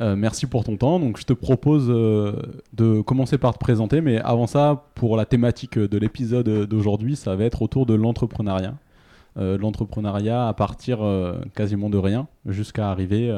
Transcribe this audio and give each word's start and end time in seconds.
Euh, 0.00 0.16
merci 0.16 0.46
pour 0.46 0.64
ton 0.64 0.76
temps. 0.76 0.98
Donc, 0.98 1.18
je 1.18 1.24
te 1.24 1.32
propose 1.32 1.86
euh, 1.88 2.32
de 2.72 3.00
commencer 3.00 3.38
par 3.38 3.54
te 3.54 3.58
présenter, 3.58 4.00
mais 4.00 4.18
avant 4.18 4.46
ça, 4.46 4.86
pour 4.94 5.16
la 5.16 5.24
thématique 5.24 5.78
de 5.78 5.98
l'épisode 5.98 6.48
d'aujourd'hui, 6.66 7.16
ça 7.16 7.36
va 7.36 7.44
être 7.44 7.62
autour 7.62 7.86
de 7.86 7.94
l'entrepreneuriat. 7.94 8.74
Euh, 9.36 9.58
l'entrepreneuriat 9.58 10.46
à 10.46 10.52
partir 10.54 11.00
quasiment 11.54 11.90
de 11.90 11.98
rien 11.98 12.28
jusqu'à 12.46 12.90
arriver 12.90 13.28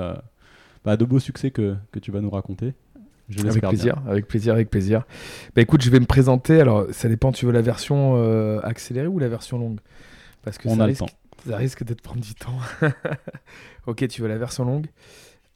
bah, 0.84 0.92
à 0.92 0.96
de 0.96 1.04
beaux 1.04 1.18
succès 1.18 1.50
que, 1.50 1.74
que, 1.90 1.98
tu 1.98 2.10
vas 2.10 2.20
nous 2.20 2.30
raconter. 2.30 2.74
Je 3.28 3.44
avec 3.44 3.66
plaisir, 3.66 3.96
avec 4.06 4.28
plaisir, 4.28 4.52
avec 4.54 4.70
plaisir. 4.70 5.02
Bah, 5.54 5.62
écoute, 5.62 5.82
je 5.82 5.90
vais 5.90 6.00
me 6.00 6.06
présenter. 6.06 6.60
Alors, 6.60 6.86
ça 6.92 7.08
dépend, 7.08 7.32
tu 7.32 7.44
veux 7.44 7.52
la 7.52 7.62
version 7.62 8.16
accélérée 8.62 9.08
ou 9.08 9.18
la 9.18 9.28
version 9.28 9.58
longue? 9.58 9.80
Parce 10.42 10.58
que 10.58 10.68
On 10.68 10.76
ça, 10.76 10.84
a 10.84 10.86
risque, 10.86 11.02
le 11.02 11.08
temps. 11.08 11.50
ça 11.50 11.56
risque 11.56 11.84
de 11.84 11.92
te 11.92 12.02
prendre 12.02 12.20
du 12.20 12.34
temps. 12.34 12.58
ok, 13.86 14.06
tu 14.06 14.22
veux 14.22 14.28
la 14.28 14.38
version 14.38 14.64
longue? 14.64 14.86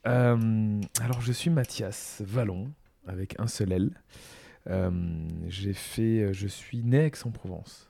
Euh, 0.06 0.80
alors, 1.00 1.20
je 1.20 1.32
suis 1.32 1.50
Mathias 1.50 2.22
Vallon, 2.24 2.70
avec 3.06 3.38
un 3.38 3.46
seul 3.46 3.72
L. 3.72 3.90
Euh, 4.68 4.90
fait, 5.74 6.22
euh, 6.22 6.32
je 6.32 6.46
suis 6.46 6.82
né 6.82 7.06
Aix-en-Provence. 7.06 7.88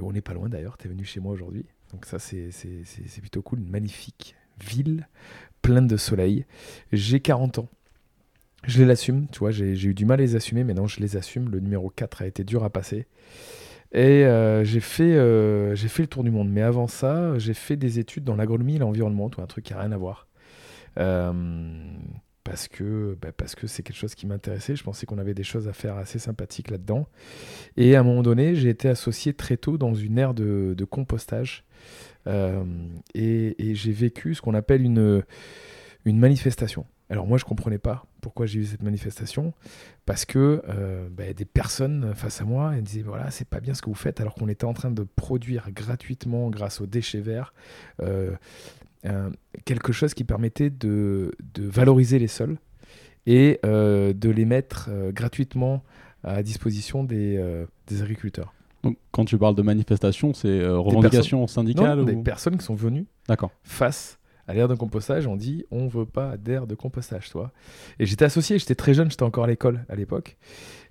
on 0.00 0.12
n'est 0.12 0.20
pas 0.20 0.34
loin 0.34 0.48
d'ailleurs, 0.48 0.76
tu 0.76 0.86
es 0.86 0.90
venu 0.90 1.04
chez 1.04 1.20
moi 1.20 1.32
aujourd'hui. 1.32 1.66
Donc 1.92 2.06
ça, 2.06 2.18
c'est 2.18 2.50
plutôt 3.20 3.42
cool. 3.42 3.60
Une 3.60 3.70
magnifique 3.70 4.36
ville, 4.60 5.08
pleine 5.62 5.86
de 5.86 5.96
soleil. 5.96 6.44
J'ai 6.92 7.20
40 7.20 7.60
ans. 7.60 7.68
Je 8.66 8.82
les 8.82 8.90
assume, 8.90 9.28
tu 9.28 9.40
vois, 9.40 9.50
j'ai 9.50 9.72
eu 9.72 9.94
du 9.94 10.06
mal 10.06 10.20
à 10.20 10.22
les 10.22 10.36
assumer, 10.36 10.64
mais 10.64 10.74
non, 10.74 10.86
je 10.86 11.00
les 11.00 11.16
assume. 11.16 11.50
Le 11.50 11.60
numéro 11.60 11.90
4 11.90 12.22
a 12.22 12.26
été 12.26 12.44
dur 12.44 12.64
à 12.64 12.70
passer. 12.70 13.06
Et 13.92 14.24
j'ai 14.64 14.80
fait, 14.80 15.12
j'ai 15.76 15.88
fait 15.88 16.02
le 16.02 16.08
tour 16.08 16.24
du 16.24 16.30
monde. 16.30 16.50
Mais 16.50 16.62
avant 16.62 16.88
ça, 16.88 17.38
j'ai 17.38 17.54
fait 17.54 17.76
des 17.76 17.98
études 17.98 18.24
dans 18.24 18.36
l'agronomie 18.36 18.76
et 18.76 18.78
l'environnement, 18.78 19.30
un 19.38 19.46
truc 19.46 19.66
qui 19.66 19.74
n'a 19.74 19.80
rien 19.80 19.92
à 19.92 19.98
voir. 19.98 20.26
Euh, 20.98 21.32
parce 22.44 22.68
que 22.68 23.16
bah, 23.20 23.32
parce 23.32 23.54
que 23.54 23.66
c'est 23.66 23.82
quelque 23.82 23.96
chose 23.96 24.14
qui 24.14 24.26
m'intéressait. 24.26 24.76
Je 24.76 24.84
pensais 24.84 25.06
qu'on 25.06 25.18
avait 25.18 25.34
des 25.34 25.42
choses 25.42 25.66
à 25.66 25.72
faire 25.72 25.96
assez 25.96 26.18
sympathiques 26.18 26.70
là-dedans. 26.70 27.08
Et 27.76 27.96
à 27.96 28.00
un 28.00 28.02
moment 28.02 28.22
donné, 28.22 28.54
j'ai 28.54 28.68
été 28.68 28.88
associé 28.88 29.32
très 29.32 29.56
tôt 29.56 29.78
dans 29.78 29.94
une 29.94 30.18
ère 30.18 30.34
de, 30.34 30.86
compostage. 30.88 31.64
Euh, 32.26 32.62
et, 33.14 33.74
j'ai 33.74 33.92
vécu 33.92 34.34
ce 34.34 34.42
qu'on 34.42 34.54
appelle 34.54 34.82
une, 34.82 35.24
manifestation. 36.04 36.86
Alors 37.10 37.26
moi, 37.26 37.38
je 37.38 37.44
comprenais 37.44 37.78
pas 37.78 38.06
pourquoi 38.20 38.46
j'ai 38.46 38.60
eu 38.60 38.64
cette 38.64 38.82
manifestation, 38.82 39.52
parce 40.06 40.24
que 40.24 40.62
euh, 40.68 41.08
bah, 41.10 41.32
des 41.34 41.44
personnes 41.44 42.14
face 42.14 42.40
à 42.40 42.44
moi, 42.44 42.72
elles 42.74 42.82
disaient 42.82 43.02
voilà, 43.02 43.30
c'est 43.30 43.46
pas 43.46 43.60
bien 43.60 43.74
ce 43.74 43.82
que 43.82 43.90
vous 43.90 43.94
faites, 43.94 44.20
alors 44.20 44.34
qu'on 44.34 44.48
était 44.48 44.64
en 44.64 44.72
train 44.72 44.90
de 44.90 45.02
produire 45.02 45.70
gratuitement 45.70 46.48
grâce 46.48 46.80
aux 46.80 46.86
déchets 46.86 47.20
verts 47.20 47.52
quelque 49.64 49.92
chose 49.92 50.14
qui 50.14 50.24
permettait 50.24 50.70
de, 50.70 51.34
valoriser 51.56 52.18
les 52.18 52.28
sols 52.28 52.58
et 53.26 53.58
euh, 53.64 54.12
de 54.12 54.30
les 54.30 54.44
mettre 54.44 54.88
euh, 54.90 55.12
gratuitement 55.12 55.82
à 56.22 56.42
disposition 56.42 57.04
des, 57.04 57.38
agriculteurs. 57.90 58.54
Donc, 58.82 58.98
quand 59.12 59.24
tu 59.24 59.38
parles 59.38 59.54
de 59.54 59.62
manifestation, 59.62 60.34
c'est 60.34 60.66
revendication 60.66 61.46
syndicale 61.46 62.00
ou... 62.00 62.04
Des 62.04 62.16
personnes 62.16 62.56
qui 62.58 62.64
sont 62.64 62.74
venues 62.74 63.06
face 63.62 64.18
à 64.46 64.54
l'aire 64.54 64.68
de 64.68 64.74
compostage, 64.74 65.26
on 65.26 65.36
dit 65.36 65.64
on 65.70 65.88
veut 65.88 66.06
pas 66.06 66.36
d'air 66.36 66.66
de 66.66 66.74
compostage, 66.74 67.30
toi. 67.30 67.52
Et 67.98 68.06
j'étais 68.06 68.24
associé, 68.24 68.58
j'étais 68.58 68.74
très 68.74 68.94
jeune, 68.94 69.10
j'étais 69.10 69.22
encore 69.22 69.44
à 69.44 69.46
l'école 69.46 69.84
à 69.88 69.96
l'époque, 69.96 70.36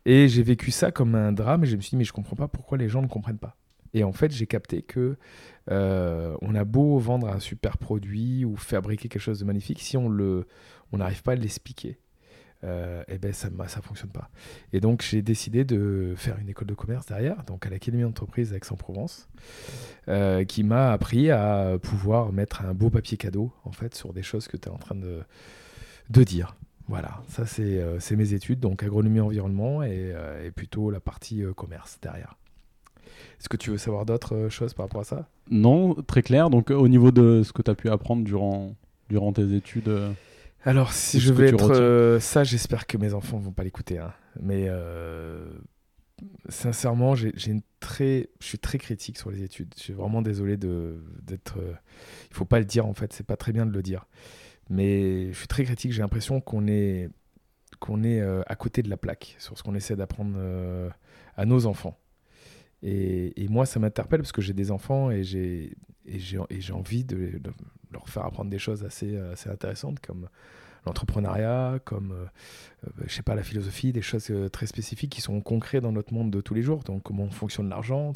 et 0.06 0.28
j'ai 0.28 0.44
vécu 0.44 0.72
ça 0.72 0.91
comme 0.91 1.16
un 1.16 1.31
drame. 1.31 1.63
Et 1.63 1.68
je 1.68 1.75
me 1.75 1.81
suis 1.81 1.91
dit 1.91 1.97
mais 1.97 2.03
je 2.03 2.13
comprends 2.13 2.35
pas 2.35 2.47
pourquoi 2.47 2.78
les 2.78 2.90
gens 2.90 3.02
ne 3.02 3.07
comprennent 3.07 3.38
pas. 3.38 3.56
Et 3.93 4.03
en 4.03 4.11
fait, 4.11 4.31
j'ai 4.31 4.47
capté 4.47 4.81
que 4.81 5.17
euh, 5.71 6.35
on 6.41 6.55
a 6.55 6.63
beau 6.63 6.97
vendre 6.97 7.27
un 7.27 7.39
super 7.39 7.77
produit 7.77 8.43
ou 8.45 8.55
fabriquer 8.55 9.07
quelque 9.07 9.21
chose 9.21 9.39
de 9.39 9.45
magnifique, 9.45 9.81
si 9.81 9.97
on 9.97 10.09
le, 10.09 10.47
on 10.91 10.97
n'arrive 10.97 11.21
pas 11.23 11.33
à 11.33 11.35
l'expliquer, 11.35 11.99
euh, 12.63 13.03
eh 13.07 13.17
ben 13.17 13.33
ça 13.33 13.49
ne 13.49 13.81
fonctionne 13.81 14.09
pas. 14.09 14.29
Et 14.71 14.79
donc 14.79 15.01
j'ai 15.01 15.21
décidé 15.21 15.63
de 15.63 16.13
faire 16.17 16.37
une 16.39 16.49
école 16.49 16.67
de 16.67 16.73
commerce 16.73 17.05
derrière, 17.05 17.43
donc 17.43 17.65
à 17.65 17.69
l'Académie 17.69 18.03
d'entreprise 18.03 18.51
Aix-en-Provence, 18.53 19.29
euh, 20.07 20.43
qui 20.43 20.63
m'a 20.63 20.91
appris 20.91 21.29
à 21.29 21.77
pouvoir 21.81 22.31
mettre 22.33 22.65
un 22.65 22.73
beau 22.73 22.89
papier 22.89 23.17
cadeau 23.17 23.53
en 23.63 23.71
fait 23.71 23.95
sur 23.95 24.11
des 24.11 24.23
choses 24.23 24.47
que 24.47 24.57
tu 24.57 24.69
es 24.69 24.71
en 24.71 24.77
train 24.77 24.95
de, 24.95 25.21
de 26.09 26.23
dire. 26.23 26.55
Voilà, 26.89 27.21
ça 27.29 27.45
c'est 27.45 28.15
mes 28.17 28.33
études, 28.33 28.59
donc 28.59 28.83
agronomie 28.83 29.21
environnement 29.21 29.83
et, 29.83 30.13
et 30.43 30.51
plutôt 30.51 30.91
la 30.91 30.99
partie 30.99 31.41
commerce 31.55 31.97
derrière. 32.01 32.35
Est-ce 33.43 33.49
que 33.49 33.57
tu 33.57 33.71
veux 33.71 33.77
savoir 33.77 34.05
d'autres 34.05 34.35
euh, 34.35 34.49
choses 34.49 34.73
par 34.73 34.85
rapport 34.85 35.01
à 35.01 35.03
ça? 35.03 35.27
Non, 35.51 35.95
très 35.95 36.21
clair. 36.21 36.49
Donc 36.49 36.69
au 36.69 36.87
niveau 36.87 37.11
de 37.11 37.43
ce 37.43 37.51
que 37.51 37.61
tu 37.61 37.69
as 37.69 37.75
pu 37.75 37.89
apprendre 37.89 38.23
durant, 38.23 38.73
durant 39.09 39.33
tes 39.33 39.53
études 39.53 39.89
euh, 39.89 40.13
Alors 40.63 40.93
si 40.93 41.19
je 41.19 41.33
vais 41.33 41.49
être 41.49 41.71
euh, 41.71 42.21
ça, 42.21 42.45
j'espère 42.45 42.87
que 42.87 42.95
mes 42.97 43.13
enfants 43.13 43.39
vont 43.39 43.51
pas 43.51 43.65
l'écouter. 43.65 43.97
Hein. 43.97 44.13
Mais 44.39 44.69
sincèrement, 46.47 47.15
j'ai 47.15 47.51
une 47.51 47.63
très, 47.81 48.29
je 48.39 48.47
suis 48.47 48.59
très 48.59 48.77
critique 48.77 49.17
sur 49.17 49.29
les 49.29 49.43
études. 49.43 49.73
Je 49.75 49.81
suis 49.83 49.93
vraiment 49.93 50.21
désolé 50.21 50.55
d'être... 50.55 51.57
il 51.59 52.33
faut 52.33 52.45
pas 52.45 52.59
le 52.59 52.65
dire 52.65 52.85
en 52.85 52.93
fait, 52.93 53.11
c'est 53.11 53.27
pas 53.27 53.35
très 53.35 53.51
bien 53.51 53.65
de 53.65 53.73
le 53.73 53.81
dire. 53.81 54.05
Mais 54.69 55.33
je 55.33 55.37
suis 55.37 55.49
très 55.49 55.65
critique, 55.65 55.91
j'ai 55.91 56.01
l'impression 56.01 56.39
qu'on 56.39 56.65
est, 56.65 57.09
qu'on 57.81 58.05
est 58.05 58.21
à 58.21 58.55
côté 58.55 58.83
de 58.83 58.89
la 58.89 58.95
plaque 58.95 59.35
sur 59.37 59.57
ce 59.57 59.63
qu'on 59.63 59.75
essaie 59.75 59.97
d'apprendre 59.97 60.39
à 61.35 61.45
nos 61.45 61.65
enfants. 61.65 61.99
Et, 62.83 63.47
moi, 63.49 63.66
ça 63.66 63.79
m'interpelle 63.79 64.19
parce 64.21 64.31
que 64.31 64.41
j'ai 64.41 64.53
des 64.53 64.69
enfants 64.71 65.09
et 65.09 65.23
j'ai 65.23 66.71
envie 66.71 67.03
de, 67.03 67.41
leur 67.91 68.09
faire 68.09 68.25
apprendre 68.25 68.49
des 68.49 68.59
choses 68.59 68.83
assez, 68.83 69.17
intéressantes 69.47 69.99
comme 69.99 70.27
l'entrepreneuriat, 70.85 71.79
comme, 71.85 72.11
euh, 72.11 72.25
euh, 72.88 73.03
je 73.07 73.13
sais 73.13 73.23
pas, 73.23 73.35
la 73.35 73.43
philosophie, 73.43 73.91
des 73.93 74.01
choses 74.01 74.27
euh, 74.29 74.49
très 74.49 74.66
spécifiques 74.66 75.11
qui 75.11 75.22
sont 75.22 75.39
concrètes 75.41 75.83
dans 75.83 75.91
notre 75.91 76.13
monde 76.13 76.31
de 76.31 76.41
tous 76.41 76.53
les 76.53 76.61
jours. 76.61 76.83
Donc, 76.83 77.03
comment 77.03 77.29
fonctionne 77.29 77.69
l'argent. 77.69 78.13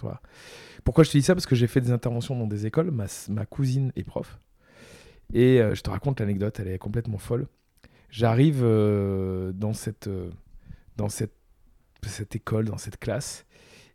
Pourquoi 0.83 1.03
je 1.03 1.11
te 1.11 1.17
dis 1.17 1.23
ça? 1.23 1.33
Parce 1.35 1.45
que 1.45 1.55
j'ai 1.55 1.67
fait 1.67 1.81
des 1.81 1.91
interventions 1.91 2.37
dans 2.37 2.47
des 2.47 2.65
écoles. 2.65 2.91
Ma, 2.91 3.45
cousine 3.45 3.91
est 3.95 4.03
prof. 4.03 4.39
Et 5.33 5.59
je 5.73 5.81
te 5.81 5.89
raconte 5.89 6.19
l'anecdote, 6.19 6.59
elle 6.59 6.69
est 6.69 6.77
complètement 6.77 7.17
folle. 7.17 7.47
J'arrive 8.09 8.61
dans, 8.61 9.73
cette 9.73 10.07
école, 12.33 12.65
dans 12.65 12.77
cette 12.77 12.97
classe, 12.97 13.45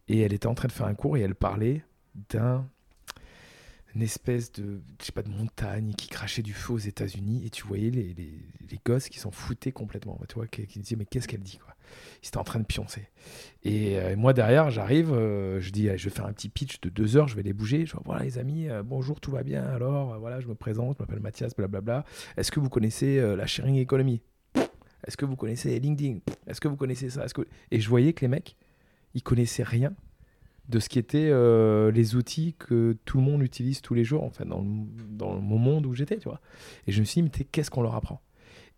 et 0.09 0.21
elle 0.21 0.33
était 0.33 0.47
en 0.47 0.55
train 0.55 0.69
de 0.69 0.73
faire 0.73 0.87
un 0.87 0.95
cours 0.95 1.17
et 1.17 1.21
elle 1.21 1.35
parlait 1.35 1.85
d'un 2.31 2.67
espèce 4.01 4.53
de, 4.53 4.81
je 5.01 5.07
sais 5.07 5.13
pas, 5.13 5.23
de 5.23 5.31
montagne 5.31 5.93
qui 5.97 6.09
crachait 6.09 6.43
du 6.43 6.53
feu 6.53 6.75
aux 6.75 6.79
États-Unis 6.79 7.45
et 7.45 7.51
tu 7.51 7.65
voyais 7.67 7.91
les, 7.91 8.15
les, 8.15 8.33
les 8.71 8.81
gosses 8.85 9.09
qui 9.09 9.19
s'en 9.19 9.31
foutaient 9.31 9.73
complètement, 9.73 10.19
tu 10.29 10.35
vois, 10.37 10.47
qui, 10.47 10.67
disaient 10.79 10.97
mais 10.97 11.05
qu'est-ce 11.05 11.29
qu'elle 11.29 11.43
dit 11.43 11.59
quoi? 11.59 11.75
Ils 12.23 12.29
étaient 12.29 12.39
en 12.39 12.45
train 12.45 12.59
de 12.59 12.65
pioncer. 12.65 13.09
Et 13.65 13.99
euh, 13.99 14.17
moi 14.17 14.33
derrière, 14.33 14.71
j'arrive, 14.71 15.12
euh, 15.12 15.61
je 15.61 15.71
dis 15.71 15.89
je 15.95 16.05
vais 16.09 16.15
faire 16.15 16.25
un 16.25 16.33
petit 16.33 16.49
pitch 16.49 16.81
de 16.81 16.89
deux 16.89 17.17
heures, 17.17 17.29
je 17.29 17.37
vais 17.37 17.43
les 17.43 17.53
bouger. 17.53 17.85
Je 17.85 17.93
vois 17.93 18.03
voilà 18.05 18.25
les 18.25 18.39
amis, 18.39 18.69
euh, 18.69 18.83
bonjour, 18.83 19.21
tout 19.21 19.31
va 19.31 19.43
bien. 19.43 19.62
Alors 19.65 20.19
voilà, 20.19 20.41
je 20.41 20.47
me 20.47 20.55
présente, 20.55 20.97
je 20.97 21.03
m'appelle 21.03 21.21
Mathias, 21.21 21.55
blablabla. 21.55 22.05
Est-ce 22.37 22.50
que 22.50 22.61
vous 22.61 22.71
connaissez 22.71 23.21
la 23.37 23.47
sharing 23.47 23.76
economy? 23.76 24.23
Est-ce 25.06 25.17
que 25.17 25.25
vous 25.25 25.37
connaissez 25.37 25.79
LinkedIn? 25.81 26.21
Est-ce 26.47 26.61
que 26.61 26.69
vous 26.69 26.76
connaissez 26.76 27.11
ça? 27.11 27.26
Que... 27.26 27.43
Et 27.71 27.81
je 27.81 27.88
voyais 27.88 28.12
que 28.12 28.23
les 28.23 28.29
mecs 28.29 28.56
ils 29.14 29.23
connaissaient 29.23 29.62
rien 29.62 29.94
de 30.69 30.79
ce 30.79 30.88
qui 30.88 30.99
était 30.99 31.29
euh, 31.31 31.91
les 31.91 32.14
outils 32.14 32.55
que 32.59 32.97
tout 33.05 33.19
le 33.19 33.25
monde 33.25 33.43
utilise 33.43 33.81
tous 33.82 33.94
les 33.94 34.05
jours, 34.05 34.23
enfin, 34.23 34.44
dans 34.47 34.62
mon 34.62 35.59
monde 35.59 35.87
où 35.87 35.93
j'étais, 35.93 36.19
tu 36.19 36.29
vois. 36.29 36.41
Et 36.87 36.93
je 36.93 37.00
me 37.00 37.05
suis 37.05 37.20
dit, 37.20 37.31
mais 37.31 37.44
qu'est-ce 37.44 37.70
qu'on 37.70 37.82
leur 37.82 37.94
apprend? 37.94 38.20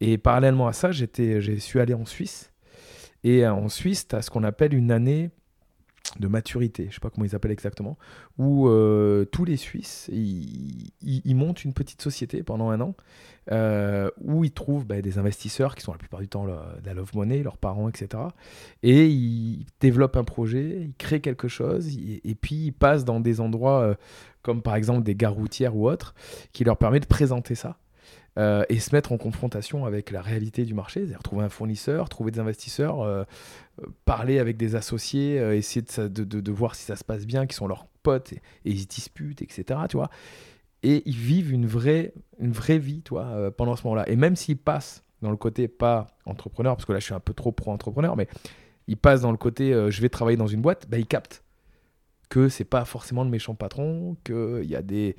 Et 0.00 0.18
parallèlement 0.18 0.66
à 0.66 0.72
ça, 0.72 0.92
j'étais, 0.92 1.40
j'ai 1.40 1.58
su 1.58 1.80
aller 1.80 1.94
en 1.94 2.06
Suisse. 2.06 2.52
Et 3.22 3.46
en 3.46 3.68
Suisse, 3.68 4.08
tu 4.08 4.16
as 4.16 4.22
ce 4.22 4.30
qu'on 4.30 4.44
appelle 4.44 4.74
une 4.74 4.90
année 4.90 5.30
de 6.18 6.28
maturité, 6.28 6.86
je 6.88 6.94
sais 6.94 7.00
pas 7.00 7.10
comment 7.10 7.24
ils 7.24 7.34
appellent 7.34 7.50
exactement, 7.50 7.98
où 8.38 8.68
euh, 8.68 9.24
tous 9.24 9.44
les 9.44 9.56
Suisses, 9.56 10.08
ils, 10.12 11.34
montent 11.34 11.64
une 11.64 11.74
petite 11.74 12.00
société 12.00 12.42
pendant 12.42 12.70
un 12.70 12.80
an, 12.80 12.94
euh, 13.50 14.10
où 14.20 14.44
ils 14.44 14.52
trouvent 14.52 14.86
bah, 14.86 15.02
des 15.02 15.18
investisseurs 15.18 15.74
qui 15.74 15.82
sont 15.82 15.92
la 15.92 15.98
plupart 15.98 16.20
du 16.20 16.28
temps 16.28 16.46
la, 16.46 16.76
la 16.84 16.94
love 16.94 17.10
money, 17.14 17.42
leurs 17.42 17.58
parents, 17.58 17.88
etc. 17.88 18.22
Et 18.82 19.06
ils 19.06 19.66
développent 19.80 20.16
un 20.16 20.24
projet, 20.24 20.82
ils 20.82 20.94
créent 20.94 21.20
quelque 21.20 21.48
chose, 21.48 21.96
et, 21.96 22.34
puis 22.34 22.66
ils 22.66 22.72
passent 22.72 23.04
dans 23.04 23.20
des 23.20 23.40
endroits 23.40 23.80
euh, 23.80 23.94
comme 24.42 24.62
par 24.62 24.76
exemple 24.76 25.02
des 25.02 25.14
gares 25.14 25.34
routières 25.34 25.76
ou 25.76 25.88
autres, 25.88 26.14
qui 26.52 26.64
leur 26.64 26.76
permet 26.76 27.00
de 27.00 27.06
présenter 27.06 27.54
ça. 27.54 27.78
Et 28.36 28.80
se 28.80 28.94
mettre 28.94 29.12
en 29.12 29.16
confrontation 29.16 29.84
avec 29.84 30.10
la 30.10 30.20
réalité 30.20 30.64
du 30.64 30.74
marché, 30.74 31.00
c'est-à-dire 31.00 31.22
trouver 31.22 31.44
un 31.44 31.48
fournisseur, 31.48 32.08
trouver 32.08 32.32
des 32.32 32.40
investisseurs, 32.40 33.26
parler 34.04 34.40
avec 34.40 34.56
des 34.56 34.74
associés, 34.74 35.36
essayer 35.56 35.82
de, 35.82 36.08
de, 36.08 36.40
de, 36.40 36.52
voir 36.52 36.74
si 36.74 36.84
ça 36.84 36.96
se 36.96 37.04
passe 37.04 37.26
bien, 37.26 37.46
qui 37.46 37.54
sont 37.54 37.68
leurs 37.68 37.86
potes, 38.02 38.32
et, 38.32 38.40
ils 38.64 38.80
se 38.80 38.86
disputent, 38.86 39.42
etc. 39.42 39.80
Tu 39.88 39.96
vois 39.96 40.10
et 40.82 41.02
ils 41.06 41.16
vivent 41.16 41.52
une 41.52 41.64
vraie, 41.64 42.12
une 42.38 42.52
vraie 42.52 42.78
vie, 42.78 43.00
toi, 43.00 43.50
pendant 43.56 43.74
ce 43.74 43.84
moment-là. 43.84 44.06
Et 44.08 44.16
même 44.16 44.36
s'ils 44.36 44.58
passent 44.58 45.04
dans 45.22 45.30
le 45.30 45.36
côté 45.36 45.66
pas 45.66 46.06
entrepreneur, 46.26 46.76
parce 46.76 46.84
que 46.84 46.92
là 46.92 47.00
je 47.00 47.04
suis 47.04 47.14
un 47.14 47.20
peu 47.20 47.32
trop 47.32 47.52
pro-entrepreneur, 47.52 48.16
mais 48.16 48.28
il 48.86 48.96
passe 48.96 49.22
dans 49.22 49.32
le 49.32 49.36
côté 49.36 49.72
euh, 49.72 49.90
je 49.90 50.00
vais 50.00 50.08
travailler 50.08 50.36
dans 50.36 50.46
une 50.46 50.60
boîte, 50.60 50.86
bah, 50.88 50.98
il 50.98 51.06
capte 51.06 51.42
que 52.28 52.48
c'est 52.48 52.64
pas 52.64 52.84
forcément 52.84 53.24
le 53.24 53.30
méchant 53.30 53.54
patron, 53.54 54.16
qu'il 54.24 54.64
y, 54.64 54.76
a 54.76 54.82
des, 54.82 55.16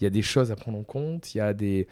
y 0.00 0.06
a 0.06 0.10
des 0.10 0.22
choses 0.22 0.50
à 0.52 0.56
prendre 0.56 0.78
en 0.78 0.82
compte, 0.82 1.34
il 1.34 1.38
y, 1.38 1.40
a 1.40 1.54
des, 1.54 1.86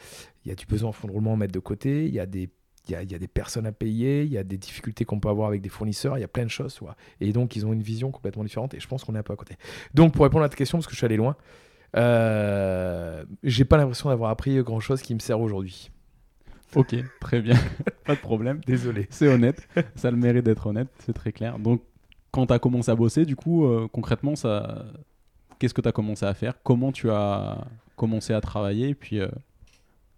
y 0.44 0.50
a 0.50 0.54
du 0.54 0.66
besoin 0.66 0.90
en 0.90 0.92
fonds 0.92 1.08
de 1.08 1.12
roulement 1.12 1.34
à 1.34 1.36
mettre 1.36 1.52
de 1.52 1.58
côté, 1.58 2.06
il 2.06 2.14
y 2.14 2.20
a 2.20 2.26
des 2.26 2.50
il 2.88 2.92
y, 2.92 2.94
a, 2.94 3.02
y 3.02 3.14
a, 3.14 3.18
des 3.18 3.28
personnes 3.28 3.66
à 3.66 3.72
payer, 3.72 4.22
il 4.22 4.32
y 4.32 4.38
a 4.38 4.44
des 4.44 4.56
difficultés 4.56 5.04
qu'on 5.04 5.20
peut 5.20 5.28
avoir 5.28 5.48
avec 5.48 5.60
des 5.60 5.68
fournisseurs, 5.68 6.16
il 6.16 6.22
y 6.22 6.24
a 6.24 6.28
plein 6.28 6.44
de 6.44 6.50
choses. 6.50 6.80
Et 7.20 7.32
donc, 7.32 7.54
ils 7.54 7.66
ont 7.66 7.72
une 7.74 7.82
vision 7.82 8.10
complètement 8.10 8.44
différente 8.44 8.72
et 8.72 8.80
je 8.80 8.88
pense 8.88 9.04
qu'on 9.04 9.14
est 9.14 9.18
un 9.18 9.22
peu 9.22 9.34
à 9.34 9.36
côté. 9.36 9.56
Donc, 9.92 10.14
pour 10.14 10.24
répondre 10.24 10.44
à 10.44 10.48
ta 10.48 10.56
question, 10.56 10.78
parce 10.78 10.86
que 10.86 10.92
je 10.92 10.96
suis 10.96 11.04
allé 11.04 11.16
loin, 11.16 11.36
euh, 11.96 13.24
j'ai 13.42 13.64
pas 13.64 13.76
l'impression 13.76 14.08
d'avoir 14.08 14.30
appris 14.30 14.62
grand 14.62 14.80
chose 14.80 15.02
qui 15.02 15.14
me 15.14 15.20
sert 15.20 15.40
aujourd'hui. 15.40 15.90
Ok, 16.74 16.96
très 17.20 17.40
bien. 17.40 17.56
pas 18.06 18.14
de 18.14 18.20
problème. 18.20 18.60
Désolé. 18.66 19.06
C'est 19.10 19.28
honnête. 19.28 19.66
Ça 19.94 20.08
a 20.08 20.10
le 20.10 20.16
mérite 20.16 20.44
d'être 20.44 20.66
honnête, 20.66 20.88
c'est 21.00 21.14
très 21.14 21.32
clair. 21.32 21.58
Donc, 21.58 21.82
quand 22.30 22.46
tu 22.46 22.52
as 22.52 22.58
commencé 22.58 22.90
à 22.90 22.94
bosser, 22.94 23.24
du 23.24 23.36
coup, 23.36 23.66
euh, 23.66 23.88
concrètement, 23.90 24.36
ça... 24.36 24.84
qu'est-ce 25.58 25.74
que 25.74 25.80
tu 25.80 25.88
as 25.88 25.92
commencé 25.92 26.26
à 26.26 26.34
faire? 26.34 26.62
Comment 26.62 26.92
tu 26.92 27.10
as 27.10 27.66
commencé 27.96 28.32
à 28.32 28.40
travailler? 28.40 28.90
Et 28.90 28.94
puis, 28.94 29.20
euh, 29.20 29.28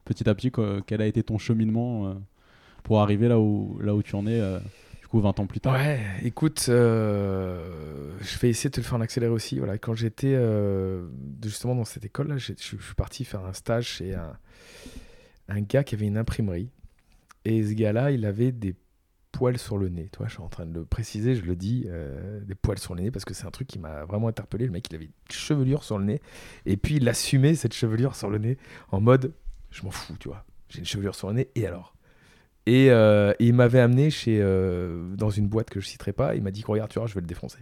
petit 0.05 0.29
à 0.29 0.35
petit, 0.35 0.53
quel 0.87 1.03
a 1.03 1.07
été 1.07 1.23
ton 1.23 1.39
cheminement 1.39 2.09
euh, 2.09 2.15
pour 2.83 3.01
arriver 3.01 3.29
là 3.29 3.39
où, 3.39 3.79
là 3.81 3.95
où 3.95 4.03
tu 4.03 4.15
en 4.17 4.27
es 4.27 4.41
du 5.01 5.07
coup 5.07 5.21
20 5.21 5.41
ans 5.41 5.47
plus 5.47 5.61
tard? 5.61 5.75
Ouais, 5.75 6.01
écoute, 6.23 6.65
je 6.67 8.39
vais 8.41 8.49
essayer 8.49 8.71
de 8.71 8.75
te 8.75 8.81
le 8.81 8.85
faire 8.85 8.99
en 8.99 9.01
accéléré 9.01 9.33
aussi. 9.33 9.59
Voilà, 9.59 9.79
quand 9.79 9.95
j'étais 9.95 10.37
justement 11.43 11.75
dans 11.75 11.85
cette 11.85 12.05
école-là, 12.05 12.39
je 12.39 12.55
suis 12.57 12.95
parti 12.97 13.25
faire 13.25 13.45
un 13.45 13.53
stage 13.53 13.87
chez 13.87 14.15
un 15.49 15.61
gars 15.61 15.85
qui 15.85 15.95
avait 15.95 16.07
une 16.07 16.19
imprimerie. 16.19 16.71
Et 17.45 17.62
ce 17.62 17.73
gars-là, 17.73 18.11
il 18.11 18.27
avait 18.27 18.53
des 18.53 18.75
poils 19.32 19.59
sur 19.59 19.79
le 19.79 19.88
nez. 19.88 20.09
Toi, 20.12 20.27
je 20.27 20.32
suis 20.32 20.43
en 20.43 20.49
train 20.49 20.67
de 20.67 20.75
le 20.75 20.85
préciser, 20.85 21.35
je 21.35 21.43
le 21.43 21.56
dis, 21.56 21.85
euh, 21.87 22.41
des 22.41 22.55
poils 22.55 22.79
sur 22.79 22.94
le 22.94 23.03
nez, 23.03 23.11
parce 23.11 23.25
que 23.25 23.35
c'est 23.35 23.47
un 23.47 23.50
truc 23.50 23.69
qui 23.69 23.79
m'a 23.79 24.05
vraiment 24.05 24.29
interpellé. 24.29 24.67
Le 24.67 24.73
mec, 24.73 24.87
il 24.91 24.97
avait 24.97 25.06
une 25.06 25.12
chevelure 25.31 25.85
sur 25.85 25.99
le 25.99 26.05
nez. 26.05 26.21
Et 26.67 26.77
puis, 26.77 26.97
il 26.97 27.09
assumait 27.09 27.55
cette 27.55 27.75
chevelure 27.75 28.17
sur 28.17 28.31
le 28.31 28.38
nez 28.38 28.59
en 28.91 29.00
mode, 29.00 29.32
je 29.71 29.82
m'en 29.82 29.91
fous, 29.91 30.17
tu 30.19 30.29
vois. 30.29 30.44
J'ai 30.69 30.81
une 30.81 30.85
chevelure 30.85 31.15
sur 31.15 31.29
le 31.29 31.35
nez, 31.35 31.49
et 31.55 31.67
alors? 31.67 31.94
Et, 32.67 32.91
euh, 32.91 33.32
il 33.41 33.55
m'avait 33.55 33.81
amené 33.81 34.11
chez, 34.11 34.38
euh, 34.41 35.15
dans 35.17 35.31
une 35.31 35.49
boîte 35.49 35.71
que 35.71 35.81
je 35.81 35.87
citerai 35.87 36.12
pas. 36.12 36.35
Il 36.35 36.43
m'a 36.43 36.50
dit, 36.50 36.62
regarde, 36.67 36.91
tu 36.91 36.99
vois, 36.99 37.09
je 37.09 37.15
vais 37.15 37.21
le 37.21 37.26
défoncer. 37.26 37.61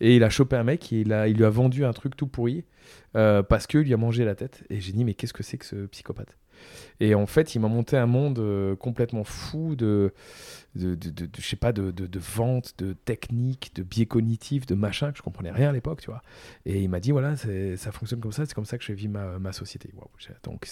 Et 0.00 0.16
il 0.16 0.24
a 0.24 0.30
chopé 0.30 0.56
un 0.56 0.64
mec, 0.64 0.92
et 0.92 1.00
il 1.00 1.08
lui 1.08 1.44
a 1.44 1.50
vendu 1.50 1.84
un 1.84 1.92
truc 1.92 2.16
tout 2.16 2.26
pourri, 2.26 2.64
parce 3.12 3.66
qu'il 3.66 3.80
lui 3.80 3.92
a 3.92 3.98
mangé 3.98 4.24
la 4.24 4.34
tête. 4.34 4.64
Et 4.70 4.80
j'ai 4.80 4.92
dit, 4.92 5.04
mais 5.04 5.14
qu'est-ce 5.14 5.34
que 5.34 5.42
c'est 5.42 5.58
que 5.58 5.66
ce 5.66 5.86
psychopathe? 5.86 6.36
Et 7.00 7.14
en 7.14 7.26
fait, 7.26 7.54
il 7.54 7.60
m'a 7.60 7.68
monté 7.68 7.96
un 7.96 8.06
monde 8.06 8.38
euh, 8.38 8.76
complètement 8.76 9.24
fou 9.24 9.74
de, 9.74 10.12
de, 10.74 10.94
de, 10.94 11.28
je 11.38 11.46
sais 11.46 11.56
pas, 11.56 11.72
de, 11.72 11.90
de, 11.90 12.18
vente, 12.18 12.74
de 12.78 12.92
technique, 12.92 13.74
de 13.74 13.82
biais 13.82 14.04
cognitifs, 14.04 14.66
de 14.66 14.74
machin 14.74 15.10
que 15.10 15.16
je 15.16 15.22
comprenais 15.22 15.50
rien 15.50 15.70
à 15.70 15.72
l'époque, 15.72 16.02
tu 16.02 16.10
vois. 16.10 16.22
Et 16.66 16.82
il 16.82 16.90
m'a 16.90 17.00
dit, 17.00 17.10
voilà, 17.10 17.36
ça 17.36 17.92
fonctionne 17.92 18.20
comme 18.20 18.32
ça, 18.32 18.44
c'est 18.44 18.54
comme 18.54 18.66
ça 18.66 18.76
que 18.76 18.84
je 18.84 18.92
vis 18.92 19.08
ma, 19.08 19.52
société. 19.52 19.90
Donc, 20.44 20.66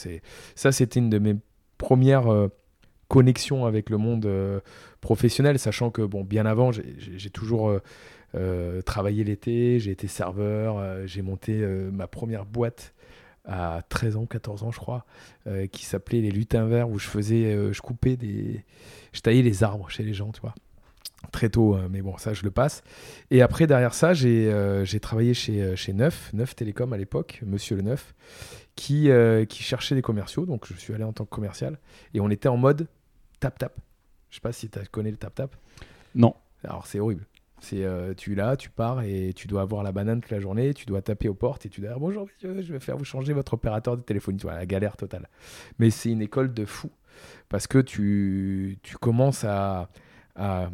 ça, 0.55 0.73
c'était 0.73 1.01
une 1.01 1.09
de 1.09 1.19
mes 1.19 1.37
premières 1.79 2.31
euh, 2.31 2.49
connexions 3.09 3.65
avec 3.65 3.89
le 3.89 3.97
monde 3.97 4.27
euh, 4.27 4.61
professionnel, 5.01 5.59
sachant 5.59 5.91
que, 5.91 6.03
bon, 6.03 6.25
bien 6.25 6.45
avant, 6.45 6.73
j'ai, 6.73 7.31
toujours 7.31 7.73
travaillé 8.85 9.25
l'été, 9.25 9.81
j'ai 9.81 9.93
été 9.93 10.09
serveur, 10.09 11.07
j'ai 11.07 11.23
monté 11.23 11.67
ma 11.91 12.07
première 12.07 12.45
boîte 12.45 12.93
à 13.49 13.83
13 13.89 14.17
ans, 14.17 14.27
14 14.27 14.63
ans, 14.63 14.71
je 14.71 14.79
crois, 14.79 15.05
euh, 15.47 15.67
qui 15.67 15.85
s'appelait 15.85 16.21
Les 16.21 16.31
Lutins 16.31 16.67
Verts, 16.67 16.91
où 16.91 16.99
je 16.99 17.09
faisais, 17.09 17.47
euh, 17.47 17.73
je 17.73 17.81
coupais 17.81 18.17
des. 18.17 18.65
Je 19.13 19.21
taillais 19.21 19.43
les 19.43 19.65
arbres 19.65 19.89
chez 19.89 20.03
les 20.03 20.13
gens, 20.13 20.31
tu 20.31 20.41
vois. 20.41 20.55
Très 21.33 21.49
tôt, 21.49 21.75
hein, 21.75 21.89
mais 21.91 22.03
bon, 22.03 22.17
ça, 22.19 22.33
je 22.35 22.45
le 22.45 22.51
passe. 22.51 22.85
Et 23.31 23.43
après, 23.43 23.67
derrière 23.67 23.95
ça, 23.95 24.13
j'ai 24.13 24.53
euh, 24.53 24.85
travaillé 25.01 25.35
chez, 25.35 25.75
chez 25.75 25.93
Neuf, 25.93 26.31
Neuf 26.33 26.55
Télécom 26.55 26.93
à 26.93 26.97
l'époque, 26.97 27.41
Monsieur 27.45 27.75
le 27.75 27.83
Neuf, 27.83 28.15
qui, 28.77 29.11
qui 29.49 29.63
cherchait 29.63 29.97
des 29.97 30.03
commerciaux. 30.03 30.47
Donc, 30.47 30.67
je 30.67 30.75
suis 30.75 30.95
allé 30.95 31.05
en 31.05 31.13
tant 31.13 31.25
que 31.25 31.31
commercial. 31.31 31.79
Et 32.15 32.21
on 32.21 32.31
était 32.31 32.49
en 32.49 32.57
mode 32.57 32.87
tap-tap. 33.41 33.75
Je 34.31 34.37
sais 34.37 34.41
pas 34.41 34.53
si 34.53 34.69
tu 34.69 34.79
connais 34.93 35.11
le 35.11 35.17
tap-tap. 35.17 35.57
Non. 36.15 36.35
Alors, 36.63 36.87
c'est 36.87 37.01
horrible. 37.01 37.25
C'est 37.61 37.85
euh, 37.85 38.15
tu 38.15 38.33
es 38.33 38.35
là, 38.37 38.57
tu 38.57 38.71
pars 38.71 39.03
et 39.03 39.33
tu 39.35 39.47
dois 39.47 39.63
avoir 39.63 39.83
la 39.83 39.93
banane 39.93 40.21
toute 40.21 40.31
la 40.31 40.41
journée, 40.41 40.75
tu 40.75 40.87
dois 40.87 41.03
taper 41.03 41.29
aux 41.29 41.35
portes 41.35 41.67
et 41.67 41.69
tu 41.69 41.81
dois 41.81 41.91
dire 41.91 42.01
bonjour 42.01 42.27
monsieur, 42.27 42.63
je 42.63 42.73
vais 42.73 42.81
faire 42.81 42.97
vous 42.97 43.05
changer 43.05 43.33
votre 43.33 43.55
opérateur 43.55 43.97
de 43.97 44.03
téléphonie. 44.03 44.39
Tu 44.39 44.47
vois, 44.47 44.55
la 44.55 44.67
galère 44.67 44.97
totale. 44.97 45.29
Mais 45.79 45.91
c'est 45.91 46.11
une 46.11 46.23
école 46.23 46.55
de 46.55 46.65
fou 46.65 46.91
parce 47.49 47.67
que 47.67 47.79
tu, 47.79 48.79
tu 48.83 48.97
commences 48.97 49.45
à, 49.45 49.89
à, 50.37 50.71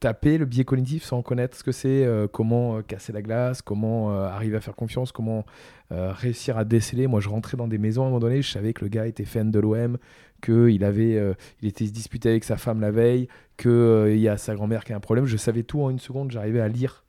taper 0.00 0.38
le 0.38 0.46
biais 0.46 0.64
cognitif 0.64 1.04
sans 1.04 1.20
connaître 1.20 1.54
ce 1.58 1.62
que 1.62 1.72
c'est, 1.72 2.06
euh, 2.06 2.26
comment 2.26 2.78
euh, 2.78 2.80
casser 2.80 3.12
la 3.12 3.20
glace, 3.20 3.60
comment 3.60 4.10
arriver 4.10 4.56
à 4.56 4.60
faire 4.62 4.74
confiance, 4.74 5.12
comment 5.12 5.44
réussir 5.90 6.56
à 6.56 6.64
déceler. 6.64 7.06
Moi, 7.06 7.20
je 7.20 7.28
rentrais 7.28 7.58
dans 7.58 7.68
des 7.68 7.76
maisons 7.76 8.02
à 8.02 8.06
un 8.06 8.08
moment 8.08 8.20
donné, 8.20 8.40
je 8.40 8.50
savais 8.50 8.72
que 8.72 8.82
le 8.82 8.88
gars 8.88 9.06
était 9.06 9.26
fan 9.26 9.50
de 9.50 9.58
l'OM, 9.58 9.98
qu'il 10.40 10.84
avait, 10.84 11.16
euh, 11.16 11.34
il 11.60 11.68
était 11.68 11.84
disputé 11.84 12.28
avec 12.28 12.44
sa 12.44 12.56
femme 12.56 12.80
la 12.80 12.90
veille, 12.90 13.28
qu'il 13.56 13.70
euh, 13.70 14.16
y 14.16 14.28
a 14.28 14.36
sa 14.36 14.54
grand-mère 14.54 14.84
qui 14.84 14.92
a 14.92 14.96
un 14.96 15.00
problème. 15.00 15.26
Je 15.26 15.36
savais 15.36 15.62
tout 15.62 15.82
en 15.82 15.90
une 15.90 15.98
seconde, 15.98 16.30
j'arrivais 16.30 16.60
à 16.60 16.68
lire. 16.68 17.04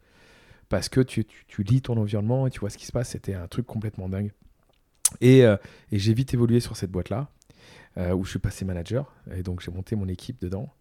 Parce 0.70 0.88
que 0.88 1.02
tu, 1.02 1.26
tu, 1.48 1.64
lis 1.64 1.82
ton 1.82 1.98
environnement 1.98 2.48
et 2.48 2.50
tu 2.50 2.62
vois 2.62 2.70
ce 2.70 2.78
qui 2.78 2.86
se 2.86 2.94
passe. 2.94 3.10
C'était 3.10 3.34
un 3.34 3.48
truc 3.48 3.66
complètement 3.66 4.08
dingue. 4.08 4.32
Et, 5.20 5.46
euh, 5.46 5.58
j'ai 5.92 6.14
vite 6.14 6.34
évolué 6.34 6.62
sur 6.62 6.78
cette 6.78 6.92
boîte-là, 6.92 7.30
où 7.98 8.24
je 8.24 8.30
suis 8.30 8.40
passé 8.40 8.64
manager. 8.64 9.14
Et 9.36 9.44
donc 9.44 9.62
j'ai 9.62 9.72
monté 9.72 9.98
mon 9.98 10.08
équipe 10.08 10.40
dedans. 10.40 10.74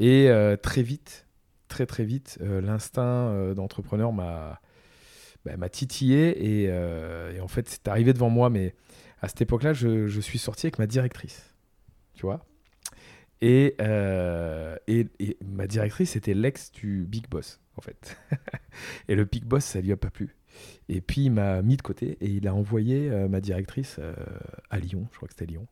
Et 0.00 0.28
très 0.62 0.82
vite, 0.82 1.26
très 1.68 1.86
très 1.86 2.04
vite, 2.04 2.40
l'instinct 2.40 3.54
d'entrepreneur 3.54 4.12
m'a 4.12 4.60
bah, 5.44 5.56
m'a 5.56 5.68
titillé. 5.68 6.64
Et, 6.64 7.40
en 7.40 7.46
fait, 7.46 7.68
c'est 7.68 7.86
arrivé 7.86 8.12
devant 8.12 8.30
moi, 8.30 8.50
mais 8.50 8.74
à 9.22 9.28
cette 9.28 9.42
époque-là, 9.42 9.74
je 9.74 10.20
suis 10.20 10.40
sorti 10.40 10.66
avec 10.66 10.80
ma 10.80 10.88
directrice 10.88 11.49
tu 12.20 12.26
vois. 12.26 12.44
Euh, 13.42 14.76
et, 14.86 15.06
et, 15.20 15.38
ma 15.42 15.66
directrice 15.66 16.16
était 16.16 16.34
l'ex 16.34 16.70
du 16.70 17.06
Big 17.08 17.26
Boss, 17.30 17.58
en 17.78 17.80
fait. 17.80 18.18
et 19.08 19.14
le 19.14 19.24
Big 19.24 19.44
Boss, 19.44 19.64
ça 19.64 19.80
lui 19.80 19.90
a 19.90 19.96
pas 19.96 20.10
plu. 20.10 20.36
Et 20.90 21.00
puis 21.00 21.24
il 21.24 21.30
m'a 21.30 21.62
mis 21.62 21.78
de 21.78 21.82
côté 21.82 22.18
et 22.20 22.26
il 22.26 22.46
a 22.46 22.54
envoyé 22.54 23.08
euh, 23.08 23.26
ma 23.26 23.40
directrice 23.40 23.96
euh, 24.00 24.14
à 24.68 24.78
Lyon, 24.78 25.08
je 25.12 25.16
crois 25.16 25.28
que 25.28 25.34
c'était 25.34 25.50
Lyon. 25.50 25.66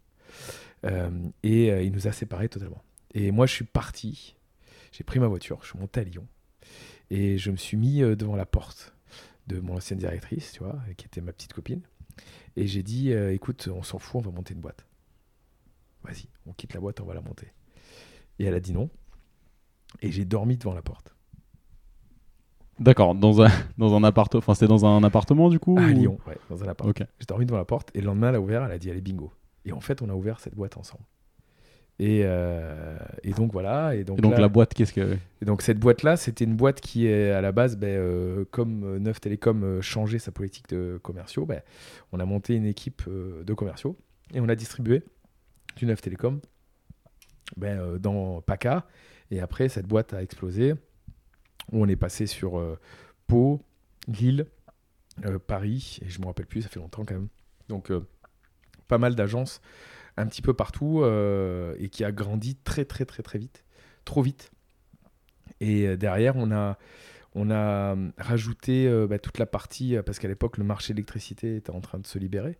et 1.43 1.85
il 1.85 1.93
nous 1.93 2.09
a 2.09 2.13
séparés 2.13 2.49
totalement. 2.49 2.83
Et 3.13 3.31
moi, 3.31 3.45
je 3.45 3.53
suis 3.53 3.67
parti, 3.67 4.35
j'ai 4.91 5.05
pris 5.05 5.21
ma 5.21 5.27
voiture, 5.27 5.59
je 5.61 5.69
suis 5.69 5.79
monté 5.79 6.01
à 6.01 6.05
Lyon 6.05 6.27
et 7.11 7.37
je 7.37 7.51
me 7.51 7.57
suis 7.57 7.77
mis 7.77 8.01
devant 8.01 8.37
la 8.37 8.47
porte 8.47 8.95
de 9.49 9.61
mon 9.61 9.77
ancienne 9.77 9.99
directrice, 9.99 10.53
tu 10.53 10.61
vois, 10.61 10.79
qui 10.97 11.05
était 11.05 11.21
ma 11.21 11.33
petite 11.33 11.53
copine. 11.53 11.83
Et 12.57 12.67
j'ai 12.67 12.83
dit, 12.83 13.13
écoute, 13.13 13.69
on 13.71 13.83
s'en 13.83 13.99
fout, 13.99 14.21
on 14.21 14.31
va 14.31 14.35
monter 14.35 14.55
une 14.55 14.61
boîte 14.61 14.88
vas-y, 16.09 16.29
on 16.47 16.53
quitte 16.53 16.75
la 16.75 16.81
boîte, 16.81 17.01
on 17.01 17.05
va 17.05 17.15
la 17.15 17.21
monter. 17.21 17.53
Et 18.39 18.45
elle 18.45 18.55
a 18.55 18.61
dit 18.61 18.73
non. 18.73 18.91
Et 20.03 20.11
j'ai 20.11 20.25
dormi 20.25 20.57
devant 20.57 20.75
la 20.75 20.83
porte. 20.83 21.15
D'accord, 22.79 23.15
dans 23.15 23.43
un, 23.43 23.51
dans 23.77 23.95
un 23.97 24.05
appartement. 24.05 24.39
Enfin, 24.39 24.55
c'était 24.55 24.69
dans 24.69 24.87
un 24.87 25.03
appartement 25.03 25.49
du 25.49 25.59
coup 25.59 25.77
À 25.79 25.89
Lyon, 25.89 26.19
ouais, 26.27 26.39
dans 26.49 26.63
un 26.63 26.69
appartement. 26.69 27.09
J'ai 27.19 27.27
dormi 27.27 27.45
devant 27.47 27.59
la 27.59 27.65
porte 27.65 27.91
et 27.95 28.01
le 28.01 28.07
lendemain, 28.07 28.29
elle 28.29 28.37
a 28.37 28.41
ouvert, 28.41 28.65
elle 28.65 28.73
a 28.73 28.79
dit 28.79 28.91
allez, 28.91 29.01
bingo. 29.01 29.33
Et 29.65 29.73
en 29.73 29.81
fait, 29.81 30.01
on 30.03 30.09
a 30.09 30.15
ouvert 30.15 30.41
cette 30.41 30.55
boîte 30.55 30.77
ensemble. 30.77 31.05
Et, 32.01 32.21
euh, 32.25 32.97
et 33.25 33.33
donc 33.33 33.53
voilà. 33.53 33.97
Et 33.97 34.05
donc, 34.05 34.21
donc 34.21 34.39
la 34.39 34.49
boîte, 34.49 34.73
qu'est-ce 34.73 34.93
que. 34.93 35.17
Et 35.43 35.45
donc 35.45 35.63
cette 35.63 35.81
boîte-là, 35.81 36.17
c'était 36.17 36.45
une 36.45 36.55
boîte 36.55 36.81
qui, 36.81 37.09
est, 37.09 37.33
à 37.33 37.41
la 37.41 37.51
base, 37.51 37.77
ben, 37.77 37.89
euh, 37.89 38.45
comme 38.53 38.85
euh, 38.85 38.99
Neuf 39.01 39.21
Télécom 39.21 39.81
changeait 39.83 40.21
sa 40.21 40.31
politique 40.31 40.69
de 40.69 41.01
commerciaux, 41.03 41.45
ben, 41.45 41.61
on 42.13 42.21
a 42.21 42.25
monté 42.25 42.55
une 42.55 42.67
équipe 42.67 43.03
de 43.09 43.55
commerciaux 43.55 43.97
et 44.33 44.41
on 44.41 44.49
a 44.49 44.55
distribué 44.55 45.03
du 45.79 45.87
Neuf 45.87 46.03
Télécom 46.03 46.41
ben, 47.57 47.79
euh, 47.81 47.99
dans 47.99 48.43
PACA. 48.43 48.87
Et 49.31 49.41
après, 49.41 49.69
cette 49.69 49.87
boîte 49.87 50.13
a 50.13 50.23
explosé. 50.23 50.75
On 51.73 51.89
est 51.89 51.97
passé 51.97 52.27
sur 52.27 52.59
euh, 52.59 52.79
Pau, 53.27 53.63
Lille, 54.07 54.47
euh, 55.25 55.39
Paris, 55.39 55.99
et 56.03 56.09
je 56.09 56.19
ne 56.19 56.23
me 56.23 56.27
rappelle 56.27 56.47
plus, 56.47 56.63
ça 56.63 56.69
fait 56.69 56.81
longtemps 56.81 57.05
quand 57.05 57.15
même. 57.15 57.29
Donc, 57.69 57.93
pas 58.87 58.99
mal 58.99 59.15
d'agences 59.15 59.61
un 60.17 60.27
petit 60.27 60.41
peu 60.43 60.55
partout 60.55 61.05
et 61.05 61.89
qui 61.91 62.03
a 62.03 62.11
grandi 62.11 62.57
très, 62.57 62.87
très, 62.87 63.05
très, 63.05 63.23
très 63.23 63.39
vite. 63.39 63.63
Trop 64.07 64.23
vite. 64.23 64.51
Et 65.61 65.99
derrière, 65.99 66.35
on 66.37 66.51
a, 66.51 66.79
on 67.35 67.51
a 67.51 67.95
rajouté 68.17 68.91
bah, 69.07 69.19
toute 69.19 69.37
la 69.37 69.45
partie, 69.45 69.97
parce 70.07 70.19
qu'à 70.19 70.29
l'époque, 70.29 70.57
le 70.57 70.65
marché 70.65 70.95
de 70.95 70.97
l'électricité 70.97 71.57
était 71.57 71.71
en 71.71 71.83
train 71.83 71.99
de 71.99 72.07
se 72.07 72.19
libérer. 72.19 72.59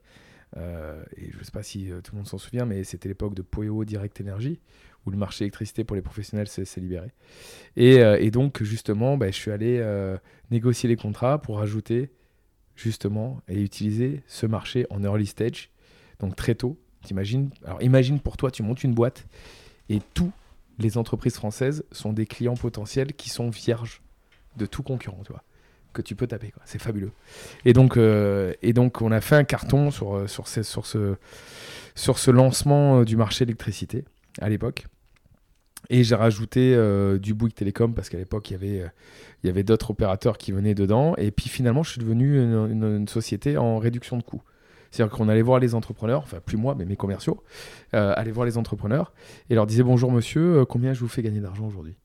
Et 0.57 1.31
je 1.31 1.39
ne 1.39 1.45
sais 1.45 1.51
pas 1.51 1.63
si 1.63 1.91
tout 2.03 2.13
le 2.13 2.19
monde 2.19 2.27
s'en 2.27 2.39
souvient, 2.39 2.65
mais 2.65 2.85
c'était 2.85 3.09
l'époque 3.09 3.35
de 3.35 3.43
Poeo 3.43 3.85
Direct 3.85 4.21
Energy, 4.21 4.61
où 5.07 5.11
le 5.11 5.17
marché 5.17 5.45
électricité 5.45 5.85
pour 5.85 5.97
les 5.97 6.03
professionnels 6.03 6.49
s'est 6.49 6.81
libéré. 6.81 7.13
Et, 7.77 8.31
donc, 8.31 8.63
justement, 8.63 9.17
bah, 9.17 9.31
je 9.31 9.37
suis 9.37 9.51
allé 9.51 9.85
négocier 10.51 10.89
les 10.89 10.97
contrats 10.97 11.41
pour 11.41 11.61
ajouter, 11.61 12.11
justement, 12.77 13.41
et 13.49 13.61
utiliser 13.63 14.23
ce 14.27 14.47
marché 14.47 14.87
en 14.91 15.03
early 15.03 15.27
stage, 15.27 15.71
donc 16.21 16.37
très 16.37 16.55
tôt. 16.55 16.79
T'imagines 17.03 17.51
Alors, 17.65 17.83
imagine 17.83 18.21
pour 18.21 18.37
toi, 18.37 18.51
tu 18.51 18.63
montes 18.63 18.83
une 18.83 18.95
boîte 18.95 19.27
et 19.89 20.01
tous 20.15 20.33
les 20.79 20.99
entreprises 20.99 21.35
françaises 21.35 21.85
sont 21.93 22.13
des 22.13 22.27
clients 22.27 22.55
potentiels 22.55 23.15
qui 23.15 23.31
sont 23.31 23.51
vierges 23.51 24.03
de 24.57 24.67
tout 24.67 24.83
concurrent, 24.83 25.23
que 26.03 26.09
tu 26.09 26.15
peux 26.15 26.27
taper. 26.27 26.53
C'est 26.65 26.81
fabuleux. 26.81 27.13
Et 27.65 27.73
donc, 27.73 27.97
euh, 27.97 28.53
et 28.63 28.73
donc, 28.73 29.03
on 29.03 29.13
a 29.13 29.21
fait 29.21 29.37
un 29.37 29.45
carton 29.45 29.91
sur, 29.91 30.17
euh, 30.17 30.27
sur, 30.27 30.49
ces, 30.49 30.63
sur, 30.63 30.87
ce, 30.87 31.17
sur 31.95 32.19
ce 32.19 32.31
lancement 32.31 33.01
euh, 33.01 33.05
du 33.05 33.17
marché 33.17 33.45
électricité 33.45 34.05
à 34.41 34.49
l'époque. 34.49 34.87
Et 35.91 36.05
j'ai 36.05 36.15
rajouté 36.17 36.77
du 37.19 37.35
Bouygues 37.35 37.55
Télécom 37.55 37.95
parce 37.95 38.11
qu'à 38.11 38.19
l'époque, 38.19 38.51
il 38.51 38.53
y 38.53 38.57
avait, 38.57 38.85
avait 39.49 39.63
d'autres 39.63 39.91
opérateurs 39.91 40.37
qui 40.37 40.53
venaient 40.53 40.75
dedans. 40.75 41.15
Et 41.17 41.31
puis 41.31 41.49
finalement, 41.49 41.83
je 41.83 41.93
suis 41.93 42.01
devenu 42.01 42.37
une 42.37 43.09
société 43.09 43.57
en 43.57 43.79
réduction 43.79 44.19
de 44.19 44.23
coûts. 44.23 44.43
C'est-à-dire 44.91 45.17
qu'on 45.17 45.29
allait 45.29 45.43
voir 45.43 45.61
les 45.61 45.75
entrepreneurs, 45.75 46.23
enfin 46.23 46.39
plus 46.45 46.57
moi, 46.57 46.75
mais 46.77 46.85
mes 46.85 46.97
commerciaux, 46.97 47.43
euh, 47.95 48.13
allaient 48.17 48.33
voir 48.33 48.47
les 48.47 48.59
entrepreneurs 48.59 49.13
et 49.51 49.55
leur 49.55 49.67
disait 49.67 49.83
bonjour 49.83 50.11
monsieur, 50.11 50.59
euh, 50.59 50.65
combien 50.65 50.93
je 50.93 51.01
vous 51.01 51.09
fais 51.09 51.23
gagner 51.23 51.41
d'argent 51.41 51.67
aujourd'hui? 51.67 51.97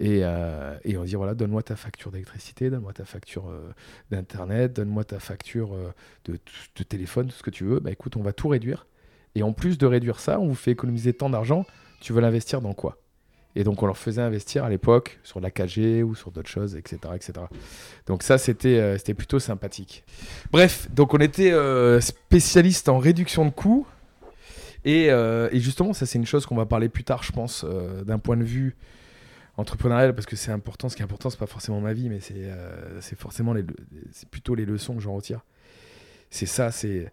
Et, 0.00 0.20
euh, 0.24 0.76
et, 0.84 0.96
on 0.96 1.04
dit 1.04 1.14
voilà, 1.14 1.34
donne-moi 1.34 1.62
ta 1.62 1.76
facture 1.76 2.10
d'électricité, 2.10 2.70
donne-moi 2.70 2.92
ta 2.92 3.04
facture 3.04 3.52
d'internet, 4.10 4.72
donne-moi 4.72 5.04
ta 5.04 5.20
facture 5.20 5.76
de, 6.24 6.38
de, 6.76 6.82
téléphone, 6.82 7.28
tout 7.28 7.36
ce 7.36 7.42
que 7.42 7.50
tu 7.50 7.64
veux. 7.64 7.80
Bah 7.80 7.92
écoute, 7.92 8.16
on 8.16 8.22
va 8.22 8.32
tout 8.32 8.48
réduire. 8.48 8.86
Et 9.34 9.42
en 9.42 9.52
plus 9.52 9.78
de 9.78 9.86
réduire 9.86 10.18
ça, 10.18 10.40
on 10.40 10.48
vous 10.48 10.54
fait 10.54 10.72
économiser 10.72 11.12
tant 11.12 11.30
d'argent. 11.30 11.64
Tu 12.00 12.12
veux 12.12 12.20
l'investir 12.20 12.60
dans 12.60 12.74
quoi? 12.74 12.98
Et 13.56 13.64
donc, 13.64 13.82
on 13.82 13.86
leur 13.86 13.98
faisait 13.98 14.22
investir 14.22 14.64
à 14.64 14.70
l'époque 14.70 15.18
sur 15.22 15.40
la 15.40 15.50
KG 15.50 16.02
ou 16.04 16.14
sur 16.14 16.30
d'autres 16.30 16.48
choses, 16.48 16.76
etc. 16.76 16.98
etc. 17.14 17.32
Donc, 18.06 18.22
ça, 18.22 18.38
c'était 18.38 18.78
euh, 18.78 18.96
c'était 18.96 19.14
plutôt 19.14 19.40
sympathique. 19.40 20.04
Bref, 20.52 20.88
donc 20.92 21.14
on 21.14 21.18
était 21.18 21.50
euh, 21.50 22.00
spécialiste 22.00 22.88
en 22.88 22.98
réduction 22.98 23.44
de 23.44 23.50
coûts. 23.50 23.86
Euh, 24.86 25.48
et 25.52 25.60
justement, 25.60 25.92
ça, 25.92 26.06
c'est 26.06 26.18
une 26.18 26.26
chose 26.26 26.46
qu'on 26.46 26.56
va 26.56 26.66
parler 26.66 26.88
plus 26.88 27.04
tard, 27.04 27.22
je 27.22 27.32
pense, 27.32 27.66
d'un 28.04 28.18
point 28.18 28.36
de 28.36 28.44
vue 28.44 28.76
entrepreneurial, 29.60 30.14
parce 30.14 30.26
que 30.26 30.36
c'est 30.36 30.52
important. 30.52 30.88
Ce 30.88 30.96
qui 30.96 31.02
est 31.02 31.04
important, 31.04 31.30
c'est 31.30 31.38
pas 31.38 31.46
forcément 31.46 31.80
ma 31.80 31.92
vie, 31.92 32.08
mais 32.08 32.20
c'est 32.20 33.16
forcément 33.16 33.52
les, 33.52 33.64
c'est 34.12 34.28
plutôt 34.28 34.54
les 34.54 34.64
leçons 34.64 34.94
que 34.94 35.00
j'en 35.00 35.14
retire. 35.14 35.44
C'est 36.30 36.46
ça, 36.46 36.70
c'est 36.70 37.12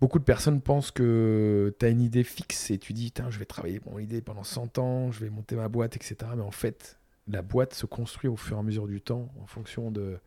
Beaucoup 0.00 0.18
de 0.18 0.24
personnes 0.24 0.62
pensent 0.62 0.90
que 0.90 1.74
tu 1.78 1.84
as 1.84 1.90
une 1.90 2.00
idée 2.00 2.24
fixe 2.24 2.70
et 2.70 2.78
tu 2.78 2.94
dis, 2.94 3.12
je 3.28 3.38
vais 3.38 3.44
travailler 3.44 3.80
pour 3.80 3.92
mon 3.92 3.98
idée 3.98 4.22
pendant 4.22 4.44
100 4.44 4.78
ans, 4.78 5.12
je 5.12 5.20
vais 5.20 5.28
monter 5.28 5.56
ma 5.56 5.68
boîte, 5.68 5.94
etc. 5.94 6.16
Mais 6.34 6.42
en 6.42 6.50
fait, 6.50 6.98
la 7.28 7.42
boîte 7.42 7.74
se 7.74 7.84
construit 7.84 8.28
au 8.28 8.36
fur 8.36 8.56
et 8.56 8.60
à 8.60 8.62
mesure 8.62 8.86
du 8.86 9.02
temps 9.02 9.30
en 9.42 9.46
fonction 9.46 9.90
de, 9.90 10.18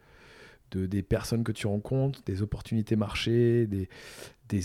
des 0.71 1.01
personnes 1.01 1.43
que 1.43 1.51
tu 1.51 1.65
rencontres, 1.65 2.21
des 2.23 2.43
opportunités 2.43 2.95
marché, 2.95 3.65
des, 3.65 3.89
des, 4.47 4.61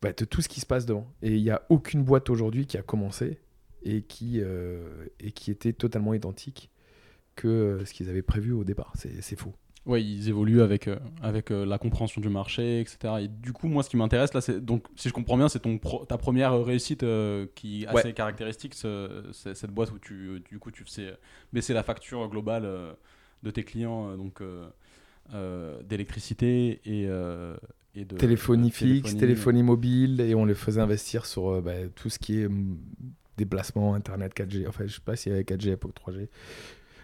bah, 0.00 0.12
de 0.12 0.24
tout 0.24 0.40
ce 0.40 0.48
qui 0.48 0.60
se 0.60 0.66
passe 0.66 0.86
devant. 0.86 1.12
Et 1.20 1.34
il 1.34 1.42
n'y 1.42 1.50
a 1.50 1.62
aucune 1.68 2.04
boîte 2.04 2.30
aujourd'hui 2.30 2.66
qui 2.66 2.78
a 2.78 2.82
commencé 2.82 3.40
et 3.82 4.02
qui, 4.02 4.40
euh, 4.40 5.06
et 5.20 5.32
qui 5.32 5.50
était 5.50 5.72
totalement 5.72 6.14
identique 6.14 6.70
que 7.36 7.82
ce 7.84 7.92
qu'ils 7.92 8.08
avaient 8.08 8.22
prévu 8.22 8.52
au 8.52 8.64
départ. 8.64 8.92
C'est 8.96 9.36
faux. 9.36 9.54
Oui, 9.88 10.04
ils 10.04 10.28
évoluent 10.28 10.60
avec, 10.60 10.86
euh, 10.86 10.98
avec 11.22 11.50
euh, 11.50 11.64
la 11.64 11.78
compréhension 11.78 12.20
du 12.20 12.28
marché, 12.28 12.80
etc. 12.80 13.14
Et 13.22 13.28
du 13.28 13.54
coup, 13.54 13.68
moi, 13.68 13.82
ce 13.82 13.88
qui 13.88 13.96
m'intéresse 13.96 14.34
là, 14.34 14.42
c'est 14.42 14.62
donc, 14.62 14.84
si 14.96 15.08
je 15.08 15.14
comprends 15.14 15.38
bien, 15.38 15.48
c'est 15.48 15.60
ton 15.60 15.78
ta 15.78 16.18
première 16.18 16.62
réussite 16.62 17.04
euh, 17.04 17.46
qui 17.54 17.84
est 17.84 17.86
assez 17.86 18.12
caractéristique, 18.12 18.74
c'est 18.74 19.54
cette 19.54 19.70
boîte 19.70 19.90
où 19.90 19.98
tu, 19.98 20.42
du 20.50 20.58
coup, 20.58 20.70
tu 20.70 20.84
fais 20.84 21.16
baisser 21.54 21.72
la 21.72 21.82
facture 21.82 22.28
globale 22.28 22.68
de 23.42 23.50
tes 23.50 23.64
clients, 23.64 24.14
donc 24.16 24.42
d'électricité 25.88 26.82
et, 26.84 27.04
et, 27.94 28.04
de 28.04 28.16
téléphonie 28.16 28.70
fixe, 28.70 29.16
téléphonie, 29.16 29.62
mobile, 29.62 30.20
et 30.20 30.34
on 30.34 30.44
les 30.44 30.54
faisait 30.54 30.82
investir 30.82 31.24
sur 31.24 31.62
bah, 31.62 31.88
tout 31.94 32.10
ce 32.10 32.18
qui 32.18 32.42
est 32.42 32.48
mm, 32.48 32.76
déplacement, 33.38 33.94
internet 33.94 34.32
4G. 34.36 34.68
Enfin, 34.68 34.84
je 34.86 34.94
sais 34.94 35.00
pas 35.04 35.16
s'il 35.16 35.32
y 35.32 35.34
avait 35.34 35.44
4G 35.44 35.68
à 35.68 35.70
l'époque 35.70 35.94
3G. 36.06 36.28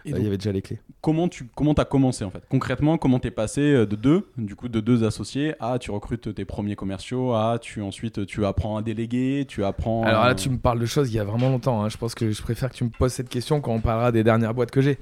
Il 0.07 0.23
y 0.23 0.27
avait 0.27 0.37
déjà 0.37 0.53
les 0.53 0.61
clés. 0.61 0.81
Comment 1.01 1.29
tu 1.29 1.49
comment 1.55 1.73
as 1.73 1.85
commencé 1.85 2.25
en 2.25 2.31
fait? 2.31 2.43
Concrètement, 2.51 2.99
comment 2.99 3.19
tu 3.19 3.29
es 3.29 3.31
passé 3.31 3.61
euh, 3.63 3.87
de 3.87 3.97
deux, 3.97 4.29
du 4.37 4.55
coup 4.55 4.69
de 4.69 4.81
deux 4.81 5.03
associés 5.05 5.55
à 5.61 5.79
tu 5.79 5.91
recrutes 5.91 6.35
tes 6.35 6.45
premiers 6.45 6.77
commerciaux, 6.77 7.33
à 7.33 7.59
tu 7.61 7.81
ensuite 7.81 8.27
tu 8.27 8.45
apprends 8.45 8.77
à 8.77 8.83
déléguer, 8.83 9.47
tu 9.49 9.65
apprends. 9.65 10.03
Alors 10.05 10.27
là, 10.27 10.35
tu 10.35 10.51
me 10.51 10.59
parles 10.59 10.79
de 10.79 10.87
choses 10.87 11.11
il 11.11 11.17
y 11.17 11.19
a 11.19 11.25
vraiment 11.25 11.49
longtemps. 11.49 11.83
Hein. 11.83 11.89
Je 11.89 11.97
pense 11.97 12.15
que 12.15 12.31
je 12.31 12.43
préfère 12.43 12.71
que 12.71 12.77
tu 12.77 12.85
me 12.85 12.91
poses 12.91 13.13
cette 13.13 13.31
question 13.31 13.61
quand 13.61 13.73
on 13.73 13.81
parlera 13.81 14.13
des 14.13 14.25
dernières 14.25 14.53
boîtes 14.53 14.71
que 14.71 14.83
j'ai. 14.83 14.99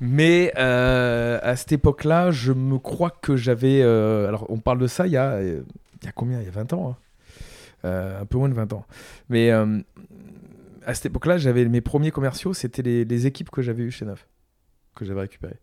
Mais 0.00 0.52
euh, 0.56 1.40
à 1.42 1.56
cette 1.56 1.72
époque-là, 1.72 2.30
je 2.30 2.52
me 2.52 2.78
crois 2.78 3.10
que 3.10 3.36
j'avais. 3.36 3.82
Euh, 3.82 4.28
alors 4.28 4.46
on 4.48 4.58
parle 4.58 4.78
de 4.78 4.86
ça 4.86 5.06
il 5.06 5.12
y 5.12 5.16
a, 5.16 5.42
il 5.42 5.64
y 6.04 6.08
a 6.08 6.12
combien? 6.12 6.40
Il 6.40 6.44
y 6.44 6.48
a 6.48 6.52
20 6.52 6.72
ans. 6.72 6.96
Hein. 7.84 8.18
un 8.20 8.26
peu 8.26 8.38
moins 8.38 8.48
de 8.48 8.54
20 8.54 8.72
ans. 8.74 8.84
Mais 9.28 9.50
à 10.86 10.94
cette 10.94 11.06
époque-là, 11.06 11.36
j'avais 11.36 11.64
mes 11.66 11.80
premiers 11.80 12.12
commerciaux, 12.12 12.54
c'était 12.54 12.82
les, 12.82 13.26
équipes 13.26 13.50
que 13.50 13.60
j'avais 13.60 13.82
eues 13.82 13.90
chez 13.90 14.06
Neuf 14.06 14.26
que 14.94 15.04
j'avais 15.04 15.22
récupéré. 15.22 15.56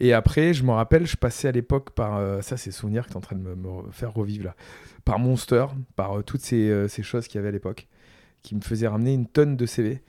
Et 0.00 0.12
après, 0.12 0.52
je 0.52 0.64
me 0.64 0.72
rappelle, 0.72 1.06
je 1.06 1.16
passais 1.16 1.46
à 1.46 1.52
l'époque 1.52 1.90
par. 1.90 2.16
Euh, 2.16 2.40
ça, 2.40 2.56
c'est 2.56 2.72
souvenirs 2.72 3.04
que 3.04 3.10
tu 3.10 3.14
es 3.14 3.16
en 3.16 3.20
train 3.20 3.36
de 3.36 3.42
me, 3.42 3.90
faire 3.92 4.12
revivre 4.12 4.46
là. 4.46 4.56
Par 5.04 5.18
Monster, 5.18 5.66
par 5.94 6.18
euh, 6.18 6.22
toutes 6.22 6.40
ces, 6.40 6.68
euh, 6.70 6.88
ces 6.88 7.02
choses 7.02 7.28
qu'il 7.28 7.36
y 7.36 7.38
avait 7.38 7.48
à 7.48 7.52
l'époque, 7.52 7.86
qui 8.42 8.56
me 8.56 8.62
faisaient 8.62 8.88
ramener 8.88 9.12
une 9.12 9.26
tonne 9.26 9.56
de 9.56 9.66
CV. 9.66 10.02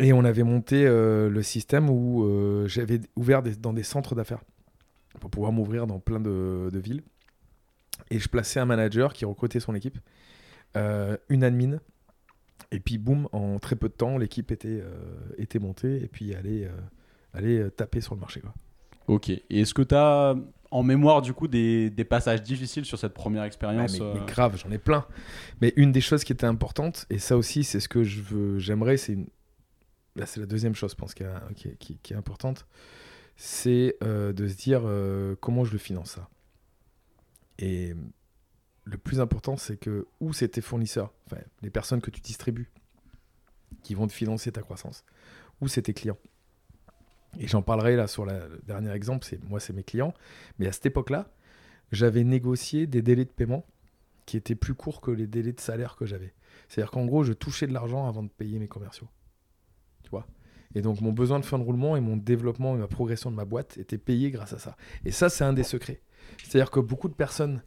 Et 0.00 0.12
on 0.12 0.24
avait 0.24 0.42
monté 0.42 0.84
le 0.84 1.42
système 1.42 1.88
où 1.88 2.26
j'avais 2.66 3.00
ouvert 3.14 3.42
dans 3.42 3.72
des 3.72 3.84
centres 3.84 4.16
d'affaires 4.16 4.40
pour 5.20 5.30
pouvoir 5.30 5.52
m'ouvrir 5.52 5.86
dans 5.86 6.00
plein 6.00 6.18
de, 6.18 6.68
de, 6.72 6.78
villes. 6.80 7.02
Et 8.10 8.18
je 8.18 8.28
plaçais 8.28 8.58
un 8.58 8.64
manager 8.64 9.12
qui 9.12 9.24
recrutait 9.24 9.60
son 9.60 9.72
équipe, 9.74 9.98
une 10.74 11.44
admin, 11.44 11.78
et 12.74 12.80
puis, 12.80 12.98
boum, 12.98 13.28
en 13.30 13.60
très 13.60 13.76
peu 13.76 13.88
de 13.88 13.94
temps, 13.94 14.18
l'équipe 14.18 14.50
était, 14.50 14.80
euh, 14.82 14.90
était 15.38 15.60
montée 15.60 16.02
et 16.02 16.08
puis 16.08 16.34
allait, 16.34 16.64
euh, 16.64 17.40
euh, 17.40 17.70
taper 17.70 18.00
sur 18.00 18.16
le 18.16 18.20
marché. 18.20 18.40
Quoi. 18.40 18.52
Ok. 19.06 19.28
Et 19.28 19.42
est-ce 19.48 19.72
que 19.72 19.82
tu 19.82 19.94
as 19.94 20.34
en 20.72 20.82
mémoire, 20.82 21.22
du 21.22 21.32
coup, 21.32 21.46
des, 21.46 21.88
des, 21.88 22.04
passages 22.04 22.42
difficiles 22.42 22.84
sur 22.84 22.98
cette 22.98 23.14
première 23.14 23.44
expérience 23.44 24.00
mais, 24.00 24.26
grave, 24.26 24.56
j'en 24.56 24.72
ai 24.72 24.78
plein. 24.78 25.06
Mais 25.60 25.72
une 25.76 25.92
des 25.92 26.00
choses 26.00 26.24
qui 26.24 26.32
était 26.32 26.46
importante, 26.46 27.06
et 27.10 27.18
ça 27.18 27.36
aussi, 27.36 27.62
c'est 27.62 27.78
ce 27.78 27.88
que 27.88 28.02
je 28.02 28.20
veux, 28.20 28.58
j'aimerais, 28.58 28.96
c'est 28.96 29.16
Là, 30.16 30.26
c'est 30.26 30.38
la 30.38 30.46
deuxième 30.46 30.76
chose, 30.76 30.92
je 30.92 30.96
pense, 30.96 31.12
qui 31.12 31.24
est, 31.24 31.76
qui, 31.78 31.98
qui, 31.98 32.12
est 32.12 32.16
importante. 32.16 32.66
C'est 33.36 33.96
de 34.00 34.46
se 34.46 34.54
dire 34.54 34.82
comment 35.40 35.64
je 35.64 35.72
le 35.72 35.78
finance 35.78 36.12
ça. 36.12 36.28
Et 37.58 37.94
le 38.84 38.98
plus 38.98 39.20
important, 39.20 39.56
c'est 39.56 39.76
que 39.76 40.06
où 40.20 40.32
c'est 40.32 40.48
tes 40.48 40.60
fournisseurs, 40.60 41.12
enfin, 41.26 41.42
les 41.62 41.70
personnes 41.70 42.00
que 42.00 42.10
tu 42.10 42.20
distribues, 42.20 42.70
qui 43.82 43.94
vont 43.94 44.06
te 44.06 44.12
financer 44.12 44.52
ta 44.52 44.62
croissance, 44.62 45.04
ou 45.60 45.68
c'est 45.68 45.82
tes 45.82 45.94
clients. 45.94 46.18
Et 47.38 47.48
j'en 47.48 47.62
parlerai 47.62 47.96
là 47.96 48.06
sur 48.06 48.24
le 48.24 48.60
dernier 48.66 48.92
exemple, 48.92 49.26
c'est 49.26 49.42
moi, 49.44 49.58
c'est 49.58 49.72
mes 49.72 49.82
clients. 49.82 50.14
Mais 50.58 50.68
à 50.68 50.72
cette 50.72 50.86
époque-là, 50.86 51.32
j'avais 51.90 52.24
négocié 52.24 52.86
des 52.86 53.02
délais 53.02 53.24
de 53.24 53.30
paiement 53.30 53.64
qui 54.26 54.36
étaient 54.36 54.54
plus 54.54 54.74
courts 54.74 55.00
que 55.00 55.10
les 55.10 55.26
délais 55.26 55.52
de 55.52 55.60
salaire 55.60 55.96
que 55.96 56.06
j'avais. 56.06 56.32
C'est-à-dire 56.68 56.90
qu'en 56.90 57.04
gros, 57.04 57.24
je 57.24 57.32
touchais 57.32 57.66
de 57.66 57.72
l'argent 57.72 58.06
avant 58.06 58.22
de 58.22 58.28
payer 58.28 58.58
mes 58.58 58.68
commerciaux. 58.68 59.08
Tu 60.02 60.10
vois? 60.10 60.26
Et 60.74 60.82
donc, 60.82 61.00
mon 61.00 61.12
besoin 61.12 61.40
de 61.40 61.44
fin 61.44 61.58
de 61.58 61.64
roulement 61.64 61.96
et 61.96 62.00
mon 62.00 62.16
développement 62.16 62.74
et 62.76 62.78
ma 62.78 62.88
progression 62.88 63.30
de 63.30 63.36
ma 63.36 63.44
boîte 63.44 63.78
étaient 63.78 63.98
payés 63.98 64.30
grâce 64.30 64.52
à 64.52 64.58
ça. 64.58 64.76
Et 65.04 65.10
ça, 65.10 65.28
c'est 65.28 65.44
un 65.44 65.52
des 65.52 65.62
secrets. 65.62 66.00
C'est-à-dire 66.38 66.70
que 66.70 66.80
beaucoup 66.80 67.08
de 67.08 67.14
personnes 67.14 67.62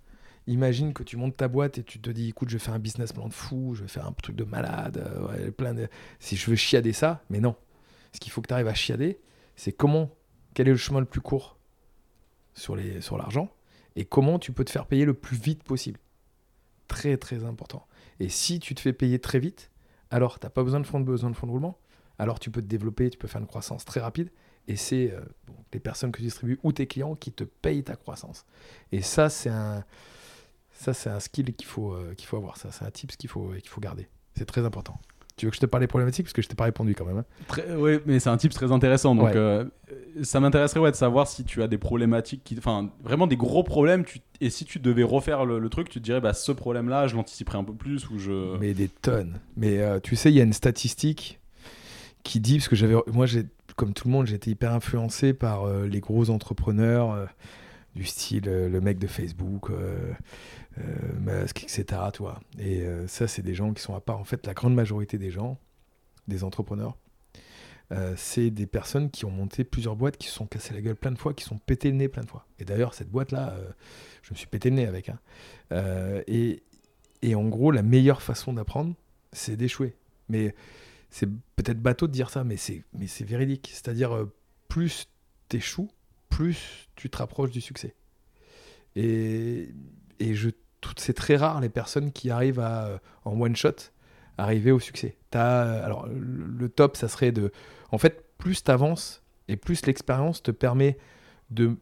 Imagine 0.48 0.94
que 0.94 1.04
tu 1.04 1.18
montes 1.18 1.36
ta 1.36 1.50
boîte 1.50 1.78
et 1.78 1.84
tu 1.84 2.00
te 2.00 2.10
dis, 2.10 2.30
écoute, 2.30 2.50
je 2.50 2.58
vais 2.58 2.64
faire 2.64 2.74
un 2.74 2.80
business 2.80 3.12
plan 3.12 3.28
de 3.28 3.34
fou, 3.34 3.76
je 3.76 3.82
vais 3.82 3.90
faire 3.90 4.08
un 4.08 4.14
truc 4.14 4.36
de 4.36 4.46
malade, 4.46 4.98
euh, 4.98 5.52
plein 5.52 5.74
de... 5.74 5.90
si 6.20 6.38
je 6.38 6.50
veux 6.50 6.56
chiader 6.56 6.94
ça, 6.94 7.22
mais 7.30 7.42
non. 7.42 7.56
Ce 8.14 8.20
qu'il 8.20 8.32
faut 8.32 8.42
que 8.42 8.48
tu 8.48 8.54
arrives 8.54 8.68
à 8.68 8.74
chiader, 8.74 9.20
c'est 9.58 9.74
comment, 9.74 10.10
quel 10.54 10.70
est 10.70 10.72
le 10.72 10.78
chemin 10.78 11.02
le 11.02 11.06
plus 11.06 11.20
court 11.20 11.58
sur, 12.54 12.78
les, 12.78 13.02
sur 13.02 13.18
l'argent 13.18 13.52
et 13.98 14.06
comment 14.06 14.40
tu 14.40 14.54
peux 14.54 14.64
te 14.64 14.72
faire 14.72 14.86
payer 14.86 15.04
le 15.04 15.14
plus 15.14 15.36
vite 15.36 15.64
possible. 15.64 16.00
Très 16.88 17.18
très 17.18 17.44
important. 17.44 17.86
Et 18.20 18.30
si 18.30 18.60
tu 18.60 18.74
te 18.74 18.80
fais 18.80 18.94
payer 18.94 19.20
très 19.20 19.40
vite, 19.40 19.70
alors 20.12 20.40
tu 20.40 20.46
n'as 20.46 20.50
pas 20.50 20.64
besoin 20.64 20.80
de 20.80 20.86
fonds 20.86 21.00
de 21.00 21.06
besoin 21.06 21.30
de 21.30 21.36
fonds 21.36 21.48
de 21.48 21.52
roulement. 21.52 21.78
Alors 22.20 22.40
tu 22.40 22.52
peux 22.52 22.62
te 22.62 22.68
développer, 22.68 23.10
tu 23.10 23.18
peux 23.18 23.28
faire 23.28 23.42
une 23.42 23.48
croissance 23.48 23.84
très 23.84 24.00
rapide. 24.00 24.32
Et 24.70 24.76
c'est 24.76 25.12
euh, 25.12 25.22
les 25.74 25.80
personnes 25.80 26.12
que 26.12 26.18
tu 26.18 26.24
distribues 26.24 26.60
ou 26.64 26.72
tes 26.72 26.88
clients 26.88 27.16
qui 27.16 27.32
te 27.32 27.44
payent 27.44 27.84
ta 27.84 27.96
croissance. 27.96 28.46
Et 28.92 29.02
ça, 29.02 29.30
c'est 29.30 29.50
un, 29.50 29.84
ça, 30.80 30.94
c'est 30.94 31.10
un 31.10 31.20
skill 31.20 31.54
qu'il 31.54 31.68
faut, 31.68 31.94
euh, 31.94 32.14
qu'il 32.16 32.28
faut 32.28 32.38
avoir. 32.38 32.58
Ça, 32.58 32.70
c'est 32.72 32.86
un 32.86 32.92
tips 32.92 33.16
qu'il 33.16 33.30
faut, 33.30 33.50
qu'il 33.60 33.70
faut 33.70 33.82
garder. 33.82 34.08
C'est 34.36 34.46
très 34.46 34.64
important. 34.66 35.00
Tu 35.36 35.46
veux 35.46 35.52
que 35.52 35.56
je 35.56 35.62
te 35.62 35.66
parle 35.68 35.82
des 35.84 35.88
problématiques? 35.88 36.26
Parce 36.26 36.34
que 36.34 36.42
je 36.42 36.48
t'ai 36.48 36.56
pas 36.56 36.64
répondu 36.64 36.96
quand 36.96 37.06
même. 37.06 37.20
hein. 37.20 37.62
oui, 37.78 38.00
mais 38.08 38.20
c'est 38.20 38.30
un 38.30 38.38
type 38.38 38.52
très 38.54 38.72
intéressant. 38.72 39.14
Donc, 39.14 39.26
Ouais. 39.26 39.36
euh, 39.36 39.66
ça 40.24 40.40
m'intéresserait 40.40 40.80
ouais, 40.80 40.90
de 40.92 40.96
savoir 40.96 41.28
si 41.28 41.44
tu 41.44 41.62
as 41.62 41.68
des 41.68 41.78
problématiques, 41.78 42.44
qui, 42.44 42.56
enfin, 42.58 42.90
vraiment 43.04 43.28
des 43.28 43.38
gros 43.38 43.62
problèmes. 43.64 44.04
Tu, 44.04 44.20
et 44.42 44.50
si 44.50 44.66
tu 44.66 44.80
devais 44.80 45.04
refaire 45.04 45.46
le, 45.46 45.60
le 45.60 45.70
truc, 45.70 45.90
tu 45.90 46.00
te 46.00 46.04
dirais, 46.04 46.22
bah, 46.22 46.34
ce 46.34 46.52
problème-là, 46.52 47.06
je 47.08 47.16
l'anticiperais 47.16 47.60
un 47.60 47.64
peu 47.64 47.74
plus 47.76 48.10
ou 48.10 48.18
je. 48.18 48.58
Mais 48.58 48.74
des 48.74 48.88
tonnes. 48.90 49.40
Mais 49.56 49.80
euh, 49.80 50.00
tu 50.00 50.16
sais, 50.16 50.32
il 50.32 50.36
y 50.36 50.40
a 50.40 50.44
une 50.44 50.54
statistique 50.54 51.40
qui 52.24 52.40
dit, 52.40 52.58
parce 52.58 52.68
que 52.68 52.76
j'avais, 52.76 52.96
moi, 53.14 53.28
j'ai, 53.28 53.46
comme 53.76 53.94
tout 53.94 54.08
le 54.08 54.14
monde, 54.14 54.26
j'étais 54.26 54.50
hyper 54.52 54.74
influencé 54.74 55.34
par 55.34 55.66
euh, 55.66 55.86
les 55.88 56.00
gros 56.00 56.32
entrepreneurs 56.32 57.12
euh, 57.12 57.26
du 57.98 58.06
style 58.06 58.48
euh, 58.48 58.70
le 58.70 58.80
mec 58.80 59.00
de 59.00 59.08
Facebook, 59.08 59.72
euh, 59.72 60.14
euh, 60.78 60.84
Musk, 61.20 61.64
etc. 61.64 61.86
Tu 62.14 62.20
vois. 62.20 62.40
Et 62.60 62.86
ça, 63.08 63.28
c'est 63.28 63.42
des 63.42 63.56
gens 63.56 63.74
qui 63.74 63.82
sont 63.82 63.96
à 63.96 64.00
part. 64.00 64.20
En 64.20 64.24
fait, 64.24 64.46
la 64.46 64.54
grande 64.54 64.76
majorité 64.76 65.18
des 65.18 65.32
gens, 65.32 65.58
des 66.28 66.44
entrepreneurs, 66.44 66.96
c'est 68.16 68.52
des 68.52 68.68
personnes 68.68 69.10
qui 69.10 69.26
ont 69.26 69.32
monté 69.32 69.64
plusieurs 69.64 69.96
boîtes, 69.96 70.18
qui 70.18 70.28
se 70.28 70.34
sont 70.34 70.46
cassées 70.46 70.74
la 70.74 70.82
gueule 70.82 70.96
plein 70.98 71.12
de 71.12 71.18
fois, 71.18 71.34
qui 71.34 71.44
sont 71.44 71.58
pété 71.58 71.90
le 71.90 71.96
nez 71.96 72.10
plein 72.10 72.22
de 72.22 72.30
fois. 72.30 72.46
Et 72.60 72.66
d'ailleurs, 72.66 72.94
cette 72.94 73.10
boîte-là, 73.10 73.56
je 74.22 74.34
me 74.34 74.36
suis 74.36 74.46
pété 74.46 74.70
le 74.70 74.76
nez 74.76 74.86
avec. 74.86 75.10
hein. 75.10 75.20
Et, 76.28 76.64
et 77.22 77.34
en 77.34 77.46
gros, 77.48 77.72
la 77.72 77.82
meilleure 77.82 78.22
façon 78.22 78.54
d'apprendre, 78.54 78.94
c'est 79.32 79.56
d'échouer. 79.56 79.96
Mais 80.30 80.54
c'est 81.10 81.30
peut-être 81.56 81.82
bateau 81.82 82.08
de 82.08 82.12
dire 82.12 82.30
ça, 82.30 82.44
mais 82.44 82.58
c'est, 82.58 82.84
mais 82.94 83.08
c'est 83.08 83.26
véridique. 83.26 83.70
C'est-à-dire, 83.72 84.28
plus 84.68 85.10
t'échoues, 85.48 85.90
plus 86.30 86.90
tu 86.96 87.10
te 87.10 87.18
rapproches 87.18 87.52
du 87.52 87.62
succès. 87.62 87.96
Et, 88.96 89.70
et 90.20 90.34
je, 90.34 90.50
c'est 90.98 91.14
très 91.14 91.36
rare 91.36 91.62
les 91.62 91.70
personnes 91.70 92.12
qui 92.12 92.30
arrivent 92.30 92.60
à, 92.60 92.88
euh, 92.88 92.98
en 93.26 93.40
one 93.40 93.56
shot, 93.56 93.92
arriver 94.38 94.72
au 94.72 94.80
succès. 94.80 95.18
T'as, 95.30 95.66
euh, 95.66 95.86
alors, 95.86 96.08
le, 96.08 96.70
top, 96.70 96.98
ça 96.98 97.08
serait 97.08 97.32
de. 97.32 97.52
En 97.92 97.98
fait, 97.98 98.26
plus 98.38 98.64
t'avances 98.64 99.24
et 99.48 99.56
plus 99.56 99.86
l'expérience 99.86 100.42
te 100.42 100.52
permet 100.52 100.98
de. 101.50 101.78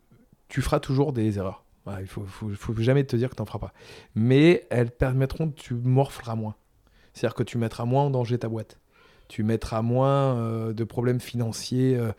Tu 0.48 0.62
feras 0.62 0.80
toujours 0.80 1.14
des 1.14 1.38
erreurs. 1.38 1.64
Il 2.00 2.08
faut, 2.08 2.26
faut, 2.26 2.50
faut 2.50 2.74
jamais 2.78 3.04
te 3.04 3.16
dire 3.16 3.30
que 3.30 3.36
t'en 3.36 3.46
feras 3.46 3.60
pas. 3.60 3.74
Mais 4.16 4.66
elles 4.72 4.90
permettront 4.90 5.52
tu 5.52 5.76
morfleras 5.76 6.36
moins. 6.36 6.56
C'est-à-dire 7.14 7.36
que 7.36 7.44
tu 7.44 7.58
mettras 7.60 7.86
moins 7.86 8.04
en 8.04 8.10
danger 8.10 8.40
ta 8.40 8.50
boîte. 8.50 8.80
Tu 9.28 9.44
mettras 9.44 9.82
moins 9.82 10.36
euh, 10.36 10.74
de 10.74 10.84
problèmes 10.84 11.20
financiers 11.20 11.96
euh, 11.98 12.12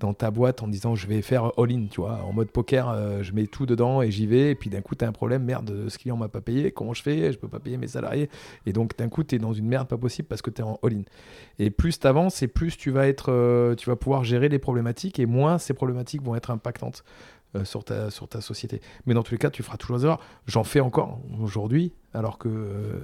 dans 0.00 0.14
ta 0.14 0.30
boîte 0.30 0.62
en 0.62 0.68
disant 0.68 0.94
je 0.94 1.06
vais 1.06 1.20
faire 1.20 1.52
all-in, 1.58 1.86
tu 1.90 2.00
vois, 2.00 2.22
en 2.22 2.32
mode 2.32 2.50
poker, 2.50 2.88
euh, 2.88 3.22
je 3.22 3.32
mets 3.32 3.46
tout 3.46 3.66
dedans 3.66 4.00
et 4.00 4.10
j'y 4.10 4.26
vais. 4.26 4.50
Et 4.50 4.54
puis 4.54 4.70
d'un 4.70 4.80
coup, 4.80 4.94
tu 4.94 5.04
as 5.04 5.08
un 5.08 5.12
problème, 5.12 5.44
merde, 5.44 5.88
ce 5.88 5.98
client 5.98 6.16
m'a 6.16 6.28
pas 6.28 6.40
payé, 6.40 6.70
comment 6.70 6.94
je 6.94 7.02
fais? 7.02 7.32
Je 7.32 7.38
peux 7.38 7.48
pas 7.48 7.60
payer 7.60 7.76
mes 7.76 7.88
salariés. 7.88 8.30
Et 8.66 8.72
donc 8.72 8.96
d'un 8.96 9.08
coup, 9.08 9.24
tu 9.24 9.34
es 9.34 9.38
dans 9.38 9.52
une 9.52 9.66
merde 9.66 9.88
pas 9.88 9.98
possible 9.98 10.26
parce 10.26 10.42
que 10.42 10.50
tu 10.50 10.62
es 10.62 10.64
en 10.64 10.78
all-in. 10.82 11.02
Et 11.58 11.70
plus 11.70 11.98
tu 11.98 12.06
avances 12.06 12.42
et 12.42 12.48
plus 12.48 12.76
tu 12.76 12.90
vas, 12.90 13.08
être, 13.08 13.74
tu 13.76 13.88
vas 13.88 13.96
pouvoir 13.96 14.24
gérer 14.24 14.48
les 14.48 14.58
problématiques 14.58 15.18
et 15.18 15.26
moins 15.26 15.58
ces 15.58 15.74
problématiques 15.74 16.22
vont 16.22 16.34
être 16.34 16.50
impactantes 16.50 17.04
sur, 17.62 17.84
ta, 17.84 18.10
société. 18.40 18.80
Mais 19.06 19.14
dans 19.14 19.22
tous 19.22 19.32
les 19.32 19.38
cas, 19.38 19.50
tu 19.50 19.62
feras 19.62 19.76
toujours 19.76 19.98
des 19.98 20.04
erreurs. 20.04 20.20
J'en 20.46 20.64
fais 20.64 20.80
encore 20.80 21.20
aujourd'hui, 21.40 21.92
alors 22.12 22.38
que 22.38 23.00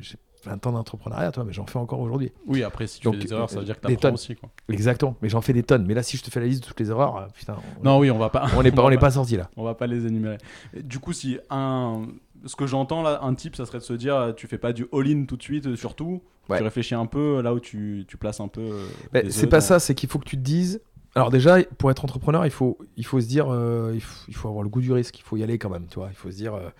j'ai 0.00 0.18
20 0.44 0.66
ans 0.66 0.72
d'entrepreneuriat, 0.72 1.32
toi, 1.32 1.44
mais 1.44 1.52
j'en 1.52 1.66
fais 1.66 1.78
encore 1.78 2.00
aujourd'hui. 2.00 2.32
Oui, 2.46 2.62
après, 2.62 2.86
si 2.86 3.00
tu 3.00 3.04
Donc, 3.04 3.16
fais 3.16 3.24
des 3.24 3.32
erreurs, 3.32 3.50
ça 3.50 3.58
veut 3.58 3.64
dire 3.64 3.80
que 3.80 3.86
des 3.86 3.96
tu 3.96 4.00
tonnes. 4.00 4.14
aussi. 4.14 4.34
Quoi. 4.36 4.48
Exactement, 4.68 5.16
mais 5.22 5.28
j'en 5.28 5.40
fais 5.40 5.52
des 5.52 5.62
tonnes. 5.62 5.84
Mais 5.86 5.94
là, 5.94 6.02
si 6.02 6.16
je 6.16 6.22
te 6.22 6.30
fais 6.30 6.40
la 6.40 6.46
liste 6.46 6.62
de 6.62 6.68
toutes 6.68 6.80
les 6.80 6.90
erreurs, 6.90 7.16
euh, 7.16 7.26
putain, 7.34 7.56
on- 7.80 7.84
Non, 7.84 7.98
oui, 7.98 8.10
on 8.10 8.18
va 8.18 8.28
pas. 8.30 8.46
on 8.56 8.62
n'est 8.62 8.70
pas, 8.72 8.82
on 8.84 8.90
n'est 8.90 8.98
pas 8.98 9.10
sorti 9.10 9.36
là. 9.36 9.50
On 9.56 9.64
va 9.64 9.74
pas 9.74 9.86
les 9.86 10.06
énumérer. 10.06 10.38
Du 10.82 10.98
coup, 10.98 11.12
si 11.12 11.38
un. 11.50 12.06
Ce 12.44 12.54
que 12.54 12.66
j'entends 12.68 13.02
là, 13.02 13.18
un 13.22 13.34
type, 13.34 13.56
ça 13.56 13.66
serait 13.66 13.78
de 13.78 13.82
se 13.82 13.92
dire, 13.94 14.14
euh, 14.14 14.32
tu 14.32 14.46
fais 14.46 14.58
pas 14.58 14.72
du 14.72 14.86
all-in 14.92 15.24
tout 15.24 15.36
de 15.36 15.42
suite, 15.42 15.66
euh, 15.66 15.74
surtout. 15.76 16.22
Ouais. 16.48 16.58
Tu 16.58 16.62
réfléchis 16.62 16.94
un 16.94 17.06
peu 17.06 17.40
là 17.42 17.52
où 17.52 17.58
tu, 17.58 18.04
tu 18.06 18.16
places 18.16 18.38
un 18.40 18.46
peu. 18.48 18.60
euh, 18.60 19.22
des 19.22 19.30
c'est 19.32 19.48
pas 19.48 19.56
dans- 19.58 19.60
ça, 19.66 19.78
c'est 19.80 19.94
qu'il 19.96 20.08
faut 20.08 20.20
que 20.20 20.24
tu 20.28 20.36
te 20.36 20.42
dises. 20.42 20.80
Alors 21.16 21.30
déjà, 21.30 21.56
pour 21.78 21.90
être 21.90 22.04
entrepreneur, 22.04 22.46
il 22.46 22.52
faut, 22.52 22.78
il 22.96 23.04
faut 23.04 23.20
se 23.20 23.26
dire, 23.26 23.52
euh, 23.52 23.90
il, 23.92 24.00
faut, 24.00 24.24
il 24.28 24.34
faut 24.36 24.48
avoir 24.48 24.62
le 24.62 24.68
goût 24.68 24.80
du 24.80 24.92
risque, 24.92 25.18
il 25.18 25.22
faut 25.22 25.36
y 25.36 25.42
aller 25.42 25.58
quand 25.58 25.68
même, 25.68 25.86
tu 25.88 25.96
vois. 25.98 26.08
Il 26.12 26.14
faut 26.16 26.30
se 26.30 26.36
dire, 26.36 26.54
euh, 26.54 26.60
euh, 26.60 26.70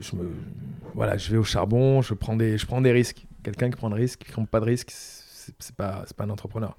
je 0.00 0.16
me, 0.16 0.30
voilà, 0.94 1.16
je 1.16 1.30
vais 1.30 1.38
au 1.38 1.44
charbon, 1.44 2.02
je 2.02 2.14
prends 2.14 2.36
des, 2.36 2.58
je 2.58 2.66
prends 2.66 2.80
des 2.80 2.92
risques. 2.92 3.26
Quelqu'un 3.42 3.70
qui 3.70 3.76
prend 3.76 3.90
des 3.90 3.96
risques, 3.96 4.24
qui 4.24 4.32
prend 4.32 4.44
pas 4.44 4.60
de 4.60 4.64
risques, 4.64 4.90
c'est 4.90 5.74
pas, 5.76 6.04
pas 6.16 6.24
un 6.24 6.30
entrepreneur. 6.30 6.76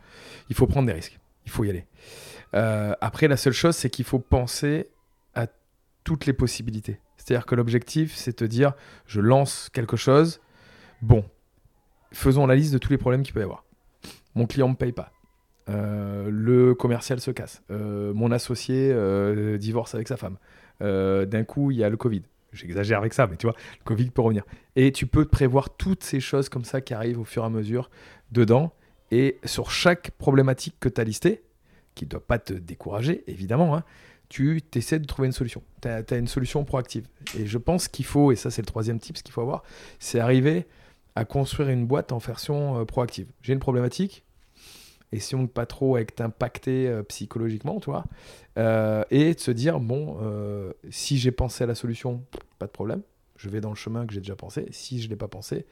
Il 0.49 0.55
faut 0.55 0.67
prendre 0.67 0.87
des 0.87 0.93
risques, 0.93 1.19
il 1.45 1.51
faut 1.51 1.63
y 1.63 1.69
aller. 1.69 1.85
Euh, 2.53 2.93
après, 3.01 3.27
la 3.27 3.37
seule 3.37 3.53
chose, 3.53 3.75
c'est 3.75 3.89
qu'il 3.89 4.05
faut 4.05 4.19
penser 4.19 4.89
à 5.35 5.47
toutes 6.03 6.25
les 6.25 6.33
possibilités. 6.33 6.99
C'est-à-dire 7.17 7.45
que 7.45 7.55
l'objectif, 7.55 8.15
c'est 8.15 8.33
te 8.33 8.45
dire, 8.45 8.73
je 9.05 9.21
lance 9.21 9.69
quelque 9.71 9.97
chose, 9.97 10.41
bon, 11.01 11.23
faisons 12.11 12.47
la 12.47 12.55
liste 12.55 12.73
de 12.73 12.77
tous 12.77 12.91
les 12.91 12.97
problèmes 12.97 13.23
qu'il 13.23 13.33
peut 13.33 13.41
y 13.41 13.43
avoir. 13.43 13.63
Mon 14.35 14.45
client 14.45 14.69
me 14.69 14.75
paye 14.75 14.91
pas. 14.91 15.11
Euh, 15.69 16.29
le 16.31 16.73
commercial 16.73 17.19
se 17.19 17.31
casse. 17.31 17.61
Euh, 17.69 18.13
mon 18.13 18.31
associé 18.31 18.91
euh, 18.91 19.57
divorce 19.57 19.93
avec 19.93 20.07
sa 20.07 20.17
femme. 20.17 20.37
Euh, 20.81 21.25
D'un 21.25 21.43
coup, 21.43 21.71
il 21.71 21.77
y 21.77 21.83
a 21.83 21.89
le 21.89 21.97
Covid. 21.97 22.23
J'exagère 22.51 22.99
avec 22.99 23.13
ça, 23.13 23.27
mais 23.27 23.37
tu 23.37 23.45
vois, 23.45 23.55
le 23.79 23.83
Covid 23.83 24.09
peut 24.09 24.21
revenir. 24.21 24.43
Et 24.75 24.91
tu 24.91 25.05
peux 25.05 25.25
prévoir 25.25 25.75
toutes 25.75 26.03
ces 26.03 26.19
choses 26.19 26.49
comme 26.49 26.65
ça 26.65 26.81
qui 26.81 26.93
arrivent 26.93 27.19
au 27.19 27.25
fur 27.25 27.43
et 27.43 27.45
à 27.45 27.49
mesure 27.49 27.89
dedans. 28.31 28.73
Et 29.11 29.37
sur 29.43 29.71
chaque 29.71 30.11
problématique 30.11 30.75
que 30.79 30.89
tu 30.89 31.01
as 31.01 31.03
listée, 31.03 31.43
qui 31.95 32.05
ne 32.05 32.09
doit 32.09 32.25
pas 32.25 32.39
te 32.39 32.53
décourager, 32.53 33.23
évidemment, 33.27 33.75
hein, 33.75 33.83
tu 34.29 34.61
essaies 34.75 34.99
de 34.99 35.05
trouver 35.05 35.27
une 35.27 35.33
solution. 35.33 35.63
Tu 35.81 35.87
as, 35.87 36.17
une 36.17 36.27
solution 36.27 36.63
proactive. 36.63 37.07
Et 37.37 37.45
je 37.45 37.57
pense 37.57 37.87
qu'il 37.87 38.05
faut, 38.05 38.31
et 38.31 38.35
ça 38.35 38.51
c'est 38.51 38.61
le 38.61 38.67
troisième 38.67 38.99
tip, 38.99 39.17
ce 39.17 39.23
qu'il 39.23 39.33
faut 39.33 39.41
avoir, 39.41 39.63
c'est 39.97 40.19
arriver 40.19 40.67
à 41.15 41.25
construire 41.25 41.69
une 41.69 41.85
boîte 41.85 42.11
en 42.11 42.19
version 42.19 42.79
euh, 42.79 42.85
proactive. 42.85 43.27
J'ai 43.41 43.53
une 43.53 43.59
problématique, 43.59 44.23
essayons 45.11 45.43
de 45.43 45.47
pas 45.47 45.65
trop 45.65 45.97
être 45.97 46.21
impacté 46.21 46.87
euh, 46.87 47.03
psychologiquement, 47.03 47.79
tu 47.79 47.89
euh, 48.57 49.03
et 49.09 49.33
de 49.33 49.39
se 49.39 49.51
dire, 49.51 49.79
bon, 49.79 50.17
euh, 50.21 50.73
si 50.89 51.17
j'ai 51.17 51.31
pensé 51.31 51.63
à 51.63 51.67
la 51.67 51.75
solution, 51.75 52.23
pas 52.59 52.67
de 52.67 52.71
problème, 52.71 53.01
je 53.37 53.49
vais 53.49 53.61
dans 53.61 53.69
le 53.69 53.75
chemin 53.75 54.05
que 54.05 54.13
j'ai 54.13 54.19
déjà 54.19 54.35
pensé. 54.35 54.67
Si 54.71 55.01
je 55.01 55.09
l'ai 55.09 55.15
pas 55.15 55.27
pensé, 55.27 55.65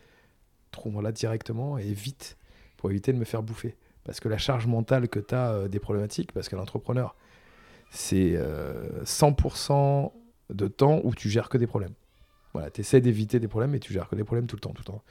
trouvons-la 0.71 1.11
directement 1.11 1.77
et 1.77 1.91
vite 1.91 2.37
pour 2.77 2.89
éviter 2.89 3.13
de 3.13 3.17
me 3.17 3.25
faire 3.25 3.43
bouffer. 3.43 3.75
Parce 4.03 4.19
que 4.19 4.29
la 4.29 4.37
charge 4.37 4.67
mentale 4.67 5.09
que 5.09 5.19
tu 5.19 5.35
as 5.35 5.67
des 5.67 5.79
problématiques, 5.79 6.31
parce 6.31 6.47
qu'un 6.47 6.59
entrepreneur, 6.59 7.15
c'est 7.89 8.33
euh, 8.35 9.03
100% 9.03 10.11
de 10.49 10.67
temps 10.67 11.01
où 11.03 11.13
tu 11.13 11.29
gères 11.29 11.49
que 11.49 11.57
des 11.57 11.67
problèmes. 11.67 11.93
Voilà, 12.53 12.69
tu 12.71 12.81
essaies 12.81 13.01
d'éviter 13.01 13.39
des 13.39 13.47
problèmes 13.47 13.75
et 13.75 13.79
tu 13.79 13.93
gères 13.93 14.07
que 14.07 14.15
des 14.15 14.23
problèmes 14.23 14.47
tout 14.47 14.55
le 14.55 14.61
temps, 14.61 14.71
tout 14.71 14.81
le 14.81 14.93
temps. 14.93 15.03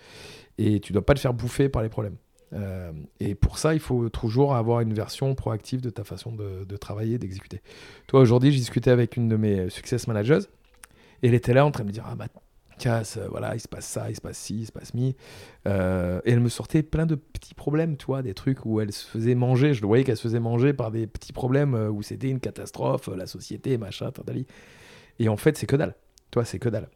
Et 0.58 0.80
tu 0.80 0.92
dois 0.92 1.04
pas 1.04 1.14
te 1.14 1.20
faire 1.20 1.34
bouffer 1.34 1.68
par 1.68 1.82
les 1.82 1.88
problèmes. 1.88 2.16
Euh, 2.52 2.92
et 3.20 3.34
pour 3.34 3.58
ça, 3.58 3.74
il 3.74 3.80
faut 3.80 4.08
toujours 4.08 4.54
avoir 4.54 4.80
une 4.80 4.94
version 4.94 5.34
proactive 5.34 5.80
de 5.80 5.90
ta 5.90 6.04
façon 6.04 6.32
de, 6.32 6.76
travailler, 6.76 7.18
d'exécuter. 7.18 7.60
Toi, 8.06 8.20
aujourd'hui, 8.20 8.52
j'ai 8.52 8.58
discuté 8.58 8.90
avec 8.90 9.16
une 9.16 9.28
de 9.28 9.36
mes 9.36 9.68
success 9.70 10.06
managers 10.06 10.46
et 11.22 11.28
elle 11.28 11.34
était 11.34 11.54
là 11.54 11.64
en 11.64 11.70
train 11.70 11.82
de 11.82 11.88
me 11.88 11.92
dire 11.92 12.04
Ah 12.06 12.14
bah, 12.14 12.26
casse, 12.78 13.16
euh, 13.16 13.26
voilà, 13.28 13.54
il 13.54 13.60
se 13.60 13.68
passe 13.68 13.86
ça, 13.86 14.10
il 14.10 14.16
se 14.16 14.20
passe 14.20 14.38
ci, 14.38 14.60
il 14.60 14.66
se 14.66 14.72
passe 14.72 14.94
mi. 14.94 15.16
Euh, 15.66 16.20
et 16.24 16.32
elle 16.32 16.40
me 16.40 16.48
sortait 16.48 16.82
plein 16.82 17.06
de 17.06 17.14
petits 17.14 17.54
problèmes, 17.54 17.96
tu 17.96 18.06
vois, 18.06 18.22
des 18.22 18.34
trucs 18.34 18.64
où 18.64 18.80
elle 18.80 18.92
se 18.92 19.06
faisait 19.06 19.34
manger. 19.34 19.74
Je 19.74 19.80
le 19.80 19.86
voyais 19.86 20.04
qu'elle 20.04 20.16
se 20.16 20.22
faisait 20.22 20.40
manger 20.40 20.72
par 20.72 20.90
des 20.90 21.06
petits 21.06 21.32
problèmes 21.32 21.74
euh, 21.74 21.90
où 21.90 22.02
c'était 22.02 22.28
une 22.28 22.40
catastrophe, 22.40 23.08
euh, 23.08 23.16
la 23.16 23.26
société, 23.26 23.78
machin, 23.78 24.10
tadali. 24.10 24.46
Et 25.18 25.28
en 25.28 25.36
fait, 25.36 25.56
c'est 25.56 25.66
que 25.66 25.76
dalle. 25.76 25.94
Toi, 26.30 26.44
c'est 26.44 26.58
que 26.58 26.68
dalle. 26.68 26.88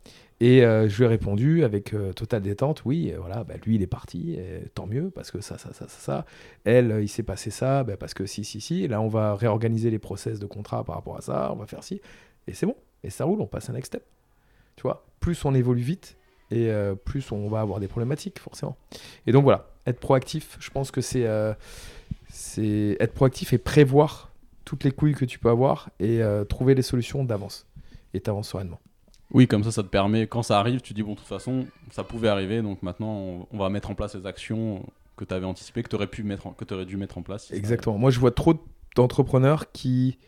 Et 0.43 0.65
euh, 0.65 0.89
je 0.89 0.97
lui 0.97 1.05
ai 1.05 1.07
répondu 1.07 1.65
avec 1.65 1.93
euh, 1.93 2.15
totale 2.15 2.41
détente, 2.41 2.83
oui, 2.87 3.13
euh, 3.13 3.19
voilà, 3.19 3.45
bah, 3.45 3.55
lui 3.67 3.75
il 3.75 3.83
est 3.83 3.87
parti, 3.87 4.39
tant 4.75 4.87
mieux, 4.87 5.11
parce 5.11 5.31
que 5.31 5.43
ça, 5.43 5.59
ça, 5.59 5.75
ça, 5.75 5.87
ça, 5.87 6.01
ça. 6.01 6.25
Elle, 6.65 7.01
il 7.03 7.09
s'est 7.09 7.23
passé 7.23 7.51
ça, 7.51 7.85
bah, 7.85 7.99
parce 7.99 8.15
que 8.15 8.25
si, 8.25 8.43
si, 8.45 8.61
si. 8.61 8.89
Là, 8.89 9.03
on 9.03 9.09
va 9.09 9.35
réorganiser 9.35 9.91
les 9.91 9.99
process 9.99 10.39
de 10.39 10.47
contrat 10.47 10.83
par 10.83 10.95
rapport 10.95 11.19
à 11.19 11.21
ça, 11.21 11.51
on 11.53 11.57
va 11.57 11.67
faire 11.67 11.85
ci. 11.85 12.01
Et 12.47 12.55
c'est 12.55 12.65
bon, 12.65 12.77
et 13.05 13.11
ça 13.11 13.27
roule, 13.27 13.43
on 13.43 13.47
passe 13.47 13.69
un 13.69 13.75
next 13.75 13.93
step. 13.93 14.05
Tu 14.77 14.83
vois, 14.83 15.05
plus 15.21 15.45
on 15.45 15.55
évolue 15.55 15.83
vite, 15.83 16.17
et 16.51 16.71
plus 17.05 17.31
on 17.33 17.49
va 17.49 17.61
avoir 17.61 17.79
des 17.79 17.87
problématiques, 17.87 18.39
forcément. 18.39 18.77
Et 19.27 19.33
donc 19.33 19.45
voilà, 19.45 19.69
être 19.87 20.01
proactif, 20.01 20.57
je 20.59 20.71
pense 20.71 20.91
que 20.91 21.03
c'est 21.03 21.27
c'est 22.29 22.97
être 22.99 23.13
proactif 23.13 23.53
et 23.53 23.59
prévoir 23.59 24.33
toutes 24.65 24.85
les 24.85 24.91
couilles 24.91 25.15
que 25.15 25.27
tu 25.27 25.39
peux 25.39 25.51
avoir 25.51 25.91
et 26.01 26.21
trouver 26.49 26.75
les 26.75 26.83
solutions 26.83 27.25
d'avance. 27.25 27.67
Et 28.15 28.21
t'avances 28.21 28.49
sereinement. 28.49 28.81
Oui, 29.33 29.47
comme 29.47 29.63
ça, 29.63 29.71
ça 29.71 29.83
te 29.83 29.89
permet, 29.89 30.27
quand 30.27 30.43
ça 30.43 30.59
arrive, 30.59 30.81
tu 30.81 30.93
dis, 30.93 31.03
bon, 31.03 31.13
de 31.13 31.19
toute 31.19 31.27
façon, 31.27 31.67
ça 31.91 32.03
pouvait 32.03 32.29
arriver, 32.29 32.63
donc 32.63 32.83
maintenant, 32.83 33.47
on, 33.53 33.59
va 33.59 33.69
mettre 33.71 33.91
en 33.91 33.95
place 33.95 34.15
les 34.15 34.27
actions 34.27 34.85
que 35.17 35.25
tu 35.25 35.33
avais 35.33 35.47
anticipées, 35.47 35.83
que 35.83 35.89
tu 35.89 35.97
aurais, 35.97 36.09
dû 36.87 36.97
mettre 36.97 37.19
en 37.19 37.23
place. 37.23 37.51
Exactement. 37.53 37.97
Moi, 37.97 38.11
je 38.11 38.19
vois 38.19 38.33
trop 38.33 38.55
d'entrepreneurs 38.97 39.71
qui, 39.71 40.19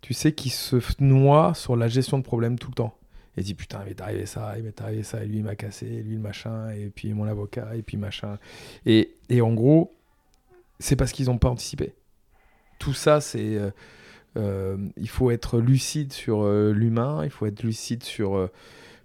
tu 0.00 0.14
sais, 0.14 0.32
qui 0.32 0.50
se 0.50 0.76
noient 0.98 1.54
sur 1.54 1.76
la 1.76 1.86
gestion 1.86 2.18
de 2.18 2.24
problèmes 2.24 2.58
tout 2.58 2.68
le 2.68 2.74
temps. 2.74 2.98
Et 3.36 3.42
dit 3.42 3.54
putain, 3.54 3.80
il 3.82 3.88
m'est 3.88 4.00
arrivé 4.00 4.26
ça, 4.26 4.54
il 4.56 4.62
m'est 4.62 4.80
arrivé 4.80 5.02
ça, 5.02 5.22
et 5.22 5.26
lui 5.26 5.38
il 5.38 5.44
m'a 5.44 5.56
cassé, 5.56 5.86
et 5.86 6.02
lui 6.02 6.14
le 6.14 6.20
machin, 6.20 6.70
et 6.70 6.88
puis 6.88 7.12
mon 7.14 7.24
avocat, 7.24 7.74
et 7.74 7.82
puis 7.82 7.96
machin. 7.96 8.38
Et, 8.86 9.16
et 9.28 9.40
en 9.40 9.52
gros, 9.52 9.92
c'est 10.78 10.94
parce 10.94 11.10
qu'ils 11.10 11.26
n'ont 11.26 11.38
pas 11.38 11.48
anticipé. 11.48 11.94
Tout 12.78 12.94
ça, 12.94 13.20
c'est. 13.20 13.56
euh, 13.56 13.70
euh, 14.36 14.76
il 14.96 15.08
faut 15.08 15.30
être 15.30 15.58
lucide 15.58 16.12
sur 16.12 16.42
euh, 16.42 16.72
l'humain, 16.72 17.20
il 17.24 17.30
faut 17.30 17.46
être 17.46 17.62
lucide 17.62 18.02
sur 18.02 18.36
euh, 18.36 18.50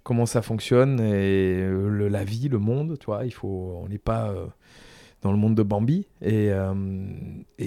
comment 0.02 0.26
ça 0.26 0.42
fonctionne 0.42 1.00
et 1.00 1.68
la 2.10 2.24
vie, 2.24 2.48
le 2.48 2.58
monde. 2.58 2.98
Tu 2.98 3.06
vois, 3.06 3.24
il 3.24 3.32
faut. 3.32 3.80
On 3.82 3.88
n'est 3.88 3.98
pas. 3.98 4.34
dans 5.22 5.32
le 5.32 5.38
monde 5.38 5.54
de 5.54 5.62
Bambi. 5.62 6.06
Et, 6.22 6.52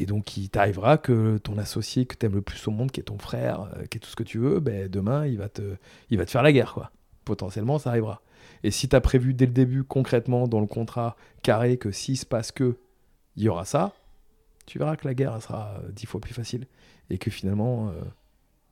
donc, 0.07 0.37
il 0.37 0.49
t'arrivera 0.49 0.97
que 0.97 1.37
ton 1.37 1.57
associé 1.57 2.05
que 2.05 2.15
tu 2.15 2.25
aimes 2.25 2.35
le 2.35 2.41
plus 2.41 2.67
au 2.67 2.71
monde, 2.71 2.91
qui 2.91 2.99
est 2.99 3.03
ton 3.03 3.17
frère, 3.17 3.69
qui 3.89 3.97
est 3.97 4.01
tout 4.01 4.09
ce 4.09 4.15
que 4.15 4.23
tu 4.23 4.39
veux, 4.39 4.59
ben, 4.59 4.89
demain, 4.89 5.25
il 5.27 5.37
va, 5.37 5.49
te, 5.49 5.75
il 6.09 6.17
va 6.17 6.25
te 6.25 6.31
faire 6.31 6.43
la 6.43 6.51
guerre. 6.51 6.73
Quoi. 6.73 6.91
Potentiellement, 7.25 7.79
ça 7.79 7.91
arrivera. 7.91 8.21
Et 8.63 8.71
si 8.71 8.89
tu 8.89 8.95
as 8.95 9.01
prévu 9.01 9.33
dès 9.33 9.45
le 9.45 9.51
début, 9.53 9.83
concrètement, 9.83 10.47
dans 10.47 10.59
le 10.59 10.67
contrat 10.67 11.15
carré, 11.43 11.77
que 11.77 11.91
s'il 11.91 12.17
se 12.17 12.25
passe 12.25 12.51
que 12.51 12.77
il 13.35 13.43
y 13.43 13.49
aura 13.49 13.65
ça, 13.65 13.93
tu 14.65 14.79
verras 14.79 14.95
que 14.95 15.07
la 15.07 15.13
guerre 15.13 15.41
sera 15.41 15.75
dix 15.91 16.05
fois 16.05 16.21
plus 16.21 16.33
facile. 16.33 16.67
Et 17.09 17.17
que 17.17 17.29
finalement, 17.29 17.91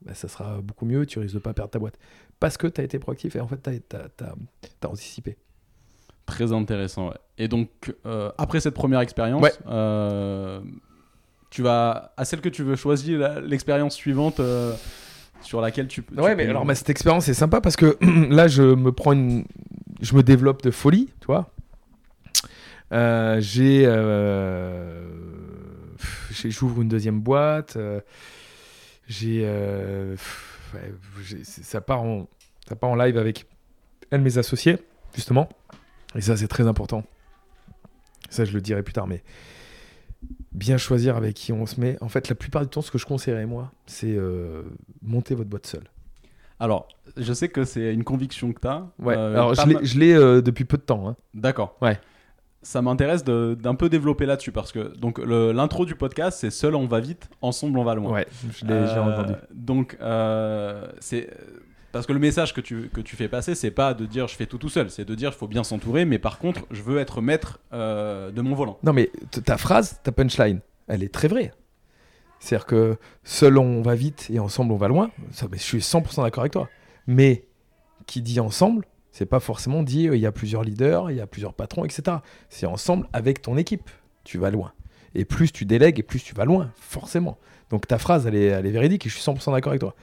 ben, 0.06 0.14
ça 0.16 0.28
sera 0.28 0.62
beaucoup 0.62 0.86
mieux, 0.86 1.06
tu 1.06 1.20
risques 1.20 1.36
de 1.36 1.40
pas 1.40 1.54
perdre 1.54 1.72
ta 1.72 1.80
boîte. 1.80 1.98
Parce 2.40 2.58
que 2.58 2.68
tu 2.68 2.82
as 2.82 2.84
été 2.84 2.98
proactif 2.98 3.36
et 3.36 3.40
en 3.40 3.48
fait, 3.48 3.62
tu 3.62 3.96
as, 3.96 4.88
anticipé. 4.88 5.38
Très 6.26 6.52
intéressant. 6.52 7.12
Et 7.38 7.48
donc, 7.48 7.70
euh, 8.06 8.32
après 8.38 8.60
cette 8.60 8.74
première 8.74 9.02
expérience, 9.02 9.46
euh, 9.68 10.60
tu 11.52 11.62
vas 11.62 12.14
à 12.18 12.26
celle 12.26 12.42
que 12.42 12.50
tu 12.50 12.64
veux 12.64 12.76
choisir 12.76 13.42
l'expérience 13.42 13.94
suivante 13.94 14.40
euh, 14.40 14.74
sur 15.42 15.62
laquelle 15.62 15.88
tu 15.88 16.02
peux. 16.02 16.20
Ouais, 16.20 16.36
mais 16.36 16.48
alors 16.48 16.66
cette 16.74 16.90
expérience 16.90 17.28
est 17.28 17.36
sympa 17.36 17.62
parce 17.62 17.76
que 17.76 17.98
là, 18.34 18.48
je 18.48 18.64
me 18.64 18.92
prends 18.92 19.12
une, 19.12 19.46
je 20.02 20.16
me 20.16 20.24
développe 20.24 20.64
de 20.64 20.72
folie, 20.72 21.10
tu 21.20 21.28
vois. 21.28 21.52
j'ai, 23.40 23.86
j'ouvre 26.32 26.82
une 26.82 26.90
deuxième 26.90 27.20
boîte. 27.22 27.78
j'ai, 29.08 29.46
ça 31.44 31.82
part 31.82 32.04
en, 32.04 32.28
ça 32.68 32.76
part 32.76 32.90
en 32.90 32.96
live 32.96 33.18
avec 33.18 33.46
elle, 34.12 34.22
mes 34.22 34.38
associés, 34.38 34.78
justement. 35.16 35.50
Et 36.16 36.22
ça, 36.22 36.36
c'est 36.38 36.48
très 36.48 36.68
important. 36.68 37.04
Ça, 38.30 38.46
je 38.46 38.54
le 38.54 38.62
dirai 38.62 38.84
plus 38.84 38.94
tard, 38.94 39.08
mais 39.08 39.24
bien 40.52 40.78
choisir 40.78 41.16
avec 41.18 41.36
qui 41.36 41.54
on 41.54 41.66
se 41.66 41.80
met. 41.80 41.98
En 42.02 42.10
fait, 42.10 42.30
la 42.30 42.36
plupart 42.36 42.62
du 42.62 42.68
temps, 42.68 42.82
ce 42.82 42.92
que 42.92 42.98
je 42.98 43.06
conseillerais, 43.06 43.46
moi, 43.46 43.72
c'est 43.86 44.16
euh, 44.16 44.64
monter 45.02 45.36
votre 45.36 45.50
boîte 45.50 45.66
seule. 45.66 45.90
Alors, 46.60 46.88
je 47.18 47.34
sais 47.34 47.50
que 47.50 47.66
c'est 47.66 47.94
une 47.94 48.04
conviction 48.04 48.54
que 48.54 48.60
tu 48.60 48.68
as. 48.68 48.88
Ouais, 49.00 49.18
euh, 49.18 49.34
alors 49.34 49.56
je 49.56 50.00
l'ai 50.00 50.14
euh, 50.14 50.42
depuis 50.42 50.64
peu 50.66 50.78
de 50.78 50.84
temps. 50.84 51.10
Hein. 51.10 51.16
D'accord. 51.34 51.76
Ouais. 51.82 52.00
Ça 52.64 52.82
m'intéresse 52.82 53.24
d'un 53.24 53.76
peu 53.76 53.90
développer 53.90 54.26
là-dessus 54.26 54.52
parce 54.52 54.72
que 54.72 54.96
donc 54.98 55.18
l'intro 55.20 55.86
du 55.86 55.96
podcast 55.96 56.40
c'est 56.40 56.52
seul 56.52 56.76
on 56.76 56.86
va 56.86 57.00
vite, 57.00 57.30
ensemble 57.42 57.80
on 57.80 57.84
va 57.84 57.96
loin. 57.96 58.12
Ouais, 58.12 58.28
je 58.56 58.66
l'ai 58.66 59.00
entendu. 59.00 59.34
Donc 59.54 59.98
c'est 61.00 61.30
parce 61.92 62.06
que 62.06 62.14
le 62.14 62.20
message 62.20 62.54
que 62.54 62.62
tu, 62.62 62.90
que 62.90 63.02
tu 63.02 63.16
fais 63.16 63.28
passer, 63.28 63.56
c'est 63.56 63.72
pas 63.72 63.94
de 63.94 64.06
dire 64.06 64.28
je 64.28 64.36
fais 64.36 64.46
tout 64.46 64.58
tout 64.58 64.70
seul, 64.70 64.90
c'est 64.90 65.06
de 65.06 65.16
dire 65.16 65.32
il 65.34 65.38
faut 65.38 65.48
bien 65.48 65.64
s'entourer, 65.64 66.06
mais 66.06 66.20
par 66.20 66.40
contre, 66.40 66.66
je 66.72 66.82
veux 66.82 67.00
être 67.00 67.22
maître 67.22 67.60
euh, 67.74 68.32
de 68.32 68.42
mon 68.42 68.56
volant. 68.56 68.78
Non, 68.84 68.94
mais 68.94 69.12
ta 69.44 69.58
phrase, 69.58 70.00
ta 70.04 70.12
punchline, 70.12 70.62
elle 70.88 71.04
est 71.04 71.14
très 71.14 71.28
vraie. 71.28 71.54
C'est-à-dire 72.40 72.66
que 72.66 72.98
seul 73.24 73.58
on 73.58 73.82
va 73.82 73.96
vite 73.96 74.28
et 74.32 74.40
ensemble 74.40 74.72
on 74.72 74.78
va 74.78 74.88
loin. 74.88 75.12
Ça, 75.32 75.48
mais 75.52 75.58
je 75.58 75.64
suis 75.64 75.80
100% 75.80 76.24
d'accord 76.24 76.42
avec 76.42 76.54
toi. 76.54 76.70
Mais 77.08 77.46
qui 78.08 78.22
dit 78.22 78.40
ensemble, 78.40 78.86
c'est 79.12 79.26
pas 79.26 79.40
forcément 79.40 79.84
dit 79.84 80.04
il 80.04 80.20
y 80.20 80.26
a 80.26 80.32
plusieurs 80.32 80.64
leaders, 80.64 81.12
il 81.12 81.18
y 81.18 81.22
a 81.22 81.28
plusieurs 81.28 81.54
patrons, 81.54 81.86
etc. 81.86 82.18
C'est 82.50 82.66
ensemble 82.66 83.08
avec 83.14 83.42
ton 83.42 83.58
équipe. 83.58 83.90
Tu 84.24 84.38
vas 84.38 84.52
loin. 84.52 84.72
Et 85.16 85.26
plus 85.26 85.52
tu 85.52 85.66
délègues, 85.66 86.00
et 86.00 86.04
plus 86.04 86.24
tu 86.24 86.34
vas 86.34 86.46
loin, 86.46 86.72
forcément. 86.76 87.38
Donc 87.70 87.88
ta 87.88 87.98
phrase, 87.98 88.28
elle 88.28 88.36
est, 88.36 88.62
véridique 88.62 89.06
et 89.06 89.10
je 89.10 89.16
suis 89.16 89.24
100% 89.24 89.52
d'accord 89.54 89.72
avec 89.72 89.82
toi. 89.82 89.96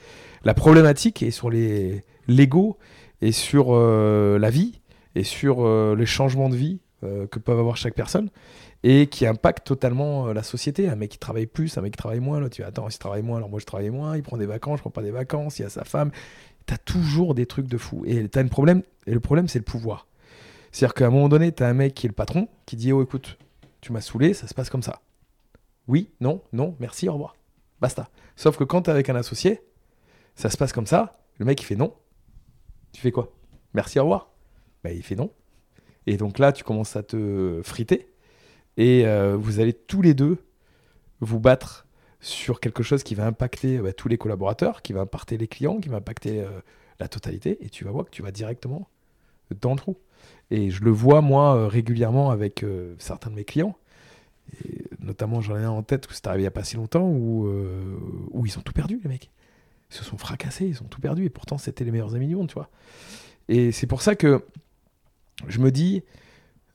La 0.45 0.55
problématique 0.55 1.23
est 1.23 1.31
sur 1.31 1.51
les 1.51 2.05
l'ego 2.27 2.79
et 3.21 3.33
sur 3.33 3.69
euh, 3.71 4.39
la 4.39 4.51
vie 4.51 4.81
et 5.15 5.25
sur 5.25 5.67
euh, 5.67 5.97
les 5.97 6.07
changements 6.07 6.49
de 6.49 6.57
vie 6.57 6.81
euh, 7.05 7.27
que 7.27 7.39
peuvent 7.39 7.59
avoir 7.59 7.77
chaque 7.77 7.95
personne 7.95 8.29
et 8.83 9.07
qui 9.07 9.27
impactent 9.27 9.67
totalement 9.67 10.33
la 10.33 10.43
société. 10.43 10.89
Un 10.89 10.97
mec 10.97 11.11
qui 11.11 11.19
travaille 11.19 11.47
plus, 11.47 11.77
un 11.79 11.83
mec 11.83 11.93
qui 11.93 11.99
travaille 11.99 12.21
moins. 12.21 12.41
Là, 12.41 12.49
tu 12.49 12.63
attends, 12.63 12.89
il 12.89 12.99
travaille 12.99 13.23
moins, 13.23 13.39
alors 13.39 13.51
moi 13.51 13.61
je 13.61 13.67
travaille 13.67 13.91
moins. 13.91 14.17
Il 14.17 14.23
prend 14.23 14.37
des 14.37 14.47
vacances, 14.47 14.79
je 14.79 14.83
prends 14.83 14.91
pas 14.91 15.03
des 15.03 15.11
vacances. 15.11 15.59
Il 15.59 15.63
y 15.63 15.65
a 15.65 15.71
sa 15.71 15.85
femme. 15.85 16.11
Tu 16.69 16.75
as 16.75 16.79
toujours 16.79 17.35
des 17.35 17.47
trucs 17.47 17.67
de 17.67 17.79
fou. 17.79 18.05
Et, 18.07 18.29
as 18.33 18.39
un 18.39 18.47
problème, 18.47 18.83
et 19.07 19.13
le 19.13 19.21
problème, 19.21 19.49
c'est 19.49 19.59
le 19.59 19.65
pouvoir. 19.65 20.07
C'est-à-dire 20.71 20.95
qu'à 20.95 21.07
un 21.07 21.11
moment 21.11 21.31
donné, 21.31 21.51
tu 21.51 21.63
un 21.63 21.73
mec 21.73 21.95
qui 21.95 22.07
est 22.07 22.11
le 22.11 22.15
patron 22.15 22.47
qui 22.67 22.77
dit 22.77 22.93
Oh, 22.93 23.03
écoute, 23.03 23.39
tu 23.81 23.91
m'as 23.93 24.03
saoulé, 24.03 24.35
ça 24.35 24.47
se 24.47 24.53
passe 24.53 24.69
comme 24.69 24.83
ça. 24.83 25.01
Oui, 25.87 26.11
non, 26.21 26.43
non, 26.53 26.77
merci, 26.79 27.09
au 27.09 27.15
revoir. 27.15 27.35
Basta. 27.81 28.11
Sauf 28.37 28.59
que 28.59 28.65
quand 28.65 28.83
tu 28.83 28.91
avec 28.91 29.09
un 29.09 29.17
associé, 29.17 29.63
ça 30.35 30.51
se 30.51 30.59
passe 30.59 30.75
comme 30.75 30.87
ça. 30.87 31.19
Le 31.39 31.47
mec, 31.47 31.61
il 31.63 31.65
fait 31.65 31.75
non. 31.75 31.95
Tu 32.93 33.01
fais 33.01 33.13
quoi? 33.13 33.33
Merci, 33.73 33.99
au 33.99 34.03
revoir. 34.03 34.29
Ben, 34.85 34.95
il 34.95 35.03
fait 35.03 35.17
non. 35.17 35.33
Et 36.07 36.19
donc 36.19 36.39
là, 36.39 36.53
tu 36.53 36.65
commences 36.65 36.97
à 36.97 37.03
te 37.03 37.63
friter. 37.65 38.13
Et 38.77 39.07
euh, 39.07 39.37
vous 39.37 39.59
allez 39.59 39.73
tous 39.73 40.03
les 40.03 40.13
deux 40.13 40.37
vous 41.21 41.41
battre 41.41 41.88
sur 42.21 42.61
quelque 42.61 42.83
chose 42.83 43.03
qui 43.03 43.15
va 43.15 43.27
impacter 43.27 43.79
bah, 43.79 43.93
tous 43.93 44.09
les 44.09 44.19
collaborateurs, 44.19 44.83
qui 44.83 44.93
va 44.93 45.03
impacter 45.03 45.39
les 45.39 45.49
clients, 45.49 45.79
qui 45.79 45.89
va 45.89 45.99
impacter 45.99 46.41
euh, 46.41 46.49
la 47.01 47.09
totalité. 47.09 47.59
Et 47.65 47.71
tu 47.71 47.85
vas 47.85 47.91
voir 47.91 48.05
que 48.05 48.11
tu 48.11 48.23
vas 48.23 48.33
directement 48.33 48.89
dans 49.61 49.73
le 49.73 49.79
trou. 49.79 49.97
Et 50.51 50.71
je 50.71 50.83
le 50.83 50.91
vois, 50.91 51.21
moi, 51.21 51.57
euh, 51.57 51.69
régulièrement 51.69 52.31
avec 52.31 52.65
certains 52.99 53.31
de 53.31 53.37
mes 53.37 53.45
clients. 53.45 53.77
Et 54.65 54.85
notamment, 55.01 55.41
j'en 55.41 55.57
ai 55.57 55.65
un 55.65 55.71
en 55.71 55.83
tête 55.83 56.09
où 56.09 56.13
c'est 56.13 56.27
arrivé 56.27 56.43
il 56.43 56.45
n'y 56.45 56.49
a 56.49 56.53
pas 56.53 56.65
si 56.65 56.77
longtemps, 56.77 57.07
où, 57.07 57.47
où 58.31 58.47
ils 58.47 58.59
ont 58.59 58.63
tout 58.63 58.73
perdu, 58.73 59.01
les 59.03 59.09
mecs 59.09 59.31
ils 59.91 59.97
se 59.97 60.05
sont 60.05 60.19
fracassés, 60.19 60.67
ils 60.67 60.83
ont 60.83 60.87
tout 60.87 61.01
perdu, 61.01 61.25
et 61.25 61.31
pourtant 61.31 61.59
c'était 61.59 61.85
les 61.85 61.91
meilleurs 61.91 62.15
amis 62.15 62.27
du 62.27 62.37
monde, 62.37 62.49
tu 62.49 62.55
vois. 62.55 62.69
Et 63.49 63.73
c'est 63.73 63.87
pour 63.87 64.03
ça 64.03 64.15
que 64.15 64.45
je 65.47 65.59
me 65.61 65.71
dis, 65.71 66.03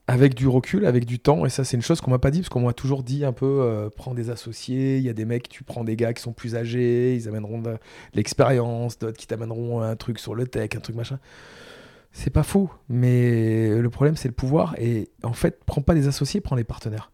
avec 0.08 0.36
du 0.36 0.48
recul, 0.48 0.86
avec 0.86 1.06
du 1.06 1.20
temps, 1.20 1.46
et 1.46 1.50
ça 1.50 1.64
c'est 1.64 1.78
une 1.78 1.84
chose 1.84 2.02
qu'on 2.02 2.12
m'a 2.12 2.20
pas 2.20 2.32
dit, 2.32 2.40
parce 2.40 2.50
qu'on 2.50 2.62
m'a 2.62 2.74
toujours 2.74 3.04
dit 3.04 3.24
un 3.24 3.32
peu, 3.32 3.62
euh, 3.62 3.90
prends 3.90 4.14
des 4.14 4.30
associés, 4.30 4.98
il 4.98 5.04
y 5.04 5.10
a 5.10 5.14
des 5.14 5.26
mecs, 5.26 5.48
tu 5.48 5.64
prends 5.64 5.84
des 5.84 5.96
gars 5.96 6.14
qui 6.14 6.22
sont 6.22 6.34
plus 6.34 6.56
âgés, 6.56 7.16
ils 7.16 7.28
amèneront 7.28 7.62
de 7.62 7.78
l'expérience, 8.14 9.00
d'autres 9.00 9.18
qui 9.18 9.28
t'amèneront 9.28 9.82
un 9.82 9.96
truc 9.96 10.20
sur 10.20 10.36
le 10.36 10.46
tech, 10.46 10.72
un 10.76 10.80
truc 10.80 10.96
machin. 10.96 11.20
C'est 12.12 12.30
pas 12.30 12.44
faux, 12.44 12.70
mais 12.90 13.70
le 13.70 13.90
problème 13.90 14.18
c'est 14.18 14.28
le 14.28 14.34
pouvoir, 14.34 14.76
et 14.78 15.10
en 15.24 15.34
fait, 15.34 15.64
prends 15.66 15.82
pas 15.82 15.94
des 15.94 16.08
associés, 16.08 16.42
prends 16.42 16.58
des 16.58 16.64
partenaires. 16.66 17.12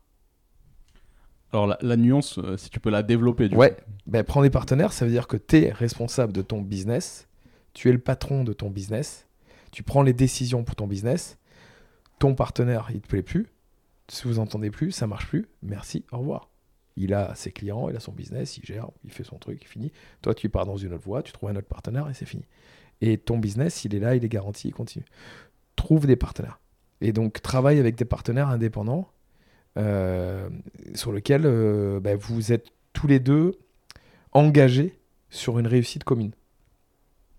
Alors 1.51 1.75
la, 1.81 1.97
nuance, 1.97 2.37
euh, 2.37 2.57
si 2.57 2.69
tu 2.69 2.79
peux 2.79 2.91
la 2.91 3.01
développer. 3.01 3.49
Du 3.49 3.55
ouais, 3.55 3.75
ben, 4.05 4.23
prends 4.23 4.43
des 4.43 4.51
partenaires, 4.51 4.93
ça 4.93 5.05
veut 5.05 5.11
dire 5.11 5.27
que 5.27 5.37
tu 5.37 5.57
es 5.57 5.71
responsable 5.71 6.31
de 6.31 6.41
ton 6.41 6.61
business, 6.61 7.27
tu 7.73 7.89
es 7.89 7.91
le 7.91 7.99
patron 7.99 8.43
de 8.43 8.53
ton 8.53 8.69
business, 8.69 9.25
tu 9.71 9.81
prends 9.81 10.03
les 10.03 10.13
décisions 10.13 10.63
pour 10.63 10.75
ton 10.75 10.85
business, 10.85 11.38
ton 12.19 12.35
partenaire, 12.35 12.89
il 12.93 13.01
te 13.01 13.07
plaît 13.07 13.23
plus, 13.23 13.47
si 14.09 14.27
vous 14.27 14.39
entendez 14.39 14.71
plus, 14.71 14.91
ça 14.91 15.07
marche 15.07 15.27
plus, 15.27 15.47
merci, 15.63 16.05
au 16.11 16.17
revoir. 16.19 16.49
Il 16.95 17.13
a 17.13 17.33
ses 17.35 17.51
clients, 17.51 17.89
il 17.89 17.95
a 17.95 17.99
son 17.99 18.11
business, 18.11 18.57
il 18.57 18.65
gère, 18.65 18.89
il 19.05 19.11
fait 19.11 19.23
son 19.23 19.37
truc, 19.37 19.59
il 19.61 19.67
finit. 19.67 19.91
Toi, 20.21 20.35
tu 20.35 20.49
pars 20.49 20.65
dans 20.65 20.75
une 20.75 20.93
autre 20.93 21.03
voie, 21.03 21.23
tu 21.23 21.31
trouves 21.31 21.49
un 21.49 21.55
autre 21.55 21.67
partenaire 21.67 22.09
et 22.09 22.13
c'est 22.13 22.25
fini. 22.25 22.43
Et 23.01 23.17
ton 23.17 23.37
business, 23.37 23.85
il 23.85 23.95
est 23.95 23.99
là, 23.99 24.15
il 24.15 24.25
est 24.25 24.29
garanti, 24.29 24.67
il 24.67 24.73
continue. 24.73 25.05
Trouve 25.77 26.07
des 26.07 26.17
partenaires. 26.17 26.59
Et 26.99 27.13
donc, 27.13 27.41
travaille 27.41 27.79
avec 27.79 27.95
des 27.95 28.03
partenaires 28.03 28.49
indépendants 28.49 29.09
euh, 29.77 30.49
sur 30.93 31.13
lequel 31.13 31.43
euh, 31.45 32.01
bah, 32.01 32.17
vous 32.17 32.51
êtes 32.51 32.73
tous 32.91 33.07
les 33.07 33.19
deux 33.19 33.57
engagés 34.33 34.99
sur 35.29 35.59
une 35.59 35.67
réussite 35.67 36.03
commune. 36.03 36.31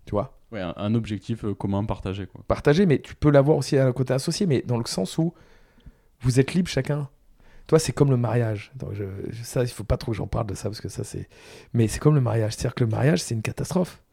Tu 0.05 0.11
vois? 0.11 0.40
Ouais, 0.51 0.61
un, 0.61 0.95
objectif 0.95 1.45
euh, 1.45 1.53
commun 1.53 1.85
partagé. 1.85 2.25
Quoi. 2.25 2.43
Partagé, 2.47 2.85
mais 2.85 2.99
tu 2.99 3.15
peux 3.15 3.31
l'avoir 3.31 3.57
aussi 3.57 3.77
à 3.77 3.87
un 3.87 3.93
côté 3.93 4.13
associé, 4.13 4.45
mais 4.45 4.61
dans 4.61 4.77
le 4.77 4.85
sens 4.85 5.17
où 5.17 5.33
vous 6.21 6.39
êtes 6.39 6.53
libre 6.53 6.67
chacun. 6.67 7.09
Toi, 7.67 7.79
c'est 7.79 7.93
comme 7.93 8.09
le 8.09 8.17
mariage. 8.17 8.71
Donc 8.75 8.93
je, 8.93 9.05
ça, 9.43 9.63
il 9.63 9.69
faut 9.69 9.85
pas 9.85 9.95
trop 9.97 10.11
que 10.11 10.17
j'en 10.17 10.27
parle 10.27 10.47
de 10.47 10.55
ça 10.55 10.63
parce 10.63 10.81
que 10.81 10.89
ça, 10.89 11.05
c'est. 11.05 11.29
Mais 11.73 11.87
c'est 11.87 11.99
comme 11.99 12.15
le 12.15 12.21
mariage. 12.21 12.53
C'est-à-dire 12.53 12.75
que 12.75 12.83
le 12.83 12.89
mariage, 12.89 13.21
c'est 13.21 13.33
une 13.33 13.41
catastrophe. 13.41 14.03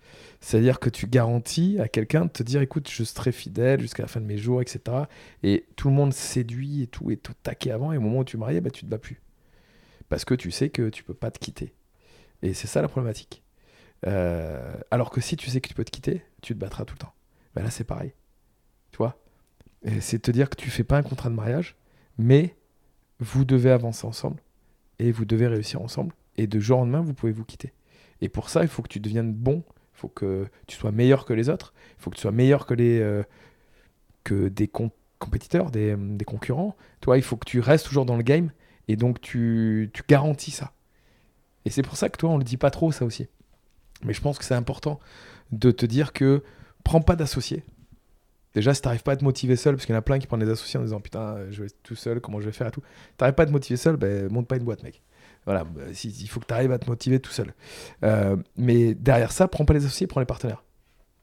C'est-à-dire 0.41 0.79
que 0.79 0.89
tu 0.89 1.09
garantis 1.09 1.79
à 1.81 1.89
quelqu'un 1.89 2.27
de 2.27 2.31
te 2.31 2.45
dire 2.45 2.61
écoute, 2.61 2.89
je 2.89 3.03
serai 3.03 3.33
fidèle 3.33 3.81
jusqu'à 3.81 4.05
la 4.05 4.09
fin 4.09 4.21
de 4.21 4.27
mes 4.27 4.39
jours, 4.39 4.63
etc. 4.63 4.81
Et 5.43 5.67
tout 5.75 5.89
le 5.89 5.95
monde 5.95 6.13
séduit 6.13 6.83
et 6.83 6.87
tout, 6.87 7.11
et 7.11 7.17
tout 7.17 7.35
taqué 7.43 7.73
avant, 7.73 7.93
et 7.93 7.97
au 7.97 8.01
moment 8.01 8.21
où 8.21 8.25
tu 8.25 8.37
es 8.37 8.39
marié, 8.39 8.61
bah, 8.61 8.71
tu 8.71 8.85
te 8.85 8.91
bats 8.91 8.99
plus. 8.99 9.21
Parce 10.09 10.25
que 10.25 10.35
tu 10.35 10.53
sais 10.53 10.69
que 10.71 10.89
tu 10.89 11.03
peux 11.03 11.15
pas 11.15 11.33
te 11.33 11.41
quitter. 11.41 11.75
Et 12.43 12.55
c'est 12.55 12.69
ça 12.69 12.81
la 12.81 12.89
problématique. 12.89 13.43
Euh, 14.07 14.75
alors 14.91 15.11
que 15.11 15.21
si 15.21 15.37
tu 15.37 15.51
sais 15.51 15.61
que 15.61 15.69
tu 15.69 15.75
peux 15.75 15.85
te 15.85 15.91
quitter, 15.91 16.23
tu 16.43 16.55
te 16.55 16.59
battras 16.59 16.85
tout 16.85 16.95
le 16.95 17.01
temps. 17.01 17.13
Bah, 17.55 17.63
là, 17.63 17.71
c'est 17.71 17.85
pareil. 17.85 18.13
Tu 18.93 18.99
vois? 18.99 19.19
C'est 20.01 20.21
te 20.21 20.31
dire 20.31 20.51
que 20.51 20.57
tu 20.57 20.71
fais 20.71 20.85
pas 20.85 20.99
un 20.99 21.03
contrat 21.03 21.31
de 21.31 21.35
mariage, 21.35 21.77
mais 22.19 22.57
vous 23.21 23.45
devez 23.45 23.71
avancer 23.71 24.07
ensemble 24.07 24.43
et 24.99 25.13
vous 25.13 25.25
devez 25.25 25.47
réussir 25.47 25.81
ensemble. 25.81 26.15
Et 26.37 26.47
de 26.47 26.59
jour 26.59 26.79
en 26.79 26.83
lendemain, 26.83 27.01
vous 27.01 27.15
pouvez 27.15 27.33
vous 27.33 27.45
quitter. 27.45 27.73
Et 28.21 28.29
pour 28.29 28.49
ça, 28.49 28.63
il 28.63 28.69
faut 28.69 28.83
que 28.83 28.89
tu 28.89 29.01
deviennes 29.01 29.33
bon 29.33 29.63
il 29.99 30.03
faut 30.03 30.09
que 30.09 30.47
tu 30.69 30.77
sois 30.77 30.93
meilleur 30.93 31.25
que 31.25 31.33
les 31.33 31.49
autres. 31.49 31.75
Il 31.99 32.03
faut 32.03 32.11
que 32.11 32.15
tu 32.15 32.23
sois 32.23 32.31
meilleur 32.31 32.67
que, 32.67 32.75
les, 32.75 33.01
euh, 33.01 33.25
que 34.23 34.47
des 34.47 34.69
compétiteurs, 35.19 35.73
des, 35.73 35.97
des, 35.97 36.25
concurrents. 36.25 36.77
Toi, 37.01 37.17
il 37.17 37.23
faut 37.25 37.37
que 37.37 37.45
tu 37.45 37.59
restes 37.59 37.87
toujours 37.87 38.07
dans 38.07 38.17
le 38.17 38.23
game. 38.23 38.53
Et 38.87 38.95
donc, 38.95 39.21
tu, 39.21 39.91
tu 39.93 40.05
garantis 40.07 40.53
ça. 40.53 40.73
Et 41.65 41.71
c'est 41.71 41.83
pour 41.83 41.97
ça 41.97 42.11
que 42.11 42.17
toi, 42.17 42.31
on 42.31 42.39
le 42.39 42.45
dit 42.45 42.57
pas 42.57 42.71
trop, 42.71 42.93
ça 42.93 43.05
aussi. 43.05 43.27
Mais 44.05 44.13
je 44.13 44.21
pense 44.21 44.39
que 44.39 44.45
c'est 44.45 44.55
important 44.55 45.01
de 45.53 45.71
te 45.71 45.87
dire 45.87 46.13
que 46.13 46.43
prends 46.85 47.01
pas 47.01 47.17
d'associés. 47.17 47.65
Déjà, 48.55 48.75
si 48.75 48.81
t'arrives 48.83 49.03
pas 49.03 49.13
à 49.13 49.17
te 49.17 49.25
motiver 49.25 49.57
seul, 49.57 49.75
parce 49.77 49.87
qu'il 49.87 49.93
y 49.93 49.97
en 49.97 49.99
a 49.99 50.03
plein 50.03 50.19
qui 50.19 50.27
prennent 50.27 50.41
des 50.41 50.49
associés 50.51 50.79
en 50.81 50.83
disant 50.83 51.01
putain, 51.01 51.39
je 51.51 51.61
vais 51.61 51.67
être 51.67 51.83
tout 51.83 51.95
seul, 51.97 52.21
comment 52.21 52.41
je 52.41 52.47
vais 52.47 52.53
faire 52.53 52.69
et 52.69 52.71
tout. 52.71 52.83
T'arrives 53.17 53.35
pas 53.35 53.43
à 53.43 53.47
te 53.47 53.53
motiver 53.53 53.77
seul, 53.77 53.97
ben 53.97 54.31
monte 54.33 54.47
pas 54.49 54.57
une 54.57 54.65
boîte, 54.65 54.83
mec. 54.83 55.03
Voilà, 55.45 55.65
si- 55.93 56.09
il 56.21 56.29
faut 56.29 56.41
que 56.41 56.47
tu 56.47 56.55
arrives 56.55 56.73
à 56.73 56.79
te 56.79 56.89
motiver 56.89 57.21
tout 57.21 57.31
seul. 57.31 57.55
Euh, 58.05 58.37
mais 58.57 58.95
derrière 58.95 59.33
ça, 59.33 59.49
prends 59.49 59.65
pas 59.65 59.75
les 59.75 59.85
associés, 59.85 60.07
prends 60.07 60.21
les 60.21 60.27
partenaires. 60.27 60.65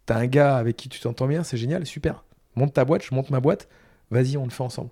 T'as 0.05 0.17
un 0.17 0.27
gars 0.27 0.57
avec 0.57 0.77
qui 0.77 0.87
tu 0.89 0.99
t'entends 0.99 1.27
bien, 1.27 1.43
c'est 1.43 1.57
génial, 1.57 1.85
super. 1.85 2.23
Monte 2.55 2.73
ta 2.73 2.85
boîte, 2.85 3.03
je 3.03 3.13
monte 3.13 3.29
ma 3.31 3.39
boîte, 3.39 3.67
vas-y, 4.11 4.37
on 4.37 4.45
le 4.45 4.51
fait 4.51 4.63
ensemble. 4.63 4.89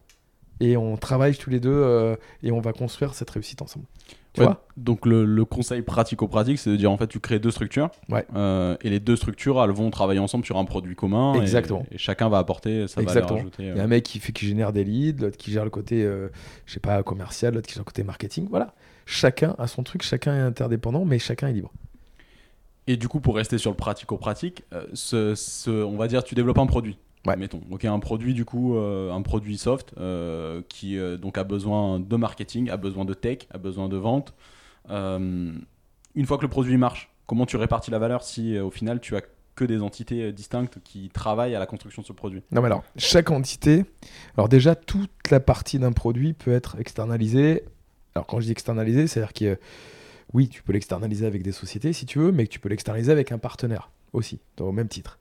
Et 0.59 0.75
on 0.77 0.97
travaille 0.97 1.35
tous 1.35 1.49
les 1.49 1.59
deux 1.59 1.71
euh, 1.71 2.15
et 2.41 2.51
on 2.51 2.61
va 2.61 2.73
construire 2.73 3.13
cette 3.13 3.29
réussite 3.29 3.61
ensemble. 3.61 3.85
Tu 4.33 4.39
Ouais, 4.41 4.47
vois 4.47 4.65
donc 4.77 5.05
le, 5.05 5.25
le 5.25 5.45
conseil 5.45 5.83
pratico-pratique, 5.83 6.57
c'est 6.57 6.71
de 6.71 6.75
dire 6.75 6.89
en 6.91 6.97
fait 6.97 7.05
tu 7.07 7.19
crées 7.19 7.37
deux 7.37 7.51
structures 7.51 7.91
Ouais. 8.09 8.25
euh, 8.35 8.75
et 8.81 8.89
les 8.89 8.99
deux 8.99 9.15
structures 9.15 9.63
elles 9.63 9.69
vont 9.69 9.91
travailler 9.91 10.19
ensemble 10.19 10.43
sur 10.43 10.57
un 10.57 10.65
produit 10.65 10.95
commun 10.95 11.35
et- 11.35 11.41
Exactement. 11.41 11.85
et, 11.91 11.99
chacun 11.99 12.29
va 12.29 12.39
apporter 12.39 12.87
sa 12.87 13.01
Exactement. 13.01 13.27
valeur 13.35 13.41
ajoutée. 13.41 13.63
Il 13.67 13.77
y 13.77 13.79
a 13.79 13.83
un 13.83 13.87
mec 13.87 14.03
qui, 14.03 14.19
fait, 14.19 14.31
qui 14.31 14.47
génère 14.47 14.73
des 14.73 14.83
leads, 14.83 15.21
l'autre 15.23 15.37
qui 15.37 15.51
gère 15.51 15.63
le 15.63 15.69
côté, 15.69 16.03
euh, 16.03 16.29
je 16.65 16.73
sais 16.73 16.79
pas, 16.79 17.03
commercial, 17.03 17.53
l'autre 17.53 17.67
qui 17.67 17.75
gère 17.75 17.81
le 17.81 17.85
côté 17.85 18.03
marketing. 18.03 18.47
Voilà. 18.49 18.73
Chacun 19.05 19.53
a 19.59 19.67
son 19.67 19.83
truc, 19.83 20.01
chacun 20.01 20.35
est 20.35 20.41
interdépendant, 20.41 21.05
mais 21.05 21.19
chacun 21.19 21.49
est 21.49 21.53
libre. 21.53 21.71
Et 22.87 22.97
du 22.97 23.07
coup, 23.07 23.19
pour 23.19 23.35
rester 23.35 23.57
sur 23.59 23.69
le 23.71 23.77
pratico-pratique, 23.77 24.63
euh, 24.73 24.83
ce, 24.93 25.35
ce- 25.35 25.69
on 25.69 25.95
va 25.95 26.07
dire, 26.07 26.23
tu 26.23 26.33
développes 26.35 26.57
un 26.57 26.65
produit. 26.65 26.97
Ouais. 27.25 27.38
Mettons. 27.38 27.62
Ok, 27.71 27.86
un 27.86 27.99
produit 27.99 28.33
du 28.33 28.43
coup, 28.43 28.75
euh, 28.75 29.12
un 29.12 29.21
produit 29.21 29.57
soft 29.57 29.93
euh, 29.97 30.62
qui 30.67 30.97
euh, 30.97 31.17
donc 31.17 31.38
a 31.38 31.43
besoin 31.43 31.99
de 31.99 32.15
marketing, 32.17 32.69
a 32.69 32.77
besoin 32.77 33.05
de 33.05 33.13
tech, 33.13 33.39
a 33.51 33.57
besoin 33.57 33.88
de 33.88 33.97
vente. 33.97 34.33
Une 34.89 36.25
fois 36.25 36.38
que 36.38 36.43
le 36.43 36.49
produit 36.49 36.77
marche, 36.77 37.12
comment 37.25 37.45
tu 37.45 37.57
répartis 37.57 37.91
la 37.91 37.99
valeur 37.99 38.23
si 38.23 38.59
au 38.59 38.69
final 38.69 38.99
tu 38.99 39.15
as 39.15 39.21
que 39.55 39.63
des 39.63 39.81
entités 39.81 40.31
distinctes 40.31 40.79
qui 40.83 41.09
travaillent 41.09 41.55
à 41.55 41.59
la 41.59 41.65
construction 41.65 42.01
de 42.01 42.07
ce 42.07 42.13
produit? 42.13 42.41
Non, 42.51 42.62
mais 42.62 42.67
alors, 42.67 42.83
chaque 42.97 43.31
entité, 43.31 43.86
alors 44.36 44.49
déjà, 44.49 44.75
toute 44.75 45.12
la 45.29 45.39
partie 45.39 45.79
d'un 45.79 45.91
produit 45.91 46.33
peut 46.33 46.51
être 46.51 46.79
externalisée. 46.79 47.63
Alors, 48.15 48.27
quand 48.27 48.39
je 48.39 48.47
dis 48.47 48.51
externalisée, 48.51 49.07
c'est-à-dire 49.07 49.33
que, 49.33 49.59
oui, 50.33 50.49
tu 50.49 50.63
peux 50.63 50.73
l'externaliser 50.73 51.25
avec 51.25 51.43
des 51.43 51.51
sociétés 51.51 51.93
si 51.93 52.05
tu 52.05 52.19
veux, 52.19 52.31
mais 52.31 52.45
que 52.47 52.51
tu 52.51 52.59
peux 52.59 52.69
l'externaliser 52.69 53.12
avec 53.12 53.31
un 53.31 53.38
partenaire 53.38 53.89
aussi, 54.13 54.39
au 54.60 54.71
même 54.71 54.88
titre. 54.88 55.19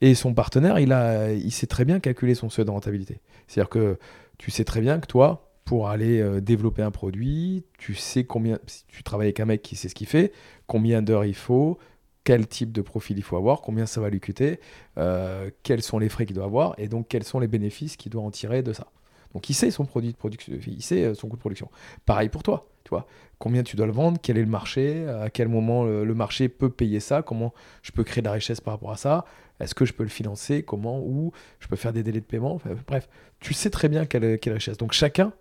Et 0.00 0.14
son 0.14 0.34
partenaire, 0.34 0.78
il, 0.78 0.92
a, 0.92 1.32
il 1.32 1.50
sait 1.50 1.66
très 1.66 1.84
bien 1.84 1.98
calculer 2.00 2.34
son 2.34 2.50
seuil 2.50 2.64
de 2.64 2.70
rentabilité. 2.70 3.20
C'est-à-dire 3.46 3.70
que 3.70 3.98
tu 4.38 4.50
sais 4.50 4.64
très 4.64 4.80
bien 4.80 5.00
que 5.00 5.06
toi, 5.06 5.50
pour 5.64 5.88
aller 5.88 6.20
euh, 6.20 6.40
développer 6.40 6.82
un 6.82 6.90
produit, 6.90 7.64
tu 7.78 7.94
sais 7.94 8.24
combien, 8.24 8.58
si 8.66 8.84
tu 8.86 9.02
travailles 9.02 9.28
avec 9.28 9.40
un 9.40 9.46
mec 9.46 9.62
qui 9.62 9.76
sait 9.76 9.88
ce 9.88 9.94
qu'il 9.94 10.06
fait, 10.06 10.32
combien 10.66 11.02
d'heures 11.02 11.24
il 11.24 11.34
faut, 11.34 11.78
quel 12.22 12.46
type 12.46 12.72
de 12.72 12.82
profil 12.82 13.18
il 13.18 13.22
faut 13.22 13.36
avoir, 13.36 13.62
combien 13.62 13.86
ça 13.86 14.00
va 14.00 14.10
lui 14.10 14.20
coûter, 14.20 14.60
euh, 14.98 15.50
quels 15.62 15.82
sont 15.82 15.98
les 15.98 16.08
frais 16.08 16.26
qu'il 16.26 16.36
doit 16.36 16.44
avoir 16.44 16.74
et 16.78 16.88
donc 16.88 17.08
quels 17.08 17.24
sont 17.24 17.38
les 17.38 17.48
bénéfices 17.48 17.96
qu'il 17.96 18.12
doit 18.12 18.22
en 18.22 18.30
tirer 18.30 18.62
de 18.62 18.72
ça. 18.72 18.88
Donc 19.32 19.48
il 19.50 19.54
sait 19.54 19.70
son 19.70 19.84
produit 19.84 20.12
de 20.12 20.16
production, 20.16 20.54
il 20.66 20.82
sait 20.82 21.04
euh, 21.04 21.14
son 21.14 21.28
coût 21.28 21.36
de 21.36 21.40
production. 21.40 21.70
Pareil 22.04 22.28
pour 22.28 22.42
toi, 22.42 22.68
tu. 22.84 22.94
Combien 23.38 23.62
tu 23.62 23.76
dois 23.76 23.86
le 23.86 23.92
vendre, 23.92 24.18
quel 24.22 24.38
est 24.38 24.42
le 24.42 24.48
marché, 24.48 25.06
à 25.08 25.28
quel 25.28 25.48
moment 25.48 25.84
le, 25.84 26.14
marché 26.14 26.48
peut 26.48 26.70
payer 26.70 27.00
ça, 27.00 27.22
comment 27.22 27.52
je 27.82 27.92
peux 27.92 28.04
créer 28.04 28.22
de 28.22 28.26
la 28.26 28.32
richesse 28.32 28.60
par 28.60 28.74
rapport 28.74 28.92
à 28.92 28.96
ça, 28.96 29.24
est-ce 29.60 29.74
que 29.74 29.84
je 29.84 29.92
peux 29.92 30.02
le 30.02 30.08
financer, 30.08 30.62
comment, 30.62 31.00
où, 31.00 31.32
je 31.60 31.68
peux 31.68 31.76
faire 31.76 31.92
des 31.92 32.02
délais 32.02 32.20
de 32.20 32.24
paiement, 32.24 32.60
bref, 32.86 33.08
tu 33.40 33.54
sais 33.54 33.70
très 33.70 33.88
bien 33.88 34.06
quelle, 34.06 34.38
richesse. 34.46 34.78
Donc 34.78 34.92
chacun, 34.92 35.32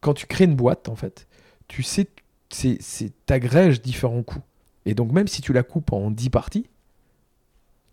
quand 0.00 0.14
tu 0.14 0.26
crées 0.26 0.44
une 0.44 0.56
boîte, 0.56 0.88
en 0.88 0.96
fait, 0.96 1.26
tu 1.68 1.82
sais, 1.82 2.08
t'agrèges 3.26 3.80
différents 3.80 4.22
coûts. 4.22 4.42
Et 4.84 4.94
donc 4.94 5.12
même 5.12 5.28
si 5.28 5.42
tu 5.42 5.52
la 5.52 5.62
coupes 5.62 5.92
en 5.92 6.10
10 6.10 6.30
parties, 6.30 6.66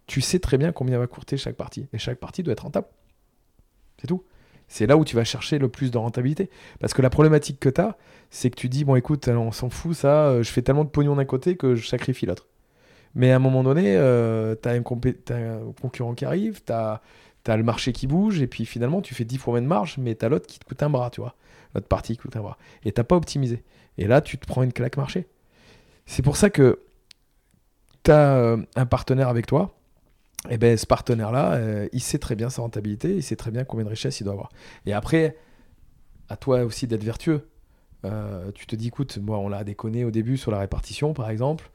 tu 0.07 0.21
sais 0.21 0.39
très 0.39 0.57
bien 0.57 0.71
combien 0.71 0.99
va 0.99 1.07
coûter 1.07 1.37
chaque 1.37 1.55
partie. 1.55 1.87
Et 1.93 1.97
chaque 1.97 2.19
partie 2.19 2.43
doit 2.43 2.53
être 2.53 2.61
rentable. 2.61 2.87
C'est 3.99 4.07
tout. 4.07 4.23
C'est 4.67 4.87
là 4.87 4.97
où 4.97 5.05
tu 5.05 5.15
vas 5.15 5.23
chercher 5.23 5.59
le 5.59 5.69
plus 5.69 5.91
de 5.91 5.97
rentabilité. 5.97 6.49
Parce 6.79 6.93
que 6.93 7.01
la 7.01 7.09
problématique 7.09 7.59
que 7.59 7.69
tu 7.69 7.81
as, 7.81 7.97
c'est 8.29 8.49
que 8.49 8.55
tu 8.55 8.69
dis, 8.69 8.83
bon 8.83 8.95
écoute, 8.95 9.27
on 9.27 9.51
s'en 9.51 9.69
fout, 9.69 9.95
ça, 9.95 10.27
euh, 10.27 10.43
je 10.43 10.51
fais 10.51 10.61
tellement 10.61 10.83
de 10.83 10.89
pognon 10.89 11.15
d'un 11.15 11.25
côté 11.25 11.55
que 11.55 11.75
je 11.75 11.87
sacrifie 11.87 12.25
l'autre. 12.25 12.47
Mais 13.13 13.31
à 13.31 13.37
un 13.37 13.39
moment 13.39 13.63
donné, 13.63 13.93
tu 13.93 14.67
as, 14.67 14.71
un 14.71 14.81
concurrent 14.81 16.15
qui 16.15 16.25
arrive, 16.25 16.61
tu 16.65 16.73
as, 16.73 17.01
le 17.47 17.63
marché 17.63 17.93
qui 17.93 18.07
bouge, 18.07 18.41
et 18.41 18.47
puis 18.47 18.65
finalement, 18.65 19.01
tu 19.01 19.15
fais 19.15 19.23
10 19.23 19.37
fois 19.37 19.53
moins 19.53 19.61
de 19.61 19.67
marge, 19.67 19.97
mais 19.97 20.15
tu 20.15 20.25
as 20.25 20.29
l'autre 20.29 20.47
qui 20.47 20.59
te 20.59 20.65
coûte 20.65 20.83
un 20.83 20.89
bras, 20.89 21.09
tu 21.11 21.21
vois. 21.21 21.35
L'autre 21.73 21.87
partie 21.87 22.13
qui 22.13 22.19
coûte 22.19 22.35
un 22.35 22.41
bras. 22.41 22.57
Et 22.83 22.91
tu 22.91 23.03
pas 23.03 23.15
optimisé. 23.15 23.63
Et 23.97 24.07
là, 24.07 24.19
tu 24.19 24.37
te 24.37 24.45
prends 24.45 24.63
une 24.63 24.73
claque 24.73 24.97
marché. 24.97 25.27
C'est 26.05 26.23
pour 26.23 26.35
ça 26.35 26.49
que 26.49 26.81
tu 28.03 28.11
as 28.11 28.57
un 28.75 28.85
partenaire 28.85 29.29
avec 29.29 29.47
toi, 29.47 29.75
et 30.49 30.57
ben 30.57 30.77
ce 30.77 30.85
partenaire-là, 30.85 31.53
euh, 31.53 31.87
il 31.93 32.01
sait 32.01 32.19
très 32.19 32.35
bien 32.35 32.49
sa 32.49 32.61
rentabilité, 32.61 33.15
il 33.15 33.23
sait 33.23 33.35
très 33.35 33.51
bien 33.51 33.63
combien 33.63 33.83
de 33.85 33.89
richesse 33.89 34.19
il 34.19 34.23
doit 34.23 34.33
avoir. 34.33 34.49
Et 34.85 34.93
après, 34.93 35.37
à 36.29 36.37
toi 36.37 36.63
aussi 36.63 36.87
d'être 36.87 37.03
vertueux. 37.03 37.47
Euh, 38.05 38.51
tu 38.53 38.67
te 38.67 38.75
dis, 38.75 38.87
écoute, 38.87 39.17
moi, 39.17 39.39
on 39.39 39.49
l'a 39.49 39.63
déconné 39.63 40.05
au 40.05 40.11
début 40.11 40.37
sur 40.37 40.51
la 40.51 40.59
répartition, 40.59 41.13
par 41.13 41.29
exemple. 41.29 41.71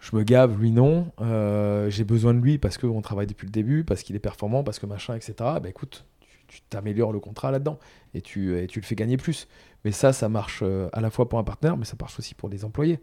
Je 0.00 0.14
me 0.16 0.22
gave, 0.24 0.60
lui 0.60 0.72
non. 0.72 1.12
Euh, 1.20 1.88
J'ai 1.90 2.04
besoin 2.04 2.34
de 2.34 2.40
lui 2.40 2.58
parce 2.58 2.78
qu'on 2.78 3.00
travaille 3.00 3.26
depuis 3.26 3.46
le 3.46 3.52
début, 3.52 3.84
parce 3.84 4.02
qu'il 4.02 4.16
est 4.16 4.20
performant, 4.20 4.64
parce 4.64 4.78
que 4.78 4.86
machin, 4.86 5.14
etc. 5.14 5.34
Ben 5.62 5.66
écoute, 5.66 6.04
tu- 6.48 6.60
t'améliores 6.68 7.12
le 7.12 7.20
contrat 7.20 7.50
là-dedans 7.50 7.78
et 8.14 8.20
tu, 8.22 8.58
et 8.58 8.66
tu 8.66 8.80
le 8.80 8.84
fais 8.86 8.94
gagner 8.96 9.16
plus. 9.16 9.48
Mais 9.84 9.92
ça, 9.92 10.12
ça 10.12 10.28
marche 10.28 10.62
à 10.92 11.00
la 11.00 11.10
fois 11.10 11.28
pour 11.28 11.38
un 11.38 11.44
partenaire, 11.44 11.76
mais 11.76 11.84
ça 11.84 11.96
marche 12.00 12.18
aussi 12.18 12.34
pour 12.34 12.48
des 12.48 12.64
employés. 12.64 13.00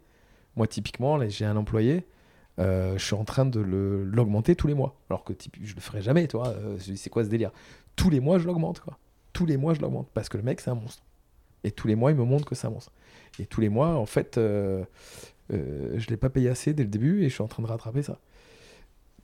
Moi, 0.56 0.68
typiquement, 0.68 1.20
j'ai 1.30 1.46
un 1.46 1.56
employé, 1.58 2.06
euh, 2.60 2.98
je 2.98 3.04
suis 3.04 3.16
en 3.16 3.24
train 3.24 3.46
de 3.46 3.60
l'augmenter 3.60 4.56
tous 4.56 4.68
les 4.68 4.74
mois. 4.74 4.96
Alors 5.10 5.24
que 5.24 5.34
typ- 5.34 5.56
je 5.64 5.76
le 5.76 5.82
ferai 5.82 6.02
jamais, 6.02 6.28
toi. 6.28 6.50
Euh, 6.50 6.78
c'est 6.96 7.10
quoi 7.10 7.24
ce 7.24 7.30
délire? 7.30 7.52
Tous 7.96 8.10
les 8.10 8.20
mois, 8.20 8.40
je 8.40 8.46
l'augmente, 8.46 8.80
quoi. 8.80 8.98
Tous 9.34 9.46
les 9.46 9.58
mois, 9.58 9.74
je 9.74 9.82
l'augmente. 9.82 10.08
Parce 10.14 10.30
que 10.30 10.38
le 10.38 10.44
mec, 10.44 10.62
c'est 10.62 10.70
un 10.70 10.76
monstre. 10.76 11.04
Et 11.64 11.72
tous 11.72 11.88
les 11.88 11.96
mois, 11.96 12.12
il 12.12 12.18
me 12.18 12.24
montre 12.26 12.46
que 12.46 12.56
c'est 12.56 12.68
un 12.68 12.72
monstre. 12.72 12.92
Et 13.40 13.46
tous 13.46 13.62
les 13.62 13.70
mois, 13.70 13.96
en 13.96 14.06
fait, 14.06 14.38
euh, 14.38 14.84
euh, 15.52 15.94
je 15.98 16.06
ne 16.06 16.10
l'ai 16.10 16.18
pas 16.18 16.30
payé 16.30 16.50
assez 16.50 16.74
dès 16.74 16.84
le 16.84 16.90
début 16.90 17.24
et 17.24 17.30
je 17.30 17.34
suis 17.34 17.44
en 17.44 17.48
train 17.48 17.64
de 17.64 17.68
rattraper 17.68 18.04
ça. 18.04 18.20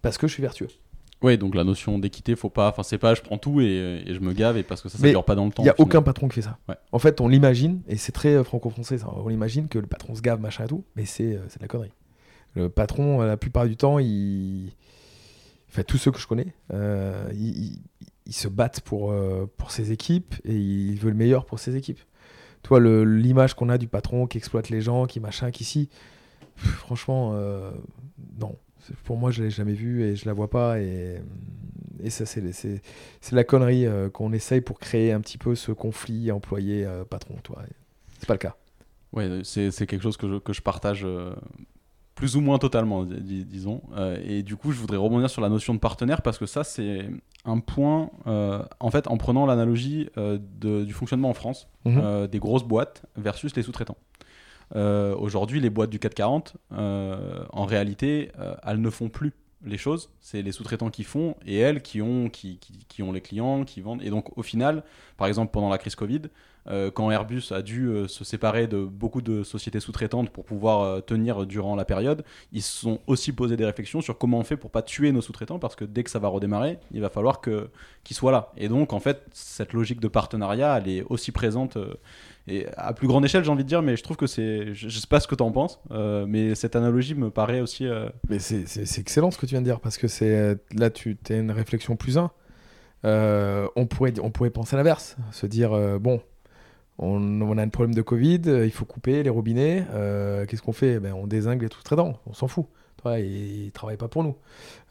Parce 0.01 0.17
que 0.17 0.27
je 0.27 0.33
suis 0.33 0.41
vertueux. 0.41 0.69
Oui, 1.21 1.37
donc 1.37 1.53
la 1.53 1.65
notion 1.65 1.99
d'équité, 1.99 2.35
faut 2.37 2.49
pas. 2.49 2.69
Enfin, 2.69 2.81
c'est 2.83 2.97
pas 2.97 3.13
je 3.13 3.21
prends 3.21 3.37
tout 3.37 3.59
et, 3.59 4.03
et 4.07 4.13
je 4.13 4.19
me 4.21 4.31
gave 4.31 4.55
et 4.57 4.63
parce 4.63 4.81
que 4.81 4.87
ça, 4.87 4.97
ça 4.97 5.03
Mais 5.03 5.11
dure 5.11 5.25
pas 5.25 5.35
dans 5.35 5.45
le 5.45 5.51
temps. 5.51 5.63
Il 5.63 5.65
n'y 5.65 5.69
a 5.69 5.75
aucun 5.77 6.01
patron 6.01 6.29
qui 6.29 6.35
fait 6.35 6.43
ça. 6.43 6.57
Ouais. 6.69 6.75
En 6.93 6.99
fait, 6.99 7.19
on 7.19 7.27
l'imagine, 7.27 7.81
et 7.89 7.97
c'est 7.97 8.13
très 8.13 8.35
euh, 8.35 8.43
franco-français, 8.45 8.99
ça. 8.99 9.09
on 9.13 9.27
l'imagine 9.27 9.67
que 9.67 9.77
le 9.79 9.85
patron 9.87 10.15
se 10.15 10.21
gave, 10.21 10.39
machin 10.39 10.63
et 10.63 10.67
tout, 10.67 10.85
mais 10.95 11.03
c'est 11.03 11.33
de 11.33 11.41
la 11.59 11.67
connerie. 11.67 11.91
Le 12.55 12.69
patron, 12.69 13.21
euh, 13.21 13.27
la 13.27 13.37
plupart 13.37 13.67
du 13.67 13.77
temps, 13.77 13.99
il. 13.99 14.71
Enfin, 15.69 15.83
tous 15.83 15.97
ceux 15.97 16.11
que 16.11 16.19
je 16.19 16.27
connais, 16.27 16.53
euh, 16.73 17.29
ils, 17.33 17.57
ils- 17.73 17.81
ils 18.25 18.33
se 18.33 18.47
battent 18.47 18.81
pour, 18.81 19.11
euh, 19.11 19.45
pour 19.57 19.71
ses 19.71 19.91
équipes 19.91 20.35
et 20.45 20.55
il 20.55 20.95
veut 20.99 21.09
le 21.09 21.15
meilleur 21.15 21.45
pour 21.45 21.59
ses 21.59 21.75
équipes. 21.75 21.99
Toi, 22.63 22.79
l'image 22.79 23.53
qu'on 23.55 23.69
a 23.69 23.77
du 23.77 23.87
patron 23.87 24.27
qui 24.27 24.37
exploite 24.37 24.69
les 24.69 24.81
gens, 24.81 25.05
qui 25.07 25.19
machin, 25.19 25.49
qui 25.51 25.63
si, 25.63 25.89
franchement, 26.57 27.33
non. 28.39 28.55
Pour 29.03 29.17
moi, 29.17 29.31
je 29.31 29.43
l'ai 29.43 29.49
jamais 29.49 29.73
vu 29.73 30.03
et 30.03 30.15
je 30.15 30.25
la 30.25 30.33
vois 30.33 30.49
pas. 30.49 30.79
Et, 30.79 31.19
et 32.03 32.09
ça, 32.09 32.25
c'est 32.25 32.81
la 33.31 33.43
connerie 33.43 33.85
qu'on 34.13 34.31
essaye 34.33 34.61
pour 34.61 34.77
créer 34.79 35.11
un 35.11 35.21
petit 35.21 35.37
peu 35.37 35.55
ce 35.55 35.71
conflit 35.71 36.31
employé-patron. 36.31 37.35
toi. 37.41 37.63
c'est 38.19 38.27
pas 38.27 38.33
le 38.35 38.39
cas. 38.39 38.55
Ouais, 39.13 39.41
c'est 39.43 39.71
quelque 39.87 40.03
chose 40.03 40.17
que 40.17 40.27
je, 40.29 40.35
que 40.35 40.53
je 40.53 40.61
partage 40.61 41.07
plus 42.19 42.35
ou 42.35 42.41
moins 42.41 42.57
totalement, 42.59 43.03
dis- 43.05 43.45
disons. 43.45 43.81
Euh, 43.95 44.17
et 44.25 44.43
du 44.43 44.55
coup, 44.57 44.71
je 44.73 44.79
voudrais 44.79 44.97
rebondir 44.97 45.29
sur 45.29 45.41
la 45.41 45.47
notion 45.49 45.73
de 45.73 45.79
partenaire 45.79 46.21
parce 46.21 46.37
que 46.37 46.45
ça, 46.45 46.63
c'est 46.65 47.09
un 47.45 47.59
point, 47.59 48.11
euh, 48.27 48.61
en 48.81 48.91
fait, 48.91 49.07
en 49.07 49.15
prenant 49.17 49.45
l'analogie 49.45 50.09
euh, 50.17 50.37
du 50.59 50.93
fonctionnement 50.93 51.29
en 51.29 51.33
France, 51.33 51.67
Mhm. 51.85 52.27
des 52.27 52.39
grosses 52.39 52.65
boîtes 52.65 53.03
versus 53.15 53.55
les 53.55 53.63
sous-traitants. 53.63 53.97
Aujourd'hui, 54.75 55.59
les 55.59 55.69
boîtes 55.69 55.89
du 55.89 55.99
440, 55.99 56.55
euh, 56.73 57.43
en 57.51 57.65
réalité, 57.65 58.31
elles 58.63 58.81
ne 58.81 58.89
font 58.89 59.09
plus 59.09 59.33
les 59.65 59.77
choses. 59.77 60.09
C'est 60.21 60.41
les 60.41 60.51
sous-traitants 60.51 60.89
qui 60.89 61.03
font 61.03 61.35
et 61.45 61.57
elles 61.57 61.81
qui 61.81 62.01
ont, 62.01 62.29
qui, 62.29 62.57
qui- 62.59 62.85
qui 62.87 63.03
ont 63.03 63.11
les 63.11 63.21
clients, 63.21 63.63
qui 63.65 63.81
vendent. 63.81 64.01
Et 64.03 64.09
donc, 64.09 64.37
au 64.37 64.41
final, 64.43 64.83
par 65.17 65.27
exemple, 65.27 65.51
pendant 65.51 65.69
la 65.69 65.77
crise 65.77 65.95
Covid, 65.95 66.21
euh, 66.67 66.91
quand 66.91 67.09
Airbus 67.09 67.51
a 67.51 67.61
dû 67.61 67.87
euh, 67.87 68.07
se 68.07 68.23
séparer 68.23 68.67
de 68.67 68.83
beaucoup 68.83 69.21
de 69.21 69.43
sociétés 69.43 69.79
sous-traitantes 69.79 70.29
pour 70.29 70.45
pouvoir 70.45 70.81
euh, 70.81 70.99
tenir 71.01 71.45
durant 71.45 71.75
la 71.75 71.85
période, 71.85 72.23
ils 72.51 72.61
se 72.61 72.79
sont 72.81 72.99
aussi 73.07 73.31
posé 73.31 73.57
des 73.57 73.65
réflexions 73.65 74.01
sur 74.01 74.17
comment 74.17 74.39
on 74.39 74.43
fait 74.43 74.57
pour 74.57 74.69
pas 74.69 74.81
tuer 74.81 75.11
nos 75.11 75.21
sous-traitants 75.21 75.59
parce 75.59 75.75
que 75.75 75.85
dès 75.85 76.03
que 76.03 76.09
ça 76.09 76.19
va 76.19 76.27
redémarrer, 76.27 76.77
il 76.91 77.01
va 77.01 77.09
falloir 77.09 77.41
qu'ils 77.41 78.15
soient 78.15 78.31
là. 78.31 78.51
Et 78.57 78.67
donc 78.67 78.93
en 78.93 78.99
fait, 78.99 79.23
cette 79.31 79.73
logique 79.73 79.99
de 79.99 80.07
partenariat, 80.07 80.77
elle 80.77 80.89
est 80.89 81.03
aussi 81.09 81.31
présente 81.31 81.77
et 82.47 82.65
à 82.77 82.93
plus 82.93 83.07
grande 83.07 83.23
échelle, 83.25 83.43
j'ai 83.43 83.51
envie 83.51 83.63
de 83.63 83.67
dire, 83.69 83.81
mais 83.83 83.95
je 83.95 84.01
trouve 84.03 84.17
que 84.17 84.25
c'est, 84.25 84.73
je, 84.73 84.89
je 84.89 84.99
sais 84.99 85.07
pas 85.07 85.19
ce 85.19 85.27
que 85.27 85.35
tu 85.35 85.43
en 85.43 85.51
penses, 85.51 85.79
mais 86.27 86.55
cette 86.55 86.75
analogie 86.75 87.15
me 87.15 87.29
paraît 87.29 87.61
aussi. 87.61 87.87
Mais 88.29 88.39
c'est- 88.39 88.99
excellent 88.99 89.31
ce 89.31 89.37
que 89.37 89.45
tu 89.45 89.51
viens 89.51 89.61
de 89.61 89.65
dire 89.65 89.79
parce 89.79 89.97
que 89.97 90.07
c'est 90.07 90.57
là 90.75 90.89
tu 90.89 91.17
as 91.29 91.33
une 91.35 91.51
réflexion 91.51 91.95
plus 91.95 92.17
un. 92.17 92.31
On, 93.03 93.85
pourrait, 93.87 94.13
on 94.21 94.29
pourrait 94.29 94.49
penser 94.49 94.75
l'inverse, 94.75 95.15
se 95.31 95.45
dire 95.45 95.99
bon, 95.99 96.21
on, 97.01 97.57
a 97.57 97.61
un 97.61 97.69
problème 97.69 97.95
de 97.95 98.01
Covid, 98.01 98.41
euh, 98.47 98.65
il 98.65 98.71
faut 98.71 98.83
couper 98.83 99.23
les 99.23 99.29
robinets, 99.29 99.85
euh, 99.93 100.45
qu'est-ce 100.45 100.61
qu'on 100.61 100.73
fait? 100.73 100.99
Ben, 100.99 101.13
On 101.13 101.27
désingue 101.27 101.61
les 101.61 101.69
sous-traitants, 101.73 102.19
on 102.25 102.33
s'en 102.33 102.47
fout. 102.47 102.65
Ils 103.05 103.67
ne 103.67 103.69
travaillent 103.69 103.95
pas 103.95 104.09
pour 104.09 104.25
nous. 104.25 104.35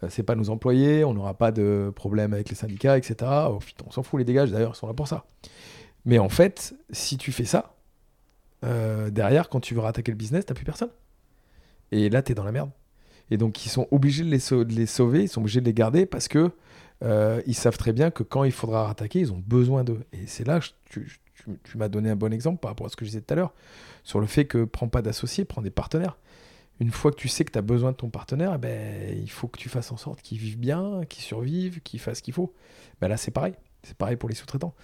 Euh, 0.03 0.07
c'est 0.09 0.23
pas 0.23 0.35
nos 0.35 0.49
employés, 0.49 1.05
on 1.05 1.13
n'aura 1.13 1.35
pas 1.35 1.53
de 1.53 1.93
problème 1.95 2.33
avec 2.33 2.49
les 2.49 2.55
syndicats, 2.55 2.97
etc. 2.97 3.31
On 3.87 3.91
s'en 3.91 4.03
fout, 4.03 4.19
les 4.19 4.25
dégages, 4.25 4.51
d'ailleurs, 4.51 4.73
ils 4.75 4.79
sont 4.79 4.87
là 4.87 4.95
pour 4.95 5.07
ça. 5.07 5.27
Mais 6.07 6.19
en 6.19 6.31
fait, 6.31 6.75
si 6.91 7.19
tu 7.19 7.31
fais 7.31 7.45
ça, 7.45 7.75
derrière, 8.63 9.51
quand 9.51 9.61
tu 9.61 9.75
veux 9.75 9.81
rattaquer 9.81 10.11
le 10.11 10.17
business, 10.17 10.47
t'as 10.47 10.55
plus 10.55 10.65
personne. 10.65 10.89
Et 11.93 12.09
là, 12.09 12.23
tu 12.23 12.33
es 12.33 12.35
dans 12.35 12.45
la 12.45 12.53
merde. 12.53 12.71
Et 13.31 13.37
donc, 13.37 13.67
ils 13.67 13.69
sont 13.69 13.87
obligés 13.91 14.25
de 14.25 14.31
les, 14.31 14.87
sauver, 14.87 15.25
ils 15.25 15.29
sont 15.29 15.43
obligés 15.43 15.61
de 15.61 15.67
les 15.67 15.75
garder 15.75 16.07
parce 16.07 16.29
que 16.29 16.51
ils 17.03 17.55
savent 17.55 17.77
très 17.77 17.93
bien 17.93 18.11
que 18.11 18.23
quand 18.23 18.45
il 18.45 18.53
faudra 18.53 18.87
rattaquer, 18.87 19.21
ils 19.21 19.33
ont 19.35 19.43
besoin 19.47 19.85
d'eux. 19.85 20.01
Et 20.15 20.27
c'est 20.27 20.47
là 20.47 20.61
que 20.89 21.01
tu, 21.65 21.79
m'as 21.79 21.89
donné 21.89 22.11
un 22.11 22.17
bon 22.17 22.33
exemple 22.33 22.61
par 22.61 22.71
rapport 22.71 22.87
à 22.87 22.91
ce 22.91 22.97
que 22.97 23.05
je 23.05 23.11
disais 23.11 23.23
tout 23.23 23.33
à 23.33 23.37
l'heure, 23.37 23.55
sur 24.05 24.21
le 24.21 24.27
fait 24.27 24.47
que 24.47 24.65
prends 24.65 24.89
pas 24.89 25.03
d'associés, 25.03 25.45
prends 25.45 25.63
des 25.63 25.71
partenaires. 25.71 26.19
Une 26.81 26.91
fois 26.91 27.11
que 27.11 27.17
tu 27.17 27.29
sais 27.29 27.45
que 27.45 27.51
tu 27.51 27.59
as 27.59 27.63
besoin 27.63 27.91
de 27.91 27.97
ton 27.97 28.09
partenaire, 28.09 28.53
eh 28.55 28.59
ben, 28.59 29.19
il 29.19 29.31
faut 29.31 29.49
que 29.49 29.59
tu 29.59 29.69
fasses 29.69 29.91
en 29.91 29.97
sorte 29.97 30.23
qu'il 30.23 30.39
vive 30.39 30.59
bien, 30.59 31.01
qu'il 31.09 31.25
survive, 31.25 31.81
qu'il 31.81 31.99
fasse 31.99 32.19
ce 32.19 32.23
qu'il 32.23 32.35
faut. 32.35 32.55
Ben 33.01 33.09
là, 33.09 33.17
c'est 33.17 33.33
pareil. 33.33 33.55
C'est 33.83 33.97
pareil 33.97 34.17
pour 34.17 34.29
les 34.29 34.35
sous-traitants. 34.35 34.75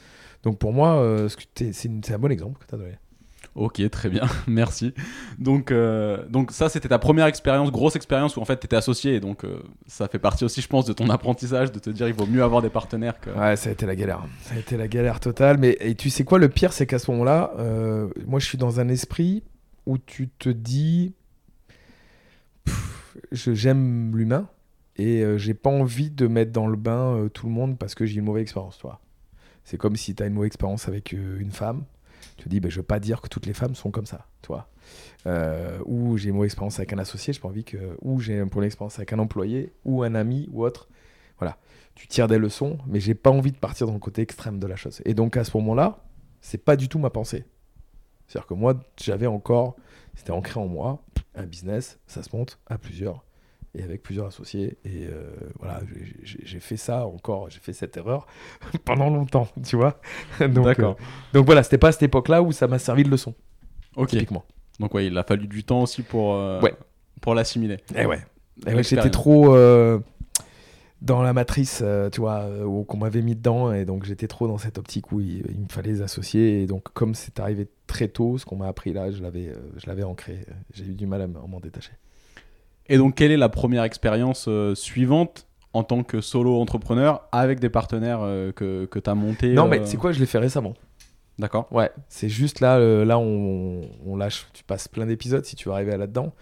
Donc 0.42 0.58
pour 0.58 0.72
moi, 0.72 0.96
euh, 0.96 1.28
c'est 1.54 2.12
un 2.12 2.18
bon 2.18 2.32
exemple 2.32 2.58
que 2.58 2.66
tu 2.66 2.74
as 2.74 2.78
donné. 2.78 2.96
Ok, 3.54 3.88
très 3.90 4.08
bien, 4.08 4.24
merci. 4.48 4.94
Donc, 5.38 5.70
euh, 5.70 6.26
donc 6.28 6.50
ça, 6.50 6.68
c'était 6.68 6.88
ta 6.88 6.98
première 6.98 7.26
expérience, 7.26 7.70
grosse 7.70 7.94
expérience 7.94 8.36
où 8.36 8.40
en 8.40 8.44
fait 8.44 8.58
tu 8.58 8.66
étais 8.66 8.76
associé. 8.76 9.20
Donc 9.20 9.44
euh, 9.44 9.62
ça 9.86 10.08
fait 10.08 10.18
partie 10.18 10.44
aussi, 10.44 10.60
je 10.60 10.66
pense, 10.66 10.86
de 10.86 10.92
ton 10.92 11.08
apprentissage, 11.08 11.70
de 11.70 11.78
te 11.78 11.90
dire 11.90 12.08
il 12.08 12.14
vaut 12.14 12.26
mieux 12.26 12.42
avoir 12.42 12.62
des 12.62 12.70
partenaires 12.70 13.20
que. 13.20 13.30
Ouais, 13.30 13.54
ça 13.54 13.68
a 13.68 13.72
été 13.72 13.86
la 13.86 13.94
galère. 13.94 14.24
Ça 14.40 14.56
a 14.56 14.58
été 14.58 14.76
la 14.76 14.88
galère 14.88 15.20
totale. 15.20 15.58
Mais 15.58 15.76
tu 15.96 16.10
sais 16.10 16.24
quoi, 16.24 16.40
le 16.40 16.48
pire, 16.48 16.72
c'est 16.72 16.86
qu'à 16.86 16.98
ce 16.98 17.10
moment-là, 17.12 17.52
euh, 17.58 18.08
moi 18.26 18.40
je 18.40 18.46
suis 18.46 18.58
dans 18.58 18.80
un 18.80 18.88
esprit 18.88 19.44
où 19.86 19.98
tu 19.98 20.28
te 20.30 20.48
dis, 20.48 21.14
j'aime 23.30 24.16
l'humain 24.16 24.48
et 24.96 25.24
j'ai 25.36 25.54
pas 25.54 25.70
envie 25.70 26.10
de 26.10 26.26
mettre 26.26 26.50
dans 26.50 26.66
le 26.66 26.76
bain 26.76 27.28
tout 27.32 27.46
le 27.46 27.52
monde 27.52 27.78
parce 27.78 27.94
que 27.94 28.04
j'ai 28.04 28.18
une 28.18 28.24
mauvaise 28.24 28.42
expérience, 28.42 28.78
toi. 28.78 29.00
C'est 29.62 29.76
comme 29.76 29.94
si 29.94 30.14
tu 30.14 30.22
as 30.24 30.26
une 30.26 30.34
mauvaise 30.34 30.48
expérience 30.48 30.88
avec 30.88 31.12
une 31.12 31.52
femme 31.52 31.84
tu 32.36 32.44
te 32.44 32.48
dis, 32.48 32.60
ben, 32.60 32.70
je 32.70 32.78
veux 32.78 32.86
pas 32.86 33.00
dire 33.00 33.20
que 33.20 33.28
toutes 33.28 33.46
les 33.46 33.52
femmes 33.52 33.74
sont 33.74 33.90
comme 33.90 34.06
ça, 34.06 34.26
toi. 34.42 34.68
Euh, 35.26 35.78
ou 35.86 36.16
j'ai 36.16 36.30
une 36.30 36.42
expérience 36.44 36.78
avec 36.78 36.92
un 36.92 36.98
associé, 36.98 37.32
j'ai 37.32 37.40
pas 37.40 37.48
envie 37.48 37.64
que. 37.64 37.96
Ou 38.02 38.20
j'ai 38.20 38.38
une 38.38 38.62
expérience 38.62 38.98
avec 38.98 39.12
un 39.12 39.18
employé, 39.18 39.72
ou 39.84 40.02
un 40.02 40.14
ami, 40.14 40.48
ou 40.52 40.64
autre. 40.64 40.88
Voilà. 41.38 41.56
Tu 41.94 42.08
tires 42.08 42.26
des 42.26 42.38
leçons, 42.38 42.78
mais 42.86 42.98
j'ai 42.98 43.14
pas 43.14 43.30
envie 43.30 43.52
de 43.52 43.56
partir 43.56 43.86
dans 43.86 43.92
le 43.92 44.00
côté 44.00 44.22
extrême 44.22 44.58
de 44.58 44.66
la 44.66 44.76
chose. 44.76 45.00
Et 45.04 45.14
donc 45.14 45.36
à 45.36 45.44
ce 45.44 45.56
moment-là, 45.56 46.04
c'est 46.40 46.58
pas 46.58 46.76
du 46.76 46.88
tout 46.88 46.98
ma 46.98 47.10
pensée. 47.10 47.44
C'est-à-dire 48.26 48.46
que 48.46 48.54
moi, 48.54 48.80
j'avais 49.00 49.26
encore, 49.26 49.76
c'était 50.14 50.32
ancré 50.32 50.58
en 50.58 50.66
moi, 50.66 51.02
un 51.34 51.44
business, 51.44 51.98
ça 52.06 52.22
se 52.22 52.34
monte 52.34 52.58
à 52.66 52.78
plusieurs 52.78 53.24
et 53.74 53.82
avec 53.82 54.02
plusieurs 54.02 54.26
associés. 54.26 54.78
Et 54.84 55.06
euh, 55.06 55.30
voilà, 55.58 55.80
j'ai 56.22 56.60
fait 56.60 56.76
ça 56.76 57.06
encore, 57.06 57.50
j'ai 57.50 57.60
fait 57.60 57.72
cette 57.72 57.96
erreur 57.96 58.26
pendant 58.84 59.10
longtemps, 59.10 59.48
tu 59.64 59.76
vois. 59.76 60.00
donc. 60.40 60.78
Euh, 60.78 60.94
donc 61.32 61.46
voilà, 61.46 61.62
c'était 61.62 61.78
pas 61.78 61.88
à 61.88 61.92
cette 61.92 62.04
époque-là 62.04 62.42
où 62.42 62.52
ça 62.52 62.68
m'a 62.68 62.78
servi 62.78 63.02
de 63.04 63.10
leçon. 63.10 63.34
Ok. 63.96 64.10
Typiquement. 64.10 64.44
Donc 64.80 64.94
ouais, 64.94 65.06
il 65.06 65.16
a 65.16 65.22
fallu 65.22 65.46
du 65.46 65.64
temps 65.64 65.82
aussi 65.82 66.02
pour, 66.02 66.34
euh, 66.34 66.60
pour 67.20 67.34
l'assimiler. 67.34 67.74
Et 67.94 68.02
eh 68.02 68.06
ouais. 68.06 68.18
Et 68.66 68.70
eh 68.70 68.74
ouais 68.74 68.82
j'étais 68.82 69.10
trop 69.10 69.56
dans 71.02 71.20
la 71.20 71.34
matrice, 71.34 71.84
tu 72.12 72.20
vois, 72.20 72.48
qu'on 72.88 72.96
m'avait 72.96 73.22
mis 73.22 73.36
dedans. 73.36 73.72
Et 73.72 73.84
donc 73.84 74.04
j'étais 74.04 74.26
trop 74.26 74.48
dans 74.48 74.58
cette 74.58 74.78
optique 74.78 75.12
où 75.12 75.20
il, 75.20 75.42
me 75.42 75.68
fallait 75.68 75.92
les 75.92 76.02
associer. 76.02 76.62
Et 76.62 76.66
donc 76.66 76.92
comme 76.92 77.14
c'est 77.14 77.38
arrivé 77.40 77.68
très 77.86 78.08
tôt, 78.08 78.38
ce 78.38 78.44
qu'on 78.44 78.56
m'a 78.56 78.68
appris 78.68 78.92
là, 78.92 79.10
je 79.12 79.22
l'avais 79.22 80.02
ancré. 80.02 80.44
J'ai 80.72 80.84
eu 80.84 80.94
du 80.94 81.06
mal 81.06 81.22
à 81.22 81.26
m'en 81.26 81.60
détacher. 81.60 81.92
Et 82.88 82.98
donc, 82.98 83.14
quelle 83.14 83.32
est 83.32 83.36
la 83.36 83.48
première 83.48 83.84
expérience 83.84 84.46
euh, 84.48 84.74
suivante 84.74 85.46
en 85.72 85.82
tant 85.82 86.02
que 86.02 86.20
solo 86.20 86.60
entrepreneur 86.60 87.26
avec 87.32 87.58
des 87.58 87.70
partenaires 87.70 88.20
euh, 88.22 88.52
que, 88.52 88.84
que 88.84 88.98
tu 88.98 89.10
as 89.10 89.14
monté 89.14 89.54
Non, 89.54 89.66
mais 89.66 89.80
euh 89.80 89.84
c'est 89.84 89.96
quoi 89.96 90.12
Je 90.12 90.20
l'ai 90.20 90.26
fait 90.26 90.38
récemment. 90.38 90.74
D'accord. 91.36 91.66
Ouais, 91.72 91.90
c'est 92.08 92.28
juste 92.28 92.60
là, 92.60 92.78
là 92.78 93.18
on, 93.18 93.80
on, 94.06 94.14
lâche, 94.14 94.46
tu 94.52 94.62
passes 94.62 94.86
plein 94.86 95.04
d'épisodes 95.04 95.44
si 95.44 95.56
tu 95.56 95.68
veux 95.68 95.74
arriver 95.74 95.96
là-dedans. 95.96 96.32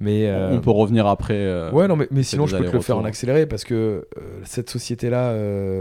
Mais 0.00 0.32
on 0.50 0.60
peut 0.60 0.72
revenir 0.72 1.06
après. 1.06 1.70
ouais, 1.70 1.86
non, 1.86 1.94
mais, 1.94 2.08
mais 2.10 2.24
sinon 2.24 2.48
je 2.48 2.56
peux 2.56 2.64
te 2.64 2.72
le 2.72 2.80
faire 2.80 2.98
en 2.98 3.04
accéléré 3.04 3.46
parce 3.46 3.62
que 3.62 4.08
cette 4.42 4.68
société-là 4.68 5.32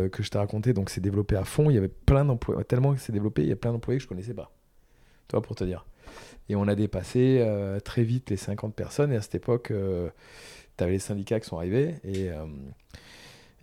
que 0.10 0.22
je 0.22 0.30
t'ai 0.30 0.38
raconté, 0.38 0.74
donc 0.74 0.92
c'est 0.92 1.02
développé 1.02 1.36
à 1.36 1.44
fond. 1.44 1.72
Il 1.72 1.74
y 1.74 1.80
avait 1.80 1.88
plein 1.88 2.24
d'employés, 2.24 2.64
tellement 2.66 2.94
que 2.94 3.00
c'est 3.00 3.12
développé, 3.12 3.42
il 3.42 3.50
y 3.50 3.52
a 3.52 3.56
plein 3.56 3.72
d'employés 3.72 3.98
que 3.98 4.04
je 4.04 4.08
connaissais 4.08 4.36
pas. 4.36 4.52
Tu 5.28 5.36
vois, 5.36 5.42
pour 5.42 5.56
te 5.56 5.64
dire. 5.64 5.84
Et 6.52 6.56
on 6.58 6.68
a 6.68 6.76
dépassé 6.76 7.38
euh, 7.40 7.80
très 7.80 8.04
vite 8.04 8.30
les 8.30 8.36
50 8.36 8.76
personnes. 8.76 9.14
Et 9.14 9.16
à 9.16 9.22
cette 9.22 9.36
époque, 9.36 9.72
euh, 9.72 10.10
tu 10.78 10.84
avais 10.84 10.92
les 10.92 11.00
syndicats 11.00 11.40
qui 11.40 11.48
sont 11.48 11.56
arrivés. 11.56 11.96
Et, 12.04 12.30
euh, 12.30 12.46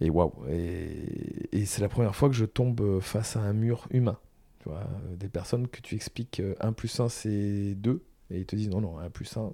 et 0.00 0.08
waouh. 0.08 0.32
Et, 0.48 1.66
c'est 1.66 1.82
la 1.82 1.90
première 1.90 2.16
fois 2.16 2.30
que 2.30 2.34
je 2.34 2.46
tombe 2.46 3.00
face 3.00 3.36
à 3.36 3.40
un 3.40 3.52
mur 3.52 3.86
humain. 3.90 4.18
Tu 4.60 4.70
vois, 4.70 4.88
des 5.16 5.28
personnes 5.28 5.68
que 5.68 5.82
tu 5.82 5.96
expliques 5.96 6.40
1 6.60 6.72
plus 6.72 6.98
1 6.98 7.10
c'est 7.10 7.74
2. 7.74 8.02
Et 8.30 8.38
ils 8.38 8.46
te 8.46 8.56
disent 8.56 8.70
non, 8.70 8.80
non, 8.80 8.98
1 8.98 9.10
plus 9.10 9.36
1, 9.36 9.52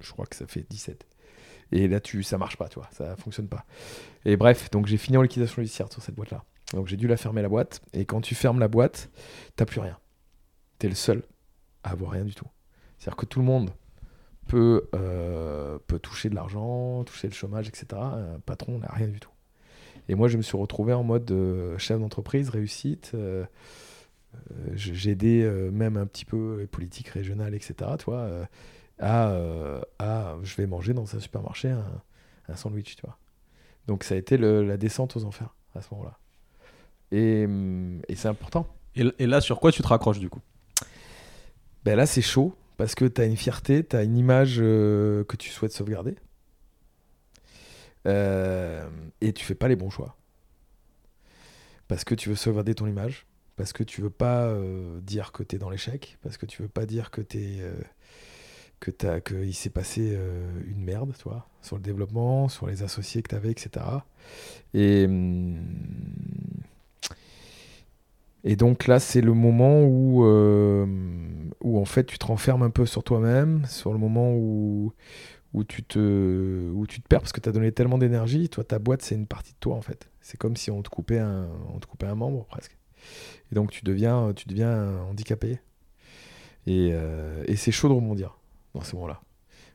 je 0.00 0.10
crois 0.10 0.26
que 0.26 0.34
ça 0.34 0.48
fait 0.48 0.66
17. 0.68 1.06
Et 1.70 1.86
là, 1.86 2.00
tu, 2.00 2.24
ça 2.24 2.36
marche 2.36 2.56
pas, 2.56 2.68
tu 2.68 2.80
vois, 2.80 2.88
ça 2.90 3.14
fonctionne 3.14 3.46
pas. 3.46 3.64
Et 4.24 4.36
bref, 4.36 4.70
donc 4.72 4.86
j'ai 4.86 4.96
fini 4.96 5.16
en 5.16 5.22
liquidation 5.22 5.62
judiciaire 5.62 5.90
sur 5.92 6.02
cette 6.02 6.16
boîte-là. 6.16 6.44
Donc 6.72 6.88
j'ai 6.88 6.96
dû 6.96 7.06
la 7.06 7.16
fermer 7.16 7.42
la 7.42 7.48
boîte. 7.48 7.80
Et 7.92 8.06
quand 8.06 8.22
tu 8.22 8.34
fermes 8.34 8.58
la 8.58 8.68
boîte, 8.68 9.08
t'as 9.54 9.66
plus 9.66 9.80
rien. 9.80 9.98
Tu 10.80 10.86
es 10.86 10.88
le 10.88 10.96
seul 10.96 11.22
à 11.84 11.92
avoir 11.92 12.10
rien 12.10 12.24
du 12.24 12.34
tout. 12.34 12.48
C'est-à-dire 13.02 13.16
que 13.16 13.26
tout 13.26 13.40
le 13.40 13.44
monde 13.44 13.70
peut, 14.46 14.88
euh, 14.94 15.76
peut 15.88 15.98
toucher 15.98 16.30
de 16.30 16.36
l'argent, 16.36 17.02
toucher 17.02 17.26
le 17.26 17.34
chômage, 17.34 17.66
etc. 17.66 17.86
Un 18.00 18.38
patron 18.46 18.78
n'a 18.78 18.92
rien 18.92 19.08
du 19.08 19.18
tout. 19.18 19.32
Et 20.08 20.14
moi, 20.14 20.28
je 20.28 20.36
me 20.36 20.42
suis 20.42 20.56
retrouvé 20.56 20.92
en 20.92 21.02
mode 21.02 21.28
euh, 21.32 21.76
chef 21.78 21.98
d'entreprise, 21.98 22.48
réussite. 22.48 23.10
Euh, 23.14 23.44
j'ai 24.74 25.10
aidé 25.10 25.44
même 25.72 25.96
un 25.96 26.06
petit 26.06 26.24
peu 26.24 26.58
les 26.60 26.68
politiques 26.68 27.08
régionales, 27.08 27.56
etc. 27.56 27.74
Tu 27.98 28.04
vois, 28.04 28.46
à, 29.00 29.36
à, 29.98 30.36
je 30.44 30.54
vais 30.54 30.68
manger 30.68 30.94
dans 30.94 31.16
un 31.16 31.18
supermarché 31.18 31.70
un, 31.70 32.00
un 32.48 32.54
sandwich, 32.54 32.94
tu 32.94 33.02
vois. 33.04 33.18
Donc 33.88 34.04
ça 34.04 34.14
a 34.14 34.16
été 34.16 34.38
la 34.38 34.76
descente 34.76 35.16
aux 35.16 35.24
enfers 35.24 35.56
à 35.74 35.82
ce 35.82 35.92
moment-là. 35.92 36.18
Et, 37.10 37.48
et 38.08 38.14
c'est 38.14 38.28
important. 38.28 38.68
Et, 38.94 39.02
et, 39.18 39.26
là, 39.26 39.40
sur 39.40 39.58
quoi 39.58 39.72
tu 39.72 39.82
te 39.82 39.88
raccroches 39.88 40.20
du 40.20 40.30
coup? 40.30 40.40
Ben 41.84 41.96
Là, 41.96 42.06
c'est 42.06 42.22
chaud 42.22 42.54
parce 42.82 42.96
que 42.96 43.04
tu 43.04 43.20
as 43.20 43.26
une 43.26 43.36
fierté, 43.36 43.86
tu 43.86 43.94
as 43.94 44.02
une 44.02 44.16
image 44.16 44.56
euh, 44.58 45.22
que 45.22 45.36
tu 45.36 45.50
souhaites 45.50 45.70
sauvegarder. 45.70 46.16
Euh, 48.08 48.90
et 49.20 49.32
tu 49.32 49.44
fais 49.44 49.54
pas 49.54 49.68
les 49.68 49.76
bons 49.76 49.88
choix. 49.88 50.16
Parce 51.86 52.02
que 52.02 52.16
tu 52.16 52.28
veux 52.28 52.34
sauvegarder 52.34 52.74
ton 52.74 52.88
image, 52.88 53.28
parce 53.54 53.72
que 53.72 53.84
tu 53.84 54.00
veux 54.00 54.10
pas 54.10 54.46
euh, 54.46 55.00
dire 55.00 55.30
que 55.30 55.44
tu 55.44 55.54
es 55.54 55.58
dans 55.60 55.70
l'échec, 55.70 56.18
parce 56.22 56.36
que 56.36 56.44
tu 56.44 56.60
veux 56.60 56.68
pas 56.68 56.84
dire 56.84 57.12
que 57.12 57.20
que 58.80 58.90
t'as 58.90 59.20
qu'il 59.20 59.54
s'est 59.54 59.70
passé 59.70 60.18
une 60.66 60.82
merde, 60.82 61.14
toi, 61.16 61.48
sur 61.60 61.76
le 61.76 61.82
développement, 61.82 62.48
sur 62.48 62.66
les 62.66 62.82
associés 62.82 63.22
que 63.22 63.28
tu 63.28 63.36
avais, 63.36 63.52
etc. 63.52 63.86
Et 64.74 65.06
et 68.44 68.56
donc 68.56 68.86
là, 68.86 68.98
c'est 68.98 69.20
le 69.20 69.34
moment 69.34 69.82
où, 69.82 70.24
euh, 70.24 70.86
où 71.60 71.78
en 71.78 71.84
fait 71.84 72.04
tu 72.04 72.18
te 72.18 72.26
renfermes 72.26 72.62
un 72.62 72.70
peu 72.70 72.86
sur 72.86 73.04
toi-même, 73.04 73.64
sur 73.66 73.92
le 73.92 73.98
moment 73.98 74.32
où, 74.34 74.92
où, 75.54 75.64
tu, 75.64 75.82
te, 75.84 76.70
où 76.70 76.86
tu 76.86 77.00
te 77.00 77.08
perds 77.08 77.20
parce 77.20 77.32
que 77.32 77.40
tu 77.40 77.48
as 77.48 77.52
donné 77.52 77.70
tellement 77.72 77.98
d'énergie. 77.98 78.48
Toi, 78.48 78.64
ta 78.64 78.78
boîte, 78.78 79.02
c'est 79.02 79.14
une 79.14 79.26
partie 79.26 79.52
de 79.52 79.58
toi 79.58 79.76
en 79.76 79.82
fait. 79.82 80.08
C'est 80.20 80.36
comme 80.36 80.56
si 80.56 80.70
on 80.70 80.82
te, 80.82 80.90
coupait 80.90 81.18
un, 81.18 81.48
on 81.72 81.78
te 81.78 81.86
coupait 81.86 82.06
un 82.06 82.16
membre 82.16 82.44
presque. 82.46 82.76
Et 83.50 83.54
donc 83.54 83.70
tu 83.70 83.84
deviens, 83.84 84.32
tu 84.34 84.48
deviens 84.48 84.98
handicapé. 85.08 85.60
Et, 86.66 86.90
euh, 86.92 87.44
et 87.46 87.56
c'est 87.56 87.72
chaud 87.72 87.88
de 87.88 87.94
rebondir 87.94 88.38
dans 88.74 88.82
ce 88.82 88.94
moment 88.94 89.08
là 89.08 89.20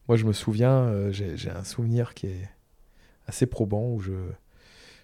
Moi, 0.08 0.18
je 0.18 0.26
me 0.26 0.34
souviens, 0.34 0.88
euh, 0.88 1.12
j'ai 1.12 1.50
un 1.50 1.64
souvenir 1.64 2.14
qui 2.14 2.28
est 2.28 2.50
assez 3.28 3.46
probant 3.46 3.92
où 3.92 4.00
je 4.00 4.14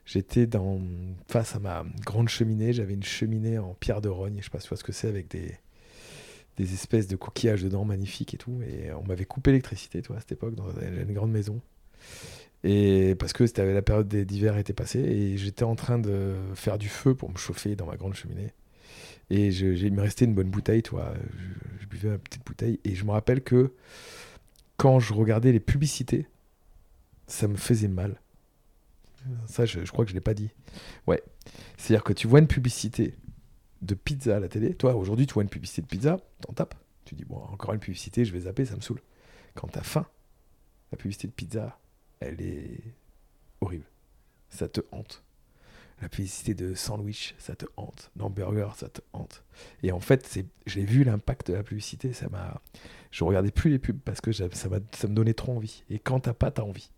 J'étais 0.06 0.48
dans, 0.48 0.82
face 1.28 1.56
à 1.56 1.60
ma 1.60 1.86
grande 2.06 2.30
cheminée. 2.30 2.74
J'avais 2.74 2.94
une 2.94 3.04
cheminée 3.04 3.58
en 3.58 3.74
pierre 3.74 4.02
de 4.02 4.10
rogne. 4.10 4.38
Je 4.40 4.44
sais 4.44 4.50
pas 4.50 4.60
si 4.60 4.68
ce 4.68 4.84
que 4.84 4.92
c'est 4.92 5.08
avec 5.08 5.30
des, 5.30 5.56
des 6.58 6.74
espèces 6.74 7.08
de 7.08 7.16
coquillages 7.16 7.64
dedans 7.64 7.86
magnifiques 7.86 8.34
et 8.34 8.38
tout. 8.38 8.62
Et 8.64 8.92
on 8.94 9.04
m'avait 9.04 9.26
coupé 9.26 9.52
l'électricité, 9.52 10.02
toi, 10.02 10.18
à 10.18 10.20
cette 10.20 10.34
époque, 10.34 10.56
dans 10.56 10.70
une 10.70 11.14
grande 11.14 11.32
maison. 11.32 11.62
Et 12.64 13.16
parce 13.20 13.34
que 13.34 13.46
c'était 13.46 13.74
la 13.74 13.82
période 13.82 14.08
d'hiver 14.08 14.58
était 14.58 14.74
passée 14.74 15.00
et 15.00 15.38
j'étais 15.38 15.64
en 15.64 15.76
train 15.76 16.00
de 16.00 16.36
faire 16.56 16.78
du 16.78 16.88
feu 16.88 17.14
pour 17.14 17.30
me 17.30 17.38
chauffer 17.38 17.76
dans 17.76 17.86
ma 17.86 17.98
grande 17.98 18.14
cheminée. 18.14 18.54
Et 19.30 19.52
je, 19.52 19.68
il 19.68 19.94
me 19.94 20.02
restait 20.02 20.26
une 20.26 20.34
bonne 20.34 20.50
bouteille, 20.50 20.84
toi. 20.84 21.14
Je, 21.38 21.82
je, 21.82 21.88
buvais 21.88 22.10
ma 22.10 22.18
petite 22.18 22.46
bouteille 22.46 22.80
et 22.86 22.96
je 22.96 23.04
me 23.04 23.12
rappelle 23.12 23.42
que 23.42 23.74
quand 24.78 25.00
je 25.00 25.14
regardais 25.14 25.52
les 25.52 25.60
publicités, 25.60 26.28
ça 27.28 27.48
me 27.48 27.56
faisait 27.56 27.88
mal. 27.88 28.20
Ça, 29.46 29.66
je, 29.66 29.80
crois 29.92 30.06
que 30.06 30.10
je 30.10 30.14
ne 30.16 30.18
l'ai 30.18 30.24
pas 30.24 30.34
dit. 30.34 30.50
Ouais. 31.08 31.22
C'est-à-dire 31.78 32.04
que 32.04 32.14
tu 32.14 32.28
vois 32.28 32.40
une 32.40 32.48
publicité 32.48 33.16
de 33.82 33.96
pizza 33.96 34.38
à 34.38 34.40
la 34.40 34.48
télé. 34.48 34.74
Toi, 34.74 34.96
aujourd'hui, 34.96 35.28
tu 35.28 35.34
vois 35.34 35.44
une 35.44 35.50
publicité 35.50 35.82
de 35.82 35.88
pizza, 35.88 36.18
t'en 36.42 36.54
tapes. 36.54 36.76
Tu 37.06 37.16
dis, 37.16 37.26
bon, 37.26 37.38
encore 37.38 37.74
une 37.74 37.80
publicité, 37.80 38.26
je 38.26 38.34
vais 38.34 38.42
zapper, 38.42 38.66
ça 38.66 38.76
me 38.76 38.82
saoule. 38.82 39.02
Quand 39.56 39.68
t'as 39.68 39.84
faim, 39.84 40.08
la 40.92 40.98
publicité 40.98 41.28
de 41.28 41.34
pizza, 41.34 41.80
elle 42.20 42.42
est 42.42 42.80
horrible. 43.62 43.86
Ça 44.50 44.68
te 44.68 44.82
hante. 44.92 45.24
La 46.02 46.10
publicité 46.10 46.54
de 46.54 46.74
sandwich, 46.74 47.36
ça 47.38 47.56
te 47.56 47.66
hante. 47.78 48.12
D'hamburger, 48.16 48.76
ça 48.76 48.90
te 48.90 49.02
hante. 49.14 49.44
Et 49.84 49.92
en 49.92 50.00
fait, 50.00 50.40
j'ai 50.66 50.86
vu 50.86 51.04
l'impact 51.04 51.52
de 51.52 51.54
la 51.54 51.64
publicité. 51.64 52.14
Ça 52.14 52.30
m'a, 52.30 52.62
je 53.12 53.24
regardais 53.24 53.52
plus 53.52 53.70
les 53.70 53.80
pubs 53.80 54.00
parce 54.00 54.22
que 54.22 54.32
ça, 54.32 54.48
ça 54.52 55.08
me 55.08 55.14
donnait 55.14 55.34
trop 55.34 55.56
envie. 55.56 55.84
Et 55.90 56.00
quand 56.00 56.22
t'as 56.22 56.34
pas, 56.34 56.52
t'as 56.52 56.64
envie. 56.64 56.92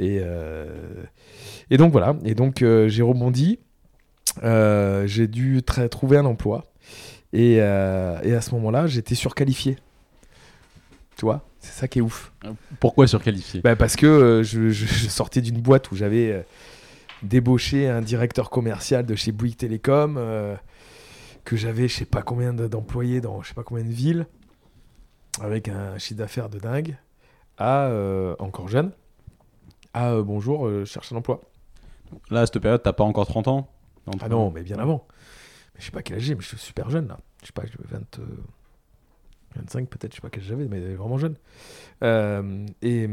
Et, 0.00 0.20
euh, 0.22 0.66
et 1.68 1.76
donc 1.76 1.92
voilà. 1.92 2.16
Et 2.24 2.34
donc 2.34 2.62
euh, 2.62 2.88
j'ai 2.88 3.02
rebondi. 3.02 3.58
Euh, 4.42 5.06
j'ai 5.06 5.28
dû 5.28 5.62
trouver 5.62 6.16
un 6.16 6.24
emploi. 6.24 6.64
Et, 7.32 7.56
et 7.56 7.60
à 7.60 8.40
ce 8.40 8.54
moment-là, 8.56 8.88
j'étais 8.88 9.14
surqualifié. 9.14 9.76
Tu 11.16 11.26
vois, 11.26 11.44
c'est 11.60 11.78
ça 11.78 11.86
qui 11.86 12.00
est 12.00 12.02
ouf. 12.02 12.32
Pourquoi 12.80 13.06
surqualifié? 13.06 13.60
Bah 13.60 13.76
Parce 13.76 13.94
que 13.94 14.42
je, 14.42 14.72
sortais 14.72 15.40
d'une 15.40 15.60
boîte 15.60 15.92
où 15.92 15.96
j'avais 15.96 16.44
débauché 17.22 17.88
un 17.88 18.00
directeur 18.00 18.50
commercial 18.50 19.06
de 19.06 19.14
chez 19.14 19.30
Bouygues 19.30 19.58
Télécom, 19.58 20.18
que 21.44 21.56
j'avais 21.56 21.86
je 21.86 21.98
sais 21.98 22.04
pas 22.04 22.22
combien 22.22 22.52
d'employés 22.52 23.20
dans 23.20 23.42
je 23.42 23.48
sais 23.48 23.54
pas 23.54 23.62
combien 23.62 23.84
de 23.84 23.92
villes, 23.92 24.26
avec 25.40 25.68
un 25.68 25.98
chiffre 25.98 26.18
d'affaires 26.18 26.48
de 26.48 26.58
dingue, 26.58 26.96
à 27.58 27.92
encore 28.40 28.66
jeune, 28.66 28.90
ah 29.92 30.12
euh, 30.12 30.22
bonjour, 30.22 30.66
euh, 30.66 30.80
je 30.80 30.90
cherche 30.90 31.12
un 31.12 31.16
emploi. 31.16 31.40
Là, 32.30 32.42
à 32.42 32.46
cette 32.46 32.60
période, 32.60 32.82
t'as 32.82 32.92
pas 32.92 33.04
encore 33.04 33.26
30 33.26 33.48
ans 33.48 33.68
Ah 34.20 34.28
non, 34.28 34.50
mais 34.50 34.62
bien 34.62 34.78
avant. 34.78 35.06
Mais 35.74 35.80
je 35.80 35.86
sais 35.86 35.90
pas 35.90 36.02
quel 36.02 36.16
âge 36.16 36.22
j'ai, 36.22 36.34
mais 36.34 36.42
je 36.42 36.48
suis 36.48 36.58
super 36.58 36.90
jeune 36.90 37.08
là. 37.08 37.18
Je 37.42 37.46
sais 37.46 37.52
pas, 37.52 37.62
20, 37.90 38.20
25 39.56 39.82
euh, 39.82 39.86
peut-être, 39.86 40.12
je 40.12 40.16
sais 40.16 40.20
pas 40.20 40.30
quel 40.30 40.42
âge 40.42 40.48
j'avais, 40.48 40.68
mais 40.68 40.94
vraiment 40.94 41.18
jeune. 41.18 41.36
et, 42.82 43.08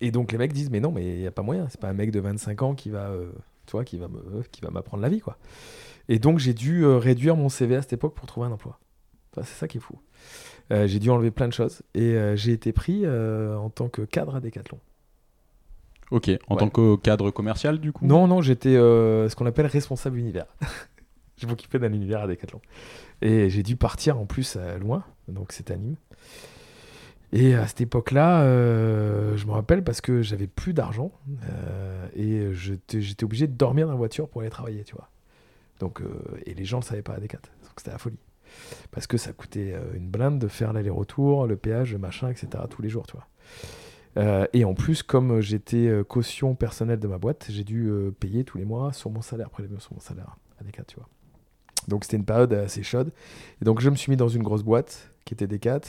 et, 0.00 0.10
donc 0.10 0.32
les 0.32 0.38
mecs 0.38 0.52
disent, 0.52 0.70
mais 0.70 0.80
non, 0.80 0.90
mais 0.90 1.04
il 1.04 1.20
n'y 1.20 1.26
a 1.26 1.32
pas 1.32 1.42
moyen, 1.42 1.68
c'est 1.68 1.80
pas 1.80 1.88
un 1.88 1.94
mec 1.94 2.10
de 2.10 2.20
25 2.20 2.62
ans 2.62 2.74
qui 2.74 2.90
va, 2.90 3.12
tu 3.66 3.72
vois, 3.72 3.84
qui 3.84 3.98
va, 3.98 4.08
me, 4.08 4.42
qui 4.50 4.62
va 4.62 4.70
m'apprendre 4.70 5.02
la 5.02 5.08
vie, 5.08 5.20
quoi. 5.20 5.38
Et 6.08 6.18
donc 6.18 6.38
j'ai 6.38 6.54
dû 6.54 6.86
réduire 6.86 7.36
mon 7.36 7.48
CV 7.48 7.76
à 7.76 7.82
cette 7.82 7.92
époque 7.92 8.14
pour 8.14 8.26
trouver 8.26 8.46
un 8.46 8.52
emploi. 8.52 8.78
c'est 9.34 9.44
ça 9.44 9.68
qui 9.68 9.78
est 9.78 9.80
fou. 9.80 10.00
j'ai 10.70 10.98
dû 10.98 11.10
enlever 11.10 11.30
plein 11.30 11.48
de 11.48 11.52
choses 11.52 11.82
et 11.94 12.16
j'ai 12.36 12.52
été 12.52 12.72
pris 12.72 13.06
en 13.06 13.70
tant 13.70 13.88
que 13.88 14.02
cadre 14.02 14.34
à 14.34 14.40
Decathlon. 14.40 14.80
Ok, 16.10 16.30
en 16.48 16.56
tant 16.56 16.68
que 16.68 16.96
cadre 16.96 17.30
commercial 17.30 17.80
du 17.80 17.92
coup 17.92 18.06
Non, 18.06 18.28
non, 18.28 18.40
j'étais 18.40 18.76
euh, 18.76 19.28
ce 19.28 19.34
qu'on 19.34 19.46
appelle 19.46 19.66
responsable 19.66 20.18
univers. 20.18 20.46
je 21.36 21.46
m'occupais 21.46 21.78
d'un 21.78 21.92
univers 21.92 22.20
à 22.20 22.26
Decathlon. 22.26 22.60
Et 23.22 23.50
j'ai 23.50 23.62
dû 23.62 23.76
partir 23.76 24.18
en 24.18 24.26
plus 24.26 24.56
loin, 24.80 25.04
donc 25.28 25.52
c'était 25.52 25.74
à 25.74 25.76
Nîmes. 25.76 25.96
Et 27.32 27.54
à 27.54 27.66
cette 27.66 27.80
époque-là, 27.80 28.42
euh, 28.42 29.36
je 29.36 29.46
me 29.46 29.52
rappelle 29.52 29.82
parce 29.82 30.00
que 30.00 30.22
j'avais 30.22 30.46
plus 30.46 30.72
d'argent 30.72 31.10
euh, 31.50 32.06
et 32.14 32.54
j'étais 32.54 33.24
obligé 33.24 33.48
de 33.48 33.52
dormir 33.52 33.86
dans 33.86 33.92
la 33.92 33.98
voiture 33.98 34.28
pour 34.28 34.42
aller 34.42 34.50
travailler, 34.50 34.84
tu 34.84 34.94
vois. 34.94 35.10
Donc, 35.80 36.00
et 36.46 36.54
les 36.54 36.64
gens 36.64 36.78
ne 36.78 36.82
le 36.82 36.86
savaient 36.86 37.02
pas 37.02 37.14
à 37.14 37.20
Decathlon, 37.20 37.52
donc 37.62 37.72
c'était 37.76 37.90
la 37.90 37.98
folie. 37.98 38.18
Parce 38.92 39.06
que 39.06 39.18
ça 39.18 39.32
coûtait 39.32 39.74
une 39.94 40.08
blinde 40.08 40.38
de 40.38 40.48
faire 40.48 40.72
l'aller-retour, 40.72 41.46
le 41.46 41.56
péage, 41.56 41.92
le 41.92 41.98
machin, 41.98 42.30
etc. 42.30 42.48
tous 42.70 42.80
les 42.80 42.88
jours, 42.88 43.06
tu 43.06 43.16
vois. 43.16 43.26
Euh, 44.16 44.46
et 44.52 44.64
en 44.64 44.74
plus, 44.74 45.02
comme 45.02 45.40
j'étais 45.40 45.88
euh, 45.88 46.04
caution 46.04 46.54
personnelle 46.54 46.98
de 46.98 47.08
ma 47.08 47.18
boîte, 47.18 47.46
j'ai 47.50 47.64
dû 47.64 47.88
euh, 47.88 48.10
payer 48.10 48.44
tous 48.44 48.58
les 48.58 48.64
mois 48.64 48.92
sur 48.92 49.10
mon 49.10 49.20
salaire, 49.20 49.50
prélever 49.50 49.78
sur 49.78 49.92
mon 49.92 50.00
salaire 50.00 50.36
à 50.58 50.64
Decat, 50.64 50.84
tu 50.84 50.96
vois. 50.96 51.08
Donc 51.88 52.04
c'était 52.04 52.16
une 52.16 52.24
période 52.24 52.52
assez 52.52 52.82
chaude. 52.82 53.12
Et 53.60 53.64
donc 53.64 53.80
je 53.80 53.90
me 53.90 53.96
suis 53.96 54.10
mis 54.10 54.16
dans 54.16 54.28
une 54.28 54.42
grosse 54.42 54.62
boîte 54.62 55.12
qui 55.24 55.34
était 55.34 55.46
Decat, 55.46 55.80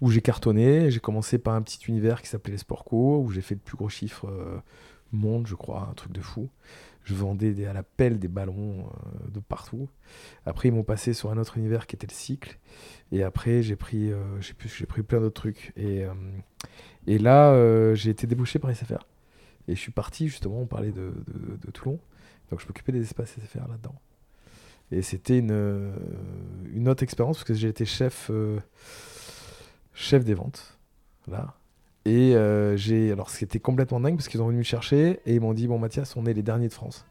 où 0.00 0.10
j'ai 0.10 0.22
cartonné. 0.22 0.90
J'ai 0.90 1.00
commencé 1.00 1.38
par 1.38 1.54
un 1.54 1.62
petit 1.62 1.78
univers 1.86 2.22
qui 2.22 2.28
s'appelait 2.28 2.52
les 2.52 2.58
Sport 2.58 2.84
Co, 2.84 3.20
où 3.20 3.30
j'ai 3.30 3.42
fait 3.42 3.54
le 3.54 3.60
plus 3.60 3.76
gros 3.76 3.88
chiffre 3.88 4.28
monde, 5.12 5.46
je 5.46 5.54
crois, 5.54 5.88
un 5.90 5.94
truc 5.94 6.12
de 6.12 6.20
fou. 6.20 6.48
Je 7.04 7.14
vendais 7.14 7.66
à 7.66 7.72
la 7.72 7.82
pelle 7.82 8.18
des 8.18 8.28
ballons 8.28 8.90
de 9.28 9.40
partout. 9.40 9.88
Après, 10.46 10.68
ils 10.68 10.72
m'ont 10.72 10.84
passé 10.84 11.12
sur 11.12 11.30
un 11.30 11.38
autre 11.38 11.58
univers 11.58 11.86
qui 11.86 11.96
était 11.96 12.06
le 12.06 12.12
cycle. 12.12 12.58
Et 13.10 13.22
après, 13.22 13.62
j'ai 13.62 13.76
pris, 13.76 14.12
j'ai 14.40 14.86
pris 14.86 15.02
plein 15.02 15.20
d'autres 15.20 15.40
trucs. 15.40 15.72
Et, 15.76 16.04
et 17.06 17.18
là, 17.18 17.52
euh, 17.52 17.94
j'ai 17.94 18.10
été 18.10 18.26
débouché 18.26 18.58
par 18.58 18.74
SFR. 18.74 19.06
Et 19.68 19.74
je 19.74 19.80
suis 19.80 19.92
parti, 19.92 20.28
justement, 20.28 20.60
on 20.60 20.66
parlait 20.66 20.92
de, 20.92 21.12
Toulon. 21.72 21.98
Donc 22.50 22.60
je 22.60 22.66
m'occupais 22.66 22.92
des 22.92 23.02
espaces 23.02 23.36
SFR 23.38 23.68
là-dedans. 23.68 23.94
Et 24.90 25.02
c'était 25.02 25.38
une, 25.38 25.52
euh, 25.52 25.92
une 26.72 26.88
autre 26.88 27.04
expérience 27.04 27.38
parce 27.38 27.44
que 27.44 27.54
j'ai 27.54 27.68
été 27.68 27.84
chef, 27.84 28.28
euh, 28.30 28.58
chef 29.94 30.24
des 30.24 30.34
ventes. 30.34 30.78
Là. 31.28 31.54
Et 32.04 32.34
j'ai. 32.76 33.12
Alors 33.12 33.30
c'était 33.30 33.60
complètement 33.60 34.00
dingue 34.00 34.16
parce 34.16 34.26
qu'ils 34.26 34.42
ont 34.42 34.46
venu 34.46 34.58
me 34.58 34.62
chercher 34.64 35.20
et 35.26 35.34
ils 35.34 35.40
m'ont 35.40 35.52
dit 35.52 35.68
Bon, 35.68 35.78
Mathias, 35.78 36.16
on 36.16 36.26
est 36.26 36.32
les 36.32 36.42
derniers 36.42 36.68
de 36.68 36.72
France. 36.72 37.04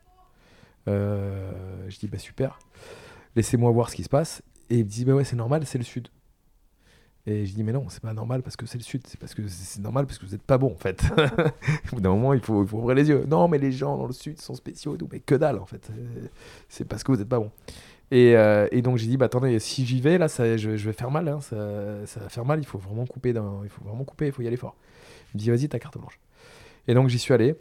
je 0.88 2.00
dis 2.00 2.08
Bah 2.08 2.18
super, 2.18 2.60
laissez-moi 3.36 3.72
voir 3.72 3.90
ce 3.90 3.96
qui 3.96 4.04
se 4.04 4.10
passe. 4.10 4.42
Et 4.70 4.80
ils 4.80 4.84
me 4.84 4.90
disent 4.90 5.06
Bah 5.06 5.14
ouais, 5.14 5.24
c'est 5.24 5.36
normal, 5.38 5.66
c'est 5.66 5.78
le 5.78 5.84
Sud. 5.86 6.10
Et 7.28 7.46
je 7.46 7.54
dis, 7.54 7.64
mais 7.64 7.74
non, 7.74 7.86
c'est 7.90 8.02
pas 8.02 8.14
normal 8.14 8.42
parce 8.42 8.56
que 8.56 8.66
c'est 8.66 8.78
le 8.78 8.84
Sud, 8.84 9.06
c'est 9.06 9.20
parce 9.20 9.34
que 9.34 9.48
c'est 9.48 9.82
normal 9.82 10.06
parce 10.06 10.18
que 10.18 10.26
vous 10.26 10.32
n'êtes 10.32 10.42
pas 10.42 10.58
bon 10.58 10.72
en 10.72 10.78
fait. 10.78 11.04
Au 11.92 11.96
bout 11.96 12.02
d'un 12.02 12.10
moment, 12.10 12.34
il 12.34 12.40
faut, 12.40 12.62
ouvrir 12.62 12.96
les 12.96 13.10
yeux. 13.10 13.26
Non, 13.28 13.48
mais 13.48 13.58
les 13.58 13.72
gens 13.72 13.98
dans 13.98 14.08
le 14.08 14.14
Sud 14.14 14.40
sont 14.42 14.56
spéciaux, 14.56 14.98
mais 15.12 15.20
que 15.20 15.36
dalle 15.36 15.60
en 15.60 15.66
fait. 15.66 15.92
C'est 16.70 16.86
parce 16.86 17.04
que 17.04 17.12
vous 17.12 17.18
n'êtes 17.18 17.30
pas 17.30 17.40
bon. 17.40 17.52
Et, 18.12 18.36
euh, 18.36 18.68
et 18.72 18.82
donc 18.82 18.98
j'ai 18.98 19.08
dit, 19.08 19.18
bah 19.18 19.26
attendez, 19.26 19.60
si 19.60 19.86
j'y 19.86 20.02
vais, 20.02 20.18
là, 20.18 20.28
ça, 20.28 20.58
je, 20.58 20.70
vais 20.72 20.94
faire 20.94 21.12
mal, 21.12 21.28
hein, 21.28 21.42
ça, 21.42 21.56
va 22.20 22.30
faire 22.30 22.46
mal, 22.46 22.60
il 22.60 22.66
faut 22.66 22.80
vraiment 22.80 23.06
couper, 23.06 23.30
il 23.30 23.70
faut 23.70 23.84
vraiment 23.84 24.04
couper, 24.04 24.28
il 24.28 24.32
faut 24.32 24.42
y 24.42 24.48
aller 24.48 24.58
fort. 24.58 24.76
Il 25.34 25.38
me 25.38 25.40
dit, 25.40 25.50
vas-y, 25.52 25.70
ta 25.70 25.78
carte 25.78 25.98
blanche. 25.98 26.20
Et 26.88 26.94
donc 26.94 27.10
j'y 27.10 27.20
suis 27.20 27.34
allé. 27.34 27.56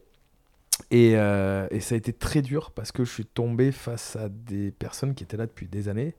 Et, 0.91 1.17
euh, 1.17 1.67
et, 1.71 1.81
ça 1.81 1.97
a 1.97 1.99
été 1.99 2.13
très 2.13 2.41
dur 2.41 2.71
parce 2.71 2.93
que 2.93 3.05
je 3.05 3.11
suis 3.13 3.27
tombé 3.27 3.73
face 3.73 4.15
à 4.15 4.29
des 4.29 4.71
personnes 4.71 5.15
qui 5.15 5.25
étaient 5.25 5.37
là 5.37 5.47
depuis 5.47 5.67
des 5.67 5.89
années 5.89 6.15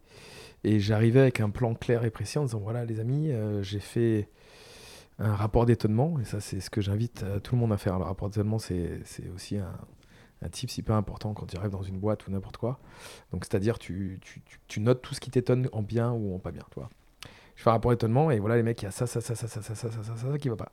et 0.64 0.80
j'arrivais 0.80 1.22
avec 1.22 1.40
un 1.40 1.50
plan 1.50 1.74
clair 1.74 2.04
et 2.04 2.10
précis 2.10 2.38
en 2.38 2.44
disant 2.44 2.60
voilà 2.60 2.86
les 2.86 3.00
amis, 3.00 3.32
euh, 3.32 3.62
j'ai 3.64 3.80
fait 3.80 4.30
un 5.18 5.36
rapport 5.36 5.66
d'étonnement, 5.66 6.20
et 6.20 6.26
ça 6.26 6.40
c'est 6.40 6.60
ce 6.60 6.70
que 6.70 6.82
j'invite 6.82 7.24
euh, 7.24 7.40
tout 7.40 7.56
le 7.56 7.62
monde 7.62 7.74
à 7.74 7.78
faire. 7.78 7.98
Le 7.98 8.06
rapport 8.06 8.30
d'étonnement 8.30 8.60
c'est 8.60 9.02
aussi 9.34 9.58
un, 9.58 9.74
un 10.42 10.50
type 10.50 10.70
super 10.70 10.96
important 10.96 11.34
quand 11.34 11.46
tu 11.46 11.58
arrives 11.58 11.72
dans 11.72 11.82
une 11.82 12.00
boîte 12.00 12.28
ou 12.28 12.32
n'importe 12.32 12.58
quoi. 12.58 12.80
Donc 13.32 13.46
c'est-à-dire 13.46 13.80
tu, 13.80 14.20
tu, 14.22 14.42
tu, 14.68 14.80
notes 14.80 15.02
tout 15.02 15.14
ce 15.14 15.20
qui 15.20 15.32
t'étonne 15.32 15.70
en 15.72 15.82
bien 15.82 16.12
ou 16.12 16.36
en 16.36 16.40
pas 16.40 16.52
bien. 16.52 16.64
Toi. 16.72 16.90
Je 17.56 17.64
fais 17.64 17.70
un 17.70 17.74
rapport 17.74 17.92
d'étonnement 17.92 18.32
et 18.32 18.40
voilà 18.40 18.56
les 18.56 18.64
mecs, 18.64 18.82
il 18.82 18.86
y 18.86 18.88
a 18.88 18.92
ça, 18.92 19.08
ça, 19.08 19.22
ça, 19.22 19.36
ça, 19.36 19.48
ça, 19.48 19.62
ça, 19.62 19.76
ça, 19.76 19.92
ça, 19.92 20.04
ça, 20.04 20.16
ça, 20.16 20.38
qui 20.38 20.50
va 20.50 20.56
pas. 20.56 20.72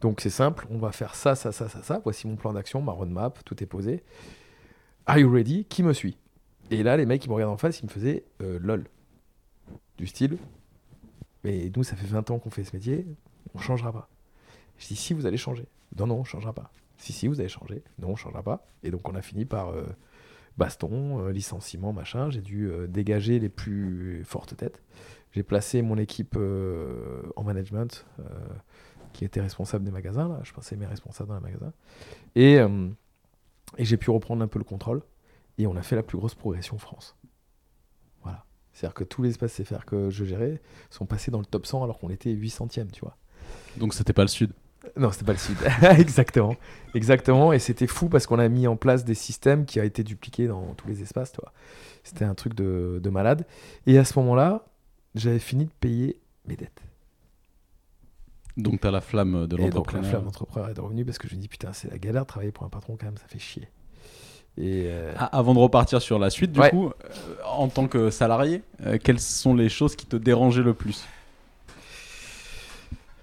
Donc 0.00 0.20
c'est 0.20 0.30
simple, 0.30 0.66
on 0.70 0.78
va 0.78 0.92
faire 0.92 1.14
ça, 1.14 1.34
ça, 1.34 1.50
ça, 1.52 1.68
ça, 1.68 1.82
ça. 1.82 2.00
Voici 2.04 2.26
mon 2.26 2.36
plan 2.36 2.52
d'action, 2.52 2.82
ma 2.82 2.92
roadmap, 2.92 3.42
tout 3.44 3.62
est 3.62 3.66
posé. 3.66 4.02
Are 5.06 5.18
you 5.18 5.30
ready 5.30 5.64
Qui 5.66 5.82
me 5.82 5.92
suit 5.92 6.18
Et 6.70 6.82
là, 6.82 6.96
les 6.96 7.06
mecs, 7.06 7.24
ils 7.24 7.28
me 7.28 7.34
regardent 7.34 7.52
en 7.52 7.56
face, 7.56 7.80
ils 7.80 7.86
me 7.86 7.90
faisaient 7.90 8.24
lol 8.40 8.84
du 9.98 10.06
style. 10.06 10.38
Mais 11.44 11.70
nous, 11.76 11.84
ça 11.84 11.94
fait 11.94 12.06
20 12.06 12.30
ans 12.30 12.38
qu'on 12.38 12.50
fait 12.50 12.64
ce 12.64 12.74
métier, 12.74 13.06
on 13.54 13.58
changera 13.58 13.92
pas. 13.92 14.08
Je 14.78 14.88
dis, 14.88 14.96
si, 14.96 15.12
vous 15.12 15.26
allez 15.26 15.36
changer. 15.36 15.66
Non, 15.96 16.06
non, 16.06 16.16
on 16.16 16.24
changera 16.24 16.52
pas. 16.52 16.72
Si, 16.96 17.12
si, 17.12 17.28
vous 17.28 17.40
allez 17.40 17.48
changer. 17.48 17.82
Non, 17.98 18.08
on 18.08 18.16
changera 18.16 18.42
pas. 18.42 18.66
Et 18.82 18.90
donc, 18.90 19.08
on 19.08 19.14
a 19.14 19.22
fini 19.22 19.44
par 19.44 19.68
euh, 19.68 19.84
baston, 20.56 21.20
euh, 21.20 21.32
licenciement, 21.32 21.92
machin. 21.92 22.30
J'ai 22.30 22.40
dû 22.40 22.70
euh, 22.70 22.86
dégager 22.86 23.38
les 23.38 23.50
plus 23.50 24.24
fortes 24.24 24.56
têtes. 24.56 24.82
J'ai 25.32 25.42
placé 25.42 25.82
mon 25.82 25.98
équipe 25.98 26.38
en 27.34 27.42
management, 27.42 28.06
qui 29.12 29.24
était 29.24 29.40
responsable 29.40 29.84
des 29.84 29.90
magasins. 29.90 30.28
Là. 30.28 30.38
Je 30.44 30.52
passais 30.52 30.76
mes 30.76 30.86
responsables 30.86 31.28
dans 31.28 31.34
les 31.34 31.40
magasins. 31.40 31.72
Et, 32.36 32.54
et 33.78 33.84
j'ai 33.84 33.96
pu 33.96 34.10
reprendre 34.10 34.44
un 34.44 34.46
peu 34.46 34.60
le 34.60 34.64
contrôle. 34.64 35.02
Et 35.58 35.66
on 35.66 35.76
a 35.76 35.82
fait 35.82 35.96
la 35.96 36.02
plus 36.02 36.18
grosse 36.18 36.34
progression 36.34 36.76
en 36.76 36.78
France. 36.78 37.16
C'est-à-dire 38.74 38.94
que 38.94 39.04
tous 39.04 39.22
les 39.22 39.30
espaces 39.30 39.54
CFR 39.54 39.84
que 39.86 40.10
je 40.10 40.24
gérais 40.24 40.60
sont 40.90 41.06
passés 41.06 41.30
dans 41.30 41.38
le 41.38 41.44
top 41.44 41.64
100 41.64 41.84
alors 41.84 41.98
qu'on 41.98 42.10
était 42.10 42.34
800e, 42.34 42.90
tu 42.90 43.00
vois. 43.00 43.16
Donc 43.76 43.94
c'était 43.94 44.12
pas 44.12 44.22
le 44.22 44.28
sud 44.28 44.50
Non, 44.96 45.12
c'était 45.12 45.24
pas 45.24 45.32
le 45.32 45.38
sud. 45.38 45.56
Exactement. 45.98 46.56
Exactement. 46.92 47.52
Et 47.52 47.60
c'était 47.60 47.86
fou 47.86 48.08
parce 48.08 48.26
qu'on 48.26 48.40
a 48.40 48.48
mis 48.48 48.66
en 48.66 48.76
place 48.76 49.04
des 49.04 49.14
systèmes 49.14 49.64
qui 49.64 49.78
a 49.78 49.84
été 49.84 50.02
dupliqués 50.02 50.48
dans 50.48 50.74
tous 50.74 50.88
les 50.88 51.02
espaces, 51.02 51.30
tu 51.30 51.40
vois. 51.40 51.52
C'était 52.02 52.24
un 52.24 52.34
truc 52.34 52.54
de, 52.54 53.00
de 53.02 53.10
malade. 53.10 53.46
Et 53.86 53.96
à 53.96 54.04
ce 54.04 54.18
moment-là, 54.18 54.66
j'avais 55.14 55.38
fini 55.38 55.66
de 55.66 55.72
payer 55.78 56.20
mes 56.46 56.56
dettes. 56.56 56.82
Donc 58.56 58.80
tu 58.80 58.86
as 58.88 58.90
la 58.90 59.00
flamme 59.00 59.46
de 59.46 59.56
l'entrepreneur. 59.56 59.72
donc 59.72 59.92
la 59.92 60.02
flamme 60.02 60.24
d'entrepreneur 60.24 60.68
est 60.68 60.78
revenue 60.78 61.04
parce 61.04 61.18
que 61.18 61.28
je 61.28 61.36
me 61.36 61.40
dis 61.40 61.48
putain, 61.48 61.72
c'est 61.72 61.90
la 61.90 61.98
galère 61.98 62.22
de 62.22 62.28
travailler 62.28 62.52
pour 62.52 62.64
un 62.64 62.68
patron 62.68 62.96
quand 62.96 63.06
même, 63.06 63.18
ça 63.18 63.26
fait 63.28 63.38
chier. 63.38 63.68
Euh, 64.60 65.12
ah, 65.18 65.36
avant 65.36 65.52
de 65.52 65.58
repartir 65.58 66.00
sur 66.00 66.18
la 66.18 66.30
suite, 66.30 66.52
du 66.52 66.60
coup, 66.60 66.86
euh, 66.86 66.90
en 67.44 67.68
tant 67.68 67.88
que 67.88 68.10
salarié, 68.10 68.62
euh, 68.86 68.98
quelles 69.02 69.18
sont 69.18 69.54
les 69.54 69.68
choses 69.68 69.96
qui 69.96 70.06
te 70.06 70.16
dérangeaient 70.16 70.62
le 70.62 70.74
plus? 70.74 71.04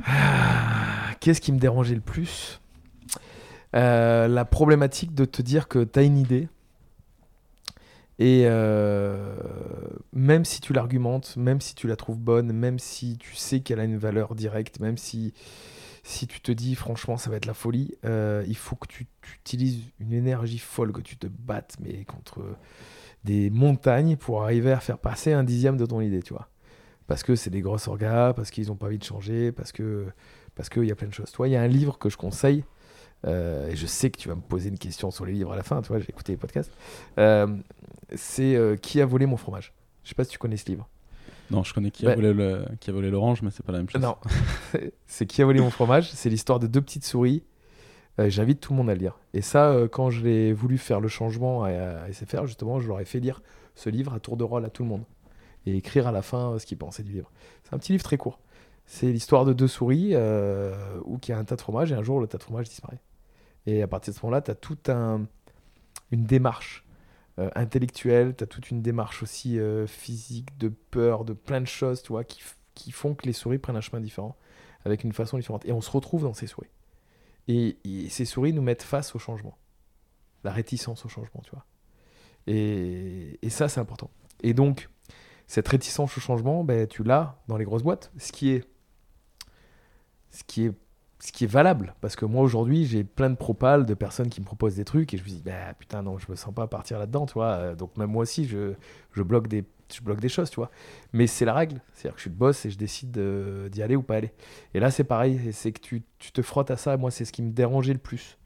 Ah, 0.06 1.14
Qu'est-ce 1.20 1.40
qui 1.40 1.52
me 1.52 1.60
dérangeait 1.60 1.96
le 1.96 2.02
plus? 2.02 2.60
La 3.74 4.46
problématique 4.46 5.14
de 5.16 5.24
te 5.24 5.42
dire 5.42 5.68
que 5.68 5.84
tu 5.84 6.00
as 6.00 6.04
une 6.04 6.18
idée. 6.18 6.50
Et 8.20 8.46
même 10.14 10.46
si 10.46 10.60
tu 10.62 10.74
l'argumentes, 10.74 11.38
même 11.38 11.62
si 11.62 11.76
tu 11.76 11.88
la 11.88 11.96
trouves 11.96 12.18
bonne, 12.18 12.52
même 12.52 12.80
si 12.80 13.18
tu 13.18 13.36
sais 13.36 13.62
qu'elle 13.62 13.80
a 13.80 13.86
une 13.86 13.98
valeur 13.98 14.36
directe, 14.36 14.80
même 14.80 14.98
si 14.98 15.34
si 16.12 16.28
tu 16.28 16.42
te 16.42 16.52
dis 16.52 16.76
franchement 16.76 17.18
ça 17.18 17.30
va 17.30 17.38
être 17.38 17.46
la 17.46 17.54
folie, 17.54 17.96
euh, 18.06 18.44
il 18.48 18.58
faut 18.58 18.76
que 18.76 18.88
tu, 18.88 19.08
utilises 19.36 19.80
une 20.00 20.14
énergie 20.14 20.60
folle, 20.60 20.92
que 20.92 21.02
tu 21.02 21.18
te 21.18 21.28
battes 21.28 21.78
mais 21.80 22.04
contre 22.06 22.44
des 23.24 23.50
montagnes 23.50 24.18
pour 24.18 24.44
arriver 24.44 24.72
à 24.72 24.80
faire 24.80 24.98
passer 24.98 25.32
un 25.32 25.44
dixième 25.44 25.78
de 25.78 25.86
ton 25.86 26.02
idée, 26.02 26.22
tu 26.22 26.34
vois. 26.34 26.50
Parce 27.08 27.24
que 27.24 27.36
c'est 27.36 27.50
des 27.50 27.62
grosses 27.62 27.88
orgas, 27.88 28.34
parce 28.34 28.52
qu'ils 28.52 28.68
n'ont 28.68 28.76
pas 28.76 28.88
envie 28.88 28.98
de 28.98 29.04
changer, 29.04 29.52
parce 29.52 29.72
que 29.72 30.08
parce 30.56 30.70
qu'il 30.70 30.84
y 30.84 30.92
a 30.92 30.96
plein 30.96 31.08
de 31.08 31.14
choses. 31.14 31.32
Toi, 31.32 31.48
il 31.48 31.52
y 31.52 31.56
a 31.56 31.62
un 31.62 31.68
livre 31.68 31.98
que 31.98 32.10
je 32.10 32.18
conseille, 32.18 32.64
euh, 33.26 33.70
et 33.70 33.76
je 33.76 33.86
sais 33.86 34.10
que 34.10 34.18
tu 34.18 34.28
vas 34.28 34.36
me 34.36 34.42
poser 34.42 34.70
une 34.70 34.78
question 34.78 35.12
sur 35.12 35.26
les 35.26 35.34
livres 35.34 35.54
à 35.54 35.56
la 35.56 35.64
fin, 35.64 35.82
tu 35.82 35.90
vois, 35.90 36.00
j'ai 36.00 36.10
écouté 36.10 36.34
les 36.34 36.38
podcasts. 36.38 36.72
Euh, 37.20 37.48
c'est 38.16 38.78
Qui 38.82 39.02
a 39.02 39.06
volé 39.06 39.26
mon 39.26 39.38
fromage? 39.38 39.74
Je 40.04 40.10
sais 40.10 40.16
pas 40.16 40.24
si 40.24 40.32
tu 40.32 40.38
connais 40.38 40.58
ce 40.58 40.66
livre. 40.66 40.90
Non, 41.52 41.64
je 41.64 41.74
connais 41.74 41.92
qui 41.92 42.08
a, 42.08 42.16
volé 42.16 42.34
le, 42.34 42.66
qui 42.80 42.90
a 42.90 42.94
volé 42.94 43.10
l'orange, 43.10 43.42
mais 43.42 43.52
c'est 43.52 43.64
pas 43.64 43.72
la 43.72 43.80
même 43.80 43.90
chose. 43.90 44.02
Non, 44.02 44.16
c'est 45.08 45.26
Qui 45.26 45.42
a 45.42 45.46
volé 45.46 45.60
mon 45.60 45.70
fromage. 45.70 46.10
C'est 46.12 46.30
l'histoire 46.30 46.60
de 46.60 46.68
deux 46.68 46.82
petites 46.82 47.06
souris. 47.06 47.44
J'invite 48.18 48.60
tout 48.60 48.74
le 48.74 48.78
monde 48.78 48.90
à 48.90 48.94
le 48.94 49.00
lire. 49.00 49.18
Et 49.34 49.42
ça, 49.42 49.76
quand 49.92 50.12
je 50.12 50.24
l'ai 50.24 50.54
voulu 50.54 50.78
faire 50.78 51.00
le 51.00 51.08
changement 51.08 51.64
à, 51.64 51.70
à 51.70 52.12
SFR, 52.12 52.46
justement, 52.46 52.80
je 52.80 52.88
leur 52.88 53.00
ai 53.00 53.06
fait 53.06 53.20
lire 53.20 53.42
ce 53.74 53.90
livre 53.90 54.14
à 54.14 54.20
tour 54.20 54.38
de 54.38 54.44
rôle 54.44 54.64
à 54.64 54.70
tout 54.70 54.84
le 54.84 54.90
monde 54.90 55.04
et 55.66 55.76
écrire 55.76 56.08
à 56.08 56.12
la 56.12 56.22
fin 56.22 56.58
ce 56.60 56.66
qu'ils 56.66 56.78
pensaient 56.78 57.04
du 57.04 57.14
livre. 57.14 57.32
C'est 57.64 57.74
un 57.74 57.80
petit 57.80 57.94
livre 57.94 58.04
très 58.04 58.18
court. 58.18 58.40
C'est 58.86 59.12
l'histoire 59.12 59.46
de 59.46 59.54
deux 59.54 59.68
souris 59.68 60.16
où 60.16 61.20
il 61.24 61.30
y 61.30 61.32
a 61.32 61.38
un 61.38 61.44
tas 61.44 61.56
de 61.56 61.62
fromage 61.62 61.92
et 61.92 61.96
un 61.96 62.04
jour 62.04 62.20
le 62.20 62.28
tas 62.28 62.38
de 62.38 62.44
fromage 62.44 62.70
disparaît. 62.70 63.00
Et 63.66 63.82
à 63.82 63.88
partir 63.88 64.14
de 64.14 64.20
ce 64.20 64.26
moment-là, 64.26 64.42
tu 64.42 64.52
as 64.52 64.56
toute 64.56 64.90
un, 64.90 65.26
une 66.12 66.26
démarche 66.26 66.84
euh, 67.40 67.50
intellectuelle, 67.56 68.36
tu 68.36 68.44
as 68.44 68.48
toute 68.48 68.72
une 68.72 68.82
démarche 68.82 69.24
aussi 69.24 69.60
euh, 69.60 69.88
physique, 69.88 70.58
de 70.58 70.70
peur, 70.70 71.26
de 71.26 71.34
plein 71.34 71.62
de 71.62 71.68
choses, 71.68 72.02
tu 72.02 72.10
vois, 72.10 72.24
qui, 72.24 72.42
font 72.92 73.16
que 73.16 73.26
les 73.26 73.34
souris 73.34 73.58
prennent 73.58 73.78
un 73.78 73.82
chemin 73.82 74.02
différent, 74.02 74.36
avec 74.86 75.04
une 75.04 75.14
façon 75.14 75.38
différente. 75.38 75.66
Et 75.66 75.72
on 75.72 75.82
se 75.82 75.92
retrouve 75.92 76.24
dans 76.24 76.34
ces 76.34 76.48
souris. 76.48 76.70
Et, 77.48 77.78
ces 78.10 78.26
souris 78.26 78.54
nous 78.54 78.62
mettent 78.62 78.84
face 78.84 79.16
au 79.16 79.20
changement. 79.20 79.58
La 80.44 80.52
réticence 80.52 81.06
au 81.06 81.10
changement, 81.10 81.42
tu 81.44 81.52
vois. 81.52 81.66
Et, 82.48 83.40
et 83.42 83.50
ça, 83.50 83.70
c'est 83.70 83.80
important. 83.80 84.10
Et 84.42 84.54
donc, 84.54 84.90
cette 85.48 85.68
réticence 85.68 86.18
au 86.18 86.22
changement, 86.22 86.64
ben, 86.64 86.88
tu 86.88 87.04
l'as 87.04 87.42
dans 87.48 87.58
les 87.58 87.66
grosses 87.66 87.84
boîtes, 87.84 88.12
ce 88.18 88.32
qui 88.32 88.52
est, 88.52 88.66
ce 90.32 90.44
qui 90.44 90.66
est 90.66 90.74
ce 91.22 91.32
qui 91.32 91.44
est 91.44 91.48
valable. 91.48 91.94
Parce 92.02 92.16
que 92.16 92.26
moi, 92.26 92.42
aujourd'hui, 92.42 92.86
j'ai 92.86 93.04
plein 93.04 93.30
de 93.30 93.36
propales 93.36 93.86
de 93.86 93.94
personnes 93.94 94.30
qui 94.30 94.42
me 94.42 94.46
proposent 94.46 94.76
des 94.76 94.86
trucs 94.86 95.14
et 95.14 95.18
je 95.18 95.24
me 95.24 95.30
dis, 95.30 95.42
bah, 95.46 95.74
putain, 95.78 96.02
non, 96.02 96.18
je 96.18 96.26
me 96.30 96.36
sens 96.36 96.54
pas 96.54 96.68
partir 96.68 97.00
là-dedans, 97.00 97.26
tu 97.26 97.34
vois. 97.34 97.52
Euh, 97.54 97.76
donc, 97.76 97.96
même 97.98 98.10
moi 98.10 98.24
aussi, 98.24 98.46
je, 98.46 98.74
bloque 99.22 99.48
des, 99.48 99.64
je 99.94 100.02
bloque 100.02 100.20
des 100.20 100.30
choses, 100.30 100.50
tu 100.50 100.56
vois. 100.56 100.72
Mais 101.14 101.28
c'est 101.28 101.46
la 101.46 101.54
règle. 101.54 101.80
C'est-à-dire 101.94 102.16
que 102.16 102.20
je 102.20 102.24
suis 102.24 102.32
le 102.32 102.36
boss 102.36 102.66
et 102.66 102.72
je 102.72 102.78
décide 102.78 103.12
d'y 103.72 103.84
aller 103.84 103.96
ou 103.96 104.02
pas 104.02 104.16
aller. 104.16 104.32
Et 104.74 104.80
là, 104.80 104.90
c'est 104.90 105.04
pareil. 105.04 105.40
C'est 105.54 105.72
que 105.72 105.80
tu, 105.80 106.04
tu, 106.18 106.32
te 106.32 106.42
frottes 106.42 106.72
à 106.72 106.78
ça. 106.78 106.98
Moi, 106.98 107.12
c'est 107.12 107.26
ce 107.26 107.32
qui 107.32 107.44
me 107.44 107.52
dérangeait 107.52 107.94
le 107.94 108.00
plus. 108.00 108.38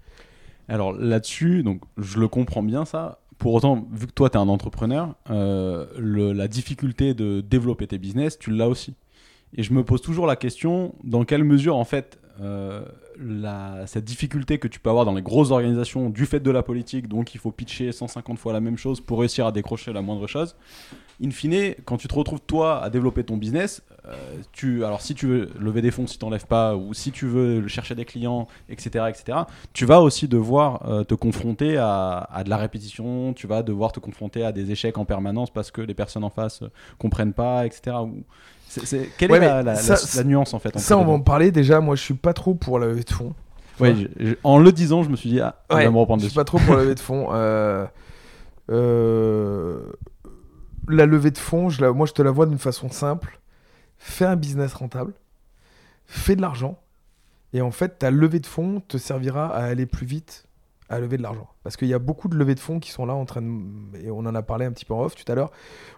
Alors 0.68 0.94
là-dessus, 0.94 1.64
donc 1.64 1.82
je 1.98 2.20
le 2.20 2.28
comprends 2.28 2.64
bien 2.64 2.86
ça. 2.86 3.20
Pour 3.38 3.54
autant, 3.54 3.88
vu 3.92 4.08
que 4.08 4.12
toi, 4.12 4.30
tu 4.30 4.38
es 4.38 4.42
un 4.42 4.48
entrepreneur, 4.48 5.16
euh, 5.30 5.86
la 6.34 6.48
difficulté 6.48 7.14
de 7.14 7.42
développer 7.42 7.86
tes 7.86 7.98
business, 7.98 8.40
tu 8.40 8.50
l'as 8.52 8.68
aussi. 8.68 8.96
Et 9.54 9.64
je 9.64 9.74
me 9.74 9.84
pose 9.84 10.02
toujours 10.02 10.26
la 10.26 10.36
question, 10.36 10.96
dans 11.04 11.24
quelle 11.24 11.44
mesure, 11.44 11.76
en 11.76 11.86
fait, 11.86 12.20
euh, 12.42 12.84
cette 13.86 14.04
difficulté 14.04 14.58
que 14.60 14.68
tu 14.68 14.80
peux 14.80 14.90
avoir 14.90 15.06
dans 15.06 15.14
les 15.14 15.22
grosses 15.22 15.52
organisations 15.52 16.10
du 16.10 16.26
fait 16.26 16.40
de 16.40 16.52
la 16.52 16.64
politique, 16.64 17.08
donc 17.08 17.34
il 17.34 17.40
faut 17.40 17.52
pitcher 17.52 17.92
150 17.92 18.38
fois 18.38 18.54
la 18.54 18.60
même 18.60 18.78
chose 18.78 19.00
pour 19.00 19.20
réussir 19.20 19.46
à 19.46 19.52
décrocher 19.52 19.94
la 19.94 20.02
moindre 20.02 20.28
chose. 20.28 20.56
In 21.24 21.32
fine, 21.32 21.76
quand 21.86 21.96
tu 21.96 22.10
te 22.10 22.14
retrouves 22.14 22.42
toi 22.42 22.84
à 22.84 22.90
développer 22.90 23.24
ton 23.24 23.38
business, 23.38 23.82
euh, 24.08 24.14
tu, 24.52 24.84
alors 24.84 25.02
si 25.02 25.16
tu 25.16 25.28
veux 25.28 25.50
lever 25.58 25.82
des 25.82 25.92
fonds 25.92 26.08
si 26.08 26.18
tu 26.18 26.26
n'enlèves 26.26 26.46
pas, 26.46 26.76
ou 26.76 26.94
si 26.94 27.12
tu 27.12 27.26
veux 27.26 27.68
chercher 27.70 27.96
des 27.96 28.04
clients, 28.04 28.48
etc., 28.68 29.06
etc., 29.08 29.40
tu 29.72 29.86
vas 29.86 30.02
aussi 30.02 30.28
devoir 30.28 30.90
euh, 30.90 31.04
te 31.06 31.16
confronter 31.16 31.78
à, 31.78 32.42
de 32.44 32.50
la 32.50 32.58
répétition, 32.58 33.34
tu 33.34 33.48
vas 33.48 33.64
devoir 33.64 33.94
te 33.94 34.02
confronter 34.02 34.44
à 34.44 34.52
des 34.52 34.72
échecs 34.72 34.98
en 34.98 35.06
permanence 35.06 35.52
parce 35.52 35.72
que 35.72 35.82
les 35.82 35.94
personnes 35.94 36.26
en 36.26 36.30
face 36.30 36.64
comprennent 36.98 37.34
pas, 37.34 37.66
etc. 37.66 37.96
quelle 39.18 39.32
est 39.32 39.64
la, 39.64 40.24
nuance 40.24 40.54
en 40.54 40.60
fait 40.60 40.78
Ça, 40.80 40.98
on 40.98 41.06
va 41.06 41.12
en 41.12 41.20
parler 41.20 41.52
déjà. 41.52 41.80
Moi, 41.80 41.96
je 41.96 42.02
suis 42.02 42.14
pas 42.14 42.34
trop 42.34 42.54
pour 42.54 42.80
la 42.80 42.88
levée 42.88 43.04
de 43.04 43.12
fonds. 43.12 43.34
Oui, 43.80 44.08
en 44.44 44.58
le 44.58 44.72
disant, 44.72 45.04
je 45.04 45.10
me 45.10 45.16
suis 45.16 45.30
dit, 45.30 45.42
ah, 45.42 45.56
on 45.70 45.76
va 45.76 45.92
me 45.92 45.98
reprendre 45.98 46.22
Je 46.22 46.28
suis 46.28 46.36
pas 46.36 46.46
trop 46.46 46.60
pour 46.60 46.76
la 46.76 46.84
levée 46.84 46.96
de 46.96 47.00
fonds. 47.02 47.28
Euh, 47.32 47.86
euh, 48.72 49.80
la 50.88 51.06
levée 51.06 51.32
de 51.32 51.38
fonds, 51.38 51.70
je 51.70 51.82
la... 51.82 51.92
moi, 51.92 52.06
je 52.06 52.14
te 52.14 52.22
la 52.22 52.32
vois 52.32 52.46
d'une 52.46 52.58
façon 52.60 52.90
simple. 52.90 53.40
Fais 53.98 54.26
un 54.26 54.36
business 54.36 54.74
rentable, 54.74 55.14
fais 56.06 56.36
de 56.36 56.42
l'argent, 56.42 56.80
et 57.54 57.62
en 57.62 57.72
fait, 57.72 58.00
ta 58.00 58.12
levée 58.12 58.40
de 58.40 58.46
fonds 58.46 58.82
te 58.88 58.98
servira 58.98 59.48
à 59.56 59.64
aller 59.64 59.86
plus 59.86 60.06
vite 60.06 60.45
à 60.88 61.00
lever 61.00 61.18
de 61.18 61.24
l'argent. 61.24 61.48
Parce 61.64 61.78
qu'il 61.78 61.88
y 61.88 61.94
a 61.94 62.00
beaucoup 62.00 62.28
de 62.28 62.36
levées 62.36 62.54
de 62.54 62.60
fonds 62.60 62.80
qui 62.80 62.92
sont 62.92 63.06
là 63.06 63.14
en 63.16 63.26
train 63.26 63.42
de... 63.42 63.98
Et 63.98 64.12
on 64.12 64.20
en 64.20 64.36
a 64.36 64.44
parlé 64.44 64.66
un 64.66 64.72
petit 64.72 64.86
peu 64.86 64.94
en 64.94 65.02
off 65.04 65.16
tout 65.16 65.30
à 65.32 65.36
l'heure. 65.36 65.52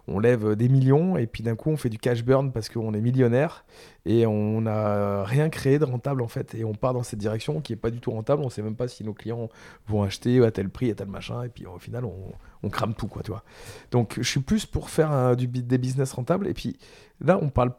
On 0.08 0.20
lève 0.20 0.56
des 0.56 0.70
millions 0.70 1.18
et 1.18 1.28
puis 1.28 1.44
d'un 1.44 1.56
coup 1.56 1.70
on 1.70 1.78
fait 1.78 1.90
du 1.90 1.98
cash 1.98 2.24
burn 2.24 2.54
parce 2.54 2.70
qu'on 2.70 2.94
est 2.94 3.02
millionnaire 3.02 3.66
et 4.06 4.26
on 4.26 4.62
n'a 4.62 5.26
rien 5.26 5.50
créé 5.50 5.78
de 5.78 5.84
rentable 5.84 6.22
en 6.22 6.30
fait. 6.30 6.56
Et 6.56 6.64
on 6.64 6.74
part 6.74 6.94
dans 6.94 7.04
cette 7.04 7.20
direction 7.20 7.60
qui 7.60 7.74
n'est 7.74 7.78
pas 7.78 7.92
du 7.92 8.00
tout 8.00 8.12
rentable. 8.12 8.42
On 8.44 8.46
ne 8.46 8.52
sait 8.52 8.62
même 8.62 8.78
pas 8.78 8.88
si 8.88 9.04
nos 9.04 9.14
clients 9.14 9.50
vont 9.88 10.04
acheter 10.04 10.44
à 10.46 10.52
tel 10.52 10.70
prix, 10.70 10.90
à 10.90 10.96
tel 10.96 11.08
machin. 11.08 11.44
Et 11.44 11.50
puis 11.50 11.66
au 11.66 11.80
final 11.80 12.06
on, 12.06 12.70
crame 12.70 12.94
tout 12.94 13.08
quoi, 13.08 13.24
tu 13.24 13.32
vois. 13.32 13.44
Donc 13.92 14.16
je 14.18 14.30
suis 14.30 14.42
plus 14.42 14.66
pour 14.66 14.90
faire 14.90 15.36
du, 15.36 15.48
des 15.48 15.78
business 15.78 16.14
rentables. 16.14 16.48
Et 16.48 16.54
puis 16.54 16.78
là 17.20 17.38
on 17.42 17.50
parle 17.50 17.74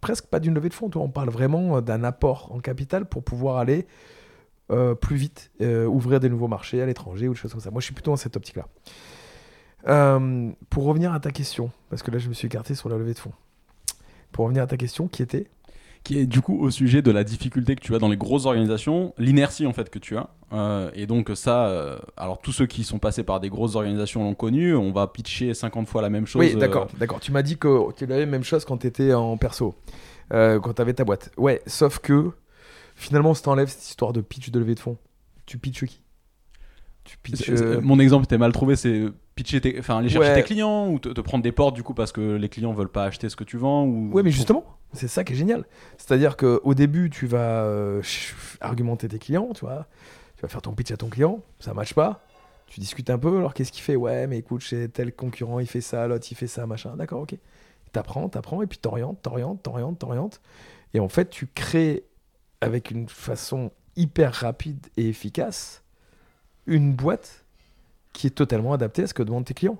presque 0.00 0.26
pas 0.26 0.40
d'une 0.40 0.54
levée 0.54 0.70
de 0.70 0.74
fonds. 0.74 0.90
On 0.94 1.10
parle 1.10 1.28
vraiment 1.28 1.82
d'un 1.82 2.04
apport 2.04 2.52
en 2.52 2.60
capital 2.60 3.04
pour 3.04 3.22
pouvoir 3.22 3.58
aller 3.58 3.86
euh, 4.70 4.94
plus 4.94 5.16
vite, 5.16 5.50
euh, 5.62 5.86
ouvrir 5.86 6.20
des 6.20 6.28
nouveaux 6.28 6.46
marchés 6.46 6.82
à 6.82 6.86
l'étranger 6.86 7.26
ou 7.26 7.32
des 7.32 7.38
choses 7.38 7.52
comme 7.52 7.60
ça. 7.60 7.70
Moi, 7.70 7.80
je 7.80 7.86
suis 7.86 7.94
plutôt 7.94 8.10
dans 8.10 8.18
cette 8.18 8.36
optique-là. 8.36 8.66
Euh, 9.88 10.50
pour 10.68 10.84
revenir 10.84 11.14
à 11.14 11.20
ta 11.20 11.30
question, 11.30 11.70
parce 11.88 12.02
que 12.02 12.10
là, 12.10 12.18
je 12.18 12.28
me 12.28 12.34
suis 12.34 12.46
écarté 12.46 12.74
sur 12.74 12.90
la 12.90 12.98
levée 12.98 13.14
de 13.14 13.18
fonds. 13.18 13.32
Pour 14.30 14.44
revenir 14.44 14.62
à 14.62 14.66
ta 14.66 14.76
question, 14.76 15.08
qui 15.08 15.22
était? 15.22 15.46
Qui 16.04 16.18
est 16.18 16.26
du 16.26 16.42
coup 16.42 16.58
au 16.60 16.70
sujet 16.70 17.00
de 17.00 17.10
la 17.10 17.24
difficulté 17.24 17.76
que 17.76 17.80
tu 17.80 17.94
as 17.94 17.98
dans 17.98 18.10
les 18.10 18.18
grosses 18.18 18.44
organisations, 18.44 19.14
l'inertie 19.16 19.66
en 19.66 19.72
fait 19.72 19.88
que 19.88 19.98
tu 19.98 20.16
as. 20.18 20.28
et 20.94 21.06
donc 21.06 21.30
ça, 21.34 21.98
alors 22.16 22.38
tous 22.40 22.52
ceux 22.52 22.66
qui 22.66 22.84
sont 22.84 23.00
passés 23.00 23.24
par 23.24 23.40
des 23.40 23.48
grosses 23.48 23.74
organisations 23.74 24.22
l'ont 24.22 24.34
connu, 24.34 24.76
on 24.76 24.92
va 24.92 25.08
pitcher 25.08 25.54
50 25.54 25.88
fois 25.88 26.00
la 26.00 26.08
même 26.08 26.24
chose. 26.24 26.40
Oui, 26.40 26.54
d'accord, 26.54 26.86
d'accord. 26.98 27.18
Tu 27.18 27.32
m'as 27.32 27.42
dit 27.42 27.58
que 27.58 27.92
tu 27.96 28.04
avais 28.04 28.20
la 28.20 28.26
même 28.26 28.44
chose 28.44 28.64
quand 28.64 28.78
tu 28.78 28.86
étais 28.86 29.12
en 29.12 29.36
perso, 29.38 29.74
quand 30.30 30.72
tu 30.72 30.82
avais 30.82 30.94
ta 30.94 31.04
boîte. 31.04 31.32
Ouais, 31.36 31.62
sauf 31.66 31.98
que 31.98 32.30
Finalement, 32.98 33.32
si 33.32 33.42
t'enlèves 33.42 33.68
cette 33.68 33.88
histoire 33.88 34.12
de 34.12 34.20
pitch 34.20 34.50
de 34.50 34.58
levée 34.58 34.74
de 34.74 34.80
fonds, 34.80 34.98
tu 35.46 35.56
pitches 35.56 35.84
qui? 35.84 36.02
Tu 37.04 37.16
pitches, 37.16 37.48
euh, 37.48 37.80
Mon 37.80 38.00
exemple 38.00 38.24
était 38.24 38.38
mal 38.38 38.50
trouvé, 38.50 38.74
c'est 38.74 39.04
pitcher 39.36 39.60
tes, 39.60 39.78
enfin, 39.78 39.98
aller 39.98 40.08
chercher 40.08 40.34
tes 40.34 40.42
clients 40.42 40.88
ou 40.88 40.98
te, 40.98 41.20
prendre 41.20 41.44
des 41.44 41.52
portes 41.52 41.76
du 41.76 41.84
coup 41.84 41.94
parce 41.94 42.10
que 42.10 42.34
les 42.34 42.48
clients 42.48 42.72
veulent 42.72 42.90
pas 42.90 43.04
acheter 43.04 43.28
ce 43.28 43.36
que 43.36 43.44
tu 43.44 43.56
vends 43.56 43.84
ou... 43.84 44.10
Ouais, 44.12 44.24
mais 44.24 44.32
justement, 44.32 44.64
c'est 44.94 45.06
ça 45.06 45.22
qui 45.22 45.32
est 45.32 45.36
génial. 45.36 45.64
C'est-à-dire 45.96 46.36
qu'au 46.36 46.74
début, 46.74 47.08
tu 47.08 47.28
vas 47.28 47.62
euh, 47.62 48.02
argumenter 48.60 49.06
tes 49.06 49.20
clients, 49.20 49.50
tu 49.54 49.60
vois. 49.60 49.86
Tu 50.34 50.42
vas 50.42 50.48
faire 50.48 50.60
ton 50.62 50.72
pitch 50.72 50.90
à 50.90 50.96
ton 50.96 51.08
client, 51.08 51.40
ça 51.60 51.74
marche 51.74 51.94
pas. 51.94 52.26
Tu 52.66 52.80
discutes 52.80 53.10
un 53.10 53.18
peu, 53.18 53.38
alors 53.38 53.54
qu'est-ce 53.54 53.70
qu'il 53.70 53.82
fait? 53.82 53.96
Ouais, 53.96 54.26
mais 54.26 54.38
écoute, 54.38 54.62
chez 54.62 54.88
tel 54.88 55.14
concurrent, 55.14 55.60
il 55.60 55.68
fait 55.68 55.80
ça, 55.80 56.08
l'autre, 56.08 56.26
il 56.32 56.34
fait 56.34 56.48
ça, 56.48 56.66
machin. 56.66 56.96
D'accord, 56.96 57.22
ok. 57.22 57.36
T'apprends, 57.92 58.28
t'apprends, 58.28 58.60
et 58.60 58.66
puis 58.66 58.78
t'orientes, 58.78 59.22
t'orientes, 59.22 59.62
t'orientes, 59.62 60.00
t'orientes. 60.00 60.40
Et 60.94 61.00
en 61.00 61.08
fait, 61.08 61.30
tu 61.30 61.46
crées 61.46 62.02
avec 62.60 62.90
une 62.90 63.08
façon 63.08 63.70
hyper 63.96 64.32
rapide 64.32 64.86
et 64.96 65.08
efficace 65.08 65.82
une 66.66 66.92
boîte 66.92 67.44
qui 68.12 68.26
est 68.26 68.30
totalement 68.30 68.72
adaptée 68.72 69.02
à 69.02 69.06
ce 69.06 69.14
que 69.14 69.22
demandent 69.22 69.44
tes 69.44 69.54
clients. 69.54 69.78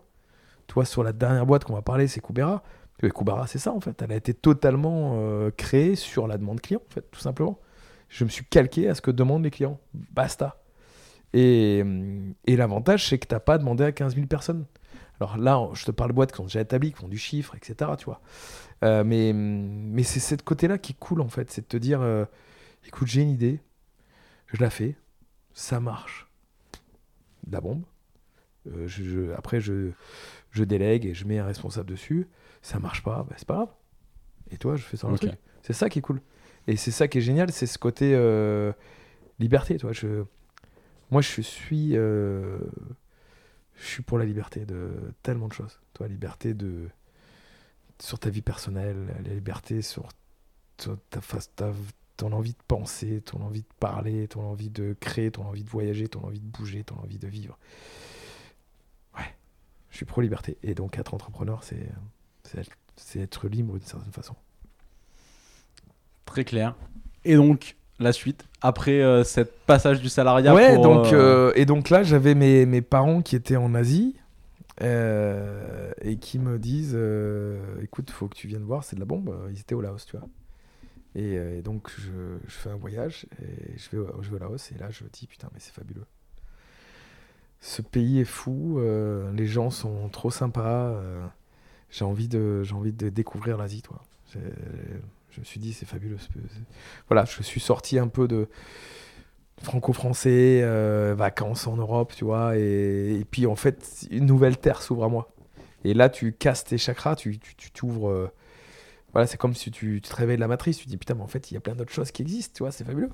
Toi, 0.66 0.84
sur 0.84 1.02
la 1.02 1.12
dernière 1.12 1.46
boîte 1.46 1.64
qu'on 1.64 1.74
va 1.74 1.82
parler, 1.82 2.08
c'est 2.08 2.20
Kubera. 2.20 2.62
Kubera, 3.00 3.46
c'est 3.46 3.58
ça 3.58 3.72
en 3.72 3.80
fait. 3.80 4.00
Elle 4.02 4.12
a 4.12 4.16
été 4.16 4.34
totalement 4.34 5.14
euh, 5.16 5.50
créée 5.56 5.94
sur 5.94 6.26
la 6.26 6.36
demande 6.36 6.60
client, 6.60 6.80
en 6.88 6.92
fait, 6.92 7.04
tout 7.10 7.20
simplement. 7.20 7.58
Je 8.08 8.24
me 8.24 8.28
suis 8.28 8.44
calqué 8.44 8.88
à 8.88 8.94
ce 8.94 9.00
que 9.00 9.10
demandent 9.10 9.44
les 9.44 9.50
clients. 9.50 9.78
Basta. 9.94 10.62
Et, 11.34 11.84
et 12.46 12.56
l'avantage, 12.56 13.08
c'est 13.08 13.18
que 13.18 13.26
tu 13.26 13.34
n'as 13.34 13.40
pas 13.40 13.58
demandé 13.58 13.84
à 13.84 13.92
15 13.92 14.14
000 14.14 14.26
personnes. 14.26 14.64
Alors 15.20 15.36
là, 15.36 15.68
je 15.74 15.84
te 15.84 15.90
parle 15.90 16.10
de 16.10 16.14
boîtes 16.14 16.32
qui 16.32 16.36
sont 16.36 16.44
déjà 16.44 16.60
établies, 16.60 16.92
qui 16.92 16.98
font 16.98 17.08
du 17.08 17.18
chiffre, 17.18 17.54
etc. 17.54 17.90
Tu 17.98 18.06
vois. 18.06 18.20
Euh, 18.84 19.04
mais 19.04 19.32
mais 19.34 20.04
c'est 20.04 20.20
ce 20.20 20.36
côté-là 20.36 20.78
qui 20.78 20.92
est 20.92 20.98
cool, 20.98 21.20
en 21.20 21.28
fait. 21.28 21.50
C'est 21.50 21.62
de 21.62 21.66
te 21.66 21.76
dire, 21.76 22.00
euh, 22.00 22.24
écoute, 22.86 23.08
j'ai 23.08 23.22
une 23.22 23.30
idée, 23.30 23.60
je 24.46 24.60
la 24.60 24.70
fais, 24.70 24.96
ça 25.52 25.80
marche. 25.80 26.28
La 27.50 27.60
bombe. 27.60 27.84
Euh, 28.66 28.86
je, 28.86 29.32
après, 29.34 29.60
je, 29.60 29.90
je 30.50 30.64
délègue 30.64 31.06
et 31.06 31.14
je 31.14 31.26
mets 31.26 31.38
un 31.38 31.46
responsable 31.46 31.88
dessus. 31.88 32.28
Ça 32.62 32.78
marche 32.78 33.02
pas, 33.02 33.24
bah, 33.28 33.34
c'est 33.38 33.46
pas 33.46 33.54
grave. 33.54 33.74
Et 34.50 34.56
toi, 34.56 34.76
je 34.76 34.82
fais 34.82 34.96
ça 34.96 35.08
truc. 35.08 35.32
C'est 35.62 35.72
ça 35.72 35.88
qui 35.88 35.98
est 35.98 36.02
cool. 36.02 36.20
Et 36.66 36.76
c'est 36.76 36.90
ça 36.90 37.08
qui 37.08 37.18
est 37.18 37.22
génial, 37.22 37.50
c'est 37.50 37.66
ce 37.66 37.78
côté 37.78 38.14
euh, 38.14 38.72
liberté. 39.38 39.78
Toi, 39.78 39.92
je, 39.92 40.24
moi, 41.10 41.22
je 41.22 41.40
suis, 41.40 41.96
euh, 41.96 42.58
je 43.76 43.86
suis 43.86 44.02
pour 44.02 44.18
la 44.18 44.24
liberté 44.24 44.66
de 44.66 44.90
tellement 45.22 45.48
de 45.48 45.52
choses. 45.52 45.80
Toi, 45.94 46.08
liberté 46.08 46.54
de 46.54 46.88
sur 48.00 48.18
ta 48.18 48.30
vie 48.30 48.42
personnelle, 48.42 48.96
la 49.24 49.34
liberté 49.34 49.82
sur 49.82 50.08
ta, 50.76 51.20
ta, 51.56 51.72
ton 52.18 52.32
envie 52.32 52.52
de 52.52 52.62
penser, 52.66 53.22
ton 53.22 53.40
envie 53.42 53.62
de 53.62 53.74
parler, 53.80 54.28
ton 54.28 54.42
envie 54.42 54.68
de 54.68 54.94
créer, 55.00 55.30
ton 55.30 55.44
envie 55.44 55.62
de 55.62 55.70
voyager, 55.70 56.08
ton 56.08 56.24
envie 56.24 56.40
de 56.40 56.46
bouger, 56.46 56.84
ton 56.84 56.96
envie 56.96 57.18
de 57.18 57.28
vivre. 57.28 57.56
Ouais, 59.16 59.34
je 59.88 59.96
suis 59.96 60.04
pro-liberté. 60.04 60.58
Et 60.62 60.74
donc 60.74 60.98
être 60.98 61.14
entrepreneur, 61.14 61.64
c'est 61.64 61.88
c'est 62.96 63.20
être 63.20 63.48
libre 63.48 63.78
d'une 63.78 63.86
certaine 63.86 64.12
façon. 64.12 64.34
Très 66.24 66.44
clair. 66.44 66.74
Et 67.24 67.36
donc, 67.36 67.76
la 68.00 68.12
suite, 68.12 68.44
après 68.60 69.00
euh, 69.00 69.24
cette 69.24 69.58
passage 69.60 70.00
du 70.00 70.08
salariat 70.08 70.54
Ouais, 70.54 70.76
donc, 70.76 71.12
euh, 71.12 71.52
et 71.54 71.66
donc 71.66 71.90
là, 71.90 72.02
j'avais 72.02 72.34
mes, 72.34 72.66
mes, 72.66 72.82
parents 72.82 73.22
qui 73.22 73.36
étaient 73.36 73.56
en 73.56 73.74
Asie 73.74 74.16
euh, 74.82 75.92
et 76.00 76.16
qui 76.16 76.38
me 76.38 76.58
disent 76.58 76.98
écoute, 77.82 78.10
faut 78.10 78.28
que 78.28 78.36
tu 78.36 78.48
viennes 78.48 78.64
voir, 78.64 78.82
c'est 78.84 78.96
de 78.96 79.00
la 79.00 79.06
bombe. 79.06 79.34
Ils 79.52 79.60
étaient 79.60 79.74
au 79.74 79.80
Laos, 79.80 80.04
tu 80.04 80.16
vois. 80.16 80.26
Et, 81.14 81.62
donc, 81.62 81.90
je, 81.98 82.38
fais 82.46 82.70
un 82.70 82.76
voyage 82.76 83.26
et 83.42 83.76
je 83.76 83.96
vais, 83.96 84.06
je 84.20 84.30
vais 84.30 84.36
au 84.36 84.38
Laos 84.38 84.70
et 84.72 84.78
là, 84.78 84.90
je 84.90 85.04
me 85.04 85.08
dis 85.10 85.26
putain, 85.26 85.48
mais 85.52 85.60
c'est 85.60 85.72
fabuleux. 85.74 86.06
Ce 87.60 87.82
pays 87.82 88.20
est 88.20 88.24
fou, 88.24 88.80
les 89.34 89.46
gens 89.46 89.70
sont 89.70 90.08
trop 90.10 90.30
sympas. 90.30 91.00
j'ai 91.90 92.04
envie, 92.04 92.28
de, 92.28 92.62
envie 92.72 92.92
de 92.92 93.08
découvrir 93.08 93.56
l'Asie, 93.58 93.82
toi 93.82 94.02
je 95.38 95.40
me 95.40 95.44
suis 95.44 95.60
dit, 95.60 95.72
c'est 95.72 95.86
fabuleux. 95.86 96.16
Voilà, 97.08 97.24
je 97.24 97.42
suis 97.42 97.60
sorti 97.60 97.98
un 97.98 98.08
peu 98.08 98.26
de 98.28 98.48
franco-français, 99.62 100.60
euh, 100.62 101.14
vacances 101.16 101.66
en 101.66 101.76
Europe, 101.76 102.12
tu 102.16 102.24
vois, 102.24 102.56
et, 102.56 103.24
puis 103.30 103.46
en 103.46 103.56
fait, 103.56 104.06
une 104.10 104.26
nouvelle 104.26 104.58
terre 104.58 104.82
s'ouvre 104.82 105.04
à 105.04 105.08
moi. 105.08 105.30
Et 105.84 105.94
là, 105.94 106.08
tu 106.08 106.32
casses 106.32 106.64
tes 106.64 106.78
chakras, 106.78 107.16
tu 107.16 107.38
t'ouvres. 107.72 108.10
Tu, 108.10 108.14
euh, 108.14 108.26
voilà, 109.12 109.26
c'est 109.26 109.38
comme 109.38 109.54
si 109.54 109.70
tu, 109.70 110.00
te 110.00 110.14
réveilles 110.14 110.36
de 110.36 110.40
la 110.40 110.48
matrice, 110.48 110.78
tu 110.78 110.84
te 110.84 110.90
dis 110.90 110.96
putain, 110.96 111.14
mais 111.14 111.22
en 111.22 111.28
fait, 111.28 111.50
il 111.50 111.54
y 111.54 111.56
a 111.56 111.60
plein 111.60 111.74
d'autres 111.74 111.92
choses 111.92 112.10
qui 112.10 112.22
existent, 112.22 112.54
tu 112.56 112.62
vois, 112.62 112.72
c'est 112.72 112.84
fabuleux. 112.84 113.10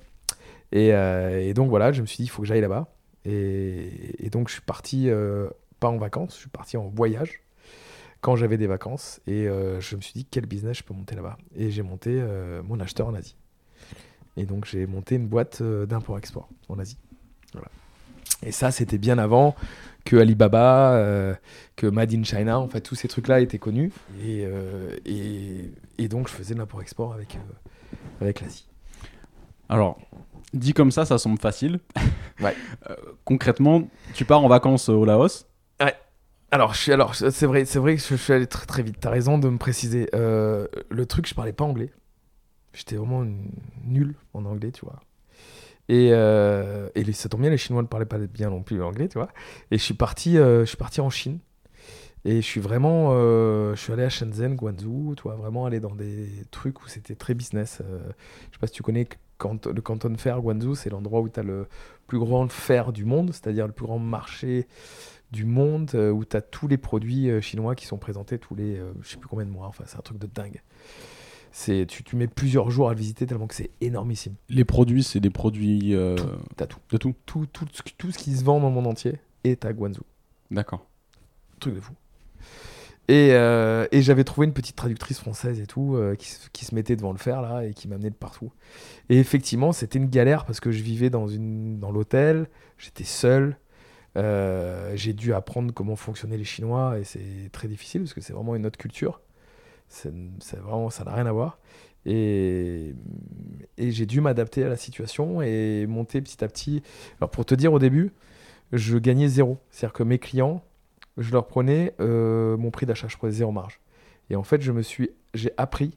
Et, 0.73 0.93
euh, 0.93 1.53
donc 1.53 1.69
voilà, 1.69 1.93
je 1.93 2.01
me 2.01 2.07
suis 2.07 2.19
dit, 2.19 2.25
il 2.25 2.29
faut 2.29 2.43
que 2.43 2.49
j'aille 2.49 2.61
là-bas. 2.61 2.89
Et, 3.25 4.29
donc, 4.31 4.49
je 4.49 4.55
suis 4.55 4.63
parti, 4.63 5.09
pas 5.81 5.89
en 5.89 5.97
vacances, 5.97 6.35
je 6.35 6.41
suis 6.41 6.51
parti 6.51 6.77
en 6.77 6.89
voyage 6.89 7.41
quand 8.25 8.37
j'avais 8.37 8.57
des 8.57 8.67
vacances. 8.67 9.21
Et 9.27 9.47
euh, 9.47 9.83
je 9.83 9.97
me 9.97 10.01
suis 10.01 10.15
dit, 10.15 10.25
quel 10.25 10.47
business 10.47 10.79
je 10.79 10.83
peux 10.83 10.95
monter 10.95 11.15
là-bas 11.15 11.37
Et 11.55 11.71
j'ai 11.71 11.83
monté 11.83 12.19
euh, 12.23 12.63
mon 12.63 12.81
acheteur 12.81 13.07
en 13.07 13.15
Asie. 13.15 13.37
Et 14.39 14.47
donc, 14.47 14.65
j'ai 14.65 14.87
monté 14.87 15.17
une 15.17 15.27
boîte 15.27 15.61
euh, 15.61 15.85
d'import-export 15.85 16.49
en 16.71 16.79
Asie. 16.79 16.97
Voilà. 17.53 17.69
Et 18.43 18.51
ça, 18.51 18.71
c'était 18.71 18.97
bien 18.97 19.19
avant 19.19 19.55
que 20.05 20.17
Alibaba, 20.17 21.37
que 21.77 21.87
Made 21.87 22.15
in 22.15 22.25
China, 22.25 22.59
en 22.59 22.69
fait, 22.69 22.81
tous 22.81 22.95
ces 22.95 23.09
trucs-là 23.09 23.41
étaient 23.41 23.59
connus. 23.59 23.93
Et, 24.23 24.47
et, 25.07 25.73
et, 25.99 26.09
donc, 26.09 26.29
je 26.29 26.35
faisais 26.35 26.55
de 26.55 26.59
l'import-export 26.59 27.15
avec, 27.15 27.39
avec 28.21 28.41
l'Asie. 28.41 28.69
Alors, 29.69 29.99
dit 30.53 30.75
comme 30.75 30.91
ça, 30.91 31.05
ça 31.07 31.19
semble 31.19 31.39
facile. 31.39 31.81
Ouais. 32.41 32.55
concrètement, 33.25 33.89
tu 34.13 34.25
pars 34.25 34.45
en 34.45 34.49
vacances 34.49 34.89
au 34.89 35.05
Laos? 35.05 35.47
Alors, 36.55 36.73
je 36.73 36.79
suis, 36.79 36.93
alors, 36.93 37.17
c'est 37.17 37.47
vrai, 37.47 37.65
c'est 37.65 37.81
vrai 37.81 37.97
que 37.97 38.01
je 38.01 38.15
suis 38.15 38.33
allé 38.33 38.47
très 38.47 38.65
très 38.65 38.85
vite. 38.85 38.99
T'as 39.01 39.11
raison 39.11 39.39
de 39.39 39.49
me 39.49 39.59
préciser. 39.59 40.09
Euh, 40.15 40.69
le 40.89 41.05
truc, 41.05 41.27
je 41.27 41.35
parlais 41.35 41.53
pas 41.53 41.65
anglais. 41.65 41.91
J'étais 42.73 42.95
vraiment 42.95 43.27
nul 43.85 44.15
en 44.35 44.45
anglais, 44.45 44.71
tu 44.71 44.85
vois. 44.85 45.01
Et, 45.89 46.11
euh, 46.13 46.89
et 46.95 47.13
ça 47.13 47.29
tombe 47.29 47.43
bien, 47.43 47.51
les 47.51 47.59
Chinois 47.59 47.83
ne 47.83 47.87
parlaient 47.87 48.07
pas 48.07 48.19
bien 48.19 48.51
non 48.51 48.63
plus 48.63 48.79
l'anglais, 48.79 49.09
tu 49.09 49.19
vois. 49.19 49.29
Et 49.71 49.79
je 49.79 49.83
suis 49.83 49.95
parti, 49.95 50.39
euh, 50.39 50.61
je 50.61 50.67
suis 50.67 50.77
parti 50.77 51.01
en 51.01 51.11
Chine. 51.11 51.39
Et 52.27 52.37
je 52.37 52.47
suis 52.47 52.61
vraiment, 52.61 53.11
je 53.11 53.77
suis 53.77 53.93
allé 53.93 54.03
à 54.03 54.09
Shenzhen, 54.09 54.57
Guangzhou, 54.57 55.15
tu 55.15 55.25
vois, 55.25 55.35
vraiment 55.35 55.67
aller 55.67 55.79
dans 55.79 55.95
des 55.95 56.27
trucs 56.51 56.83
où 56.83 56.89
c'était 56.89 57.15
très 57.15 57.35
business. 57.35 57.83
je 57.83 58.55
sais 58.55 58.59
pas 58.59 58.67
si 58.67 58.73
tu 58.73 58.83
connais 58.83 59.07
le 59.43 59.81
canton 59.81 60.15
fer, 60.17 60.41
Guangzhou, 60.41 60.75
c'est 60.75 60.89
l'endroit 60.89 61.21
où 61.21 61.29
tu 61.29 61.39
as 61.39 61.43
le 61.43 61.67
plus 62.07 62.19
grand 62.19 62.51
fer 62.51 62.93
du 62.93 63.05
monde, 63.05 63.31
c'est-à-dire 63.33 63.67
le 63.67 63.75
plus 63.75 63.85
grand 63.85 63.99
marché 63.99 64.67
du 65.35 65.45
monde 65.45 65.91
euh, 65.95 66.11
où 66.11 66.25
tu 66.25 66.37
as 66.37 66.41
tous 66.41 66.69
les 66.69 66.77
produits 66.77 67.29
euh, 67.29 67.41
chinois 67.41 67.75
qui 67.75 67.87
sont 67.87 67.99
présentés 67.99 68.39
tous 68.39 68.55
les 68.55 68.79
euh, 68.79 68.93
je 69.03 69.09
sais 69.09 69.17
plus 69.17 69.29
combien 69.29 69.45
de 69.45 69.51
mois. 69.51 69.67
Enfin, 69.67 69.85
c'est 69.87 69.99
un 69.99 70.03
truc 70.03 70.19
de 70.19 70.27
dingue. 70.27 70.63
C'est, 71.57 71.87
tu, 71.87 72.03
tu, 72.03 72.17
mets 72.17 72.27
plusieurs 72.27 72.69
jours 72.71 72.89
à 72.89 72.95
le 72.95 72.99
visiter 72.99 73.27
tellement 73.27 73.47
que 73.47 73.55
c'est 73.55 73.71
énormissime. 73.81 74.35
Les 74.49 74.65
produits, 74.65 75.05
c'est 75.05 75.21
des 75.21 75.31
produits. 75.31 75.95
T'as 76.57 76.67
tout. 76.67 76.81
De 76.91 76.97
tout. 76.97 77.15
Tout, 77.27 77.47
tout. 77.47 77.67
tout, 77.97 78.11
ce 78.11 78.19
qui 78.19 78.35
se 78.35 78.43
vend 78.43 78.59
dans 78.59 78.69
le 78.69 78.75
monde 78.75 78.89
entier 78.89 79.21
est 79.45 79.65
à 79.65 79.73
Guangzhou. 79.73 80.03
D'accord. 80.51 80.85
Truc 81.61 81.77
de 81.77 81.81
fou. 81.81 81.93
Et, 83.07 83.29
et 83.29 84.03
j'avais 84.03 84.25
trouvé 84.25 84.49
une 84.49 84.53
petite 84.53 84.75
traductrice 84.75 85.21
française 85.21 85.61
et 85.61 85.67
tout 85.67 85.97
qui, 86.19 86.35
qui, 86.53 86.65
se 86.65 86.75
mettait 86.75 86.97
devant 86.97 87.13
le 87.13 87.19
fer 87.19 87.41
là 87.41 87.65
et 87.65 87.73
qui 87.73 87.87
m'amenait 87.87 88.11
de 88.11 88.17
partout. 88.17 88.51
Et 89.09 89.19
effectivement, 89.21 89.73
c'était 89.73 90.01
une 90.01 90.11
galère 90.11 90.47
parce 90.47 90.59
que 90.59 90.73
je 90.73 90.83
vivais 90.83 91.09
dans, 91.09 91.29
une, 91.29 91.79
dans 91.79 91.93
l'hôtel, 91.93 92.49
j'étais 92.79 93.05
seul, 93.05 93.57
euh, 94.17 94.93
j'ai 94.95 95.13
dû 95.13 95.35
apprendre 95.35 95.73
comment 95.73 95.97
fonctionnaient 95.97 96.37
les 96.37 96.45
Chinois 96.45 96.99
et 96.99 97.05
c'est 97.05 97.51
très 97.53 97.69
difficile 97.69 98.03
parce 98.03 98.15
que 98.15 98.21
c'est 98.21 98.33
vraiment 98.33 98.55
une 98.55 98.67
autre 98.67 98.79
culture. 98.79 99.21
C'est, 99.89 100.13
vraiment, 100.59 100.91
ça 100.91 101.05
n'a 101.05 101.15
rien 101.15 101.27
à 101.27 101.33
voir. 101.33 101.59
Et, 102.07 102.95
et 103.79 103.91
j'ai 103.91 104.07
dû 104.07 104.21
m'adapter 104.21 104.65
à 104.65 104.69
la 104.69 104.77
situation 104.77 105.41
et 105.41 105.87
monter 105.87 106.21
petit 106.21 106.43
à 106.45 106.49
petit. 106.49 106.83
Alors 107.19 107.31
pour 107.31 107.47
te 107.47 107.55
dire 107.55 107.73
au 107.73 107.79
début, 107.79 108.13
je 108.73 108.99
gagnais 108.99 109.29
zéro. 109.29 109.59
C'est-à-dire 109.71 109.95
que 109.95 110.03
mes 110.03 110.19
clients, 110.19 110.63
je 111.17 111.33
leur 111.33 111.47
prenais 111.47 111.95
euh, 112.01 112.57
mon 112.57 112.71
prix 112.71 112.87
d'achat, 112.87 113.09
je 113.09 113.17
prenais 113.17 113.33
zéro 113.33 113.53
marge. 113.53 113.81
Et 114.31 114.37
en 114.37 114.43
fait, 114.43 114.61
je 114.61 114.73
me 114.73 114.83
suis, 114.83 115.11
j'ai 115.33 115.53
appris 115.57 115.97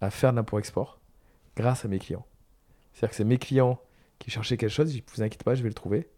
à 0.00 0.10
faire 0.10 0.32
de 0.32 0.36
l'import-export 0.36 1.00
grâce 1.56 1.84
à 1.84 1.88
mes 1.88 1.98
clients. 1.98 2.26
C'est-à-dire 2.92 3.10
que 3.10 3.16
c'est 3.16 3.24
mes 3.24 3.38
clients 3.38 3.78
qui 4.18 4.30
cherchaient 4.30 4.56
quelque 4.56 4.70
chose, 4.70 4.90
je 4.90 4.98
ne 4.98 5.02
vous 5.14 5.22
inquiétez 5.22 5.44
pas, 5.44 5.54
je 5.54 5.62
vais 5.62 5.68
le 5.68 5.74
trouver 5.74 6.08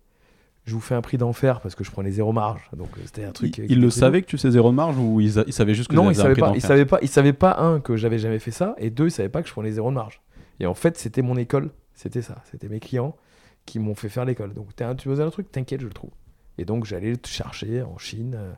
je 0.64 0.74
vous 0.74 0.80
fais 0.80 0.94
un 0.94 1.00
prix 1.00 1.16
d'enfer 1.16 1.60
parce 1.60 1.74
que 1.74 1.82
je 1.82 1.90
prenais 1.90 2.10
zéro 2.10 2.32
marge. 2.32 2.68
Donc 2.76 2.90
euh, 2.96 3.00
c'était 3.04 3.24
un 3.24 3.32
truc. 3.32 3.58
Ils 3.58 3.80
le 3.80 3.90
savaient 3.90 4.22
que 4.22 4.26
tu 4.26 4.38
sais 4.38 4.50
zéro 4.50 4.70
de 4.70 4.76
marge 4.76 4.96
ou 4.98 5.20
ils, 5.20 5.32
savaient 5.52 5.74
juste 5.74 5.90
que 5.90 5.96
non, 5.96 6.10
ils 6.10 6.16
savaient 6.16 6.34
pas. 6.34 6.52
Ils 6.54 6.60
savaient 6.60 6.84
pas. 6.84 6.98
Ils 7.02 7.08
savaient 7.08 7.32
pas 7.32 7.58
un 7.58 7.80
que 7.80 7.96
j'avais 7.96 8.18
jamais 8.18 8.38
fait 8.38 8.50
ça 8.50 8.74
et 8.78 8.90
deux 8.90 9.06
ils 9.06 9.10
savaient 9.10 9.28
pas 9.28 9.42
que 9.42 9.48
je 9.48 9.52
prenais 9.52 9.70
zéro 9.70 9.90
de 9.90 9.94
marge. 9.94 10.20
Et 10.60 10.66
en 10.66 10.74
fait 10.74 10.98
c'était 10.98 11.22
mon 11.22 11.36
école, 11.36 11.70
c'était 11.94 12.22
ça, 12.22 12.42
c'était 12.50 12.68
mes 12.68 12.80
clients 12.80 13.16
qui 13.64 13.78
m'ont 13.78 13.94
fait 13.94 14.08
faire 14.08 14.24
l'école. 14.24 14.52
Donc 14.54 14.68
tu 14.98 15.08
veux 15.08 15.20
un 15.20 15.30
truc, 15.30 15.50
t'inquiète, 15.50 15.80
je 15.80 15.86
le 15.86 15.92
trouve. 15.92 16.10
Et 16.58 16.64
donc 16.64 16.84
j'allais 16.84 17.10
le 17.10 17.18
chercher 17.24 17.82
en 17.82 17.98
Chine, 17.98 18.34
euh, 18.36 18.52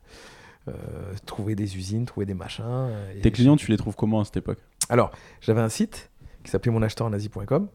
euh, 0.69 0.73
trouver 1.27 1.55
des 1.55 1.77
usines, 1.77 2.07
trouver 2.07 2.27
des 2.27 2.35
machins. 2.35 2.91
Tes 3.23 3.31
clients, 3.31 3.57
tu 3.57 3.71
les 3.71 3.77
trouves 3.77 3.97
comment 3.97 4.21
à 4.21 4.25
cette 4.25 4.39
époque? 4.39 4.59
Alors 4.89 5.11
j'avais 5.41 5.61
un 5.61 5.69
site 5.69 6.11
qui 6.43 6.51
s'appelait 6.51 6.73
monacheteurnazi.com 6.73 7.69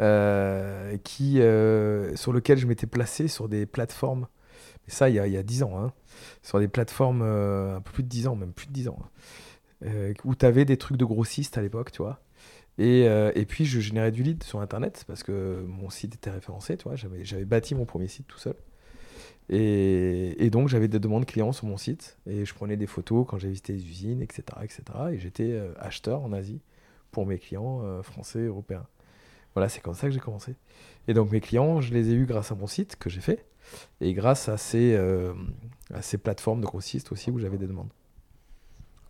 euh, 0.00 0.96
qui, 1.04 1.40
euh, 1.40 2.16
sur 2.16 2.32
lequel 2.32 2.58
je 2.58 2.66
m'étais 2.66 2.88
placé 2.88 3.28
sur 3.28 3.48
des 3.48 3.64
plateformes, 3.64 4.26
mais 4.86 4.92
ça 4.92 5.08
il 5.08 5.14
y 5.14 5.20
a, 5.20 5.26
il 5.28 5.42
10 5.42 5.62
ans, 5.62 5.78
hein, 5.78 5.92
sur 6.42 6.58
des 6.58 6.66
plateformes, 6.66 7.22
euh, 7.22 7.76
un 7.76 7.80
peu 7.80 7.92
plus 7.92 8.02
de 8.02 8.08
10 8.08 8.26
ans, 8.26 8.34
même 8.34 8.52
plus 8.52 8.66
de 8.66 8.72
10 8.72 8.88
ans, 8.88 8.98
hein, 9.84 10.12
où 10.24 10.34
tu 10.34 10.46
avais 10.46 10.64
des 10.64 10.76
trucs 10.78 10.96
de 10.96 11.04
grossistes 11.04 11.58
à 11.58 11.62
l'époque, 11.62 11.92
tu 11.92 12.02
vois. 12.02 12.20
Et, 12.76 13.02
et, 13.04 13.46
puis 13.46 13.66
je 13.66 13.78
générais 13.78 14.10
du 14.10 14.24
lead 14.24 14.42
sur 14.42 14.60
internet 14.60 15.04
parce 15.06 15.22
que 15.22 15.64
mon 15.68 15.90
site 15.90 16.16
était 16.16 16.30
référencé, 16.30 16.76
tu 16.76 16.88
vois. 16.88 16.96
J'avais 16.96 17.44
bâti 17.44 17.76
mon 17.76 17.84
premier 17.84 18.08
site 18.08 18.26
tout 18.26 18.38
seul. 18.38 18.56
Et, 19.48 20.44
et 20.44 20.50
donc 20.50 20.68
j'avais 20.68 20.88
des 20.88 20.98
demandes 20.98 21.24
clients 21.24 21.52
sur 21.52 21.66
mon 21.68 21.76
site 21.76 22.18
et 22.26 22.44
je 22.44 22.52
prenais 22.52 22.76
des 22.76 22.88
photos 22.88 23.26
quand 23.28 23.38
j'ai 23.38 23.48
visité 23.48 23.74
les 23.74 23.86
usines, 23.86 24.22
etc. 24.22 24.42
etc. 24.62 24.82
et 25.12 25.18
j'étais 25.18 25.56
acheteur 25.78 26.22
en 26.22 26.32
Asie 26.32 26.62
pour 27.12 27.26
mes 27.26 27.38
clients 27.38 28.02
français, 28.02 28.40
européens. 28.40 28.88
Voilà, 29.54 29.68
c'est 29.68 29.80
comme 29.80 29.94
ça 29.94 30.08
que 30.08 30.12
j'ai 30.12 30.20
commencé. 30.20 30.56
Et 31.08 31.14
donc 31.14 31.30
mes 31.30 31.40
clients, 31.40 31.80
je 31.80 31.92
les 31.92 32.10
ai 32.10 32.14
eus 32.14 32.26
grâce 32.26 32.50
à 32.50 32.54
mon 32.54 32.66
site 32.66 32.96
que 32.96 33.08
j'ai 33.08 33.20
fait 33.20 33.44
et 34.00 34.12
grâce 34.14 34.48
à 34.48 34.56
ces, 34.56 34.94
euh, 34.94 35.32
à 35.92 36.02
ces 36.02 36.18
plateformes 36.18 36.60
de 36.60 36.66
grossistes 36.66 37.12
aussi 37.12 37.30
où 37.30 37.38
j'avais 37.38 37.58
des 37.58 37.66
demandes. 37.66 37.90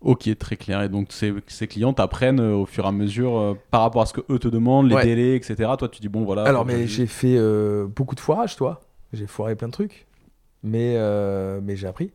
Ok, 0.00 0.28
très 0.38 0.56
clair. 0.56 0.82
Et 0.82 0.88
donc 0.88 1.12
ces, 1.12 1.32
ces 1.46 1.66
clients 1.66 1.94
t'apprennent 1.94 2.40
euh, 2.40 2.54
au 2.54 2.66
fur 2.66 2.84
et 2.84 2.88
à 2.88 2.92
mesure 2.92 3.38
euh, 3.38 3.54
par 3.70 3.80
rapport 3.80 4.02
à 4.02 4.06
ce 4.06 4.12
que 4.12 4.20
eux 4.30 4.38
te 4.38 4.48
demandent, 4.48 4.90
les 4.90 5.02
délais, 5.02 5.36
etc. 5.36 5.70
Toi, 5.78 5.88
tu 5.88 6.00
dis 6.00 6.08
bon 6.08 6.24
voilà. 6.24 6.44
Alors, 6.44 6.66
mais 6.66 6.86
j'ai 6.86 7.06
fait 7.06 7.38
beaucoup 7.86 8.14
de 8.14 8.20
foirage, 8.20 8.56
toi. 8.56 8.80
J'ai 9.12 9.26
foiré 9.26 9.54
plein 9.54 9.68
de 9.68 9.72
trucs, 9.72 10.06
mais 10.62 10.98
mais 11.62 11.76
j'ai 11.76 11.86
appris. 11.86 12.12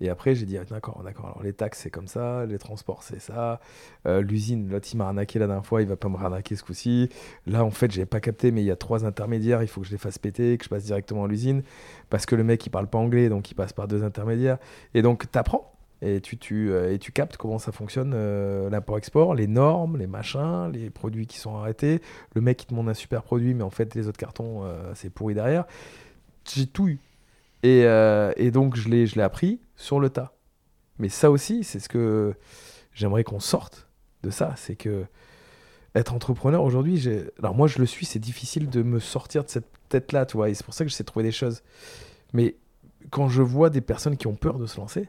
Et 0.00 0.08
après, 0.08 0.34
j'ai 0.34 0.46
dit, 0.46 0.56
ah, 0.58 0.64
d'accord, 0.64 1.02
d'accord, 1.04 1.26
alors 1.26 1.42
les 1.42 1.52
taxes, 1.52 1.80
c'est 1.82 1.90
comme 1.90 2.06
ça, 2.06 2.46
les 2.46 2.58
transports, 2.58 3.02
c'est 3.02 3.20
ça. 3.20 3.60
Euh, 4.06 4.22
l'usine, 4.22 4.68
l'autre, 4.70 4.88
il 4.92 4.96
m'a 4.96 5.06
arnaqué 5.08 5.38
la 5.38 5.46
dernière 5.46 5.66
fois, 5.66 5.82
il 5.82 5.88
va 5.88 5.96
pas 5.96 6.08
me 6.08 6.16
arnaquer 6.16 6.54
ce 6.54 6.62
coup-ci. 6.62 7.08
Là, 7.46 7.64
en 7.64 7.70
fait, 7.70 7.90
j'avais 7.90 8.06
pas 8.06 8.20
capté, 8.20 8.52
mais 8.52 8.62
il 8.62 8.66
y 8.66 8.70
a 8.70 8.76
trois 8.76 9.04
intermédiaires, 9.04 9.62
il 9.62 9.68
faut 9.68 9.80
que 9.80 9.86
je 9.86 9.92
les 9.92 9.98
fasse 9.98 10.18
péter, 10.18 10.56
que 10.56 10.64
je 10.64 10.68
passe 10.68 10.84
directement 10.84 11.24
à 11.24 11.28
l'usine. 11.28 11.62
Parce 12.10 12.26
que 12.26 12.36
le 12.36 12.44
mec, 12.44 12.64
il 12.64 12.70
parle 12.70 12.86
pas 12.86 12.98
anglais, 12.98 13.28
donc 13.28 13.50
il 13.50 13.54
passe 13.54 13.72
par 13.72 13.88
deux 13.88 14.04
intermédiaires. 14.04 14.58
Et 14.94 15.02
donc, 15.02 15.30
tu 15.30 15.38
apprends. 15.38 15.74
Et 16.00 16.20
tu, 16.20 16.38
tu, 16.38 16.70
euh, 16.70 16.94
et 16.94 17.00
tu 17.00 17.10
captes 17.10 17.36
comment 17.36 17.58
ça 17.58 17.72
fonctionne 17.72 18.12
euh, 18.14 18.70
l'import-export, 18.70 19.34
les 19.34 19.48
normes, 19.48 19.96
les 19.96 20.06
machins, 20.06 20.70
les 20.72 20.90
produits 20.90 21.26
qui 21.26 21.38
sont 21.38 21.56
arrêtés. 21.56 22.00
Le 22.36 22.40
mec, 22.40 22.62
il 22.62 22.66
te 22.66 22.70
demande 22.70 22.88
un 22.88 22.94
super 22.94 23.24
produit, 23.24 23.52
mais 23.52 23.64
en 23.64 23.70
fait, 23.70 23.96
les 23.96 24.06
autres 24.06 24.16
cartons, 24.16 24.62
c'est 24.94 25.10
pourri 25.10 25.34
derrière. 25.34 25.64
J'ai 26.44 26.66
tout 26.66 26.86
eu. 26.86 27.00
Et, 27.62 27.80
et 28.36 28.50
donc, 28.50 28.76
je 28.76 28.88
l'ai 28.88 29.22
appris 29.22 29.60
sur 29.76 30.00
le 30.00 30.10
tas. 30.10 30.34
Mais 30.98 31.08
ça 31.08 31.30
aussi, 31.30 31.64
c'est 31.64 31.80
ce 31.80 31.88
que 31.88 32.34
j'aimerais 32.92 33.24
qu'on 33.24 33.40
sorte 33.40 33.88
de 34.22 34.30
ça. 34.30 34.54
C'est 34.56 34.76
que 34.76 35.06
être 35.94 36.14
entrepreneur 36.14 36.62
aujourd'hui, 36.62 37.08
alors 37.38 37.54
moi 37.54 37.66
je 37.66 37.78
le 37.78 37.86
suis, 37.86 38.06
c'est 38.06 38.18
difficile 38.18 38.68
de 38.68 38.82
me 38.82 39.00
sortir 39.00 39.44
de 39.44 39.48
cette 39.48 39.68
tête-là, 39.88 40.26
tu 40.26 40.36
vois, 40.36 40.50
et 40.50 40.54
c'est 40.54 40.64
pour 40.64 40.74
ça 40.74 40.84
que 40.84 40.90
j'essaie 40.90 41.02
de 41.02 41.08
trouver 41.08 41.24
des 41.24 41.32
choses. 41.32 41.62
Mais 42.32 42.56
quand 43.10 43.28
je 43.28 43.42
vois 43.42 43.70
des 43.70 43.80
personnes 43.80 44.16
qui 44.16 44.26
ont 44.26 44.36
peur 44.36 44.58
de 44.58 44.66
se 44.66 44.78
lancer, 44.78 45.08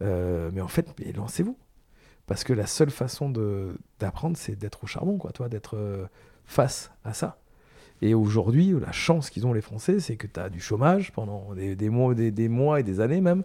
euh, 0.00 0.50
mais 0.52 0.60
en 0.60 0.68
fait, 0.68 0.88
lancez-vous. 1.14 1.56
Parce 2.26 2.44
que 2.44 2.52
la 2.52 2.66
seule 2.66 2.90
façon 2.90 3.30
d'apprendre, 3.98 4.36
c'est 4.36 4.56
d'être 4.56 4.84
au 4.84 4.86
charbon, 4.86 5.18
quoi, 5.18 5.32
toi, 5.32 5.48
d'être 5.48 5.76
euh, 5.76 6.06
face 6.44 6.90
à 7.04 7.12
ça. 7.12 7.41
Et 8.02 8.14
aujourd'hui, 8.14 8.74
la 8.80 8.90
chance 8.90 9.30
qu'ils 9.30 9.46
ont 9.46 9.52
les 9.52 9.60
Français, 9.60 10.00
c'est 10.00 10.16
que 10.16 10.26
tu 10.26 10.40
as 10.40 10.50
du 10.50 10.60
chômage 10.60 11.12
pendant 11.12 11.54
des, 11.54 11.88
mois, 11.88 12.80
et 12.80 12.82
des 12.82 13.00
années 13.00 13.20
même. 13.20 13.44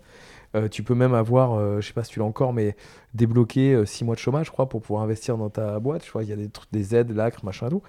Euh, 0.55 0.67
tu 0.67 0.81
peux 0.81 0.95
même 0.95 1.13
avoir, 1.13 1.53
euh, 1.53 1.79
je 1.79 1.87
sais 1.87 1.93
pas 1.93 2.03
si 2.03 2.11
tu 2.11 2.19
l'as 2.19 2.25
encore, 2.25 2.53
mais 2.53 2.75
débloqué 3.13 3.85
6 3.85 4.03
mois 4.03 4.15
de 4.15 4.19
chômage, 4.19 4.47
je 4.47 4.51
crois, 4.51 4.67
pour 4.67 4.81
pouvoir 4.81 5.03
investir 5.03 5.37
dans 5.37 5.51
ta 5.51 5.79
boîte. 5.79 6.09
Il 6.21 6.27
y 6.27 6.33
a 6.33 6.35
des, 6.35 6.49
des 6.71 6.95
aides, 6.95 7.11
l'acre, 7.11 7.45
machin, 7.45 7.69
tout. 7.69 7.83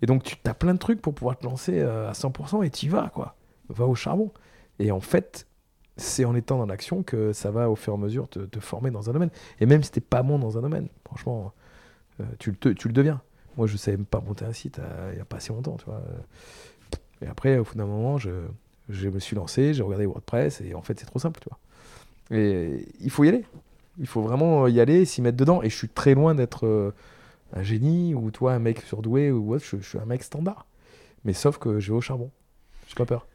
Et 0.00 0.06
donc, 0.06 0.22
tu 0.22 0.36
as 0.46 0.54
plein 0.54 0.72
de 0.72 0.78
trucs 0.78 1.02
pour 1.02 1.14
pouvoir 1.14 1.36
te 1.36 1.44
lancer 1.44 1.80
à 1.80 2.12
100% 2.12 2.64
et 2.64 2.70
tu 2.70 2.86
y 2.86 2.88
vas, 2.88 3.10
quoi. 3.12 3.36
Va 3.68 3.86
au 3.86 3.94
charbon. 3.94 4.32
Et 4.78 4.90
en 4.92 5.00
fait, 5.00 5.46
c'est 5.98 6.24
en 6.24 6.34
étant 6.34 6.56
dans 6.56 6.66
l'action 6.66 7.02
que 7.02 7.34
ça 7.34 7.50
va 7.50 7.68
au 7.68 7.76
fur 7.76 7.92
et 7.92 7.96
à 7.96 7.98
mesure 7.98 8.28
te, 8.28 8.60
former 8.60 8.90
dans 8.90 9.10
un 9.10 9.12
domaine. 9.12 9.30
Et 9.60 9.66
même 9.66 9.82
si 9.82 9.90
t'es 9.90 10.00
pas 10.00 10.22
bon 10.22 10.38
dans 10.38 10.56
un 10.56 10.62
domaine, 10.62 10.88
franchement, 11.04 11.52
euh, 12.20 12.24
tu 12.38 12.50
le 12.50 12.92
deviens. 12.92 13.20
Moi, 13.56 13.66
je 13.66 13.76
savais 13.76 13.96
même 13.96 14.06
pas 14.06 14.20
monter 14.20 14.44
un 14.44 14.52
site 14.52 14.78
euh, 14.78 15.10
il 15.12 15.16
n'y 15.16 15.20
a 15.20 15.24
pas 15.24 15.40
si 15.40 15.50
longtemps, 15.50 15.76
tu 15.76 15.84
vois. 15.86 16.02
Et 17.22 17.26
après, 17.26 17.58
au 17.58 17.64
bout 17.64 17.74
d'un 17.76 17.86
moment, 17.86 18.18
je, 18.18 18.30
je, 18.88 19.08
me 19.08 19.18
suis 19.18 19.36
lancé, 19.36 19.74
j'ai 19.74 19.82
regardé 19.82 20.06
WordPress, 20.06 20.60
et 20.60 20.74
en 20.74 20.82
fait, 20.82 20.98
c'est 20.98 21.06
trop 21.06 21.18
simple, 21.18 21.40
tu 21.40 21.48
vois. 21.48 21.58
Et 22.36 22.88
il 23.00 23.10
faut 23.10 23.24
y 23.24 23.28
aller. 23.28 23.44
Il 23.98 24.06
faut 24.06 24.22
vraiment 24.22 24.66
y 24.66 24.80
aller, 24.80 25.04
s'y 25.04 25.22
mettre 25.22 25.36
dedans. 25.36 25.62
Et 25.62 25.70
je 25.70 25.76
suis 25.76 25.88
très 25.88 26.14
loin 26.14 26.34
d'être 26.34 26.66
euh, 26.66 26.92
un 27.52 27.62
génie, 27.62 28.14
ou 28.14 28.30
toi, 28.30 28.54
un 28.54 28.58
mec 28.58 28.80
surdoué, 28.80 29.30
ou 29.30 29.54
autre. 29.54 29.64
Je, 29.64 29.76
je 29.76 29.88
suis 29.88 29.98
un 29.98 30.06
mec 30.06 30.22
standard. 30.22 30.66
Mais 31.24 31.32
sauf 31.32 31.58
que 31.58 31.78
je 31.78 31.92
vais 31.92 31.96
au 31.96 32.00
charbon. 32.00 32.30
J'ai 32.88 32.94
pas 32.96 33.06
peur. 33.06 33.26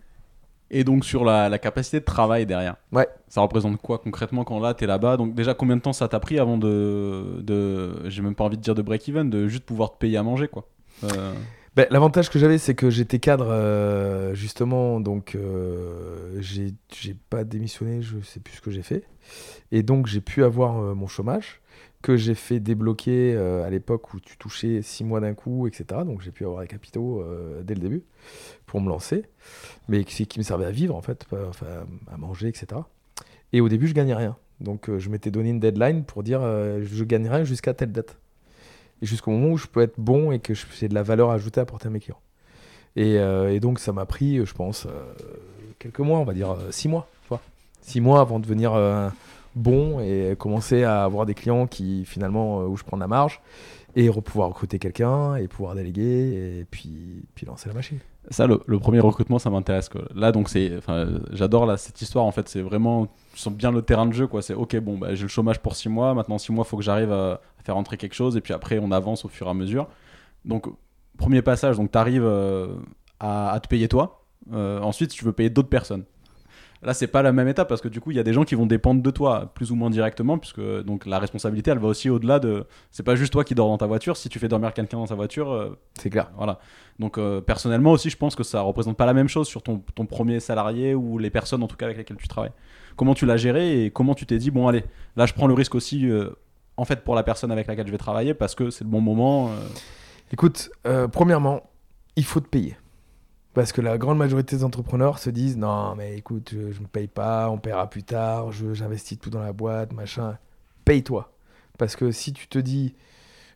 Et 0.71 0.83
donc 0.83 1.03
sur 1.03 1.25
la, 1.25 1.57
capacité 1.57 1.99
de 1.99 2.05
travail 2.05 2.45
derrière. 2.45 2.75
Ouais. 2.91 3.07
Ça 3.27 3.41
représente 3.41 3.81
quoi 3.81 3.97
concrètement 3.99 4.43
quand 4.43 4.59
là 4.59 4.73
tu 4.73 4.83
es 4.83 4.87
là-bas? 4.87 5.17
Donc 5.17 5.33
déjà 5.33 5.53
combien 5.53 5.75
de 5.75 5.81
temps 5.81 5.93
ça 5.93 6.07
t'a 6.07 6.19
pris 6.19 6.39
avant 6.39 6.57
de, 6.57 7.41
de 7.41 8.09
j'ai 8.09 8.21
même 8.21 8.35
pas 8.35 8.43
envie 8.43 8.57
de 8.57 8.61
dire 8.61 8.75
de 8.75 8.81
break-even, 8.81 9.29
de 9.29 9.47
juste 9.47 9.65
pouvoir 9.65 9.91
te 9.91 9.97
payer 9.97 10.17
à 10.17 10.23
manger 10.23 10.47
quoi. 10.47 10.67
Euh. 11.03 11.33
Ben, 11.75 11.85
L'avantage 11.91 12.29
que 12.29 12.39
j'avais, 12.39 12.57
c'est 12.57 12.75
que 12.75 12.89
j'étais 12.89 13.19
cadre, 13.19 13.47
euh, 13.49 14.33
justement, 14.33 14.99
donc 14.99 15.35
euh, 15.35 16.41
j'ai 16.41 16.73
pas 17.29 17.43
démissionné, 17.43 18.01
je 18.01 18.19
sais 18.21 18.39
plus 18.39 18.55
ce 18.55 18.61
que 18.61 18.71
j'ai 18.71 18.81
fait. 18.81 19.03
Et 19.71 19.83
donc 19.83 20.07
j'ai 20.07 20.21
pu 20.21 20.43
avoir 20.43 20.73
mon 20.95 21.07
chômage, 21.07 21.61
que 22.01 22.15
j'ai 22.15 22.35
fait 22.35 22.59
débloquer 22.59 23.35
à 23.37 23.69
l'époque 23.69 24.13
où 24.13 24.19
tu 24.19 24.37
touchais 24.37 24.81
6 24.81 25.03
mois 25.03 25.19
d'un 25.19 25.33
coup, 25.33 25.67
etc. 25.67 26.01
Donc 26.05 26.21
j'ai 26.21 26.31
pu 26.31 26.45
avoir 26.45 26.61
les 26.61 26.67
capitaux 26.67 27.23
dès 27.63 27.75
le 27.75 27.81
début 27.81 28.03
pour 28.65 28.79
me 28.79 28.87
lancer 28.87 29.25
mais 29.89 30.03
qui, 30.03 30.25
qui 30.27 30.39
me 30.39 30.43
servait 30.43 30.65
à 30.65 30.71
vivre 30.71 30.95
en 30.95 31.01
fait, 31.01 31.25
enfin, 31.49 31.65
à 32.11 32.17
manger, 32.17 32.47
etc. 32.47 32.81
Et 33.51 33.61
au 33.61 33.69
début, 33.69 33.87
je 33.87 33.93
gagnais 33.93 34.13
rien. 34.13 34.37
Donc 34.59 34.89
euh, 34.89 34.99
je 34.99 35.09
m'étais 35.09 35.31
donné 35.31 35.49
une 35.49 35.59
deadline 35.59 36.03
pour 36.03 36.23
dire 36.23 36.41
euh, 36.41 36.81
je 36.83 37.03
gagne 37.03 37.27
rien 37.27 37.43
jusqu'à 37.43 37.73
telle 37.73 37.91
date. 37.91 38.17
Et 39.01 39.05
jusqu'au 39.05 39.31
moment 39.31 39.53
où 39.53 39.57
je 39.57 39.67
peux 39.67 39.81
être 39.81 39.95
bon 39.97 40.31
et 40.31 40.39
que 40.39 40.53
j'ai 40.53 40.89
de 40.89 40.93
la 40.93 41.03
valeur 41.03 41.31
ajoutée 41.31 41.59
à 41.59 41.63
apporter 41.63 41.87
à 41.87 41.89
mes 41.89 41.99
clients. 41.99 42.19
Et, 42.95 43.17
euh, 43.17 43.57
donc 43.59 43.79
ça 43.79 43.93
m'a 43.93 44.05
pris, 44.05 44.45
je 44.45 44.53
pense, 44.53 44.87
quelques 45.79 45.99
mois, 45.99 46.19
on 46.19 46.25
va 46.25 46.33
dire 46.33 46.57
six 46.69 46.89
mois. 46.89 47.07
Tu 47.23 47.29
vois 47.29 47.41
six 47.81 48.01
mois 48.01 48.19
avant 48.19 48.39
de 48.39 48.43
devenir 48.43 48.73
bon 49.59 49.99
et 49.99 50.35
commencer 50.37 50.83
à 50.83 51.03
avoir 51.03 51.25
des 51.25 51.33
clients 51.33 51.67
qui 51.67 52.05
finalement 52.05 52.63
où 52.63 52.77
je 52.77 52.83
prends 52.83 52.97
de 52.97 53.01
la 53.01 53.07
marge 53.07 53.41
et 53.95 54.09
pouvoir 54.09 54.49
recruter 54.49 54.79
quelqu'un 54.79 55.35
et 55.35 55.47
pouvoir 55.47 55.75
déléguer 55.75 56.59
et 56.59 56.65
puis, 56.69 57.25
puis 57.35 57.45
lancer 57.45 57.69
la 57.69 57.75
machine. 57.75 57.99
Ça, 58.31 58.45
le, 58.45 58.57
premier 58.79 58.99
recrutement, 58.99 59.39
ça 59.39 59.49
m'intéresse. 59.49 59.89
Là, 60.13 60.31
donc, 60.31 60.49
c'est, 60.49 60.79
j'adore 61.31 61.77
cette 61.79 62.01
histoire. 62.01 62.25
En 62.25 62.31
fait, 62.31 62.47
c'est 62.47 62.61
vraiment, 62.61 63.07
tu 63.33 63.39
sens 63.39 63.53
bien 63.53 63.71
le 63.71 63.81
terrain 63.81 64.05
de 64.05 64.13
jeu. 64.13 64.27
Quoi. 64.27 64.41
C'est 64.41 64.53
ok, 64.53 64.77
bon, 64.77 64.97
bah, 64.97 65.15
j'ai 65.15 65.23
le 65.23 65.29
chômage 65.29 65.59
pour 65.59 65.75
six 65.75 65.89
mois. 65.89 66.13
Maintenant, 66.13 66.37
six 66.37 66.51
mois, 66.51 66.63
il 66.65 66.69
faut 66.69 66.77
que 66.77 66.83
j'arrive 66.83 67.11
à, 67.11 67.41
faire 67.63 67.75
rentrer 67.75 67.97
quelque 67.97 68.13
chose. 68.13 68.37
Et 68.37 68.41
puis 68.41 68.53
après, 68.53 68.77
on 68.79 68.91
avance 68.91 69.25
au 69.25 69.29
fur 69.29 69.47
et 69.47 69.49
à 69.49 69.53
mesure. 69.53 69.87
Donc, 70.45 70.67
premier 71.17 71.41
passage, 71.41 71.77
donc, 71.77 71.91
tu 71.91 71.97
arrives 71.97 72.25
euh, 72.25 72.75
à, 73.19 73.59
te 73.61 73.67
payer 73.67 73.87
toi. 73.87 74.23
Euh, 74.53 74.79
ensuite, 74.81 75.09
tu 75.11 75.25
veux 75.25 75.33
payer 75.33 75.49
d'autres 75.49 75.69
personnes. 75.69 76.03
Là, 76.81 76.93
c'est 76.93 77.07
pas 77.07 77.21
la 77.21 77.33
même 77.33 77.47
étape 77.49 77.67
parce 77.67 77.81
que 77.81 77.89
du 77.89 77.99
coup, 77.99 78.11
il 78.11 78.17
y 78.17 78.21
a 78.21 78.23
des 78.23 78.31
gens 78.31 78.45
qui 78.45 78.55
vont 78.55 78.65
dépendre 78.65 79.03
de 79.03 79.11
toi 79.11 79.51
plus 79.53 79.71
ou 79.71 79.75
moins 79.75 79.89
directement, 79.89 80.37
puisque 80.37 80.61
donc 80.83 81.05
la 81.05 81.19
responsabilité, 81.19 81.71
elle 81.71 81.79
va 81.79 81.89
aussi 81.89 82.09
au-delà 82.09 82.39
de. 82.39 82.65
C'est 82.91 83.03
pas 83.03 83.15
juste 83.15 83.33
toi 83.33 83.43
qui 83.43 83.53
dors 83.53 83.67
dans 83.67 83.77
ta 83.77 83.85
voiture. 83.85 84.15
Si 84.15 84.29
tu 84.29 84.39
fais 84.39 84.47
dormir 84.47 84.73
quelqu'un 84.73 84.97
dans 84.97 85.07
ta 85.07 85.15
voiture, 85.15 85.51
euh, 85.51 85.77
c'est 85.99 86.09
clair. 86.09 86.31
Voilà. 86.37 86.59
Donc 86.97 87.17
euh, 87.17 87.41
personnellement 87.41 87.91
aussi, 87.91 88.09
je 88.09 88.15
pense 88.15 88.33
que 88.33 88.43
ça 88.43 88.61
représente 88.61 88.95
pas 88.95 89.05
la 89.05 89.13
même 89.13 89.27
chose 89.27 89.47
sur 89.47 89.61
ton, 89.61 89.83
ton, 89.93 90.05
premier 90.05 90.39
salarié 90.39 90.95
ou 90.95 91.17
les 91.17 91.29
personnes 91.29 91.63
en 91.63 91.67
tout 91.67 91.75
cas 91.75 91.85
avec 91.85 91.97
lesquelles 91.97 92.17
tu 92.17 92.29
travailles. 92.29 92.53
Comment 92.95 93.13
tu 93.13 93.25
l'as 93.25 93.37
géré 93.37 93.83
et 93.83 93.91
comment 93.91 94.15
tu 94.15 94.25
t'es 94.25 94.37
dit 94.37 94.49
bon 94.49 94.67
allez, 94.67 94.83
là 95.17 95.25
je 95.25 95.33
prends 95.33 95.47
le 95.47 95.53
risque 95.53 95.75
aussi 95.75 96.09
euh, 96.09 96.29
en 96.77 96.85
fait 96.85 97.03
pour 97.03 97.15
la 97.15 97.23
personne 97.23 97.51
avec 97.51 97.67
laquelle 97.67 97.87
je 97.87 97.91
vais 97.91 97.97
travailler 97.97 98.33
parce 98.33 98.55
que 98.55 98.69
c'est 98.69 98.85
le 98.85 98.89
bon 98.89 99.01
moment. 99.01 99.51
Écoute, 100.31 100.69
premièrement, 101.11 101.63
il 102.15 102.23
faut 102.23 102.39
te 102.39 102.47
payer. 102.47 102.77
Parce 103.53 103.71
que 103.71 103.81
la 103.81 103.97
grande 103.97 104.17
majorité 104.17 104.55
des 104.55 104.63
entrepreneurs 104.63 105.19
se 105.19 105.29
disent 105.29 105.57
non, 105.57 105.95
mais 105.95 106.17
écoute, 106.17 106.51
je 106.51 106.57
ne 106.57 106.83
me 106.83 106.87
paye 106.87 107.07
pas, 107.07 107.49
on 107.49 107.57
paiera 107.57 107.89
plus 107.89 108.03
tard, 108.03 108.51
j'investis 108.51 109.19
tout 109.19 109.29
dans 109.29 109.41
la 109.41 109.53
boîte, 109.53 109.93
machin. 109.93 110.37
Paye-toi. 110.85 111.31
Parce 111.77 111.95
que 111.95 112.11
si 112.11 112.33
tu 112.33 112.47
te 112.47 112.59
dis 112.59 112.95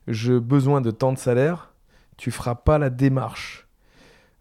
j'ai 0.07 0.39
besoin 0.39 0.81
de 0.81 0.91
tant 0.91 1.13
de 1.13 1.17
salaire, 1.17 1.73
tu 2.17 2.31
feras 2.31 2.55
pas 2.55 2.77
la 2.77 2.89
démarche 2.89 3.67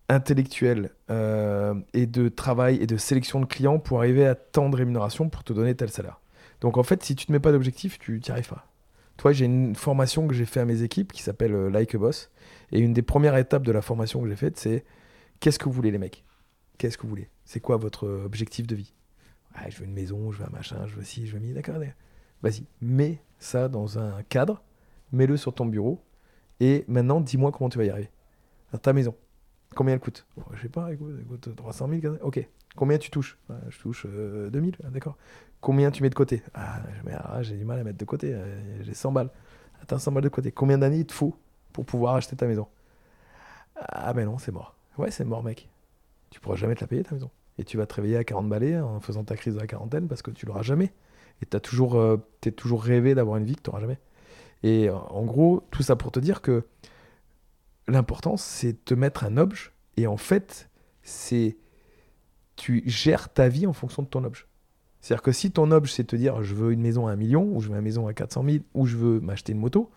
intellectuelle 0.09 0.91
euh, 1.11 1.75
et 1.95 2.07
de 2.07 2.29
travail 2.29 2.77
et 2.81 2.87
de 2.87 2.97
sélection 2.97 3.41
de 3.41 3.47
clients 3.47 3.79
pour 3.79 3.99
arriver 3.99 4.27
à 4.27 4.35
tant 4.35 4.69
de 4.69 4.77
rémunération 4.77 5.29
pour 5.29 5.45
te 5.45 5.53
donner 5.53 5.75
tel 5.75 5.91
salaire. 5.91 6.21
Donc 6.61 6.77
en 6.77 6.83
fait, 6.83 7.03
si 7.03 7.15
tu 7.15 7.31
ne 7.31 7.35
mets 7.35 7.41
pas 7.41 7.53
d'objectif, 7.53 7.99
tu 7.99 8.21
n'y 8.25 8.31
arrives 8.31 8.49
pas. 8.49 8.67
Toi, 9.17 9.33
j'ai 9.33 9.45
une 9.45 9.75
formation 9.75 10.27
que 10.27 10.35
j'ai 10.35 10.47
fait 10.47 10.61
à 10.61 10.65
mes 10.65 10.83
équipes 10.83 11.13
qui 11.13 11.23
s'appelle 11.23 11.55
euh, 11.55 11.71
Like 11.71 11.95
a 11.95 11.99
Boss. 11.99 12.31
Et 12.73 12.81
une 12.81 12.93
des 12.93 13.03
premières 13.03 13.37
étapes 13.37 13.63
de 13.63 13.73
la 13.73 13.83
formation 13.83 14.21
que 14.23 14.29
j'ai 14.29 14.37
faite, 14.37 14.59
c'est 14.59 14.85
Qu'est-ce 15.43 15.59
que 15.59 15.65
vous 15.65 15.73
voulez, 15.73 15.91
les 15.91 15.99
mecs? 15.99 16.25
Qu'est-ce 16.79 16.97
que 16.97 17.03
vous 17.03 17.09
voulez? 17.09 17.29
C'est 17.45 17.59
quoi 17.59 17.77
votre 17.77 18.07
objectif 18.07 18.65
de 18.65 18.77
vie? 18.77 18.95
Je 19.69 19.77
veux 19.79 19.87
une 19.87 19.93
maison, 19.93 20.31
je 20.31 20.39
veux 20.39 20.47
un 20.47 20.51
machin, 20.51 20.87
je 20.87 20.95
veux 20.95 21.03
ci, 21.03 21.27
je 21.27 21.33
veux 21.33 21.41
mi. 21.41 21.53
D'accord, 21.53 21.75
vas-y, 22.45 22.65
mets 22.81 23.21
ça 23.41 23.69
dans 23.69 23.99
un 23.99 24.23
cadre, 24.23 24.63
mets-le 25.11 25.37
sur 25.37 25.53
ton 25.53 25.67
bureau, 25.67 26.01
et 26.61 26.85
maintenant, 26.87 27.21
dis-moi 27.21 27.51
comment 27.51 27.69
tu 27.69 27.77
vas 27.77 27.85
y 27.85 27.91
arriver. 27.91 28.09
ta 28.83 28.93
maison, 28.93 29.17
combien 29.75 29.95
elle 29.95 30.01
coûte? 30.01 30.29
Je 30.53 30.63
sais 30.63 30.69
pas, 30.69 30.91
elle 30.91 30.97
coûte 30.97 31.57
300 31.57 31.89
000. 31.89 32.15
Ok. 32.21 32.49
Combien 32.77 32.99
tu 32.99 33.11
touches? 33.11 33.37
Je 33.69 33.79
touche 33.81 34.07
2000, 34.07 34.77
euh, 34.85 34.91
d'accord. 34.91 35.17
Combien 35.61 35.91
tu 35.91 36.05
mets 36.05 36.11
de 36.11 36.15
côté? 36.15 36.45
Ah, 36.55 36.83
ah, 37.15 37.43
j'ai 37.43 37.57
du 37.57 37.65
mal 37.65 37.81
à 37.81 37.83
mettre 37.83 37.99
de 37.99 38.05
côté, 38.05 38.33
euh, 38.33 38.81
j'ai 38.85 38.95
100 38.95 39.11
balles. 39.11 39.31
Attends, 39.83 39.99
100 39.99 40.13
balles 40.13 40.23
de 40.23 40.29
côté. 40.29 40.53
Combien 40.53 40.79
d'années 40.79 40.99
il 40.99 41.07
te 41.07 41.13
faut 41.13 41.37
pour 41.73 41.85
pouvoir 41.85 42.15
acheter 42.15 42.37
ta 42.37 42.47
maison? 42.47 42.69
Ah 43.75 44.13
ben 44.13 44.25
non, 44.25 44.39
c'est 44.39 44.53
mort. 44.53 44.77
Ouais, 44.99 45.11
c'est 45.11 45.25
mort, 45.25 45.43
mec. 45.43 45.69
Tu 46.31 46.41
pourras 46.41 46.57
jamais 46.57 46.75
te 46.75 46.81
la 46.81 46.87
payer, 46.87 47.03
ta 47.03 47.15
maison. 47.15 47.31
Et 47.59 47.65
tu 47.65 47.77
vas 47.77 47.87
te 47.87 47.95
réveiller 47.95 48.17
à 48.17 48.25
40 48.25 48.49
balais 48.49 48.79
en 48.79 49.01
faisant 49.01 49.25
ta 49.25 49.37
crise 49.37 49.55
de 49.55 49.61
la 49.61 49.67
quarantaine 49.67 50.09
parce 50.09 50.23
que 50.23 50.31
tu 50.31 50.47
l'auras 50.47 50.63
jamais. 50.63 50.93
Et 51.43 51.47
tu 51.47 51.61
toujours, 51.61 51.97
euh, 51.97 52.17
toujours 52.57 52.83
rêvé 52.83 53.15
d'avoir 53.15 53.37
une 53.37 53.45
vie 53.45 53.57
que 53.57 53.63
tu 53.63 53.71
n'auras 53.71 53.81
jamais. 53.81 53.99
Et 54.63 54.89
euh, 54.89 54.97
en 54.97 55.25
gros, 55.25 55.63
tout 55.71 55.83
ça 55.83 55.97
pour 55.97 56.13
te 56.13 56.21
dire 56.21 56.41
que 56.41 56.65
l'important, 57.89 58.37
c'est 58.37 58.73
de 58.73 58.79
te 58.85 58.95
mettre 58.95 59.25
un 59.25 59.37
objet. 59.37 59.71
Et 59.97 60.07
en 60.07 60.17
fait, 60.17 60.71
c'est 61.03 61.57
tu 62.57 62.83
gères 62.87 63.33
ta 63.33 63.49
vie 63.49 63.67
en 63.67 63.73
fonction 63.73 64.03
de 64.03 64.09
ton 64.09 64.25
objet. 64.25 64.45
C'est-à-dire 65.01 65.23
que 65.23 65.33
si 65.33 65.51
ton 65.51 65.71
objet, 65.73 65.95
c'est 65.97 66.05
te 66.05 66.17
dire 66.17 66.43
je 66.43 66.55
veux 66.55 66.73
une 66.73 66.81
maison 66.81 67.09
à 67.09 67.13
un 67.13 67.17
million, 67.17 67.45
ou 67.45 67.61
je 67.61 67.69
veux 67.69 67.75
une 67.75 67.83
maison 67.83 68.07
à 68.07 68.15
400 68.15 68.45
000, 68.45 68.65
ou 68.75 68.87
je 68.87 68.97
veux 68.97 69.21
m'acheter 69.21 69.53
une 69.53 69.59
moto, 69.59 69.91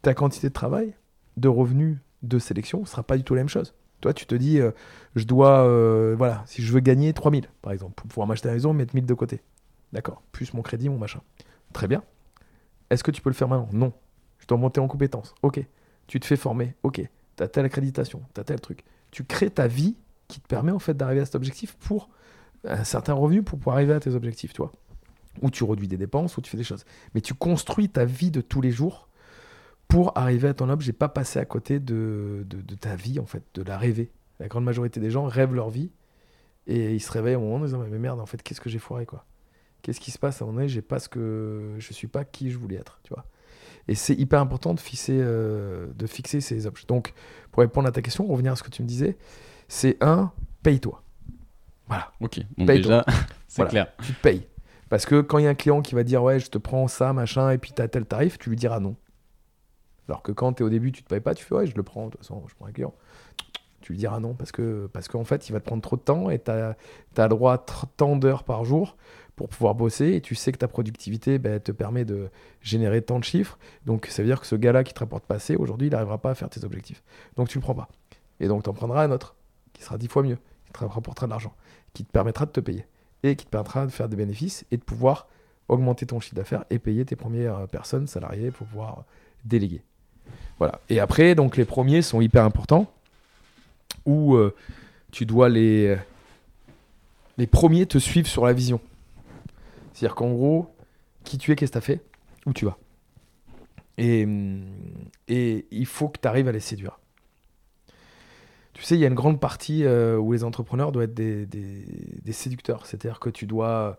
ta 0.00 0.14
quantité 0.14 0.48
de 0.48 0.52
travail, 0.52 0.94
de 1.36 1.48
revenus, 1.48 1.98
de 2.22 2.38
sélection 2.38 2.80
ne 2.80 2.86
sera 2.86 3.02
pas 3.02 3.16
du 3.16 3.24
tout 3.24 3.34
la 3.34 3.40
même 3.40 3.48
chose. 3.48 3.74
Toi, 4.02 4.12
tu 4.12 4.26
te 4.26 4.34
dis, 4.34 4.58
euh, 4.58 4.72
je 5.14 5.24
dois, 5.24 5.64
euh, 5.64 6.14
voilà, 6.18 6.42
si 6.46 6.60
je 6.60 6.72
veux 6.72 6.80
gagner 6.80 7.12
3000, 7.12 7.46
par 7.62 7.72
exemple, 7.72 7.94
pour 7.94 8.08
pouvoir 8.08 8.26
m'acheter 8.26 8.48
la 8.48 8.54
maison, 8.54 8.74
mettre 8.74 8.94
1000 8.96 9.06
de 9.06 9.14
côté. 9.14 9.40
D'accord, 9.92 10.22
plus 10.32 10.52
mon 10.54 10.62
crédit, 10.62 10.88
mon 10.88 10.98
machin. 10.98 11.20
Très 11.72 11.86
bien. 11.86 12.02
Est-ce 12.90 13.04
que 13.04 13.12
tu 13.12 13.22
peux 13.22 13.30
le 13.30 13.34
faire 13.34 13.48
maintenant? 13.48 13.68
Non. 13.72 13.92
Je 14.40 14.46
dois 14.48 14.58
monter 14.58 14.80
en 14.80 14.88
compétences. 14.88 15.34
Ok. 15.42 15.64
Tu 16.08 16.18
te 16.18 16.26
fais 16.26 16.36
former. 16.36 16.74
Ok. 16.82 17.00
Tu 17.36 17.42
as 17.42 17.46
telle 17.46 17.64
accréditation, 17.64 18.22
tu 18.34 18.40
as 18.40 18.44
tel 18.44 18.60
truc. 18.60 18.84
Tu 19.12 19.22
crées 19.22 19.50
ta 19.50 19.68
vie 19.68 19.94
qui 20.26 20.40
te 20.40 20.48
permet 20.48 20.72
en 20.72 20.80
fait 20.80 20.94
d'arriver 20.94 21.20
à 21.20 21.24
cet 21.24 21.36
objectif 21.36 21.76
pour 21.76 22.10
un 22.64 22.84
certain 22.84 23.12
revenu 23.12 23.44
pour 23.44 23.58
pouvoir 23.58 23.76
arriver 23.76 23.94
à 23.94 24.00
tes 24.00 24.14
objectifs, 24.16 24.52
toi. 24.52 24.72
Ou 25.42 25.50
tu 25.50 25.62
réduis 25.62 25.88
des 25.88 25.96
dépenses, 25.96 26.36
ou 26.36 26.40
tu 26.40 26.50
fais 26.50 26.56
des 26.56 26.64
choses. 26.64 26.84
Mais 27.14 27.20
tu 27.20 27.34
construis 27.34 27.88
ta 27.88 28.04
vie 28.04 28.32
de 28.32 28.40
tous 28.40 28.60
les 28.60 28.72
jours 28.72 29.08
pour 29.92 30.16
arriver 30.16 30.48
à 30.48 30.54
ton 30.54 30.70
objet, 30.70 30.86
j'ai 30.86 30.92
pas 30.94 31.10
passé 31.10 31.38
à 31.38 31.44
côté 31.44 31.78
de, 31.78 32.46
de, 32.48 32.74
ta 32.74 32.96
vie, 32.96 33.18
en 33.20 33.26
fait, 33.26 33.42
de 33.52 33.62
la 33.62 33.76
rêver. 33.76 34.10
La 34.40 34.48
grande 34.48 34.64
majorité 34.64 35.00
des 35.00 35.10
gens 35.10 35.26
rêvent 35.26 35.54
leur 35.54 35.68
vie 35.68 35.90
et 36.66 36.94
ils 36.94 37.00
se 37.00 37.12
réveillent 37.12 37.34
au 37.34 37.40
moment 37.40 37.56
en 37.56 37.64
disant 37.64 37.84
Mais 37.90 37.98
merde, 37.98 38.18
en 38.18 38.24
fait, 38.24 38.42
qu'est-ce 38.42 38.62
que 38.62 38.70
j'ai 38.70 38.78
foiré, 38.78 39.04
quoi 39.04 39.26
Qu'est-ce 39.82 40.00
qui 40.00 40.10
se 40.10 40.18
passe 40.18 40.40
à 40.40 40.46
mon 40.46 40.56
âge 40.58 40.70
J'ai 40.70 40.80
pas 40.80 40.98
ce 40.98 41.10
que. 41.10 41.74
Je 41.78 41.92
suis 41.92 42.06
pas 42.06 42.24
qui 42.24 42.50
je 42.50 42.56
voulais 42.56 42.76
être, 42.76 43.00
tu 43.02 43.12
vois. 43.12 43.26
Et 43.86 43.94
c'est 43.94 44.14
hyper 44.14 44.40
important 44.40 44.72
de 44.72 44.80
fixer, 44.80 45.18
euh, 45.20 45.88
de 45.94 46.06
fixer 46.06 46.40
ces 46.40 46.66
objectifs. 46.66 46.86
Donc, 46.86 47.12
pour 47.50 47.60
répondre 47.60 47.86
à 47.86 47.92
ta 47.92 48.00
question, 48.00 48.26
revenir 48.26 48.52
à 48.52 48.56
ce 48.56 48.62
que 48.62 48.70
tu 48.70 48.80
me 48.82 48.88
disais, 48.88 49.18
c'est 49.68 49.98
un, 50.00 50.32
paye-toi. 50.62 51.02
Voilà. 51.88 52.12
Ok, 52.20 52.38
donc 52.56 52.66
Paye-toi. 52.66 53.04
déjà, 53.04 53.04
c'est 53.46 53.56
Voilà. 53.56 53.70
clair. 53.70 53.92
Tu 54.02 54.14
te 54.14 54.22
payes. 54.22 54.46
Parce 54.88 55.04
que 55.04 55.20
quand 55.20 55.36
il 55.36 55.44
y 55.44 55.46
a 55.46 55.50
un 55.50 55.54
client 55.54 55.82
qui 55.82 55.94
va 55.94 56.02
dire 56.02 56.22
ouais, 56.22 56.40
je 56.40 56.48
te 56.48 56.56
prends 56.56 56.88
ça, 56.88 57.12
machin, 57.12 57.50
et 57.50 57.58
puis 57.58 57.72
tu 57.76 57.82
as 57.82 57.88
tel 57.88 58.06
tarif, 58.06 58.38
tu 58.38 58.48
lui 58.48 58.56
diras 58.56 58.80
non. 58.80 58.96
Alors 60.08 60.22
que 60.22 60.32
quand 60.32 60.54
tu 60.54 60.62
es 60.62 60.66
au 60.66 60.70
début, 60.70 60.92
tu 60.92 61.02
te 61.02 61.08
payes 61.08 61.20
pas, 61.20 61.34
tu 61.34 61.44
fais 61.44 61.54
ouais, 61.54 61.66
je 61.66 61.76
le 61.76 61.82
prends, 61.82 62.06
de 62.06 62.10
toute 62.10 62.20
façon, 62.20 62.42
je 62.48 62.54
prends 62.54 62.66
un 62.66 62.72
client. 62.72 62.94
Tu 63.80 63.92
lui 63.92 63.98
diras 63.98 64.20
non 64.20 64.34
parce 64.34 64.52
que 64.52 64.88
parce 64.92 65.08
qu'en 65.08 65.24
fait, 65.24 65.48
il 65.48 65.52
va 65.52 65.60
te 65.60 65.64
prendre 65.64 65.82
trop 65.82 65.96
de 65.96 66.02
temps 66.02 66.30
et 66.30 66.38
tu 66.38 66.50
as, 66.50 67.28
droit 67.28 67.54
à 67.54 67.58
tant 67.96 68.16
d'heures 68.16 68.44
par 68.44 68.64
jour 68.64 68.96
pour 69.34 69.48
pouvoir 69.48 69.74
bosser 69.74 70.14
et 70.14 70.20
tu 70.20 70.34
sais 70.34 70.52
que 70.52 70.58
ta 70.58 70.68
productivité 70.68 71.38
ben, 71.38 71.58
te 71.58 71.72
permet 71.72 72.04
de 72.04 72.30
générer 72.60 73.02
tant 73.02 73.18
de 73.18 73.24
chiffres. 73.24 73.58
Donc 73.84 74.06
ça 74.06 74.22
veut 74.22 74.28
dire 74.28 74.40
que 74.40 74.46
ce 74.46 74.54
gars-là 74.54 74.84
qui 74.84 74.94
te 74.94 75.00
rapporte 75.00 75.24
pas 75.24 75.36
assez, 75.36 75.56
aujourd'hui, 75.56 75.88
il 75.88 75.90
n'arrivera 75.90 76.18
pas 76.18 76.30
à 76.30 76.34
faire 76.34 76.48
tes 76.48 76.64
objectifs. 76.64 77.02
Donc 77.36 77.48
tu 77.48 77.58
le 77.58 77.62
prends 77.62 77.74
pas. 77.74 77.88
Et 78.38 78.46
donc 78.46 78.62
tu 78.62 78.70
en 78.70 78.72
prendras 78.72 79.02
un 79.04 79.10
autre 79.10 79.34
qui 79.72 79.82
sera 79.82 79.98
dix 79.98 80.08
fois 80.08 80.22
mieux, 80.22 80.38
qui 80.66 80.72
te 80.72 80.84
rapportera 80.84 81.26
de 81.26 81.30
l'argent, 81.30 81.54
qui 81.92 82.04
te 82.04 82.12
permettra 82.12 82.46
de 82.46 82.52
te 82.52 82.60
payer 82.60 82.86
et 83.24 83.34
qui 83.34 83.46
te 83.46 83.50
permettra 83.50 83.86
de 83.86 83.90
faire 83.90 84.08
des 84.08 84.16
bénéfices 84.16 84.64
et 84.70 84.76
de 84.76 84.82
pouvoir 84.82 85.26
augmenter 85.68 86.06
ton 86.06 86.20
chiffre 86.20 86.36
d'affaires 86.36 86.64
et 86.70 86.78
payer 86.78 87.04
tes 87.04 87.16
premières 87.16 87.66
personnes 87.68 88.06
salariées 88.06 88.50
pour 88.50 88.66
pouvoir 88.66 89.04
déléguer. 89.44 89.82
Voilà. 90.58 90.80
Et 90.88 91.00
après, 91.00 91.34
donc 91.34 91.56
les 91.56 91.64
premiers 91.64 92.02
sont 92.02 92.20
hyper 92.20 92.44
importants 92.44 92.90
où 94.06 94.34
euh, 94.34 94.54
tu 95.10 95.26
dois 95.26 95.48
les 95.48 95.96
les 97.38 97.46
premiers 97.46 97.86
te 97.86 97.98
suivent 97.98 98.26
sur 98.28 98.44
la 98.46 98.52
vision. 98.52 98.80
C'est-à-dire 99.92 100.14
qu'en 100.14 100.30
gros, 100.32 100.74
qui 101.24 101.38
tu 101.38 101.50
es, 101.52 101.56
qu'est-ce 101.56 101.72
que 101.72 101.78
tu 101.78 101.78
as 101.78 101.80
fait, 101.80 102.00
où 102.46 102.52
tu 102.52 102.64
vas. 102.64 102.76
Et, 103.98 104.24
hum, 104.24 104.64
et 105.28 105.66
il 105.70 105.86
faut 105.86 106.08
que 106.08 106.18
tu 106.20 106.28
arrives 106.28 106.48
à 106.48 106.52
les 106.52 106.60
séduire. 106.60 106.98
Tu 108.74 108.82
sais, 108.84 108.94
il 108.96 109.00
y 109.00 109.04
a 109.04 109.08
une 109.08 109.14
grande 109.14 109.38
partie 109.38 109.84
euh, 109.84 110.16
où 110.16 110.32
les 110.32 110.44
entrepreneurs 110.44 110.92
doivent 110.92 111.04
être 111.04 111.14
des, 111.14 111.46
des- 111.46 111.84
des 112.22 112.32
séducteurs. 112.32 112.86
C'est-à-dire 112.86 113.20
que 113.20 113.30
tu 113.30 113.46
dois 113.46 113.98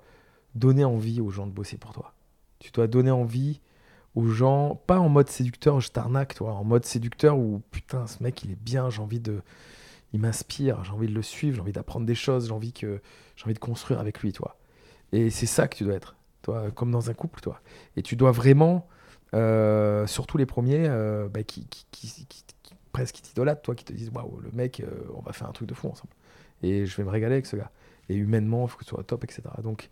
donner 0.56 0.84
envie 0.84 1.22
aux 1.22 1.30
gens 1.30 1.48
de 1.48 1.52
bosser 1.52 1.78
pour 1.78 1.94
toi. 1.94 2.14
Tu 2.60 2.72
dois 2.72 2.88
donner 2.88 3.12
envie 3.12 3.62
aux 4.16 4.28
gens, 4.28 4.76
pas 4.88 5.00
en 5.00 5.10
mode 5.10 5.30
séducteur, 5.30 5.80
je 5.80 5.90
t'arnaque, 5.90 6.36
toi, 6.36 6.54
en 6.54 6.64
mode 6.64 6.86
séducteur 6.86 7.38
où 7.38 7.62
putain, 7.72 8.08
ce 8.08 8.22
mec, 8.24 8.44
il 8.44 8.52
est 8.52 8.60
bien, 8.62 8.90
j'ai 8.90 9.02
envie 9.02 9.20
de. 9.20 9.42
Il 10.14 10.20
m'inspire, 10.20 10.84
j'ai 10.84 10.92
envie 10.92 11.08
de 11.08 11.14
le 11.14 11.24
suivre, 11.24 11.56
j'ai 11.56 11.62
envie 11.62 11.72
d'apprendre 11.72 12.06
des 12.06 12.16
choses, 12.16 12.48
j'ai 12.48 12.54
envie, 12.54 12.72
que, 12.72 13.02
envie 13.46 13.56
de 13.56 13.60
construire 13.60 14.00
avec 14.00 14.22
lui, 14.22 14.32
toi. 14.32 14.58
Et 15.12 15.30
c'est 15.32 15.48
ça 15.48 15.68
que 15.68 15.76
tu 15.76 15.84
dois 15.84 15.96
être, 15.96 16.16
toi, 16.44 16.70
comme 16.72 16.92
dans 16.92 17.10
un 17.10 17.14
couple, 17.14 17.42
toi. 17.42 17.62
Et 17.98 18.04
tu 18.04 18.16
dois 18.16 18.32
vraiment, 18.32 18.88
euh, 19.34 20.06
surtout 20.08 20.38
les 20.38 20.46
premiers, 20.46 20.88
euh, 20.88 21.28
bah, 21.30 21.44
qui, 21.44 21.66
qui, 21.68 21.86
qui, 21.92 22.26
qui- 22.28 22.44
presque 22.92 23.16
t'idolâtrent, 23.22 23.64
toi, 23.64 23.76
qui 23.76 23.86
te 23.86 23.94
disent 23.94 24.12
waouh, 24.14 24.40
le 24.40 24.52
mec, 24.52 24.80
euh, 24.82 24.86
on 25.16 25.22
va 25.22 25.34
faire 25.34 25.48
un 25.50 25.52
truc 25.52 25.68
de 25.68 25.74
fou 25.74 25.88
ensemble. 25.90 26.14
Et 26.62 26.86
je 26.86 26.96
vais 26.96 27.04
me 27.04 27.10
régaler 27.10 27.34
avec 27.34 27.48
ce 27.48 27.56
gars. 27.56 27.72
Et 28.10 28.16
humainement, 28.16 28.66
il 28.66 28.70
faut 28.70 28.78
que 28.78 28.84
ce 28.86 28.92
soit 28.92 29.04
top, 29.04 29.24
etc. 29.24 29.42
Donc, 29.64 29.90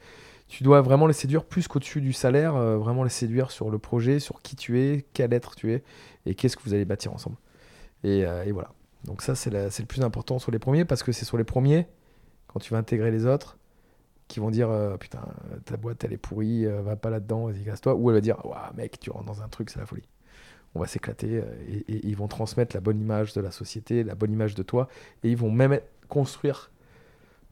tu 0.51 0.65
dois 0.65 0.81
vraiment 0.81 1.07
les 1.07 1.13
séduire 1.13 1.45
plus 1.45 1.69
qu'au-dessus 1.69 2.01
du 2.01 2.11
salaire, 2.11 2.57
euh, 2.57 2.77
vraiment 2.77 3.05
les 3.05 3.09
séduire 3.09 3.51
sur 3.51 3.69
le 3.69 3.79
projet, 3.79 4.19
sur 4.19 4.41
qui 4.41 4.57
tu 4.57 4.81
es, 4.81 5.05
quel 5.13 5.31
être 5.31 5.55
tu 5.55 5.71
es, 5.71 5.81
et 6.25 6.35
qu'est-ce 6.35 6.57
que 6.57 6.63
vous 6.63 6.73
allez 6.73 6.83
bâtir 6.83 7.13
ensemble. 7.13 7.37
Et, 8.03 8.25
euh, 8.25 8.43
voilà. 8.51 8.73
Donc 9.05 9.21
ça, 9.21 9.33
c'est 9.33 9.49
le 9.49 9.85
plus 9.85 10.01
important 10.01 10.39
sur 10.39 10.51
les 10.51 10.59
premiers, 10.59 10.83
parce 10.83 11.03
que 11.03 11.13
c'est 11.13 11.23
sur 11.23 11.37
les 11.37 11.45
premiers, 11.45 11.87
quand 12.47 12.59
tu 12.59 12.73
vas 12.73 12.79
intégrer 12.79 13.11
les 13.11 13.25
autres, 13.25 13.57
qui 14.27 14.41
vont 14.41 14.51
dire 14.51 14.69
euh, 14.69 14.97
putain, 14.97 15.23
ta 15.63 15.77
boîte 15.77 16.03
elle 16.03 16.11
est 16.11 16.17
pourrie, 16.17 16.65
va 16.65 16.97
pas 16.97 17.09
là-dedans, 17.09 17.45
vas-y, 17.45 17.63
casse-toi. 17.63 17.95
Ou 17.95 18.09
elle 18.09 18.15
va 18.15 18.21
dire, 18.21 18.45
waouh, 18.45 18.73
mec, 18.75 18.99
tu 18.99 19.09
rentres 19.09 19.27
dans 19.27 19.41
un 19.41 19.47
truc, 19.47 19.69
c'est 19.69 19.79
la 19.79 19.85
folie. 19.85 20.09
On 20.75 20.81
va 20.81 20.87
s'éclater, 20.87 21.43
et 21.69 22.05
ils 22.05 22.17
vont 22.17 22.27
transmettre 22.27 22.75
la 22.75 22.81
bonne 22.81 22.99
image 22.99 23.31
de 23.31 23.39
la 23.39 23.51
société, 23.51 24.03
la 24.03 24.15
bonne 24.15 24.33
image 24.33 24.55
de 24.55 24.63
toi, 24.63 24.89
et 25.23 25.29
ils 25.29 25.37
vont 25.37 25.49
même 25.49 25.79
construire 26.09 26.71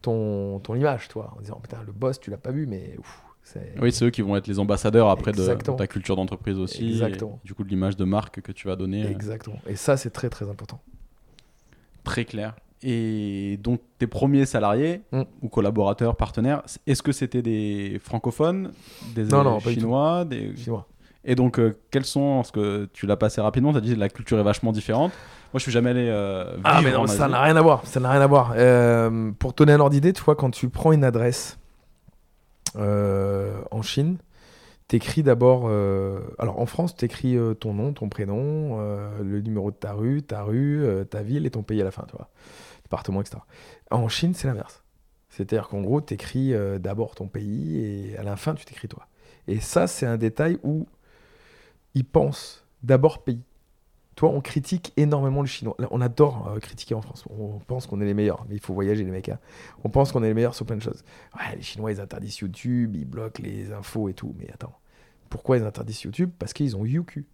ton, 0.01 0.59
ton 0.59 0.75
image, 0.75 1.07
toi, 1.07 1.33
en 1.37 1.41
disant, 1.41 1.59
putain, 1.61 1.77
le 1.85 1.91
boss, 1.91 2.19
tu 2.19 2.29
l'as 2.31 2.37
pas 2.37 2.51
vu, 2.51 2.65
mais 2.67 2.95
ouf, 2.99 3.21
c'est. 3.43 3.73
Oui, 3.81 3.91
c'est 3.91 4.05
eux 4.05 4.09
qui 4.09 4.21
vont 4.21 4.35
être 4.35 4.47
les 4.47 4.59
ambassadeurs 4.59 5.09
après 5.09 5.31
de, 5.31 5.45
ta 5.75 5.87
culture 5.87 6.15
d'entreprise 6.15 6.57
aussi. 6.57 6.89
Exactement. 6.89 7.39
et 7.43 7.47
du 7.47 7.53
coup, 7.53 7.63
de 7.63 7.69
l'image 7.69 7.95
de 7.97 8.05
marque 8.05 8.41
que 8.41 8.51
tu 8.51 8.67
vas 8.67 8.75
donner. 8.75 9.05
euh, 9.05 9.09
Exactement. 9.09 9.59
Et 9.67 9.75
ça, 9.75 9.97
c'est 9.97 10.09
très 10.11 10.29
très 10.29 10.49
important. 10.49 10.79
Très 12.03 12.25
clair. 12.25 12.55
Et 12.81 13.57
donc, 13.61 13.81
tes 13.97 14.07
premiers 14.07 14.45
salariés 14.45 15.01
Mm. 15.11 15.23
ou 15.41 15.49
collaborateurs, 15.49 16.15
partenaires, 16.15 16.61
est-ce 16.87 17.03
que 17.03 17.11
c'était 17.11 17.41
des 17.41 17.99
francophones, 18.01 18.71
des 19.15 19.25
Non, 19.25 19.43
non, 19.43 19.59
chinois 19.59 20.23
des... 20.25 20.55
Chinois. 20.55 20.87
Et 21.25 21.35
donc, 21.35 21.59
euh, 21.59 21.77
quels 21.91 22.05
sont, 22.05 22.35
parce 22.37 22.51
que 22.51 22.87
tu 22.93 23.05
l'as 23.05 23.17
passé 23.17 23.41
rapidement, 23.41 23.73
tu 23.73 23.77
as 23.77 23.81
dit 23.81 23.93
que 23.95 23.99
la 23.99 24.07
culture 24.07 24.39
est 24.39 24.43
vachement 24.43 24.71
différente. 24.71 25.11
Moi, 25.53 25.57
je 25.57 25.63
suis 25.63 25.71
jamais 25.71 25.89
allé. 25.91 26.07
euh, 26.09 26.57
Ah, 26.63 26.81
mais 26.83 26.91
non, 26.91 27.07
ça 27.07 27.27
n'a 27.27 27.41
rien 27.41 27.55
à 27.55 27.61
voir. 27.61 27.85
Ça 27.87 27.99
n'a 27.99 28.11
rien 28.11 28.21
à 28.21 28.27
voir. 28.27 28.53
Euh, 28.55 29.31
pour 29.39 29.53
te 29.53 29.63
donner 29.63 29.73
un 29.73 29.79
ordre 29.79 29.91
d'idée, 29.91 30.13
tu 30.13 30.21
vois, 30.23 30.35
quand 30.35 30.51
tu 30.51 30.69
prends 30.69 30.91
une 30.91 31.03
adresse 31.03 31.57
euh, 32.75 33.59
en 33.71 33.81
Chine, 33.81 34.17
t'écris 34.87 35.23
d'abord. 35.23 35.65
alors, 36.37 36.59
en 36.59 36.65
France, 36.65 36.95
t'écris 36.95 37.37
ton 37.59 37.73
nom, 37.73 37.93
ton 37.93 38.09
prénom, 38.09 38.79
le 39.21 39.41
numéro 39.41 39.71
de 39.71 39.75
ta 39.75 39.93
rue, 39.93 40.21
ta 40.21 40.43
rue, 40.43 40.85
ta 41.09 41.21
ville 41.23 41.45
et 41.45 41.51
ton 41.51 41.63
pays 41.63 41.81
à 41.81 41.83
la 41.85 41.91
fin, 41.91 42.03
tu 42.07 42.15
vois. 42.15 42.29
Département, 42.83 43.21
etc. 43.21 43.37
En 43.91 44.07
Chine, 44.07 44.33
c'est 44.33 44.47
l'inverse. 44.47 44.83
C'est-à-dire 45.29 45.67
qu'en 45.67 45.81
gros, 45.81 46.01
t'écris 46.01 46.53
d'abord 46.79 47.15
ton 47.15 47.27
pays 47.27 47.79
et 48.11 48.17
à 48.17 48.23
la 48.23 48.35
fin, 48.35 48.53
tu 48.55 48.65
t'écris 48.65 48.87
toi. 48.87 49.07
Et 49.47 49.59
ça, 49.59 49.87
c'est 49.87 50.05
un 50.05 50.17
détail 50.17 50.59
où 50.63 50.87
ils 51.95 52.05
pensent 52.05 52.65
d'abord 52.83 53.23
pays. 53.23 53.41
Toi, 54.19 54.31
on 54.31 54.41
critique 54.41 54.91
énormément 54.97 55.41
les 55.41 55.47
Chinois. 55.47 55.77
On 55.91 56.01
adore 56.01 56.51
euh, 56.53 56.59
critiquer 56.59 56.93
en 56.93 57.01
France. 57.01 57.23
On 57.29 57.57
pense 57.59 57.87
qu'on 57.87 58.01
est 58.01 58.05
les 58.05 58.13
meilleurs, 58.13 58.45
mais 58.49 58.55
il 58.55 58.59
faut 58.59 58.73
voyager, 58.73 59.05
les 59.05 59.11
mecs. 59.11 59.29
hein. 59.29 59.39
On 59.85 59.89
pense 59.89 60.11
qu'on 60.11 60.21
est 60.23 60.27
les 60.27 60.33
meilleurs 60.33 60.55
sur 60.55 60.65
plein 60.65 60.75
de 60.75 60.81
choses. 60.81 61.05
Ouais, 61.35 61.55
les 61.55 61.61
Chinois, 61.61 61.93
ils 61.93 62.01
interdisent 62.01 62.39
YouTube, 62.39 62.97
ils 62.97 63.05
bloquent 63.05 63.41
les 63.41 63.71
infos 63.71 64.09
et 64.09 64.13
tout. 64.13 64.35
Mais 64.37 64.51
attends, 64.53 64.77
pourquoi 65.29 65.55
ils 65.55 65.63
interdisent 65.63 66.01
YouTube? 66.01 66.31
Parce 66.37 66.51
qu'ils 66.51 66.75
ont 66.75 66.83
YouQ. 66.83 67.27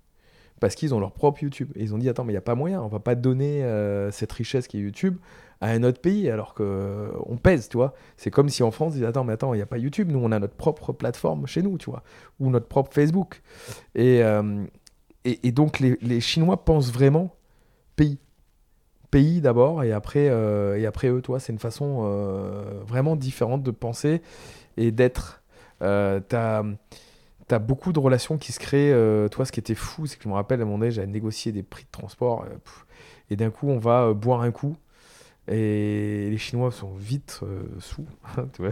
Parce 0.60 0.76
qu'ils 0.76 0.94
ont 0.94 1.00
leur 1.00 1.12
propre 1.12 1.42
YouTube. 1.42 1.72
Et 1.74 1.82
ils 1.82 1.96
ont 1.96 1.98
dit, 1.98 2.08
attends, 2.08 2.24
mais 2.24 2.34
il 2.34 2.36
n'y 2.36 2.38
a 2.38 2.42
pas 2.42 2.54
moyen. 2.54 2.84
On 2.84 2.88
va 2.88 3.00
pas 3.00 3.16
donner 3.16 3.64
euh, 3.64 4.12
cette 4.12 4.32
richesse 4.34 4.68
qui 4.68 4.78
est 4.78 4.82
YouTube 4.82 5.18
à 5.62 5.70
un 5.72 5.82
autre 5.82 6.00
pays 6.00 6.30
alors 6.30 6.54
que 6.54 6.62
euh, 6.62 7.12
on 7.26 7.38
pèse, 7.38 7.68
tu 7.68 7.78
vois. 7.78 7.96
C'est 8.16 8.30
comme 8.30 8.50
si 8.50 8.62
en 8.62 8.70
France, 8.70 8.94
ils 8.94 8.98
disent, 8.98 9.08
attends, 9.08 9.24
mais 9.24 9.34
attends, 9.34 9.56
il 9.56 9.58
n'y 9.58 9.64
a 9.64 9.66
pas 9.66 9.80
YouTube. 9.80 10.12
Nous, 10.12 10.20
on 10.20 10.32
a 10.32 10.38
notre 10.38 10.54
propre 10.54 10.94
plateforme 10.94 11.48
chez 11.48 11.64
nous, 11.64 11.80
tu 11.80 11.90
vois. 11.90 12.04
Ou 12.40 12.52
notre 12.52 12.68
propre 12.68 12.94
Facebook. 12.94 13.42
Et, 13.96 14.24
euh, 14.24 14.66
et, 15.26 15.52
donc, 15.52 15.80
les, 15.80 16.22
Chinois 16.22 16.64
pensent 16.64 16.92
vraiment 16.92 17.36
pays. 17.96 18.20
Pays 19.12 19.42
d'abord, 19.42 19.84
et 19.84 19.92
après, 19.92 20.30
euh, 20.30 20.78
et 20.78 20.86
après 20.86 21.08
eux, 21.08 21.22
toi, 21.22 21.40
c'est 21.40 21.54
une 21.54 21.60
façon 21.60 22.02
euh, 22.04 22.82
vraiment 22.86 23.16
différente 23.16 23.64
de 23.64 23.72
penser 23.72 24.22
et 24.78 24.92
d'être. 24.92 25.42
Euh, 25.82 26.20
t'as 26.20 26.64
as 27.50 27.60
beaucoup 27.60 27.94
de 27.94 28.00
relations 28.00 28.38
qui 28.38 28.52
se 28.52 28.60
créent. 28.60 28.94
toi, 29.30 29.46
ce 29.46 29.52
qui 29.52 29.60
était 29.60 29.76
fou, 29.76 30.06
c'est 30.06 30.18
que 30.18 30.24
je 30.24 30.30
me 30.30 30.34
rappelle, 30.34 30.62
à 30.62 30.66
moment 30.66 30.80
donné, 30.80 30.92
j'avais 30.92 31.08
négocié 31.08 31.52
des 31.52 31.64
prix 31.64 31.86
de 31.86 31.92
transport, 31.92 32.46
et 33.30 33.36
d'un 33.36 33.50
coup, 33.50 33.70
on 33.70 33.78
va 33.78 34.14
boire 34.14 34.42
un 34.42 34.52
coup. 34.52 34.76
Et 35.48 36.28
les 36.32 36.38
Chinois 36.38 36.72
sont 36.72 36.94
vite 36.96 37.42
euh, 37.44 37.64
sous. 37.80 38.06
tu 38.54 38.64
vois. 38.64 38.72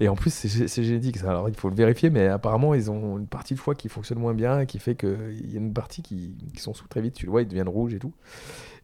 et 0.00 0.08
en 0.08 0.14
plus, 0.14 0.32
c'est 0.32 0.48
gé- 0.48 0.68
c'est 0.68 0.84
génétique. 0.84 1.16
Ça. 1.18 1.30
Alors, 1.30 1.48
il 1.48 1.54
faut 1.54 1.70
le 1.70 1.74
vérifier, 1.74 2.10
mais 2.10 2.26
apparemment, 2.26 2.74
ils 2.74 2.90
ont 2.90 3.18
une 3.18 3.26
partie 3.26 3.54
de 3.54 3.58
foie 3.60 3.74
qui 3.74 3.88
fonctionne 3.88 4.18
moins 4.18 4.34
bien 4.34 4.66
qui 4.66 4.78
fait 4.78 4.94
qu'il 4.94 5.50
y 5.50 5.54
a 5.54 5.58
une 5.58 5.72
partie 5.72 6.02
qui, 6.02 6.34
sont 6.58 6.74
sous 6.74 6.86
très 6.88 7.00
vite. 7.00 7.14
Tu 7.14 7.26
le 7.26 7.30
vois, 7.32 7.42
ils 7.42 7.48
deviennent 7.48 7.68
rouges 7.68 7.94
et 7.94 7.98
tout. 7.98 8.12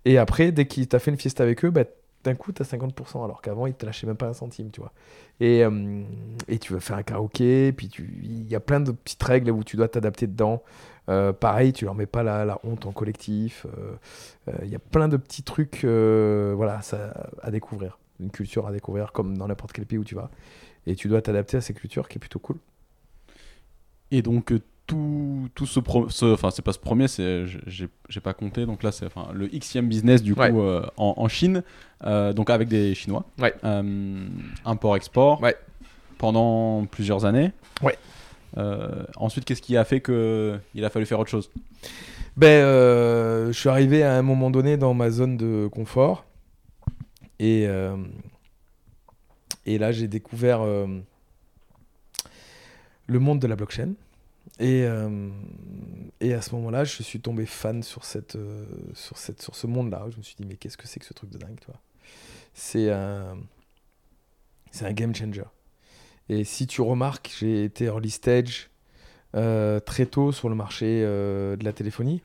Et 0.05 0.19
après, 0.19 0.53
dès 0.53 0.67
qu'il 0.67 0.89
t'a 0.89 0.99
fait 0.99 1.11
une 1.11 1.19
fiesta 1.19 1.43
avec 1.43 1.65
eux, 1.65 1.71
bah, 1.71 1.85
d'un 2.25 2.35
coup, 2.35 2.53
t'as 2.53 2.65
50%, 2.65 3.25
alors 3.25 3.43
qu'avant, 3.43 3.67
ils 3.67 3.75
te 3.75 3.87
lâchaient 3.87 4.07
même 4.07 4.17
pas 4.17 4.29
un 4.29 4.33
centime, 4.33 4.71
tu 4.71 4.81
vois. 4.81 4.93
Et, 5.41 5.65
euh, 5.65 6.03
et 6.49 6.59
tu 6.59 6.73
veux 6.73 6.81
faire 6.81 6.97
un 6.97 7.03
karaoké, 7.03 7.73
puis 7.73 7.89
tu- 7.89 8.21
il 8.23 8.49
y 8.49 8.55
a 8.57 8.61
plein 8.61 8.81
de 8.81 8.91
petites 8.93 9.23
règles 9.23 9.51
où 9.51 9.63
tu 9.65 9.77
dois 9.77 9.89
t'adapter 9.89 10.27
dedans. 10.27 10.63
Euh, 11.09 11.33
pareil, 11.33 11.73
tu 11.73 11.85
leur 11.87 11.95
mets 11.95 12.07
pas 12.07 12.23
la, 12.23 12.45
la 12.45 12.59
honte 12.65 12.85
en 12.87 12.93
collectif. 12.93 13.67
Euh, 13.67 13.93
euh, 14.49 14.53
Il 14.65 14.69
y 14.69 14.75
a 14.77 14.79
plein 14.79 15.09
de 15.09 15.17
petits 15.17 15.43
trucs 15.43 15.85
euh, 15.85 16.53
voilà, 16.57 16.83
ça, 16.83 17.13
à 17.43 17.51
découvrir. 17.51 17.99
Une 18.21 18.31
culture 18.31 18.67
à 18.67 18.73
découvrir, 18.73 19.13
comme 19.13 19.39
dans 19.39 19.47
n'importe 19.49 19.73
quel 19.73 19.87
pays 19.87 19.99
où 19.99 20.05
tu 20.05 20.15
vas. 20.15 20.31
Et 20.87 20.95
tu 20.97 21.09
dois 21.09 21.23
t'adapter 21.23 21.57
à 21.57 21.61
ces 21.61 21.73
cultures 21.73 22.09
qui 22.09 22.19
est 22.19 22.21
plutôt 22.21 22.39
cool. 22.41 22.57
Et 24.11 24.23
donc, 24.23 24.53
euh, 24.53 24.61
tout, 24.87 25.49
tout 25.55 25.67
ce, 25.67 25.81
ce- 26.09 26.33
enfin, 26.33 26.51
c'est 26.51 26.63
pas 26.63 26.73
ce 26.73 26.79
premier, 26.79 27.09
c'est, 27.09 27.45
j'ai 27.67 28.21
pas 28.21 28.33
compté, 28.33 28.65
donc 28.65 28.83
là, 28.83 28.91
c'est 28.91 29.05
enfin, 29.05 29.29
le 29.35 29.47
Xème 29.47 29.87
business 29.89 30.23
du 30.23 30.35
coup 30.35 30.41
Ouais. 30.41 30.51
euh, 30.55 30.83
en, 30.97 31.15
en 31.19 31.29
Chine, 31.29 31.63
euh, 32.05 32.33
donc 32.33 32.49
avec 32.49 32.69
des 32.69 32.95
Chinois. 32.95 33.25
Ouais. 33.39 33.55
Euh, 33.65 34.27
Import-export. 34.65 35.43
Ouais. 35.43 35.55
Pendant 36.17 36.85
plusieurs 36.87 37.25
années. 37.27 37.53
Ouais. 37.83 37.97
Euh, 38.59 39.05
ensuite, 39.17 39.45
qu'est-ce 39.45 39.63
qui 39.63 39.77
a 39.77 39.85
fait 39.85 40.01
que 40.01 40.59
il 40.75 40.85
a 40.85 40.91
fallu 40.91 41.07
faire 41.07 41.21
autre 41.21 41.31
chose? 41.31 41.51
Ben, 42.37 42.47
euh, 42.47 43.47
je 43.49 43.59
suis 43.59 43.69
arrivé 43.69 44.03
à 44.03 44.17
un 44.17 44.23
moment 44.23 44.51
donné 44.51 44.77
dans 44.77 44.95
ma 44.95 45.11
zone 45.11 45.37
de 45.37 45.69
confort. 45.69 46.25
Et, 47.39 47.67
euh, 47.69 47.97
et 49.65 49.79
là, 49.79 49.93
j'ai 49.93 50.09
découvert 50.09 50.65
le 50.65 51.05
monde 53.09 53.41
de 53.41 53.47
la 53.47 53.57
blockchain. 53.57 53.93
Et, 54.59 54.87
et 56.21 56.35
à 56.35 56.43
ce 56.43 56.55
moment-là, 56.57 56.85
je 56.85 57.03
suis 57.03 57.21
tombé 57.21 57.47
fan 57.47 57.83
sur, 57.83 58.05
cette, 58.05 58.37
sur, 58.95 59.19
cette, 59.19 59.41
sur 59.41 59.55
ce 59.55 59.67
monde-là. 59.67 60.07
Je 60.11 60.17
me 60.17 60.23
suis 60.23 60.37
dit, 60.37 60.45
mais 60.47 60.57
qu'est-ce 60.57 60.77
que 60.77 60.89
c'est 60.89 60.99
que 60.99 61.07
ce 61.07 61.15
truc 61.15 61.31
de 61.31 61.39
dingue, 61.39 61.61
toi 61.61 61.75
c'est 62.55 62.91
un 62.91 63.37
game 64.93 65.15
changer. 65.15 65.45
Et 66.29 66.45
si 66.45 66.67
tu 66.67 66.81
remarques, 66.83 67.35
j'ai 67.39 67.65
été 67.65 67.85
early 67.85 68.11
stage 68.11 68.71
euh, 69.35 69.81
très 69.81 70.07
tôt 70.07 70.33
sur 70.33 70.49
le 70.49 70.55
marché 70.55 71.03
de 71.03 71.65
la 71.65 71.73
téléphonie. 71.73 72.23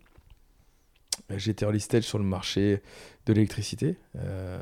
J'étais 1.30 1.66
early 1.66 1.80
stage 1.80 2.04
sur 2.04 2.18
le 2.18 2.24
marché 2.24 2.82
de 3.26 3.34
l'électricité. 3.34 3.96
Euh, 4.18 4.60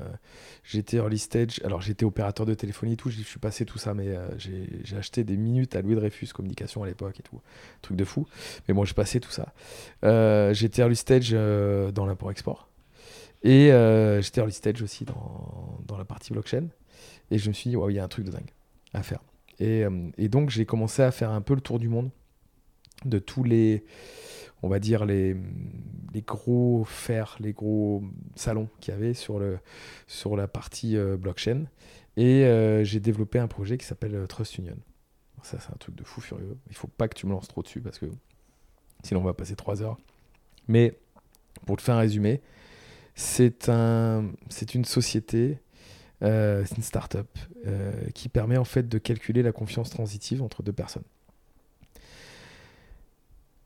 j'étais 0.63 0.97
early 0.97 1.17
stage, 1.17 1.59
alors 1.63 1.81
j'étais 1.81 2.05
opérateur 2.05 2.45
de 2.45 2.53
téléphonie 2.53 2.93
et 2.93 2.97
tout, 2.97 3.09
je 3.09 3.21
suis 3.21 3.39
passé 3.39 3.65
tout 3.65 3.77
ça, 3.77 3.93
mais 3.93 4.09
euh, 4.09 4.27
j'ai 4.37 4.97
acheté 4.97 5.23
des 5.23 5.37
minutes 5.37 5.75
à 5.75 5.81
Louis 5.81 5.95
Dreyfus 5.95 6.27
Communication 6.27 6.83
à 6.83 6.87
l'époque 6.87 7.19
et 7.19 7.23
tout, 7.23 7.41
truc 7.81 7.97
de 7.97 8.05
fou. 8.05 8.27
Mais 8.67 8.73
bon, 8.73 8.85
j'ai 8.85 8.93
passé 8.93 9.19
tout 9.19 9.31
ça. 9.31 9.53
Euh, 10.03 10.53
j'étais 10.53 10.81
early 10.81 10.95
stage 10.95 11.31
dans 11.31 12.05
l'import-export 12.05 12.69
et 13.43 13.67
j'étais 14.21 14.41
early 14.41 14.53
stage 14.53 14.81
aussi 14.81 15.05
dans, 15.05 15.79
dans, 15.87 15.97
la 15.97 16.05
partie 16.05 16.31
blockchain. 16.31 16.67
Et 17.31 17.37
je 17.37 17.47
me 17.47 17.53
suis 17.53 17.69
dit, 17.69 17.77
il 17.89 17.95
y 17.95 17.99
a 17.99 18.03
un 18.03 18.07
truc 18.07 18.25
de 18.25 18.31
dingue 18.31 18.51
à 18.93 19.03
faire. 19.03 19.21
Et, 19.61 19.85
et 20.17 20.27
donc, 20.27 20.49
j'ai 20.49 20.65
commencé 20.65 21.01
à 21.01 21.11
faire 21.11 21.31
un 21.31 21.41
peu 21.41 21.53
le 21.53 21.61
tour 21.61 21.79
du 21.79 21.87
monde 21.87 22.09
de 23.05 23.19
tous 23.19 23.43
les 23.43 23.85
on 24.63 24.69
va 24.69 24.79
dire, 24.79 25.05
les, 25.05 25.35
les 26.13 26.21
gros 26.21 26.83
fers, 26.85 27.37
les 27.39 27.53
gros 27.53 28.03
salons 28.35 28.69
qu'il 28.79 28.93
y 28.93 28.97
avait 28.97 29.13
sur, 29.13 29.39
le, 29.39 29.59
sur 30.07 30.35
la 30.35 30.47
partie 30.47 30.97
euh, 30.97 31.17
blockchain. 31.17 31.65
Et 32.17 32.45
euh, 32.45 32.83
j'ai 32.83 32.99
développé 32.99 33.39
un 33.39 33.47
projet 33.47 33.77
qui 33.77 33.85
s'appelle 33.85 34.15
euh, 34.15 34.27
Trust 34.27 34.57
Union. 34.57 34.77
Ça, 35.41 35.59
c'est 35.59 35.71
un 35.71 35.77
truc 35.77 35.95
de 35.95 36.03
fou 36.03 36.21
furieux. 36.21 36.57
Il 36.69 36.75
faut 36.75 36.87
pas 36.87 37.07
que 37.07 37.15
tu 37.15 37.25
me 37.25 37.31
lances 37.31 37.47
trop 37.47 37.63
dessus 37.63 37.81
parce 37.81 37.97
que 37.97 38.05
sinon 39.03 39.21
on 39.21 39.23
va 39.23 39.33
passer 39.33 39.55
trois 39.55 39.81
heures. 39.81 39.97
Mais 40.67 40.99
pour 41.65 41.77
te 41.77 41.81
faire 41.81 41.95
un 41.95 41.99
résumé, 41.99 42.41
c'est 43.15 43.67
un, 43.67 44.29
c'est 44.49 44.75
une 44.75 44.85
société, 44.85 45.57
c'est 46.21 46.77
une 46.77 46.83
start-up 46.83 47.27
qui 48.13 48.29
permet 48.29 48.57
en 48.57 48.63
fait 48.63 48.87
de 48.87 48.97
calculer 48.97 49.43
la 49.43 49.51
confiance 49.51 49.89
transitive 49.89 50.41
entre 50.41 50.63
deux 50.63 50.73
personnes. 50.73 51.03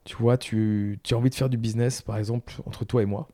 Tu 0.05 0.15
vois, 0.17 0.37
tu, 0.37 0.99
as 1.09 1.15
envie 1.15 1.31
de 1.31 1.35
faire 1.35 1.49
du 1.49 1.57
business, 1.57 2.03
par 2.03 2.17
exemple, 2.17 2.53
entre 2.65 2.85
toi 2.85 3.01
et 3.01 3.05
moi. 3.05 3.27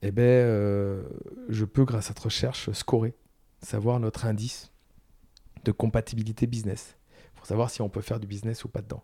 Eh 0.00 0.10
ben, 0.10 0.22
euh, 0.22 1.02
je 1.50 1.66
peux, 1.66 1.84
grâce 1.84 2.06
à 2.06 2.08
cette 2.08 2.18
recherche, 2.18 2.70
scorer, 2.72 3.14
savoir 3.60 4.00
notre 4.00 4.24
indice 4.24 4.72
de 5.64 5.72
compatibilité 5.72 6.46
business, 6.46 6.96
pour 7.34 7.44
savoir 7.46 7.70
si 7.70 7.82
on 7.82 7.90
peut 7.90 8.00
faire 8.00 8.20
du 8.20 8.26
business 8.26 8.64
ou 8.64 8.68
pas 8.68 8.80
dedans. 8.80 9.02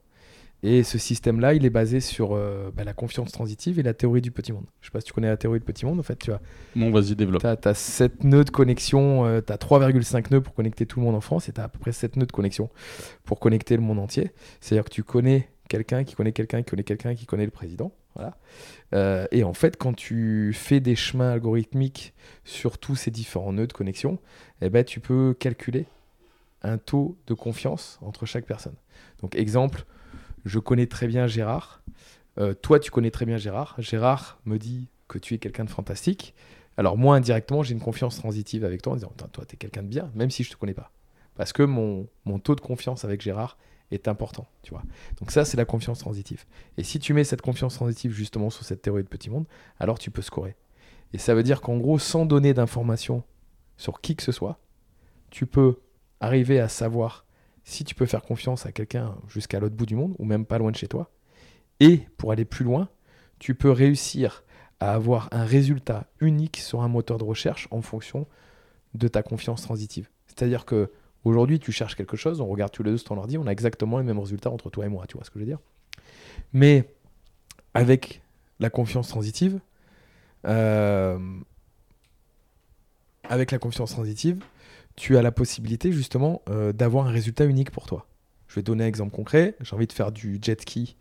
Et 0.62 0.82
ce 0.82 0.98
système-là, 0.98 1.54
il 1.54 1.64
est 1.64 1.70
basé 1.70 2.00
sur 2.00 2.34
euh, 2.34 2.70
bah, 2.74 2.84
la 2.84 2.92
confiance 2.92 3.32
transitive 3.32 3.78
et 3.78 3.82
la 3.82 3.94
théorie 3.94 4.20
du 4.20 4.30
petit 4.30 4.52
monde. 4.52 4.66
Je 4.80 4.86
sais 4.86 4.90
pas 4.90 5.00
si 5.00 5.06
tu 5.06 5.12
connais 5.12 5.28
la 5.28 5.38
théorie 5.38 5.58
du 5.58 5.64
petit 5.64 5.86
monde, 5.86 5.98
en 5.98 6.02
fait, 6.02 6.18
tu 6.18 6.30
vois. 6.30 6.40
Non, 6.76 6.90
vas-y, 6.90 7.16
développe. 7.16 7.42
Tu 7.42 7.68
as, 7.68 7.74
7 7.74 8.24
nœuds 8.24 8.44
de 8.44 8.50
connexion, 8.50 9.24
euh, 9.24 9.40
tu 9.40 9.52
as 9.52 9.56
3,5 9.56 10.30
nœuds 10.30 10.42
pour 10.42 10.54
connecter 10.54 10.84
tout 10.84 11.00
le 11.00 11.06
monde 11.06 11.14
en 11.14 11.22
France 11.22 11.48
et 11.48 11.52
tu 11.52 11.60
as 11.60 11.64
à 11.64 11.68
peu 11.68 11.78
près 11.78 11.92
7 11.92 12.16
nœuds 12.16 12.26
de 12.26 12.32
connexion 12.32 12.68
pour 13.24 13.40
connecter 13.40 13.74
le 13.76 13.82
monde 13.82 13.98
entier. 13.98 14.32
C'est-à-dire 14.60 14.84
que 14.84 14.90
tu 14.90 15.02
connais 15.02 15.48
quelqu'un 15.68 16.04
qui 16.04 16.14
connaît 16.14 16.32
quelqu'un 16.32 16.62
qui 16.62 16.70
connaît 16.70 16.84
quelqu'un 16.84 17.14
qui 17.14 17.24
connaît 17.24 17.46
le 17.46 17.50
président. 17.50 17.92
Voilà. 18.14 18.36
Euh, 18.92 19.26
et 19.30 19.44
en 19.44 19.54
fait, 19.54 19.76
quand 19.76 19.94
tu 19.94 20.52
fais 20.52 20.80
des 20.80 20.96
chemins 20.96 21.30
algorithmiques 21.30 22.12
sur 22.44 22.76
tous 22.76 22.96
ces 22.96 23.10
différents 23.10 23.52
nœuds 23.52 23.68
de 23.68 23.72
connexion, 23.72 24.18
eh 24.60 24.68
ben, 24.68 24.84
tu 24.84 25.00
peux 25.00 25.34
calculer 25.38 25.86
un 26.62 26.76
taux 26.76 27.16
de 27.26 27.34
confiance 27.34 27.98
entre 28.02 28.26
chaque 28.26 28.44
personne. 28.44 28.74
Donc, 29.22 29.36
exemple, 29.36 29.86
je 30.44 30.58
connais 30.58 30.86
très 30.86 31.06
bien 31.06 31.26
Gérard. 31.26 31.82
Euh, 32.38 32.54
toi, 32.54 32.78
tu 32.78 32.90
connais 32.90 33.10
très 33.10 33.26
bien 33.26 33.36
Gérard. 33.36 33.74
Gérard 33.78 34.40
me 34.44 34.58
dit 34.58 34.88
que 35.08 35.18
tu 35.18 35.34
es 35.34 35.38
quelqu'un 35.38 35.64
de 35.64 35.70
fantastique. 35.70 36.34
Alors, 36.76 36.96
moi, 36.96 37.16
indirectement, 37.16 37.62
j'ai 37.62 37.74
une 37.74 37.80
confiance 37.80 38.16
transitive 38.16 38.64
avec 38.64 38.82
toi 38.82 38.92
en 38.92 38.96
disant 38.96 39.12
Toi, 39.32 39.44
tu 39.46 39.54
es 39.54 39.56
quelqu'un 39.58 39.82
de 39.82 39.88
bien, 39.88 40.10
même 40.14 40.30
si 40.30 40.44
je 40.44 40.50
ne 40.50 40.54
te 40.54 40.58
connais 40.58 40.74
pas. 40.74 40.92
Parce 41.34 41.52
que 41.52 41.62
mon, 41.62 42.06
taux 42.42 42.54
de 42.54 42.60
confiance 42.60 43.04
avec 43.04 43.20
Gérard 43.20 43.58
est 43.90 44.08
important, 44.08 44.46
tu 44.62 44.70
vois. 44.70 44.82
Donc 45.18 45.30
ça, 45.30 45.44
c'est 45.44 45.56
la 45.56 45.64
confiance 45.64 45.98
transitive. 45.98 46.44
Et 46.76 46.84
si 46.84 46.98
tu 46.98 47.12
mets 47.12 47.24
cette 47.24 47.42
confiance 47.42 47.74
transitive 47.74 48.12
justement 48.12 48.50
sur 48.50 48.64
cette 48.64 48.82
théorie 48.82 49.02
de 49.02 49.08
petit 49.08 49.30
monde, 49.30 49.46
alors 49.78 49.98
tu 49.98 50.10
peux 50.10 50.22
scorer. 50.22 50.56
Et 51.12 51.18
ça 51.18 51.34
veut 51.34 51.42
dire 51.42 51.60
qu'en 51.60 51.76
gros, 51.76 51.98
sans 51.98 52.24
donner 52.24 52.54
d'informations 52.54 53.24
sur 53.76 54.00
qui 54.00 54.14
que 54.14 54.22
ce 54.22 54.32
soit, 54.32 54.60
tu 55.30 55.46
peux 55.46 55.80
arriver 56.20 56.60
à 56.60 56.68
savoir 56.68 57.24
si 57.64 57.84
tu 57.84 57.94
peux 57.94 58.06
faire 58.06 58.22
confiance 58.22 58.66
à 58.66 58.72
quelqu'un 58.72 59.14
jusqu'à 59.28 59.60
l'autre 59.60 59.74
bout 59.74 59.86
du 59.86 59.96
monde, 59.96 60.14
ou 60.18 60.24
même 60.24 60.46
pas 60.46 60.58
loin 60.58 60.70
de 60.70 60.76
chez 60.76 60.88
toi. 60.88 61.10
Et 61.78 62.02
pour 62.16 62.32
aller 62.32 62.44
plus 62.44 62.64
loin, 62.64 62.88
tu 63.38 63.54
peux 63.54 63.70
réussir 63.70 64.44
à 64.80 64.92
avoir 64.94 65.28
un 65.32 65.44
résultat 65.44 66.06
unique 66.20 66.56
sur 66.56 66.82
un 66.82 66.88
moteur 66.88 67.18
de 67.18 67.24
recherche 67.24 67.68
en 67.70 67.82
fonction 67.82 68.26
de 68.94 69.08
ta 69.08 69.22
confiance 69.22 69.62
transitive. 69.62 70.08
C'est-à-dire 70.26 70.64
que 70.64 70.90
Aujourd'hui, 71.24 71.58
tu 71.58 71.70
cherches 71.70 71.96
quelque 71.96 72.16
chose, 72.16 72.40
on 72.40 72.46
regarde 72.46 72.72
tous 72.72 72.82
les 72.82 72.92
deux 72.92 72.98
ton 72.98 73.18
ordi, 73.18 73.36
on 73.36 73.46
a 73.46 73.52
exactement 73.52 73.98
les 73.98 74.04
mêmes 74.04 74.18
résultats 74.18 74.50
entre 74.50 74.70
toi 74.70 74.86
et 74.86 74.88
moi, 74.88 75.06
tu 75.06 75.16
vois 75.16 75.24
ce 75.24 75.30
que 75.30 75.38
je 75.38 75.44
veux 75.44 75.50
dire? 75.50 75.58
Mais 76.52 76.94
avec 77.74 78.22
la 78.58 78.70
confiance 78.70 79.08
transitive, 79.08 79.60
euh, 80.46 81.18
avec 83.24 83.50
la 83.50 83.58
confiance 83.58 83.90
transitive, 83.90 84.42
tu 84.96 85.16
as 85.16 85.22
la 85.22 85.32
possibilité 85.32 85.92
justement 85.92 86.42
euh, 86.48 86.72
d'avoir 86.72 87.06
un 87.06 87.10
résultat 87.10 87.44
unique 87.44 87.70
pour 87.70 87.86
toi. 87.86 88.06
Je 88.48 88.56
vais 88.56 88.62
donner 88.62 88.84
un 88.84 88.88
exemple 88.88 89.14
concret. 89.14 89.54
J'ai 89.60 89.74
envie 89.74 89.86
de 89.86 89.92
faire 89.92 90.12
du 90.12 90.38
jet 90.42 90.60
ski 90.60 90.96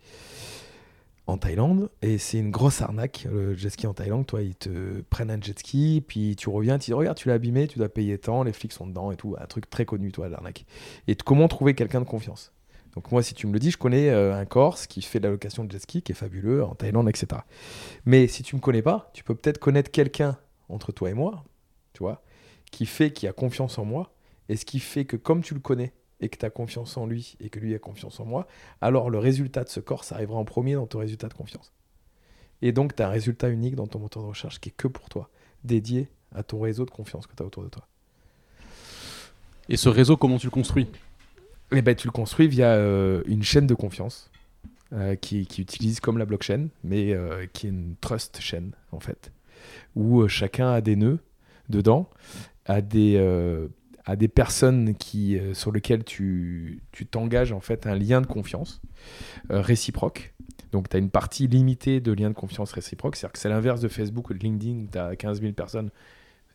en 1.26 1.36
Thaïlande 1.36 1.90
et 2.02 2.18
c'est 2.18 2.38
une 2.38 2.50
grosse 2.50 2.80
arnaque 2.80 3.26
le 3.30 3.54
jet 3.54 3.70
ski 3.70 3.86
en 3.86 3.94
Thaïlande. 3.94 4.26
Toi 4.26 4.42
ils 4.42 4.54
te 4.54 5.00
prennent 5.10 5.30
un 5.30 5.40
jet 5.40 5.58
ski 5.58 6.02
puis 6.06 6.36
tu 6.36 6.48
reviens 6.48 6.78
tu 6.78 6.90
dis 6.90 6.92
regarde 6.92 7.16
tu 7.16 7.28
l'as 7.28 7.34
abîmé 7.34 7.68
tu 7.68 7.78
dois 7.78 7.88
payer 7.88 8.18
tant 8.18 8.42
les 8.42 8.52
flics 8.52 8.72
sont 8.72 8.86
dedans 8.86 9.10
et 9.10 9.16
tout. 9.16 9.36
Un 9.38 9.46
truc 9.46 9.68
très 9.68 9.84
connu 9.84 10.12
toi 10.12 10.28
l'arnaque. 10.28 10.64
Et 11.08 11.14
comment 11.16 11.48
trouver 11.48 11.74
quelqu'un 11.74 12.00
de 12.00 12.06
confiance? 12.06 12.52
Donc 12.94 13.12
moi 13.12 13.22
si 13.22 13.34
tu 13.34 13.46
me 13.46 13.52
le 13.52 13.58
dis 13.58 13.70
je 13.70 13.78
connais 13.78 14.10
euh, 14.10 14.34
un 14.34 14.44
Corse 14.44 14.86
qui 14.86 15.02
fait 15.02 15.20
de 15.20 15.24
la 15.24 15.30
location 15.30 15.64
de 15.64 15.70
jet 15.70 15.78
ski 15.78 16.02
qui 16.02 16.12
est 16.12 16.14
fabuleux 16.14 16.64
en 16.64 16.74
Thaïlande 16.74 17.08
etc 17.08 17.42
mais 18.04 18.26
si 18.26 18.42
tu 18.42 18.56
me 18.56 18.60
connais 18.60 18.82
pas 18.82 19.10
tu 19.12 19.22
peux 19.22 19.34
peut-être 19.34 19.58
connaître 19.58 19.90
quelqu'un 19.90 20.36
entre 20.68 20.90
toi 20.92 21.10
et 21.10 21.14
moi 21.14 21.44
tu 21.92 22.02
vois? 22.02 22.22
Qui 22.70 22.86
fait 22.86 23.12
qui 23.12 23.26
a 23.26 23.32
confiance 23.32 23.78
en 23.78 23.84
moi 23.84 24.12
et 24.48 24.56
ce 24.56 24.64
qui 24.64 24.80
fait 24.80 25.04
que 25.04 25.16
comme 25.16 25.42
tu 25.42 25.54
le 25.54 25.60
connais 25.60 25.92
et 26.20 26.28
que 26.28 26.36
tu 26.36 26.44
as 26.44 26.50
confiance 26.50 26.96
en 26.96 27.06
lui 27.06 27.36
et 27.40 27.50
que 27.50 27.58
lui 27.58 27.74
a 27.74 27.78
confiance 27.78 28.20
en 28.20 28.24
moi, 28.24 28.46
alors 28.80 29.10
le 29.10 29.18
résultat 29.18 29.64
de 29.64 29.68
ce 29.68 29.80
corps, 29.80 30.04
ça 30.04 30.16
arrivera 30.16 30.38
en 30.38 30.44
premier 30.44 30.74
dans 30.74 30.86
ton 30.86 30.98
résultat 30.98 31.28
de 31.28 31.34
confiance. 31.34 31.72
Et 32.62 32.72
donc, 32.72 32.94
tu 32.94 33.02
as 33.02 33.08
un 33.08 33.10
résultat 33.10 33.48
unique 33.48 33.74
dans 33.74 33.86
ton 33.86 33.98
moteur 33.98 34.22
de 34.22 34.28
recherche 34.28 34.60
qui 34.60 34.68
est 34.68 34.76
que 34.76 34.88
pour 34.88 35.08
toi, 35.08 35.30
dédié 35.64 36.08
à 36.34 36.42
ton 36.42 36.60
réseau 36.60 36.84
de 36.84 36.90
confiance 36.90 37.26
que 37.26 37.34
tu 37.34 37.42
as 37.42 37.46
autour 37.46 37.62
de 37.62 37.68
toi. 37.68 37.86
Et 39.68 39.76
ce 39.76 39.88
réseau, 39.88 40.16
comment 40.16 40.36
tu 40.36 40.46
le 40.46 40.50
construis? 40.50 40.88
Eh 41.72 41.82
ben, 41.82 41.94
Tu 41.94 42.06
le 42.06 42.12
construis 42.12 42.48
via 42.48 42.74
euh, 42.74 43.22
une 43.26 43.42
chaîne 43.42 43.66
de 43.66 43.74
confiance 43.74 44.30
euh, 44.92 45.14
qui, 45.14 45.40
utilise 45.40 46.00
comme 46.00 46.18
la 46.18 46.26
blockchain, 46.26 46.68
mais 46.82 47.14
euh, 47.14 47.46
qui 47.52 47.66
est 47.66 47.70
une 47.70 47.94
trust 48.00 48.40
chain, 48.40 48.70
en 48.92 49.00
fait, 49.00 49.32
où 49.94 50.26
chacun 50.28 50.72
a 50.72 50.80
des 50.80 50.96
nœuds 50.96 51.20
dedans, 51.70 52.10
a 52.66 52.80
des 52.82 53.16
à 54.04 54.16
des 54.16 54.28
personnes 54.28 54.94
qui, 54.94 55.38
euh, 55.38 55.54
sur 55.54 55.72
lesquelles 55.72 56.04
tu 56.04 56.82
t'engages 57.10 57.52
en 57.52 57.60
fait 57.60 57.86
un 57.86 57.94
lien 57.94 58.20
de 58.20 58.26
confiance 58.26 58.80
euh, 59.50 59.60
réciproque. 59.60 60.34
Donc 60.72 60.88
tu 60.88 60.96
as 60.96 60.98
une 60.98 61.10
partie 61.10 61.46
limitée 61.46 62.00
de 62.00 62.12
lien 62.12 62.28
de 62.28 62.34
confiance 62.34 62.72
réciproque, 62.72 63.16
c'est-à-dire 63.16 63.32
que 63.32 63.38
c'est 63.38 63.48
l'inverse 63.48 63.80
de 63.80 63.88
Facebook 63.88 64.30
ou 64.30 64.34
de 64.34 64.38
LinkedIn, 64.38 64.86
tu 64.90 64.98
as 64.98 65.16
15 65.16 65.40
000 65.40 65.52
personnes, 65.52 65.90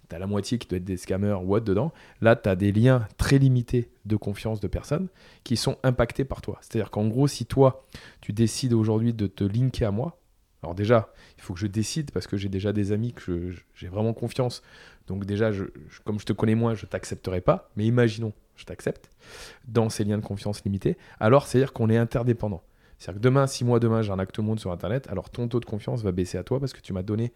tu 0.09 0.15
as 0.15 0.19
la 0.19 0.27
moitié 0.27 0.57
qui 0.57 0.67
doit 0.67 0.77
être 0.77 0.85
des 0.85 0.97
scammers 0.97 1.37
ou 1.43 1.55
autre 1.55 1.65
dedans. 1.65 1.91
Là, 2.21 2.35
tu 2.35 2.49
as 2.49 2.55
des 2.55 2.71
liens 2.71 3.07
très 3.17 3.37
limités 3.37 3.89
de 4.05 4.15
confiance 4.15 4.59
de 4.59 4.67
personnes 4.67 5.07
qui 5.43 5.57
sont 5.57 5.77
impactés 5.83 6.25
par 6.25 6.41
toi. 6.41 6.59
C'est-à-dire 6.61 6.91
qu'en 6.91 7.07
gros, 7.07 7.27
si 7.27 7.45
toi, 7.45 7.85
tu 8.21 8.33
décides 8.33 8.73
aujourd'hui 8.73 9.13
de 9.13 9.27
te 9.27 9.43
linker 9.43 9.87
à 9.87 9.91
moi, 9.91 10.19
alors 10.63 10.75
déjà, 10.75 11.13
il 11.37 11.43
faut 11.43 11.53
que 11.53 11.59
je 11.59 11.67
décide 11.67 12.11
parce 12.11 12.25
que 12.25 12.37
j'ai 12.37 12.49
déjà 12.49 12.73
des 12.73 12.91
amis 12.91 13.13
que 13.13 13.53
j'ai 13.75 13.87
vraiment 13.87 14.13
confiance 14.13 14.63
donc 15.07 15.25
déjà, 15.25 15.51
comme 16.03 16.19
je 16.19 16.25
te 16.25 16.33
connais 16.33 16.55
moins, 16.55 16.73
je 16.73 16.85
t'accepterai 16.85 17.41
pas. 17.41 17.69
Mais 17.75 17.85
imaginons, 17.85 18.33
je 18.55 18.65
t'accepte 18.65 19.09
dans 19.67 19.89
ces 19.89 20.03
liens 20.03 20.17
de 20.17 20.23
confiance 20.23 20.63
limités. 20.63 20.97
Alors, 21.19 21.47
c'est-à-dire 21.47 21.73
qu'on 21.73 21.89
est 21.89 21.97
interdépendant. 21.97 22.63
C'est-à-dire 22.97 23.19
que 23.19 23.23
demain, 23.23 23.47
si 23.47 23.65
moi, 23.65 23.79
demain, 23.79 24.01
j'ai 24.01 24.11
un 24.11 24.19
acte 24.19 24.39
monde 24.39 24.59
sur 24.59 24.71
Internet, 24.71 25.07
alors 25.09 25.29
ton 25.29 25.47
taux 25.47 25.59
de 25.59 25.65
confiance 25.65 26.01
va 26.01 26.11
baisser 26.11 26.37
à 26.37 26.43
toi 26.43 26.59
parce 26.59 26.73
que 26.73 26.81
tu 26.81 26.93
m'as 26.93 27.03
donné 27.03 27.33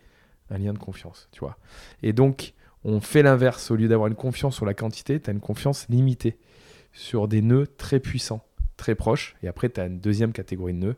un 0.50 0.58
lien 0.58 0.74
de 0.74 0.80
confiance, 0.80 1.28
tu 1.32 1.42
vois. 1.42 1.58
Et 2.02 2.14
donc, 2.14 2.54
on 2.84 3.02
fait 3.02 3.22
l'inverse. 3.22 3.70
Au 3.70 3.76
lieu 3.76 3.88
d'avoir 3.88 4.08
une 4.08 4.16
confiance 4.16 4.56
sur 4.56 4.66
la 4.66 4.74
quantité, 4.74 5.20
tu 5.20 5.30
as 5.30 5.34
une 5.34 5.42
confiance 5.42 5.88
limitée 5.90 6.38
sur 6.94 7.28
des 7.28 7.42
nœuds 7.42 7.68
très 7.78 8.00
puissants 8.00 8.44
très 8.80 8.96
proche. 8.96 9.36
Et 9.44 9.48
après, 9.48 9.70
tu 9.70 9.80
as 9.80 9.86
une 9.86 10.00
deuxième 10.00 10.32
catégorie 10.32 10.74
de 10.74 10.80
nœuds. 10.80 10.96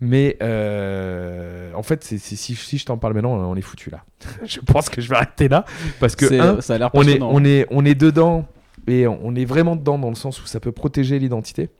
Mais 0.00 0.36
euh, 0.42 1.72
en 1.74 1.82
fait, 1.82 2.02
c'est, 2.02 2.18
si, 2.18 2.36
si, 2.36 2.78
je 2.78 2.84
t'en 2.84 2.98
parle 2.98 3.14
maintenant, 3.14 3.34
on 3.34 3.54
est 3.54 3.62
foutu 3.62 3.90
là. 3.90 4.04
je 4.44 4.58
pense 4.60 4.88
que 4.88 5.00
je 5.00 5.08
vais 5.08 5.16
arrêter 5.16 5.48
là. 5.48 5.64
Parce 6.00 6.16
que, 6.16 6.26
ça 6.60 6.74
a 6.74 6.78
l'air 6.78 6.90
on, 6.94 7.06
est, 7.06 7.22
on, 7.22 7.44
est, 7.44 7.66
on 7.70 7.84
est 7.84 7.94
dedans. 7.94 8.46
Et 8.86 9.06
on 9.06 9.34
est 9.34 9.46
vraiment 9.46 9.76
dedans 9.76 9.98
dans 9.98 10.10
le 10.10 10.14
sens 10.14 10.42
où 10.42 10.46
ça 10.46 10.60
peut 10.60 10.72
protéger 10.72 11.18
l'identité. 11.18 11.70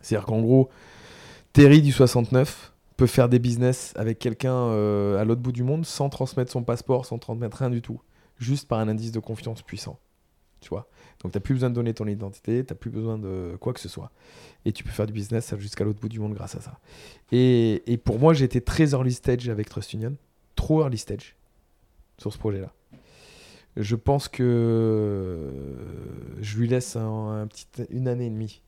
C'est-à-dire 0.00 0.26
qu'en 0.26 0.40
gros, 0.40 0.70
Terry 1.52 1.82
du 1.82 1.92
69 1.92 2.72
peut 2.96 3.06
faire 3.06 3.28
des 3.28 3.38
business 3.38 3.92
avec 3.96 4.18
quelqu'un 4.18 4.54
euh, 4.54 5.20
à 5.20 5.24
l'autre 5.24 5.42
bout 5.42 5.52
du 5.52 5.62
monde 5.62 5.84
sans 5.84 6.08
transmettre 6.08 6.50
son 6.50 6.62
passeport, 6.62 7.04
sans 7.04 7.18
transmettre 7.18 7.58
rien 7.58 7.70
du 7.70 7.82
tout, 7.82 8.00
juste 8.38 8.66
par 8.68 8.78
un 8.78 8.88
indice 8.88 9.12
de 9.12 9.20
confiance 9.20 9.60
puissant. 9.60 9.98
Tu 10.60 10.70
vois? 10.70 10.86
Donc, 11.22 11.32
tu 11.32 11.38
n'as 11.38 11.42
plus 11.42 11.54
besoin 11.54 11.70
de 11.70 11.74
donner 11.74 11.94
ton 11.94 12.06
identité, 12.06 12.64
tu 12.64 12.72
n'as 12.72 12.78
plus 12.78 12.90
besoin 12.90 13.18
de 13.18 13.56
quoi 13.60 13.72
que 13.72 13.80
ce 13.80 13.88
soit. 13.88 14.10
Et 14.64 14.72
tu 14.72 14.82
peux 14.84 14.90
faire 14.90 15.06
du 15.06 15.12
business 15.12 15.54
jusqu'à 15.58 15.84
l'autre 15.84 16.00
bout 16.00 16.08
du 16.08 16.20
monde 16.20 16.34
grâce 16.34 16.54
à 16.54 16.60
ça. 16.60 16.78
Et, 17.30 18.00
pour 18.04 18.18
moi, 18.18 18.34
j'ai 18.34 18.44
été 18.44 18.60
très 18.60 18.90
early 18.90 19.12
stage 19.12 19.48
avec 19.48 19.68
Trust 19.68 19.92
Union, 19.92 20.16
trop 20.56 20.82
early 20.82 20.98
stage 20.98 21.36
sur 22.18 22.32
ce 22.32 22.38
projet-là. 22.38 22.72
Je 23.76 23.96
pense 23.96 24.28
que 24.28 25.50
je 26.40 26.58
lui 26.58 26.68
laisse 26.68 26.96
une 27.90 28.08
année 28.08 28.26
et 28.26 28.30
demie 28.30 28.62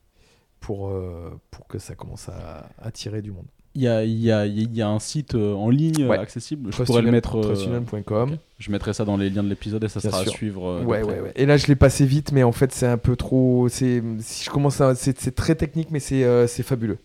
pour, 0.59 0.89
euh, 0.89 1.39
pour 1.51 1.67
que 1.67 1.77
ça 1.77 1.93
commence 1.93 2.27
à 2.29 2.69
attirer 2.79 3.21
du 3.21 3.31
monde. 3.31 3.45
Il 3.75 3.81
y 3.81 3.87
a, 3.87 4.03
il 4.03 4.19
y, 4.19 4.31
a, 4.31 4.45
il 4.45 4.73
y 4.73 4.81
a 4.81 4.87
un 4.87 4.99
site 4.99 5.35
euh, 5.35 5.53
en 5.53 5.69
ligne 5.69 6.09
accessible. 6.09 6.71
Je 6.71 6.83
pourrais 6.83 7.01
le 7.01 7.11
mettre. 7.11 7.37
Euh, 7.37 8.29
je 8.57 8.71
mettrai 8.71 8.93
ça 8.93 9.03
dans 9.03 9.17
les 9.17 9.29
liens 9.29 9.43
de 9.43 9.49
l'épisode 9.49 9.83
et 9.83 9.89
ça 9.89 9.99
sera 9.99 10.19
à 10.19 10.25
suivre. 10.25 10.81
ouais, 10.83 11.03
ouais, 11.03 11.19
ouais, 11.19 11.31
Et 11.35 11.45
là, 11.45 11.57
je 11.57 11.67
l'ai 11.67 11.75
passé 11.75 12.05
vite, 12.05 12.31
mais 12.31 12.43
en 12.43 12.53
fait, 12.53 12.71
c'est 12.71 12.87
un 12.87 12.97
peu 12.97 13.15
trop. 13.15 13.67
Si 13.69 14.01
je 14.43 14.49
commence 14.49 14.81
à. 14.81 14.95
C'est 14.95 15.35
très 15.35 15.55
technique, 15.55 15.89
mais 15.91 15.99
c'est 15.99 16.63
fabuleux. 16.63 16.97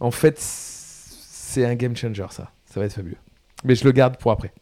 En 0.00 0.10
fait, 0.10 0.36
c'est 0.38 1.64
un 1.64 1.74
game 1.74 1.94
changer, 1.94 2.26
ça. 2.30 2.50
Ça 2.66 2.80
va 2.80 2.86
être 2.86 2.94
fabuleux. 2.94 3.16
Mais 3.64 3.74
je 3.74 3.84
le 3.84 3.92
garde 3.92 4.16
pour 4.16 4.32
après. 4.32 4.52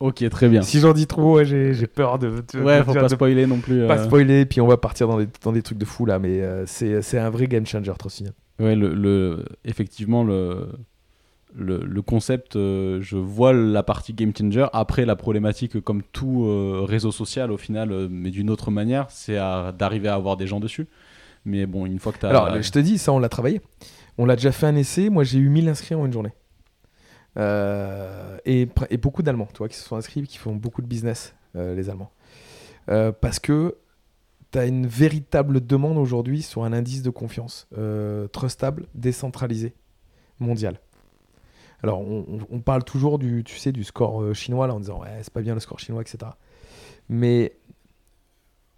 Ok, 0.00 0.26
très 0.30 0.48
bien. 0.48 0.62
Si 0.62 0.80
j'en 0.80 0.94
dis 0.94 1.06
trop, 1.06 1.44
j'ai 1.44 1.86
peur 1.86 2.18
de, 2.18 2.42
Ouais, 2.54 2.82
faut 2.82 2.94
pas 2.94 3.08
spoiler 3.10 3.46
non 3.46 3.58
plus. 3.58 3.86
Pas 3.86 3.98
euh. 3.98 4.04
spoiler, 4.04 4.46
puis 4.46 4.60
on 4.62 4.66
va 4.66 4.78
partir 4.78 5.06
dans 5.06 5.18
des, 5.18 5.28
dans 5.42 5.52
des 5.52 5.60
trucs 5.60 5.76
de 5.76 5.84
fou 5.84 6.06
là, 6.06 6.18
mais 6.18 6.40
euh, 6.40 6.64
c'est 6.66 7.18
un 7.18 7.30
vrai 7.30 7.46
game 7.46 7.66
changer, 7.66 7.92
Trocignol. 7.98 8.32
Ouais, 8.58 8.74
le, 8.74 8.94
le, 8.94 9.44
effectivement, 9.64 10.24
le, 10.24 10.68
le, 11.54 11.78
le 11.78 12.02
concept, 12.02 12.56
euh, 12.56 13.00
je 13.00 13.16
vois 13.16 13.52
la 13.52 13.82
partie 13.82 14.12
game 14.12 14.32
changer. 14.36 14.66
Après, 14.72 15.04
la 15.04 15.16
problématique, 15.16 15.80
comme 15.80 16.02
tout 16.02 16.46
réseau 16.84 17.12
social, 17.12 17.50
au 17.50 17.56
final, 17.56 18.08
mais 18.08 18.30
d'une 18.30 18.50
autre 18.50 18.70
manière, 18.70 19.06
c'est 19.10 19.36
d'arriver 19.36 20.08
à 20.08 20.14
avoir 20.14 20.36
des 20.36 20.46
gens 20.46 20.60
dessus. 20.60 20.86
Mais 21.44 21.66
bon, 21.66 21.86
une 21.86 21.98
fois 21.98 22.12
que 22.12 22.18
tu 22.18 22.26
as. 22.26 22.30
Alors, 22.30 22.62
je 22.62 22.70
te 22.70 22.78
dis, 22.78 22.98
ça, 22.98 23.12
on 23.12 23.18
l'a 23.18 23.28
travaillé. 23.28 23.60
On 24.18 24.26
l'a 24.26 24.36
déjà 24.36 24.52
fait 24.52 24.66
un 24.66 24.76
essai. 24.76 25.08
Moi, 25.08 25.24
j'ai 25.24 25.38
eu 25.38 25.48
1000 25.48 25.68
inscrits 25.68 25.94
en 25.94 26.04
une 26.04 26.12
journée. 26.12 26.32
Euh, 27.36 28.38
et, 28.44 28.68
et, 28.90 28.96
beaucoup 28.96 29.22
d'Allemands, 29.22 29.48
tu 29.52 29.58
vois, 29.58 29.68
qui 29.68 29.76
se 29.76 29.86
sont 29.86 29.96
inscrits, 29.96 30.22
qui 30.22 30.38
font 30.38 30.54
beaucoup 30.54 30.82
de 30.82 30.86
business, 30.86 31.34
euh, 31.56 31.74
les 31.74 31.88
Allemands. 31.88 32.10
Euh, 32.88 33.12
parce 33.12 33.38
que 33.38 33.76
tu 34.50 34.58
as 34.58 34.66
une 34.66 34.86
véritable 34.86 35.64
demande 35.64 35.96
aujourd'hui 35.96 36.42
sur 36.42 36.64
un 36.64 36.72
indice 36.72 37.02
de 37.02 37.10
confiance 37.10 37.68
trustable, 38.32 38.86
décentralisé, 38.94 39.74
mondial. 40.40 40.80
Alors, 41.82 42.00
on, 42.00 42.60
parle 42.60 42.84
toujours 42.84 43.18
du, 43.18 43.42
tu 43.42 43.56
sais, 43.56 43.72
du 43.72 43.84
score 43.84 44.34
chinois, 44.34 44.66
là, 44.66 44.74
en 44.74 44.80
disant, 44.80 45.00
ouais, 45.00 45.18
c'est 45.22 45.32
pas 45.32 45.40
bien 45.40 45.54
le 45.54 45.60
score 45.60 45.78
chinois, 45.78 46.02
etc. 46.02 46.32
Mais 47.08 47.56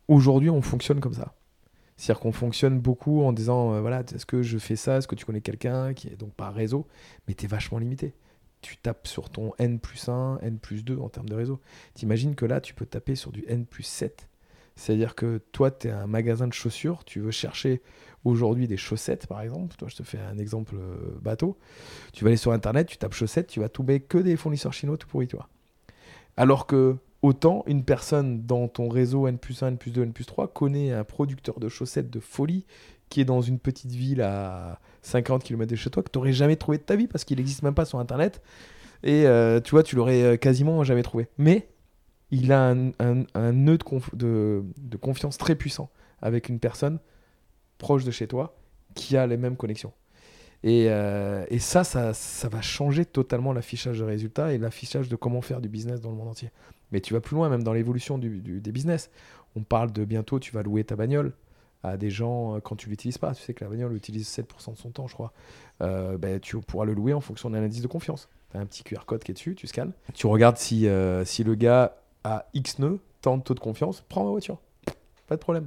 aujourd'hui, 0.07 0.50
on 0.50 0.62
fonctionne 0.62 1.00
comme 1.00 1.14
ça. 1.14 1.34
C'est-à-dire 1.96 2.20
qu'on 2.20 2.32
fonctionne 2.32 2.78
beaucoup 2.78 3.22
en 3.22 3.32
disant, 3.32 3.80
voilà, 3.80 4.00
est-ce 4.00 4.26
que 4.26 4.42
je 4.42 4.59
fais 4.59 4.76
ça? 4.76 4.98
Est-ce 4.98 5.09
que 5.09 5.14
tu 5.16 5.24
connais 5.24 5.40
quelqu'un 5.40 5.94
qui 5.94 6.09
est 6.09 6.16
donc 6.16 6.32
par 6.34 6.55
réseau? 6.55 6.86
Mais 7.26 7.34
tu 7.34 7.44
es 7.44 7.48
vachement 7.48 7.78
limité 7.78 8.14
tu 8.62 8.76
tapes 8.76 9.07
sur 9.07 9.28
ton 9.28 9.53
N 9.59 9.78
plus 9.78 10.09
1, 10.09 10.38
N 10.40 10.59
plus 10.59 10.84
2 10.84 10.96
en 10.98 11.09
termes 11.09 11.28
de 11.28 11.34
réseau. 11.34 11.61
T'imagines 11.94 12.34
que 12.34 12.46
là, 12.46 12.61
tu 12.61 12.72
peux 12.72 12.86
taper 12.86 13.16
sur 13.16 13.32
du 13.32 13.44
N 13.48 13.66
plus 13.66 13.82
7. 13.82 14.28
C'est-à-dire 14.76 15.14
que 15.14 15.38
toi, 15.53 15.70
tu 15.70 15.88
es 15.88 15.90
un 15.90 16.07
magasin 16.07 16.48
de 16.48 16.55
chaussures, 16.55 17.05
tu 17.05 17.20
veux 17.20 17.30
chercher 17.30 17.82
aujourd'hui 18.25 18.68
des 18.68 18.77
chaussettes, 18.77 19.27
par 19.27 19.41
exemple. 19.41 19.75
Toi, 19.77 19.89
je 19.89 19.97
te 19.97 20.03
fais 20.03 20.18
un 20.18 20.39
exemple 20.39 20.75
euh, 20.77 21.18
bateau. 21.20 21.59
Tu 22.12 22.25
vas 22.25 22.29
aller 22.29 22.37
sur 22.37 22.53
Internet, 22.53 22.89
tu 22.89 22.97
tapes 22.97 23.14
chaussettes, 23.14 23.49
tu 23.49 23.61
vas 23.61 23.68
tomber 23.68 24.01
que 24.01 24.18
des 24.18 24.37
fournisseurs 24.37 24.73
chinois 24.73 24.97
tout 24.97 25.09
pourris, 25.09 25.29
toi. 25.29 25.49
Alors 26.37 26.66
que 26.66 26.97
autant 27.23 27.62
une 27.66 27.85
personne 27.85 28.45
dans 28.47 28.68
ton 28.68 28.89
réseau 28.89 29.27
N 29.27 29.39
plus 29.39 29.62
1, 29.62 29.68
N 29.68 29.79
plus 29.79 29.91
2, 29.91 30.03
N 30.03 30.12
plus 30.12 30.27
3 30.27 30.49
connaît 30.49 30.93
un 30.93 31.05
producteur 31.05 31.61
de 31.61 31.68
chaussettes 31.68 32.11
de 32.11 32.20
folie 32.20 32.64
qui 33.09 33.20
est 33.20 33.25
dans 33.25 33.43
une 33.43 33.59
petite 33.59 33.93
ville 33.93 34.23
à 34.23 34.81
50 35.03 35.45
km 35.45 35.70
de 35.70 35.77
chez 35.77 35.91
toi 35.91 36.03
que 36.03 36.11
tu 36.11 36.18
n'aurais 36.18 36.33
jamais 36.33 36.57
trouvé 36.57 36.79
de 36.79 36.83
ta 36.83 36.97
vie 36.97 37.07
parce 37.07 37.25
qu'il 37.25 37.37
n'existe 37.37 37.62
même 37.62 37.75
pas 37.75 37.85
sur 37.85 37.99
Internet. 37.99 38.41
Et 39.03 39.27
euh, 39.27 39.61
tu 39.61 39.73
vois, 39.73 39.83
tu 39.83 39.97
l'aurais 39.97 40.23
euh, 40.23 40.37
quasiment 40.37 40.83
jamais 40.85 41.03
trouvé. 41.03 41.29
Mais 41.37 41.68
il 42.31 42.53
a 42.53 42.70
un, 42.70 43.53
nœud 43.53 43.79
de, 44.14 44.64
confiance 45.01 45.37
très 45.37 45.55
puissant 45.55 45.91
avec 46.23 46.49
une 46.49 46.59
personne 46.59 46.99
proche 47.83 48.05
de 48.05 48.11
chez 48.11 48.26
toi 48.26 48.55
qui 48.95 49.16
a 49.16 49.26
les 49.26 49.37
mêmes 49.37 49.57
connexions. 49.57 49.93
Et, 50.62 50.87
euh, 50.89 51.45
et 51.49 51.59
ça, 51.59 51.83
ça, 51.83 52.14
ça, 52.14 52.49
va 52.49 52.62
changer 52.62 53.05
totalement 53.05 53.53
l'affichage 53.53 53.99
de 53.99 54.05
résultats 54.05 54.53
et 54.53 54.59
l'affichage 54.59 55.09
de 55.09 55.16
comment 55.16 55.43
faire 55.43 55.61
du 55.61 55.68
business 55.68 56.01
dans 56.01 56.11
le 56.11 56.16
monde 56.16 56.28
entier. 56.28 56.51
Mais 56.93 57.01
tu 57.01 57.12
vas 57.12 57.20
plus 57.20 57.35
loin, 57.35 57.49
même 57.49 57.64
dans 57.64 57.72
l'évolution 57.72 58.16
du, 58.16 58.41
des 58.41 58.72
business. 58.72 59.11
On 59.57 59.62
parle 59.62 59.93
de 59.93 60.05
bientôt, 60.05 60.39
tu 60.39 60.53
vas 60.53 60.62
louer 60.62 60.85
ta 60.85 60.95
bagnole 60.95 61.33
à 61.83 61.97
des 61.97 62.11
gens 62.11 62.55
euh, 62.55 62.61
quand 62.61 62.76
tu 62.76 62.89
l'utilises 62.89 63.18
pas. 63.18 63.35
Tu 63.35 63.43
sais 63.43 63.55
que 63.55 63.64
la 63.64 63.70
bagnole 63.70 63.97
utilise 63.97 64.28
7% 64.28 64.72
de 64.72 64.78
son 64.78 64.91
temps, 64.91 65.09
je 65.09 65.14
crois. 65.14 65.33
Euh, 65.80 66.16
ben, 66.16 66.39
tu 66.39 66.57
pourras 66.61 66.85
le 66.85 66.95
louer 66.95 67.12
en 67.12 67.20
fonction 67.20 67.51
d'un 67.51 67.62
indice 67.64 67.83
de 67.83 67.89
confiance. 67.89 68.28
Tu 68.53 68.57
as 68.57 68.61
un 68.61 68.66
petit 68.66 68.85
QR 68.85 69.05
code 69.05 69.24
qui 69.24 69.33
est 69.33 69.35
dessus, 69.35 69.57
tu 69.57 69.66
scannes. 69.66 69.93
Tu 70.14 70.28
regardes 70.28 70.59
si, 70.59 70.87
euh, 70.87 71.24
si 71.24 71.43
le 71.43 71.57
gars 71.57 71.97
a 72.22 72.47
X 72.55 72.78
nœuds, 72.78 73.01
tant 73.20 73.37
de 73.37 73.43
taux 73.43 73.55
de 73.55 73.61
confiance, 73.61 74.05
prends 74.09 74.22
ma 74.22 74.30
voiture. 74.30 74.59
Pas 75.26 75.35
de 75.35 75.41
problème. 75.41 75.66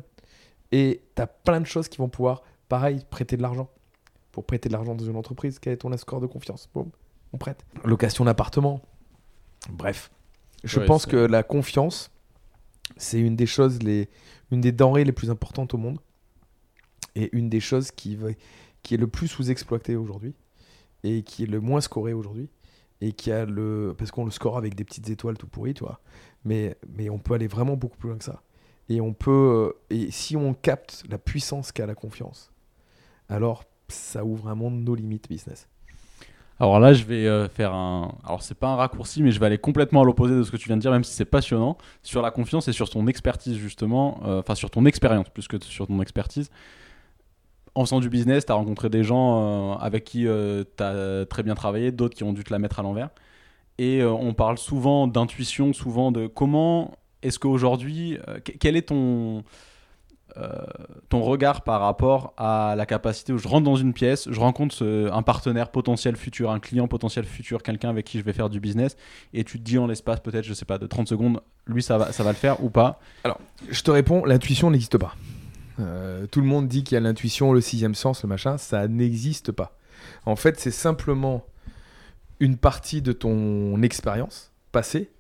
Et 0.72 1.02
tu 1.16 1.22
as 1.22 1.28
plein 1.28 1.62
de 1.62 1.66
choses 1.66 1.88
qui 1.88 1.98
vont 1.98 2.10
pouvoir, 2.10 2.44
pareil, 2.70 3.06
prêter 3.10 3.38
de 3.38 3.42
l'argent. 3.42 3.70
Pour 4.32 4.46
prêter 4.46 4.68
de 4.68 4.74
l'argent 4.74 4.96
dans 4.96 5.06
une 5.06 5.16
entreprise, 5.16 5.60
quel 5.60 5.74
est 5.74 5.78
ton 5.78 5.96
score 5.98 6.20
de 6.20 6.28
confiance? 6.28 6.70
Boum, 6.74 6.90
on 7.32 7.38
prête. 7.38 7.66
Location 7.84 8.26
d'appartement. 8.26 8.82
Bref. 9.70 10.12
Je 10.64 10.80
pense 10.80 11.06
que 11.06 11.16
la 11.16 11.44
confiance, 11.44 12.12
c'est 12.98 13.20
une 13.20 13.36
des 13.36 13.46
choses, 13.46 13.82
les, 13.82 14.10
une 14.52 14.62
des 14.62 14.72
denrées 14.72 15.04
les 15.04 15.12
plus 15.12 15.30
importantes 15.30 15.74
au 15.74 15.78
monde 15.78 16.00
et 17.16 17.30
une 17.36 17.50
des 17.50 17.60
choses 17.60 17.92
qui, 17.92 18.18
qui 18.84 18.96
est 18.96 18.98
le 18.98 19.08
plus 19.08 19.28
sous-exploitée 19.28 19.96
aujourd'hui 19.96 20.34
et 21.04 21.24
qui 21.24 21.44
est 21.44 21.48
le 21.48 21.62
moins 21.62 21.82
scoré 21.82 22.14
aujourd'hui 22.14 22.50
et 23.02 23.12
qui 23.12 23.32
a 23.32 23.46
le 23.46 23.94
parce 23.98 24.12
qu'on 24.12 24.26
le 24.26 24.32
score 24.32 24.58
avec 24.58 24.76
des 24.76 24.84
petites 24.84 25.10
étoiles 25.10 25.38
tout 25.38 25.48
pourries 25.48 25.74
tu 25.74 25.84
vois 25.84 26.00
mais 26.46 26.78
mais 26.88 27.10
on 27.10 27.20
peut 27.20 27.34
aller 27.34 27.48
vraiment 27.48 27.76
beaucoup 27.76 27.98
plus 27.98 28.10
loin 28.10 28.18
que 28.18 28.24
ça 28.24 28.42
et 28.90 29.02
on 29.02 29.14
peut 29.14 29.74
et 29.90 30.12
si 30.12 30.36
on 30.36 30.54
capte 30.54 31.04
la 31.10 31.18
puissance 31.18 31.72
qu'a 31.72 31.86
la 31.86 31.96
confiance 31.96 32.52
alors 33.30 33.64
ça 33.88 34.24
ouvre 34.24 34.48
un 34.48 34.56
monde 34.56 34.84
nos 34.84 34.96
limites 34.96 35.30
business 35.30 35.68
alors 36.60 36.80
là, 36.80 36.94
je 36.94 37.04
vais 37.04 37.28
euh, 37.28 37.50
faire 37.50 37.74
un. 37.74 38.14
Alors, 38.26 38.42
c'est 38.42 38.56
pas 38.56 38.68
un 38.68 38.76
raccourci, 38.76 39.22
mais 39.22 39.32
je 39.32 39.40
vais 39.40 39.46
aller 39.46 39.58
complètement 39.58 40.02
à 40.02 40.06
l'opposé 40.06 40.36
de 40.36 40.44
ce 40.44 40.52
que 40.52 40.58
tu 40.58 40.68
viens 40.68 40.78
de 40.78 40.82
dire, 40.82 40.92
même 40.92 41.04
si 41.04 41.14
c'est 41.14 41.26
passionnant, 41.26 41.78
sur 42.02 42.22
la 42.22 42.32
confiance 42.32 42.68
et 42.70 42.72
sur 42.72 42.90
ton 42.90 43.08
expertise, 43.08 43.58
justement, 43.58 44.22
euh, 44.26 44.40
enfin, 44.40 44.56
sur 44.56 44.70
ton 44.70 44.86
expérience 44.86 45.28
plus 45.30 45.48
que 45.48 45.62
sur 45.62 45.88
ton 45.88 46.00
expertise. 46.02 46.50
En 47.76 47.84
faisant 47.84 48.00
du 48.00 48.10
business, 48.10 48.46
tu 48.46 48.54
as 48.54 48.56
rencontré 48.56 48.90
des 48.90 49.04
gens 49.04 49.74
euh, 49.74 49.76
avec 49.76 50.06
qui 50.06 50.22
tu 50.24 50.84
as 50.84 51.26
très 51.26 51.44
bien 51.44 51.56
travaillé, 51.56 51.92
d'autres 51.92 52.16
qui 52.16 52.24
ont 52.24 52.32
dû 52.32 52.44
te 52.46 52.54
la 52.54 52.60
mettre 52.60 52.80
à 52.80 52.84
l'envers. 52.84 53.10
Et 53.78 54.02
on 54.06 54.34
parle 54.34 54.58
souvent 54.58 55.08
d'intuition, 55.08 55.74
souvent 55.74 56.14
de 56.14 56.28
comment 56.28 56.94
est-ce 57.26 57.40
qu'aujourd'hui, 57.40 58.18
quel 58.60 58.76
est 58.76 58.90
ton 58.90 59.44
euh, 60.38 60.50
ton 61.08 61.22
regard 61.22 61.62
par 61.62 61.80
rapport 61.80 62.34
à 62.36 62.74
la 62.76 62.86
capacité 62.86 63.32
où 63.32 63.38
je 63.38 63.48
rentre 63.48 63.64
dans 63.64 63.78
une 63.78 63.94
pièce, 63.94 64.28
je 64.30 64.38
rencontre 64.38 64.86
un 64.86 65.22
partenaire 65.22 65.72
potentiel 65.72 66.18
futur, 66.18 66.52
un 66.52 66.60
client 66.60 66.90
potentiel 66.90 67.24
futur, 67.24 67.64
quelqu'un 67.64 67.90
avec 67.90 68.06
qui 68.06 68.20
je 68.20 68.24
vais 68.26 68.34
faire 68.34 68.50
du 68.50 68.60
business, 68.60 68.98
et 69.34 69.46
tu 69.46 69.60
te 69.60 69.64
dis 69.64 69.78
en 69.78 69.88
l'espace 69.88 70.20
peut-être, 70.20 70.44
je 70.44 70.54
sais 70.54 70.66
pas, 70.66 70.78
de 70.78 70.88
30 70.88 71.08
secondes, 71.08 71.42
lui 71.68 71.82
ça 71.82 71.98
va, 71.98 72.12
ça 72.12 72.24
va 72.24 72.32
le 72.32 72.36
faire 72.36 72.62
ou 72.62 72.70
pas? 72.70 73.00
Alors, 73.24 73.40
je 73.70 73.82
te 73.82 73.92
réponds, 73.92 74.26
l'intuition 74.26 74.72
n'existe 74.72 74.98
pas. 74.98 75.16
Euh, 75.80 76.28
tout 76.28 76.42
le 76.42 76.48
monde 76.48 76.68
dit 76.68 76.84
qu'il 76.84 76.96
y 76.96 76.98
a 76.98 77.02
l'intuition, 77.02 77.54
le 77.54 77.62
sixième 77.62 77.96
sens, 77.96 78.24
le 78.24 78.28
machin, 78.28 78.58
ça 78.58 78.90
n'existe 78.90 79.54
pas. 79.54 79.78
En 80.26 80.36
fait, 80.36 80.60
c'est 80.60 80.72
simplement 80.72 81.46
une 82.42 82.58
partie 82.58 83.02
de 83.02 83.14
ton 83.14 83.82
expérience 83.84 84.52
passée 84.74 85.12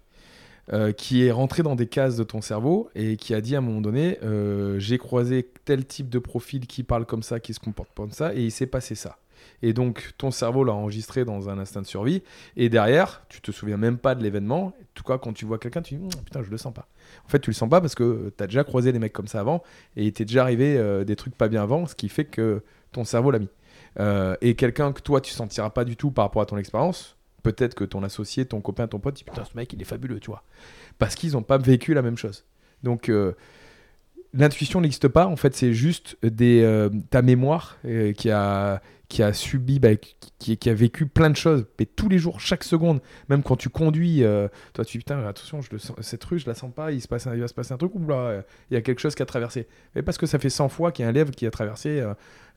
euh, 0.73 0.91
qui 0.91 1.23
est 1.23 1.31
rentré 1.31 1.61
dans 1.61 1.75
des 1.75 1.85
cases 1.85 2.15
de 2.15 2.23
ton 2.23 2.41
cerveau 2.41 2.89
et 2.95 3.17
qui 3.17 3.35
a 3.35 3.41
dit 3.41 3.53
à 3.55 3.59
un 3.59 3.61
moment 3.61 3.81
donné 3.81 4.17
euh, 4.23 4.79
j'ai 4.79 4.97
croisé 4.97 5.47
tel 5.63 5.85
type 5.85 6.09
de 6.09 6.17
profil 6.17 6.65
qui 6.65 6.81
parle 6.81 7.05
comme 7.05 7.21
ça, 7.21 7.39
qui 7.39 7.53
se 7.53 7.59
comporte 7.59 7.89
comme 7.95 8.09
ça, 8.09 8.33
et 8.33 8.41
il 8.41 8.51
s'est 8.51 8.65
passé 8.65 8.95
ça. 8.95 9.19
Et 9.61 9.73
donc 9.73 10.13
ton 10.17 10.31
cerveau 10.31 10.63
l'a 10.63 10.73
enregistré 10.73 11.23
dans 11.23 11.49
un 11.49 11.59
instinct 11.59 11.83
de 11.83 11.85
survie, 11.85 12.23
et 12.57 12.69
derrière, 12.69 13.23
tu 13.29 13.41
te 13.41 13.51
souviens 13.51 13.77
même 13.77 13.99
pas 13.99 14.15
de 14.15 14.23
l'événement. 14.23 14.65
En 14.65 14.73
tout 14.95 15.03
cas, 15.03 15.19
quand 15.19 15.33
tu 15.33 15.45
vois 15.45 15.59
quelqu'un, 15.59 15.83
tu 15.83 15.97
dis 15.97 16.01
hum, 16.01 16.09
putain, 16.25 16.41
je 16.41 16.49
le 16.49 16.57
sens 16.57 16.73
pas. 16.73 16.87
En 17.25 17.29
fait, 17.29 17.39
tu 17.39 17.51
le 17.51 17.55
sens 17.55 17.69
pas 17.69 17.79
parce 17.79 17.93
que 17.93 18.33
tu 18.35 18.43
as 18.43 18.47
déjà 18.47 18.63
croisé 18.63 18.91
des 18.91 18.97
mecs 18.97 19.13
comme 19.13 19.27
ça 19.27 19.41
avant, 19.41 19.61
et 19.95 20.05
il 20.05 20.13
t'est 20.13 20.25
déjà 20.25 20.41
arrivé 20.41 20.77
euh, 20.77 21.03
des 21.03 21.15
trucs 21.15 21.35
pas 21.35 21.47
bien 21.47 21.61
avant, 21.61 21.85
ce 21.85 21.93
qui 21.93 22.09
fait 22.09 22.25
que 22.25 22.63
ton 22.91 23.03
cerveau 23.03 23.29
l'a 23.29 23.37
mis. 23.37 23.49
et 24.41 24.55
quelqu'un 24.55 24.93
que 24.93 25.01
toi 25.01 25.21
tu 25.21 25.31
sentiras 25.31 25.69
pas 25.69 25.85
du 25.85 25.95
tout 25.95 26.09
par 26.09 26.25
rapport 26.25 26.41
à 26.41 26.47
ton 26.47 26.57
expérience, 26.57 27.17
peut-être 27.45 27.75
que 27.75 27.83
ton 27.83 28.01
associé, 28.01 28.45
ton 28.45 28.59
copain, 28.59 28.87
ton 28.87 28.99
pote, 28.99 29.15
dit 29.15 29.23
putain, 29.23 29.45
ce 29.45 29.55
mec, 29.55 29.71
il 29.71 29.81
est 29.81 29.85
fabuleux, 29.85 30.19
tu 30.19 30.31
vois. 30.31 30.43
Parce 30.97 31.15
qu'ils 31.15 31.33
n'ont 31.33 31.43
pas 31.43 31.59
vécu 31.59 31.93
la 31.93 32.01
même 32.01 32.17
chose. 32.17 32.43
Donc, 32.81 33.07
euh, 33.07 33.33
l'intuition 34.33 34.81
n'existe 34.81 35.07
pas. 35.07 35.27
En 35.27 35.35
fait, 35.35 35.55
c'est 35.55 35.73
juste 35.73 36.17
euh, 36.23 36.89
ta 37.11 37.21
mémoire 37.21 37.77
euh, 37.85 38.13
qui, 38.13 38.31
a, 38.31 38.81
subi, 39.31 39.77
bah, 39.77 39.89
qui, 40.39 40.69
a 40.69 40.73
vécu 40.73 41.05
plein 41.05 41.29
de 41.29 41.35
choses. 41.35 41.67
Mais 41.79 41.85
tous 41.85 42.09
les 42.09 42.17
jours, 42.17 42.39
chaque 42.39 42.63
seconde, 42.63 42.99
même 43.29 43.43
quand 43.43 43.57
tu 43.57 43.69
conduis, 43.69 44.23
toi, 44.73 44.83
tu 44.83 44.97
dis 44.97 45.03
putain, 45.03 45.23
attention, 45.27 45.59
cette 45.99 46.23
rue, 46.23 46.39
je 46.39 46.47
la 46.47 46.55
sens 46.55 46.73
pas, 46.73 46.91
il, 46.91 46.99
va 47.07 47.19
se 47.47 47.53
passer 47.53 47.73
un 47.73 47.77
truc 47.77 47.93
ou 47.93 48.01
il 48.01 48.73
y 48.73 48.75
a 48.75 48.81
quelque 48.81 48.99
chose 48.99 49.13
qui 49.13 49.21
a 49.21 49.27
traversé. 49.27 49.67
Mais 49.93 50.01
parce 50.01 50.17
que 50.17 50.25
ça 50.25 50.39
fait 50.39 50.49
100 50.49 50.69
fois 50.69 50.91
qu'il 50.91 51.03
y 51.03 51.05
a 51.05 51.09
un 51.09 51.13
lèvre 51.13 51.31
qui 51.31 51.45
a 51.45 51.51
traversé, 51.51 52.03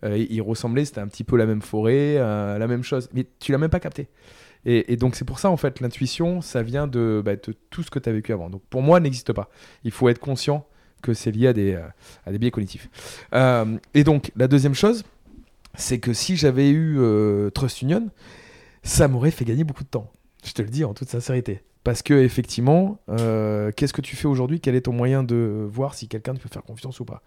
il 0.03 0.41
ressemblait, 0.41 0.87
c'était 0.87 1.03
un 1.03 1.09
petit 1.09 1.25
peu 1.25 1.37
la 1.37 1.45
même 1.45 1.63
forêt, 1.63 2.15
la 2.15 2.67
même 2.67 2.83
chose. 2.83 3.11
Mais 3.13 3.27
tu 3.39 3.53
l'as 3.53 3.59
même 3.59 3.71
pas 3.71 3.81
capté. 3.81 4.09
Et, 4.65 4.97
donc 4.97 5.15
c'est 5.15 5.25
pour 5.25 5.39
ça 5.39 5.51
en 5.51 5.57
fait 5.57 5.81
l'intuition, 5.81 6.41
ça 6.41 6.63
vient 6.63 6.87
de, 6.87 7.23
bah, 7.25 7.37
tout 7.37 7.83
ce 7.83 7.91
que 7.91 7.99
tu 7.99 8.09
as 8.09 8.13
vécu 8.13 8.33
avant. 8.33 8.51
Donc 8.51 8.63
pour 8.69 8.83
moi, 8.83 9.01
n'existe 9.01 9.33
pas. 9.33 9.49
Il 9.85 9.93
faut 9.93 10.09
être 10.09 10.19
conscient 10.19 10.67
que 11.03 11.15
c'est 11.15 11.31
lié 11.31 11.49
à 11.49 11.53
des, 11.53 11.75
euh, 11.75 12.39
biais 12.39 12.51
cognitifs. 12.51 12.89
Euh, 13.35 13.79
et 13.95 14.05
donc, 14.05 14.33
la 14.37 14.49
deuxième 14.49 14.75
chose, 14.75 15.05
c'est 15.75 15.99
que 15.99 16.13
si 16.13 16.37
j'avais 16.37 16.71
eu 16.71 16.97
euh, 16.99 17.51
Trust 17.51 17.83
Union, 17.83 18.09
ça 18.83 19.09
m'aurait 19.09 19.31
fait 19.31 19.45
gagner 19.45 19.65
beaucoup 19.65 19.85
de 19.85 19.89
temps. 19.89 20.11
Je 20.45 20.53
te 20.53 20.63
le 20.63 20.69
dis 20.69 20.85
en 20.85 20.95
toute 20.95 21.09
sincérité. 21.09 21.63
Parce 21.85 22.03
que, 22.03 22.15
effectivement, 22.15 23.01
qu'est-ce 23.77 23.93
que 23.93 24.03
tu 24.03 24.15
fais 24.15 24.29
aujourd'hui? 24.29 24.61
Quel 24.61 24.75
est 24.75 24.83
ton 24.83 24.93
moyen 24.93 25.23
de 25.23 25.67
voir 25.71 25.95
si 25.95 26.09
quelqu'un 26.09 26.35
te 26.35 26.41
peut 26.41 26.49
faire 26.49 26.63
confiance 26.63 27.01
ou 27.01 27.05
pas? 27.05 27.23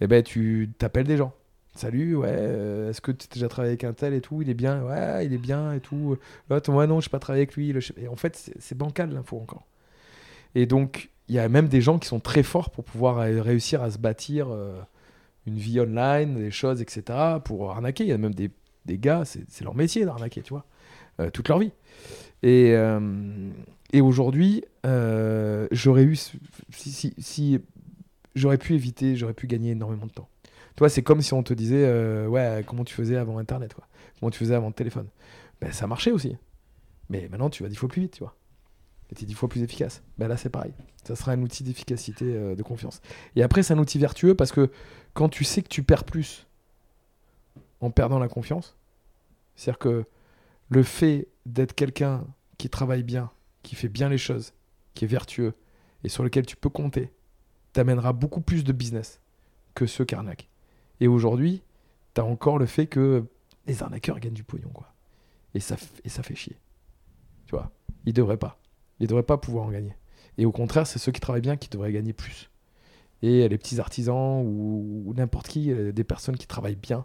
Eh 0.00 0.06
ben, 0.06 0.22
tu 0.22 0.70
t'appelles 0.78 1.06
des 1.06 1.18
gens. 1.18 1.34
Salut, 1.74 2.16
ouais, 2.16 2.88
est-ce 2.90 3.00
que 3.00 3.12
tu 3.12 3.26
as 3.30 3.34
déjà 3.34 3.48
travaillé 3.48 3.70
avec 3.70 3.84
un 3.84 3.92
tel 3.92 4.12
et 4.12 4.20
tout 4.20 4.42
Il 4.42 4.50
est 4.50 4.54
bien, 4.54 4.82
ouais, 4.82 5.24
il 5.24 5.32
est 5.32 5.38
bien 5.38 5.72
et 5.72 5.80
tout. 5.80 6.16
L'autre, 6.48 6.70
moi 6.72 6.86
non, 6.86 7.00
je 7.00 7.08
n'ai 7.08 7.10
pas 7.10 7.20
travaillé 7.20 7.42
avec 7.42 7.54
lui. 7.54 7.72
Et 7.96 8.08
en 8.08 8.16
fait, 8.16 8.52
c'est 8.58 8.76
bancal 8.76 9.12
l'info 9.12 9.38
encore. 9.38 9.66
Et 10.54 10.66
donc, 10.66 11.10
il 11.28 11.34
y 11.34 11.38
a 11.38 11.48
même 11.48 11.68
des 11.68 11.80
gens 11.80 11.98
qui 11.98 12.08
sont 12.08 12.18
très 12.18 12.42
forts 12.42 12.70
pour 12.70 12.84
pouvoir 12.84 13.18
réussir 13.18 13.82
à 13.82 13.90
se 13.92 13.98
bâtir 13.98 14.48
euh, 14.50 14.80
une 15.46 15.56
vie 15.56 15.80
online, 15.80 16.34
des 16.34 16.50
choses, 16.50 16.82
etc. 16.82 17.18
pour 17.44 17.70
arnaquer. 17.70 18.02
Il 18.02 18.10
y 18.10 18.12
a 18.12 18.18
même 18.18 18.34
des, 18.34 18.50
des 18.84 18.98
gars, 18.98 19.22
c'est 19.24 19.62
leur 19.62 19.76
métier 19.76 20.04
d'arnaquer, 20.04 20.42
tu 20.42 20.52
vois, 20.52 20.66
euh, 21.20 21.30
toute 21.30 21.48
leur 21.48 21.60
vie. 21.60 21.70
Et, 22.42 22.72
euh, 22.74 23.50
et 23.92 24.00
aujourd'hui, 24.00 24.64
j'aurais 24.82 26.02
eu, 26.02 26.16
si, 26.70 27.14
si, 27.16 27.60
j'aurais 28.34 28.58
pu 28.58 28.74
éviter, 28.74 29.14
j'aurais 29.14 29.34
pu 29.34 29.46
gagner 29.46 29.70
énormément 29.70 30.06
de 30.06 30.12
temps. 30.12 30.28
Toi, 30.80 30.88
c'est 30.88 31.02
comme 31.02 31.20
si 31.20 31.34
on 31.34 31.42
te 31.42 31.52
disait, 31.52 32.26
ouais, 32.26 32.64
comment 32.66 32.84
tu 32.84 32.94
faisais 32.94 33.16
avant 33.16 33.36
Internet, 33.36 33.74
quoi. 33.74 33.86
Comment 34.18 34.30
tu 34.30 34.38
faisais 34.38 34.54
avant 34.54 34.68
le 34.68 34.72
téléphone. 34.72 35.08
Ben, 35.60 35.70
ça 35.72 35.86
marchait 35.86 36.10
aussi. 36.10 36.38
Mais 37.10 37.28
maintenant, 37.28 37.50
tu 37.50 37.62
vas 37.62 37.68
dix 37.68 37.76
fois 37.76 37.88
plus 37.88 38.00
vite, 38.00 38.14
tu 38.14 38.20
vois 38.20 38.34
était 39.12 39.26
dix 39.26 39.34
fois 39.34 39.48
plus 39.48 39.62
efficace. 39.62 40.02
Ben 40.18 40.28
là, 40.28 40.36
c'est 40.36 40.50
pareil. 40.50 40.72
Ça 41.04 41.16
sera 41.16 41.32
un 41.32 41.42
outil 41.42 41.64
d'efficacité, 41.64 42.24
euh, 42.24 42.54
de 42.54 42.62
confiance. 42.62 43.00
Et 43.36 43.42
après, 43.42 43.62
c'est 43.62 43.74
un 43.74 43.78
outil 43.78 43.98
vertueux 43.98 44.34
parce 44.34 44.52
que 44.52 44.70
quand 45.14 45.28
tu 45.28 45.44
sais 45.44 45.62
que 45.62 45.68
tu 45.68 45.82
perds 45.82 46.04
plus 46.04 46.46
en 47.80 47.90
perdant 47.90 48.18
la 48.18 48.28
confiance, 48.28 48.76
c'est-à-dire 49.56 49.78
que 49.78 50.04
le 50.68 50.82
fait 50.82 51.28
d'être 51.46 51.74
quelqu'un 51.74 52.24
qui 52.58 52.70
travaille 52.70 53.02
bien, 53.02 53.30
qui 53.62 53.74
fait 53.74 53.88
bien 53.88 54.08
les 54.08 54.18
choses, 54.18 54.52
qui 54.94 55.04
est 55.04 55.08
vertueux 55.08 55.54
et 56.04 56.08
sur 56.08 56.22
lequel 56.22 56.46
tu 56.46 56.56
peux 56.56 56.70
compter, 56.70 57.12
t'amènera 57.72 58.12
beaucoup 58.12 58.40
plus 58.40 58.64
de 58.64 58.72
business 58.72 59.20
que 59.74 59.86
ceux 59.86 60.04
qui 60.04 60.14
arnaquent. 60.14 60.49
Et 61.00 61.08
aujourd'hui, 61.08 61.62
tu 62.14 62.20
as 62.20 62.24
encore 62.24 62.58
le 62.58 62.66
fait 62.66 62.86
que 62.86 63.24
les 63.66 63.82
arnaqueurs 63.82 64.20
gagnent 64.20 64.34
du 64.34 64.44
pognon, 64.44 64.70
quoi. 64.70 64.92
Et 65.54 65.60
ça, 65.60 65.76
et 66.04 66.08
ça 66.08 66.22
fait 66.22 66.34
chier. 66.34 66.56
Tu 67.46 67.56
vois, 67.56 67.70
ils 68.06 68.12
devraient 68.12 68.36
pas. 68.36 68.58
Ils 69.00 69.06
devraient 69.06 69.22
pas 69.22 69.38
pouvoir 69.38 69.66
en 69.66 69.70
gagner. 69.70 69.96
Et 70.38 70.46
au 70.46 70.52
contraire, 70.52 70.86
c'est 70.86 70.98
ceux 70.98 71.12
qui 71.12 71.20
travaillent 71.20 71.40
bien 71.42 71.56
qui 71.56 71.68
devraient 71.68 71.92
gagner 71.92 72.12
plus. 72.12 72.50
Et 73.22 73.48
les 73.48 73.58
petits 73.58 73.80
artisans 73.80 74.42
ou, 74.44 75.12
n'importe 75.16 75.48
qui, 75.48 75.72
euh, 75.72 75.92
des 75.92 76.04
personnes 76.04 76.36
qui 76.36 76.46
travaillent 76.46 76.76
bien, 76.76 77.04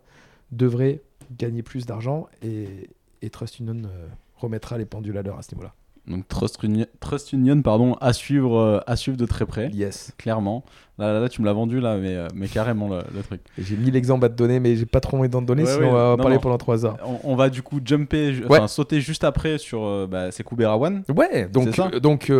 devraient 0.51 1.01
gagner 1.31 1.63
plus 1.63 1.85
d'argent 1.85 2.27
et, 2.41 2.89
Trust 3.31 3.57
Union 3.57 3.81
euh, 3.85 4.07
remettra 4.35 4.77
les 4.77 4.85
pendules 4.85 5.17
à 5.17 5.23
l'heure 5.23 5.39
à 5.39 5.41
ce 5.41 5.55
niveau-là. 5.55 5.73
Donc 6.07 6.27
Trust 6.27 6.61
Union, 6.61 6.85
Trust 6.99 7.33
Union 7.33 7.59
pardon, 7.61 7.95
à, 7.99 8.13
suivre, 8.13 8.57
euh, 8.57 8.79
à 8.85 8.95
suivre 8.95 9.17
de 9.17 9.25
très 9.25 9.45
près. 9.45 9.69
Yes. 9.73 10.13
Clairement. 10.17 10.63
Là, 10.97 11.19
là, 11.19 11.27
tu 11.27 11.41
me 11.41 11.45
l'as 11.45 11.53
vendu, 11.53 11.81
là, 11.81 11.97
mais, 11.97 12.15
euh, 12.15 12.27
mais 12.33 12.47
carrément 12.47 12.87
le, 12.87 13.01
truc. 13.23 13.41
J'ai 13.57 13.75
mis 13.75 13.91
l'exemple 13.91 14.23
à 14.25 14.29
te 14.29 14.35
donner, 14.35 14.61
mais 14.61 14.77
j'ai 14.77 14.85
pas 14.85 15.01
trop 15.01 15.17
envie 15.17 15.27
d'en 15.27 15.41
donner, 15.41 15.65
sinon 15.65 15.89
on 15.89 15.93
va 15.93 16.15
parler 16.17 16.39
pendant 16.39 16.57
3 16.57 16.85
heures. 16.85 16.97
On, 17.23 17.35
va 17.35 17.49
du 17.49 17.61
coup 17.61 17.81
jumper, 17.83 18.43
enfin 18.47 18.67
sauter 18.67 19.01
juste 19.01 19.25
après 19.25 19.57
sur 19.57 19.83
euh, 19.83 20.07
bah, 20.09 20.31
c'est. 20.31 20.45
Ouais, 21.11 21.47
donc, 21.47 21.99
donc 21.99 22.31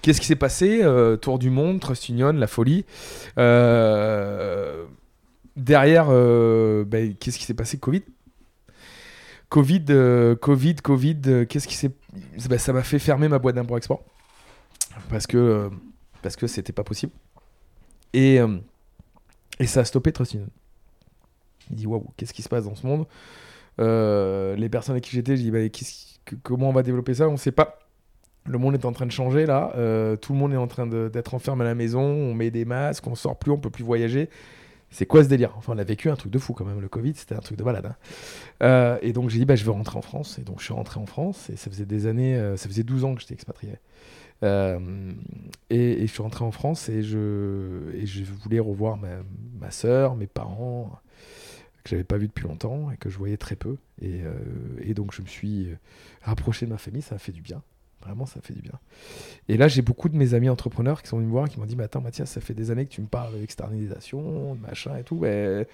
qu'est-ce 0.00 0.20
qui 0.20 0.26
s'est 0.26 0.34
passé 0.34 0.82
Tour 1.20 1.38
du 1.38 1.50
monde, 1.50 1.78
Trust 1.80 2.08
Union, 2.08 2.32
la 2.32 2.46
folie. 2.46 2.84
derrière, 5.56 6.06
bah, 6.06 6.98
qu'est-ce 7.20 7.38
qui 7.38 7.44
s'est 7.44 7.54
passé 7.54 7.78
Covid? 7.78 8.02
Covid, 9.52 9.84
euh, 9.90 10.34
Covid, 10.34 10.76
Covid, 10.76 11.20
euh, 11.26 11.44
qu'est-ce 11.44 11.68
qui 11.68 11.74
s'est. 11.74 11.90
Bah, 12.48 12.56
ça 12.56 12.72
m'a 12.72 12.82
fait 12.82 12.98
fermer 12.98 13.28
ma 13.28 13.38
boîte 13.38 13.54
d'import-export. 13.54 14.02
Parce 15.10 15.26
que 15.26 15.36
euh, 15.36 15.68
parce 16.22 16.36
que 16.36 16.46
c'était 16.46 16.72
pas 16.72 16.84
possible. 16.84 17.12
Et, 18.14 18.38
et 19.58 19.66
ça 19.66 19.80
a 19.80 19.84
stoppé 19.84 20.10
Trustin. 20.10 20.46
Il 21.70 21.76
dit 21.76 21.86
waouh, 21.86 22.06
qu'est-ce 22.16 22.32
qui 22.32 22.40
se 22.40 22.48
passe 22.48 22.64
dans 22.64 22.74
ce 22.74 22.86
monde? 22.86 23.06
Les 23.78 24.68
personnes 24.70 24.94
avec 24.94 25.04
qui 25.04 25.10
j'étais, 25.10 25.36
je 25.36 25.42
dis 25.42 25.50
bah, 25.50 25.58
comment 26.42 26.70
on 26.70 26.72
va 26.72 26.82
développer 26.82 27.12
ça? 27.12 27.28
On 27.28 27.36
sait 27.36 27.52
pas. 27.52 27.78
Le 28.46 28.56
monde 28.56 28.74
est 28.74 28.86
en 28.86 28.92
train 28.92 29.06
de 29.06 29.12
changer 29.12 29.44
là. 29.44 29.70
tout 30.22 30.32
le 30.32 30.38
monde 30.38 30.54
est 30.54 30.58
en 30.58 30.66
train 30.66 30.86
d'être 30.86 31.34
enfermé 31.34 31.62
à 31.62 31.68
la 31.68 31.74
maison. 31.74 32.00
On 32.00 32.32
met 32.32 32.50
des 32.50 32.64
masques, 32.64 33.06
on 33.06 33.14
sort 33.14 33.38
plus, 33.38 33.50
on 33.50 33.58
peut 33.58 33.70
plus 33.70 33.84
voyager 33.84 34.30
c'est 34.92 35.06
quoi 35.06 35.24
ce 35.24 35.28
délire? 35.28 35.54
Enfin, 35.56 35.72
on 35.74 35.78
a 35.78 35.84
vécu 35.84 36.10
un 36.10 36.16
truc 36.16 36.30
de 36.30 36.38
fou 36.38 36.52
quand 36.52 36.66
même. 36.66 36.80
Le 36.80 36.88
Covid, 36.88 37.14
c'était 37.14 37.34
un 37.34 37.40
truc 37.40 37.58
de 37.58 37.64
balade. 37.64 37.86
Hein. 37.86 37.96
Euh, 38.62 38.98
et 39.00 39.12
donc, 39.14 39.30
j'ai 39.30 39.38
dit, 39.38 39.46
bah, 39.46 39.56
je 39.56 39.64
veux 39.64 39.70
rentrer 39.70 39.96
en 39.96 40.02
France. 40.02 40.38
Et 40.38 40.42
donc, 40.42 40.60
je 40.60 40.64
suis 40.64 40.74
rentré 40.74 41.00
en 41.00 41.06
France. 41.06 41.48
Et 41.50 41.56
ça 41.56 41.70
faisait 41.70 41.86
des 41.86 42.06
années, 42.06 42.36
euh, 42.36 42.56
ça 42.58 42.68
faisait 42.68 42.82
12 42.82 43.04
ans 43.04 43.14
que 43.14 43.22
j'étais 43.22 43.34
expatrié. 43.34 43.72
Euh, 44.44 44.78
et, 45.70 46.06
je 46.06 46.12
suis 46.12 46.22
rentré 46.22 46.44
en 46.44 46.50
France 46.50 46.88
et 46.88 47.02
je, 47.02 47.94
et 47.94 48.06
je 48.06 48.24
voulais 48.24 48.58
revoir 48.58 48.96
ma, 48.98 49.08
ma 49.60 49.70
soeur, 49.70 50.14
mes 50.14 50.26
parents, 50.26 50.98
que 51.84 51.90
j'avais 51.90 52.04
pas 52.04 52.18
vu 52.18 52.26
depuis 52.28 52.44
longtemps 52.46 52.90
et 52.90 52.96
que 52.98 53.08
je 53.08 53.16
voyais 53.16 53.38
très 53.38 53.56
peu. 53.56 53.76
Et, 54.02 54.20
et 54.82 54.92
donc, 54.92 55.14
je 55.14 55.22
me 55.22 55.26
suis 55.26 55.68
rapproché 56.22 56.66
de 56.66 56.70
ma 56.70 56.78
famille. 56.78 57.02
Ça 57.02 57.14
a 57.14 57.18
fait 57.18 57.32
du 57.32 57.40
bien. 57.40 57.62
Vraiment, 58.02 58.26
ça 58.26 58.40
fait 58.40 58.54
du 58.54 58.62
bien. 58.62 58.78
Et 59.48 59.56
là, 59.56 59.68
j'ai 59.68 59.82
beaucoup 59.82 60.08
de 60.08 60.16
mes 60.16 60.34
amis 60.34 60.48
entrepreneurs 60.48 61.02
qui 61.02 61.08
sont 61.08 61.16
venus 61.16 61.28
me 61.28 61.32
voir 61.32 61.48
qui 61.48 61.58
m'ont 61.60 61.66
dit 61.66 61.76
Mais 61.76 61.84
attends, 61.84 62.00
Mathias, 62.00 62.30
ça 62.30 62.40
fait 62.40 62.54
des 62.54 62.70
années 62.70 62.84
que 62.86 62.92
tu 62.92 63.00
me 63.00 63.06
parles 63.06 63.38
d'externalisation, 63.38 64.54
de 64.54 64.60
machin 64.60 64.96
et 64.96 65.04
tout. 65.04 65.18
Mais 65.20 65.66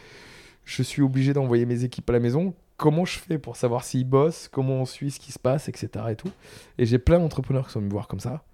je 0.64 0.82
suis 0.82 1.00
obligé 1.02 1.32
d'envoyer 1.32 1.64
mes 1.64 1.84
équipes 1.84 2.08
à 2.10 2.12
la 2.12 2.20
maison. 2.20 2.54
Comment 2.76 3.04
je 3.04 3.18
fais 3.18 3.38
pour 3.38 3.56
savoir 3.56 3.84
s'ils 3.84 4.04
bossent, 4.04 4.46
comment 4.46 4.74
on 4.74 4.84
suit 4.84 5.10
ce 5.10 5.18
qui 5.18 5.32
se 5.32 5.38
passe, 5.38 5.68
etc. 5.68 5.88
Et, 6.10 6.82
et 6.82 6.86
j'ai 6.86 6.98
plein 6.98 7.18
d'entrepreneurs 7.18 7.66
qui 7.66 7.72
sont 7.72 7.80
venus 7.80 7.90
me 7.90 7.94
voir 7.94 8.06
comme 8.06 8.20
ça. 8.20 8.44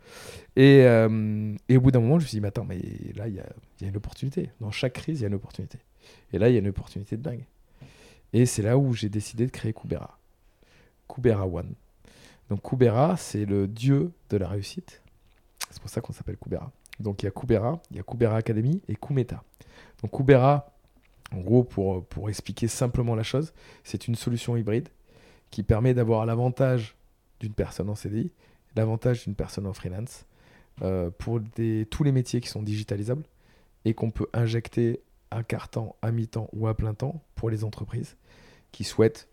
Et, 0.56 0.84
euh, 0.84 1.54
et 1.68 1.76
au 1.76 1.80
bout 1.80 1.90
d'un 1.90 2.00
moment, 2.00 2.18
je 2.18 2.24
me 2.24 2.28
suis 2.28 2.36
dit 2.36 2.40
Mais 2.40 2.48
attends, 2.48 2.64
mais 2.64 2.80
là, 3.16 3.28
il 3.28 3.34
y 3.34 3.40
a, 3.40 3.46
y 3.80 3.84
a 3.84 3.88
une 3.88 3.96
opportunité. 3.96 4.50
Dans 4.60 4.70
chaque 4.70 4.94
crise, 4.94 5.20
il 5.20 5.22
y 5.22 5.24
a 5.24 5.28
une 5.28 5.34
opportunité. 5.34 5.78
Et 6.32 6.38
là, 6.38 6.48
il 6.48 6.52
y 6.52 6.56
a 6.56 6.60
une 6.60 6.68
opportunité 6.68 7.16
de 7.16 7.22
dingue. 7.22 7.44
Et 8.32 8.46
c'est 8.46 8.62
là 8.62 8.78
où 8.78 8.92
j'ai 8.92 9.08
décidé 9.08 9.46
de 9.46 9.50
créer 9.50 9.72
Kubera. 9.72 10.18
Kubera 11.08 11.46
One. 11.46 11.74
Donc 12.50 12.62
Kubera, 12.62 13.16
c'est 13.16 13.44
le 13.44 13.66
dieu 13.66 14.12
de 14.30 14.36
la 14.36 14.48
réussite. 14.48 15.02
C'est 15.70 15.80
pour 15.80 15.90
ça 15.90 16.00
qu'on 16.00 16.12
s'appelle 16.12 16.36
Kubera. 16.36 16.70
Donc 17.00 17.22
il 17.22 17.26
y 17.26 17.28
a 17.28 17.32
Kubera, 17.32 17.80
il 17.90 17.96
y 17.96 18.00
a 18.00 18.02
Kubera 18.02 18.36
Academy 18.36 18.80
et 18.88 18.94
Kumeta. 18.94 19.42
Donc 20.02 20.12
Kubera, 20.12 20.72
en 21.32 21.40
gros, 21.40 21.64
pour, 21.64 22.28
expliquer 22.28 22.68
simplement 22.68 23.14
la 23.14 23.22
chose, 23.22 23.52
c'est 23.82 24.06
une 24.06 24.14
solution 24.14 24.56
hybride 24.56 24.88
qui 25.50 25.62
permet 25.62 25.94
d'avoir 25.94 26.26
l'avantage 26.26 26.96
d'une 27.40 27.54
personne 27.54 27.90
en 27.90 27.94
CDI, 27.94 28.30
l'avantage 28.76 29.24
d'une 29.24 29.34
personne 29.34 29.66
en 29.66 29.72
freelance, 29.72 30.26
euh, 30.82 31.10
pour 31.10 31.40
tous 31.90 32.04
les 32.04 32.12
métiers 32.12 32.40
qui 32.40 32.48
sont 32.48 32.62
digitalisables 32.62 33.24
et 33.84 33.94
qu'on 33.94 34.10
peut 34.10 34.28
injecter 34.32 35.00
à 35.30 35.42
quart 35.42 35.68
temps, 35.68 35.96
à 36.02 36.12
mi-temps 36.12 36.48
ou 36.52 36.68
à 36.68 36.76
plein 36.76 36.94
temps 36.94 37.22
pour 37.34 37.50
les 37.50 37.64
entreprises 37.64 38.16
qui 38.72 38.84
souhaitent 38.84 39.28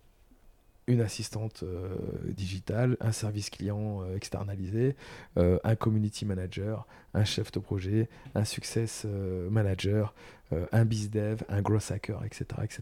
une 0.87 1.01
assistante 1.01 1.63
euh, 1.63 1.95
digitale, 2.25 2.97
un 2.99 3.11
service 3.11 3.49
client 3.49 4.01
euh, 4.01 4.15
externalisé, 4.15 4.95
euh, 5.37 5.59
un 5.63 5.75
community 5.75 6.25
manager, 6.25 6.87
un 7.13 7.23
chef 7.23 7.51
de 7.51 7.59
projet, 7.59 8.09
un 8.35 8.45
success 8.45 9.05
manager, 9.49 10.13
un 10.71 10.85
bizdev, 10.85 11.43
un 11.47 11.61
growth 11.61 11.91
hacker, 11.91 12.23
etc. 12.25 12.45
etc. 12.63 12.81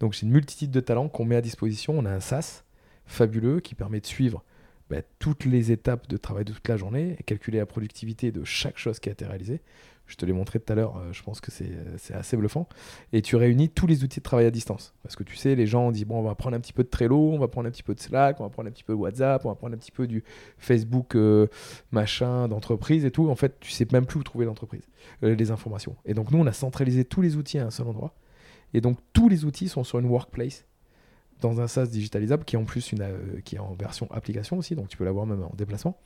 Donc 0.00 0.12
j'ai 0.12 0.26
une 0.26 0.32
multitude 0.32 0.70
de 0.70 0.80
talents 0.80 1.08
qu'on 1.08 1.24
met 1.24 1.36
à 1.36 1.40
disposition. 1.40 1.94
On 1.98 2.04
a 2.04 2.10
un 2.10 2.20
SaaS 2.20 2.62
fabuleux 3.06 3.60
qui 3.60 3.74
permet 3.74 4.00
de 4.00 4.06
suivre 4.06 4.44
bah, 4.90 5.02
toutes 5.18 5.44
les 5.44 5.72
étapes 5.72 6.08
de 6.08 6.16
travail 6.16 6.44
de 6.44 6.52
toute 6.52 6.68
la 6.68 6.76
journée 6.76 7.16
et 7.18 7.22
calculer 7.22 7.58
la 7.58 7.66
productivité 7.66 8.32
de 8.32 8.44
chaque 8.44 8.78
chose 8.78 8.98
qui 8.98 9.08
a 9.08 9.12
été 9.12 9.24
réalisée. 9.24 9.60
Je 10.06 10.16
te 10.16 10.24
l'ai 10.24 10.32
montré 10.32 10.60
tout 10.60 10.72
à 10.72 10.76
l'heure, 10.76 10.96
euh, 10.96 11.12
je 11.12 11.22
pense 11.22 11.40
que 11.40 11.50
c'est 11.50 12.14
assez 12.14 12.36
bluffant. 12.36 12.68
Et 13.12 13.22
tu 13.22 13.36
réunis 13.36 13.68
tous 13.68 13.86
les 13.86 14.04
outils 14.04 14.20
de 14.20 14.24
travail 14.24 14.46
à 14.46 14.50
distance. 14.50 14.94
Parce 15.02 15.16
que 15.16 15.24
tu 15.24 15.36
sais, 15.36 15.54
les 15.54 15.66
gens 15.66 15.88
ont 15.88 15.90
dit, 15.90 16.04
bon, 16.04 16.18
on 16.18 16.22
va 16.22 16.34
prendre 16.34 16.56
un 16.56 16.60
petit 16.60 16.72
peu 16.72 16.84
de 16.84 16.88
Trello, 16.88 17.32
on 17.32 17.38
va 17.38 17.48
prendre 17.48 17.68
un 17.68 17.70
petit 17.70 17.82
peu 17.82 17.94
de 17.94 18.00
Slack, 18.00 18.40
on 18.40 18.44
va 18.44 18.50
prendre 18.50 18.68
un 18.68 18.72
petit 18.72 18.84
peu 18.84 18.92
de 18.92 18.98
WhatsApp, 18.98 19.44
on 19.44 19.48
va 19.48 19.56
prendre 19.56 19.74
un 19.74 19.78
petit 19.78 19.90
peu 19.90 20.06
du 20.06 20.22
Facebook 20.58 21.16
euh, 21.16 21.48
machin 21.90 22.48
d'entreprise 22.48 23.04
et 23.04 23.10
tout. 23.10 23.28
En 23.28 23.34
fait, 23.34 23.58
tu 23.60 23.70
sais 23.70 23.86
même 23.92 24.06
plus 24.06 24.20
où 24.20 24.22
trouver 24.22 24.46
l'entreprise, 24.46 24.88
euh, 25.24 25.34
les 25.34 25.50
informations. 25.50 25.96
Et 26.04 26.14
donc, 26.14 26.30
nous, 26.30 26.38
on 26.38 26.46
a 26.46 26.52
centralisé 26.52 27.04
tous 27.04 27.22
les 27.22 27.36
outils 27.36 27.58
à 27.58 27.66
un 27.66 27.70
seul 27.70 27.88
endroit. 27.88 28.14
Et 28.74 28.80
donc, 28.80 28.98
tous 29.12 29.28
les 29.28 29.44
outils 29.44 29.68
sont 29.68 29.84
sur 29.84 29.98
une 29.98 30.06
workplace 30.06 30.66
dans 31.40 31.60
un 31.60 31.68
SaaS 31.68 31.86
digitalisable 31.86 32.44
qui 32.44 32.56
est 32.56 32.58
en 32.58 32.64
plus 32.64 32.92
une, 32.92 33.02
euh, 33.02 33.40
qui 33.44 33.56
est 33.56 33.58
en 33.58 33.74
version 33.74 34.08
application 34.10 34.56
aussi, 34.58 34.74
donc 34.74 34.88
tu 34.88 34.96
peux 34.96 35.04
l'avoir 35.04 35.26
même 35.26 35.42
en 35.42 35.52
déplacement, 35.56 35.98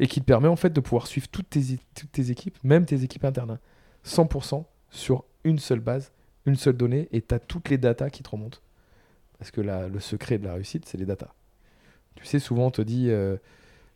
et 0.00 0.06
qui 0.06 0.20
te 0.20 0.24
permet 0.24 0.48
en 0.48 0.56
fait 0.56 0.70
de 0.70 0.80
pouvoir 0.80 1.06
suivre 1.06 1.28
toutes 1.28 1.50
tes, 1.50 1.78
toutes 1.94 2.12
tes 2.12 2.30
équipes, 2.30 2.56
même 2.64 2.84
tes 2.86 3.02
équipes 3.04 3.24
internes, 3.24 3.50
hein, 3.52 3.58
100% 4.04 4.64
sur 4.90 5.24
une 5.44 5.58
seule 5.58 5.80
base, 5.80 6.12
une 6.46 6.56
seule 6.56 6.76
donnée, 6.76 7.08
et 7.12 7.20
tu 7.20 7.34
as 7.34 7.38
toutes 7.38 7.68
les 7.68 7.78
datas 7.78 8.10
qui 8.10 8.22
te 8.22 8.30
remontent. 8.30 8.58
Parce 9.38 9.50
que 9.50 9.60
la- 9.60 9.88
le 9.88 10.00
secret 10.00 10.38
de 10.38 10.44
la 10.46 10.54
réussite, 10.54 10.86
c'est 10.86 10.98
les 10.98 11.06
datas. 11.06 11.32
Tu 12.16 12.24
sais, 12.24 12.38
souvent 12.38 12.66
on 12.66 12.70
te 12.70 12.82
dit, 12.82 13.10
euh, 13.10 13.36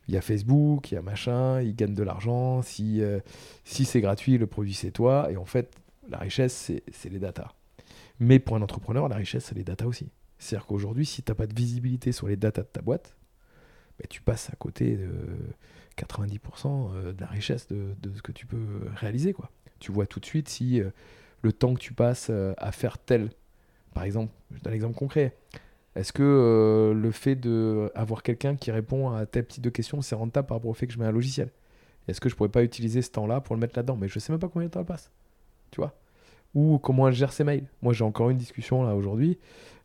il 0.09 0.15
y 0.15 0.17
a 0.17 0.21
Facebook, 0.21 0.93
il 0.93 0.95
y 0.97 0.99
a 0.99 1.03
machin, 1.03 1.61
ils 1.63 1.75
gagnent 1.75 1.95
de 1.95 2.03
l'argent, 2.03 2.61
si, 2.63 3.03
euh, 3.03 3.21
si 3.65 3.85
c'est 3.85 4.01
gratuit, 4.01 4.37
le 4.39 4.47
produit 4.47 4.75
c'est 4.75 4.91
toi, 4.91 5.31
et 5.33 5.37
en 5.37 5.45
fait, 5.47 5.75
la 6.09 6.19
richesse, 6.19 6.73
c'est 6.93 7.09
les 7.11 7.19
datas. 7.19 7.53
Mais 8.21 8.39
pour 8.39 8.57
un 8.57 8.63
entrepreneur, 8.63 9.09
la 9.09 9.17
richesse, 9.17 9.47
c'est 9.47 9.55
les 9.55 9.65
datas 9.65 9.87
aussi. 9.87 10.11
C'est-à-dire 10.43 10.67
qu'aujourd'hui, 10.67 11.07
si 11.07 11.23
tu 11.23 11.31
n'as 11.31 11.37
pas 11.37 11.47
de 11.47 11.55
visibilité 11.55 12.11
sur 12.11 12.27
les 12.27 12.37
datas 12.37 12.63
de 12.63 12.67
ta 12.67 12.83
boîte, 12.83 13.15
bah, 13.99 14.07
tu 14.09 14.21
passes 14.21 14.51
à 14.51 14.57
côté 14.57 14.97
de 14.97 15.09
90% 15.97 16.91
euh, 16.95 17.13
de 17.13 17.21
la 17.21 17.29
richesse 17.29 17.69
de, 17.69 17.95
ce 18.13 18.23
que 18.23 18.33
tu 18.33 18.47
peux 18.47 18.81
réaliser. 18.97 19.33
Quoi. 19.35 19.51
Tu 19.79 19.93
vois 19.93 20.07
tout 20.07 20.19
de 20.19 20.27
suite 20.27 20.49
si 20.49 20.81
euh, 20.81 20.91
le 21.43 21.53
temps 21.53 21.75
que 21.75 21.79
tu 21.79 21.93
passes 21.93 22.27
euh, 22.29 22.55
à 22.57 22.73
faire 22.73 22.99
tel, 22.99 23.31
par 23.95 24.03
exemple, 24.03 24.33
je 24.51 24.59
donne 24.61 24.73
un 24.73 24.75
exemple 24.75 24.97
concret, 24.97 25.37
est-ce 25.95 26.13
que 26.13 26.93
le 26.97 27.11
fait 27.11 27.37
d'avoir 27.37 28.23
quelqu'un 28.23 28.57
qui 28.57 28.71
répond 28.71 29.11
à 29.11 29.27
tel 29.27 29.47
type 29.47 29.63
de 29.63 29.69
questions, 29.69 30.01
c'est 30.01 30.15
rentable 30.15 30.49
par 30.49 30.57
rapport 30.57 30.71
au 30.71 30.75
fait 30.75 30.87
que 30.87 30.93
je 30.95 30.99
mets 30.99 31.05
un 31.05 31.13
logiciel? 31.13 31.51
Est-ce 32.09 32.19
que 32.19 32.31
je 32.31 32.35
pourrais 32.35 32.49
pas 32.49 32.65
utiliser 32.65 33.03
ce 33.03 33.11
temps-là 33.11 33.43
pour 33.43 33.55
le 33.55 33.61
mettre 33.61 33.79
là-dedans? 33.79 33.97
Mais 33.97 34.09
je 34.09 34.19
sais 34.19 34.33
même 34.33 34.41
pas 34.41 34.49
combien 34.49 34.69
de 34.69 34.73
temps 34.73 34.81
elle 34.81 34.87
passe. 34.87 35.11
Tu 35.71 35.83
vois? 35.83 35.95
Ou 36.55 36.79
comment 36.79 37.09
elle 37.09 37.15
gère 37.15 37.33
ses 37.33 37.45
mails. 37.45 37.65
Moi, 37.81 37.93
j'ai 37.93 38.05
encore 38.05 38.31
une 38.31 38.37
discussion 38.37 38.83
là 38.83 38.95
aujourd'hui 38.95 39.39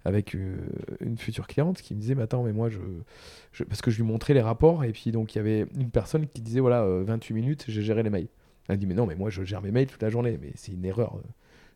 avec 0.07 0.35
euh, 0.35 0.55
une 1.01 1.17
future 1.17 1.47
cliente 1.47 1.81
qui 1.81 1.93
me 1.93 1.99
disait 1.99 2.15
mais 2.15 2.23
attends 2.23 2.41
mais 2.41 2.53
moi 2.53 2.69
je, 2.69 3.63
parce 3.65 3.81
que 3.81 3.91
je 3.91 3.97
lui 3.97 4.03
montrais 4.03 4.33
les 4.33 4.41
rapports 4.41 4.85
et 4.85 4.93
puis 4.93 5.11
donc 5.11 5.35
il 5.35 5.37
y 5.37 5.41
avait 5.41 5.65
une 5.75 5.89
personne 5.89 6.27
qui 6.27 6.41
disait 6.41 6.61
voilà 6.61 6.83
euh, 6.83 7.03
28 7.05 7.33
minutes 7.33 7.65
j'ai 7.67 7.81
géré 7.81 8.03
les 8.03 8.09
mails. 8.09 8.29
Elle 8.69 8.77
dit 8.77 8.85
mais 8.85 8.93
non 8.93 9.05
mais 9.05 9.15
moi 9.15 9.29
je 9.29 9.43
gère 9.43 9.61
mes 9.61 9.71
mails 9.71 9.87
toute 9.87 10.01
la 10.01 10.09
journée 10.09 10.39
mais 10.41 10.51
c'est 10.55 10.71
une 10.71 10.85
erreur. 10.85 11.19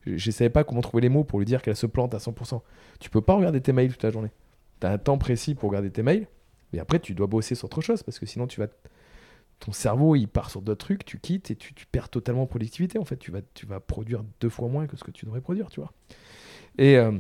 Je, 0.06 0.16
je 0.16 0.32
savais 0.32 0.50
pas 0.50 0.64
comment 0.64 0.80
trouver 0.80 1.02
les 1.02 1.10
mots 1.10 1.26
pour 1.26 1.40
lui 1.40 1.46
dire 1.46 1.62
qu'elle 1.62 1.76
se 1.76 1.88
plante 1.88 2.14
à 2.14 2.20
100% 2.20 2.62
tu 3.02 3.10
peux 3.10 3.20
pas 3.20 3.34
regarder 3.34 3.60
tes 3.60 3.74
mails 3.74 3.92
toute 3.92 4.04
la 4.04 4.12
journée. 4.12 4.32
Tu 4.80 4.88
as 4.88 4.92
un 4.92 4.98
temps 4.98 5.18
précis 5.18 5.54
pour 5.54 5.70
regarder 5.70 5.92
tes 5.92 6.02
mails 6.02 6.28
mais 6.72 6.80
après 6.80 7.00
tu 7.00 7.14
dois 7.14 7.28
bosser 7.28 7.56
sur 7.56 7.66
autre 7.66 7.82
chose 7.82 8.02
parce 8.02 8.18
que 8.18 8.26
sinon 8.26 8.48
tu 8.48 8.62
vas 8.62 8.68
ton 9.62 9.72
cerveau 9.72 10.16
il 10.16 10.28
part 10.28 10.50
sur 10.50 10.62
d'autres 10.62 10.86
trucs 10.86 11.06
tu 11.06 11.20
quittes 11.20 11.52
et 11.52 11.56
tu, 11.56 11.74
tu 11.74 11.86
perds 11.86 12.10
totalement 12.10 12.44
en 12.44 12.48
productivité 12.48 13.00
en 13.00 13.06
fait 13.06 13.18
tu 13.18 13.32
vas 13.32 13.42
tu 13.54 13.66
vas 13.66 13.80
produire 13.80 14.24
deux 14.42 14.50
fois 14.50 14.68
moins 14.68 14.88
que 14.88 14.98
ce 14.98 15.04
que 15.04 15.12
tu 15.12 15.26
devrais 15.26 15.42
produire 15.42 15.70
tu 15.70 15.80
vois 15.80 15.94
et 16.78 16.98
euh, 16.98 17.12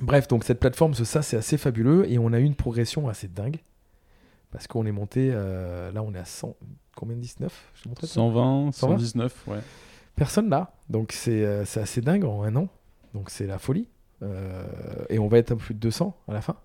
Bref, 0.00 0.26
donc 0.26 0.42
cette 0.42 0.58
plateforme, 0.58 0.94
ça, 0.94 1.22
c'est 1.22 1.36
assez 1.36 1.56
fabuleux 1.56 2.10
et 2.10 2.18
on 2.18 2.32
a 2.32 2.40
eu 2.40 2.44
une 2.44 2.56
progression 2.56 3.08
assez 3.08 3.28
dingue 3.28 3.58
parce 4.50 4.66
qu'on 4.66 4.86
est 4.86 4.92
monté, 4.92 5.30
euh, 5.32 5.92
là 5.92 6.02
on 6.02 6.12
est 6.14 6.18
à 6.18 6.24
100, 6.24 6.56
combien 6.96 7.16
19 7.16 7.72
Je 7.74 7.82
t'ai 7.82 7.88
montré 7.88 8.06
ça? 8.06 8.14
120, 8.14 8.72
120? 8.72 8.98
119, 8.98 9.44
ouais. 9.48 9.58
Personne 10.16 10.48
là, 10.48 10.72
donc 10.88 11.12
c'est 11.12 11.44
euh, 11.44 11.64
c'est 11.64 11.80
assez 11.80 12.00
dingue 12.00 12.24
en 12.24 12.42
un 12.42 12.56
an, 12.56 12.68
donc 13.14 13.30
c'est 13.30 13.46
la 13.46 13.58
folie. 13.58 13.88
Et 15.10 15.18
on 15.18 15.28
va 15.28 15.36
être 15.36 15.52
à 15.52 15.56
plus 15.56 15.74
de 15.74 15.80
200 15.80 16.16
à 16.28 16.32
la 16.32 16.40
fin 16.40 16.56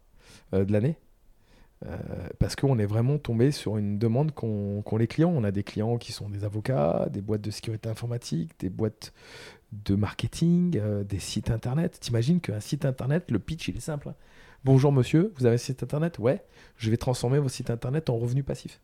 de 0.53 0.71
l'année. 0.71 0.97
Euh, 1.85 1.95
parce 2.39 2.57
qu'on 2.57 2.77
est 2.77 2.85
vraiment 2.85 3.17
tombé 3.17 3.51
sur 3.51 3.77
une 3.77 3.97
demande 3.97 4.33
qu'ont 4.33 4.83
les 4.97 5.07
clients. 5.07 5.31
On 5.33 5.43
a 5.45 5.51
des 5.51 5.63
clients 5.63 5.97
qui 5.97 6.11
sont 6.11 6.29
des 6.29 6.43
avocats, 6.43 7.07
des 7.09 7.21
boîtes 7.21 7.41
de 7.41 7.51
sécurité 7.51 7.87
informatique, 7.87 8.51
des 8.59 8.69
boîtes 8.69 9.13
de 9.71 9.95
marketing, 9.95 10.77
euh, 10.77 11.03
des 11.05 11.19
sites 11.19 11.51
internet. 11.51 11.97
T'imagines 12.01 12.41
qu'un 12.41 12.59
site 12.59 12.83
internet, 12.83 13.31
le 13.31 13.39
pitch, 13.39 13.69
il 13.69 13.77
est 13.77 13.81
simple. 13.81 14.09
hein. 14.09 14.15
Bonjour 14.65 14.91
monsieur, 14.91 15.31
vous 15.37 15.45
avez 15.45 15.55
un 15.55 15.57
site 15.57 15.81
internet? 15.83 16.19
Ouais, 16.19 16.43
je 16.75 16.89
vais 16.91 16.97
transformer 16.97 17.39
vos 17.39 17.47
sites 17.47 17.69
internet 17.69 18.09
en 18.09 18.17
revenus 18.17 18.43
passifs. 18.43 18.81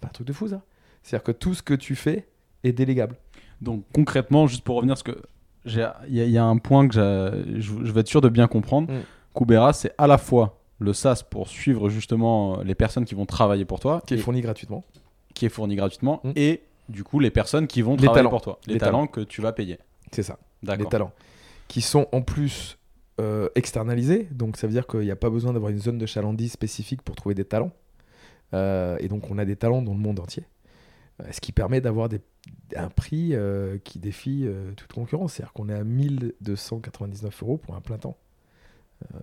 Pas 0.00 0.08
un 0.08 0.10
truc 0.12 0.26
de 0.26 0.32
fou 0.32 0.48
ça. 0.48 0.62
C'est-à-dire 1.02 1.24
que 1.24 1.32
tout 1.32 1.52
ce 1.52 1.62
que 1.62 1.74
tu 1.74 1.94
fais 1.94 2.26
est 2.64 2.72
délégable. 2.72 3.16
Donc 3.60 3.84
concrètement, 3.92 4.46
juste 4.46 4.64
pour 4.64 4.76
revenir, 4.76 4.96
que 5.02 5.20
il 5.66 5.74
y, 5.74 5.82
a- 5.82 5.96
il 6.08 6.30
y 6.30 6.38
a 6.38 6.44
un 6.44 6.56
point 6.56 6.88
que 6.88 6.94
je 6.94 7.92
vais 7.92 8.00
être 8.00 8.08
sûr 8.08 8.22
de 8.22 8.30
bien 8.30 8.46
comprendre. 8.48 8.90
Mm. 8.90 9.00
Kubera, 9.36 9.74
c'est 9.74 9.92
à 9.98 10.06
la 10.06 10.16
fois 10.16 10.57
le 10.78 10.92
SaaS 10.92 11.22
pour 11.28 11.48
suivre 11.48 11.88
justement 11.88 12.60
les 12.62 12.74
personnes 12.74 13.04
qui 13.04 13.14
vont 13.14 13.26
travailler 13.26 13.64
pour 13.64 13.80
toi, 13.80 14.02
Qui 14.06 14.14
est 14.14 14.18
fourni 14.18 14.40
gratuitement. 14.40 14.84
qui 15.34 15.46
est 15.46 15.48
fourni 15.48 15.76
gratuitement, 15.76 16.20
Mm. 16.24 16.32
et 16.36 16.62
du 16.88 17.04
coup 17.04 17.18
les 17.20 17.30
personnes 17.30 17.66
qui 17.66 17.82
vont 17.82 17.92
Les 17.96 18.04
travailler 18.04 18.14
talents. 18.18 18.30
pour 18.30 18.40
toi, 18.42 18.58
les, 18.66 18.74
Les 18.74 18.80
talents 18.80 19.06
que 19.06 19.20
tu 19.20 19.40
vas 19.42 19.52
payer. 19.52 19.78
C'est 20.12 20.22
ça. 20.22 20.38
les 20.62 20.68
D'accord. 20.68 20.88
talents, 20.88 21.12
qui 21.68 21.80
sont 21.82 22.06
en 22.12 22.22
plus 22.22 22.78
euh, 23.20 23.48
externalisés. 23.56 24.28
Donc 24.30 24.56
ça 24.56 24.66
veut 24.68 24.72
dire 24.72 24.86
qu'il 24.86 25.00
n'y 25.00 25.10
a 25.10 25.16
pas 25.16 25.28
besoin 25.30 25.52
d'avoir 25.52 25.70
une 25.72 25.78
zone 25.80 25.98
de 25.98 26.06
chalandise 26.06 26.52
spécifique 26.52 27.02
pour 27.02 27.16
trouver 27.16 27.34
des 27.34 27.44
talents. 27.44 27.72
Euh, 28.54 28.96
et 29.00 29.08
donc 29.08 29.28
on 29.30 29.38
a 29.38 29.44
des 29.44 29.56
talents 29.56 29.82
dans 29.82 29.92
le 29.92 29.98
monde 29.98 30.20
entier. 30.20 30.44
Euh, 31.20 31.24
ce 31.32 31.40
qui 31.40 31.50
permet 31.50 31.80
d'avoir 31.80 32.08
un 32.76 32.88
prix 32.88 33.30
euh, 33.34 33.76
qui 33.82 33.98
défie 33.98 34.44
euh, 34.46 34.70
toute 34.76 34.92
concurrence. 34.92 35.32
C'est-à-dire 35.34 35.52
qu'on 35.52 35.68
est 35.68 35.74
à 35.74 35.82
1299 35.82 37.42
euros 37.42 37.56
pour 37.58 37.74
un 37.74 37.80
plein 37.80 37.98
temps. 37.98 38.16
Euh, 39.14 39.18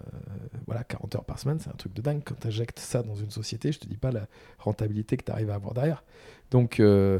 voilà, 0.65 0.83
40 0.83 1.15
heures 1.15 1.25
par 1.25 1.37
semaine, 1.39 1.59
c'est 1.59 1.69
un 1.69 1.73
truc 1.77 1.93
de 1.93 2.01
dingue. 2.01 2.21
Quand 2.23 2.35
tu 2.39 2.47
injectes 2.47 2.79
ça 2.79 3.03
dans 3.03 3.15
une 3.15 3.31
société, 3.31 3.71
je 3.71 3.79
te 3.79 3.87
dis 3.87 3.97
pas 3.97 4.11
la 4.11 4.27
rentabilité 4.57 5.17
que 5.17 5.23
tu 5.25 5.31
arrives 5.31 5.49
à 5.49 5.55
avoir 5.55 5.73
derrière. 5.73 6.03
Donc, 6.51 6.79
euh, 6.79 7.19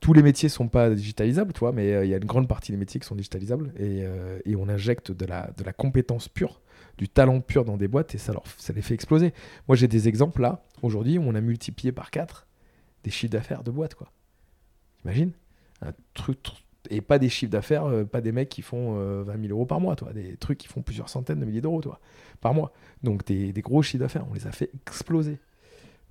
tous 0.00 0.12
les 0.12 0.22
métiers 0.22 0.48
sont 0.48 0.68
pas 0.68 0.88
digitalisables, 0.90 1.52
tu 1.52 1.60
vois, 1.60 1.72
mais 1.72 1.92
euh, 1.92 2.04
il 2.04 2.10
y 2.10 2.14
a 2.14 2.16
une 2.16 2.24
grande 2.24 2.48
partie 2.48 2.72
des 2.72 2.78
métiers 2.78 3.00
qui 3.00 3.06
sont 3.06 3.16
digitalisables 3.16 3.72
et, 3.78 4.04
et 4.46 4.56
on 4.56 4.68
injecte 4.68 5.12
de 5.12 5.26
la, 5.26 5.50
de 5.56 5.64
la 5.64 5.72
compétence 5.72 6.28
pure, 6.28 6.60
du 6.96 7.08
talent 7.08 7.40
pur 7.40 7.64
dans 7.64 7.76
des 7.76 7.88
boîtes 7.88 8.14
et 8.14 8.18
ça, 8.18 8.32
leur, 8.32 8.44
ça 8.56 8.72
les 8.72 8.80
fait 8.82 8.94
exploser. 8.94 9.34
Moi, 9.68 9.76
j'ai 9.76 9.88
des 9.88 10.08
exemples 10.08 10.40
là, 10.40 10.62
aujourd'hui, 10.82 11.18
où 11.18 11.22
on 11.22 11.34
a 11.34 11.40
multiplié 11.40 11.92
par 11.92 12.10
4 12.10 12.46
des 13.04 13.10
chiffres 13.10 13.32
d'affaires 13.32 13.62
de 13.62 13.70
boîtes, 13.70 13.94
quoi. 13.94 14.10
Imagine 15.04 15.32
un 15.82 15.92
truc, 16.14 16.38
tr- 16.42 16.62
et 16.90 17.00
pas 17.00 17.18
des 17.18 17.28
chiffres 17.28 17.52
d'affaires, 17.52 17.84
euh, 17.86 18.04
pas 18.04 18.20
des 18.20 18.32
mecs 18.32 18.48
qui 18.48 18.62
font 18.62 18.96
euh, 18.98 19.22
20 19.22 19.40
000 19.46 19.52
euros 19.52 19.66
par 19.66 19.80
mois, 19.80 19.96
toi, 19.96 20.12
des 20.12 20.36
trucs 20.36 20.58
qui 20.58 20.68
font 20.68 20.82
plusieurs 20.82 21.08
centaines 21.08 21.40
de 21.40 21.44
milliers 21.44 21.60
d'euros, 21.60 21.80
toi, 21.80 22.00
par 22.40 22.54
mois. 22.54 22.72
Donc 23.02 23.24
des, 23.26 23.52
gros 23.62 23.82
chiffres 23.82 24.02
d'affaires, 24.02 24.26
on 24.30 24.34
les 24.34 24.46
a 24.46 24.52
fait 24.52 24.70
exploser. 24.86 25.38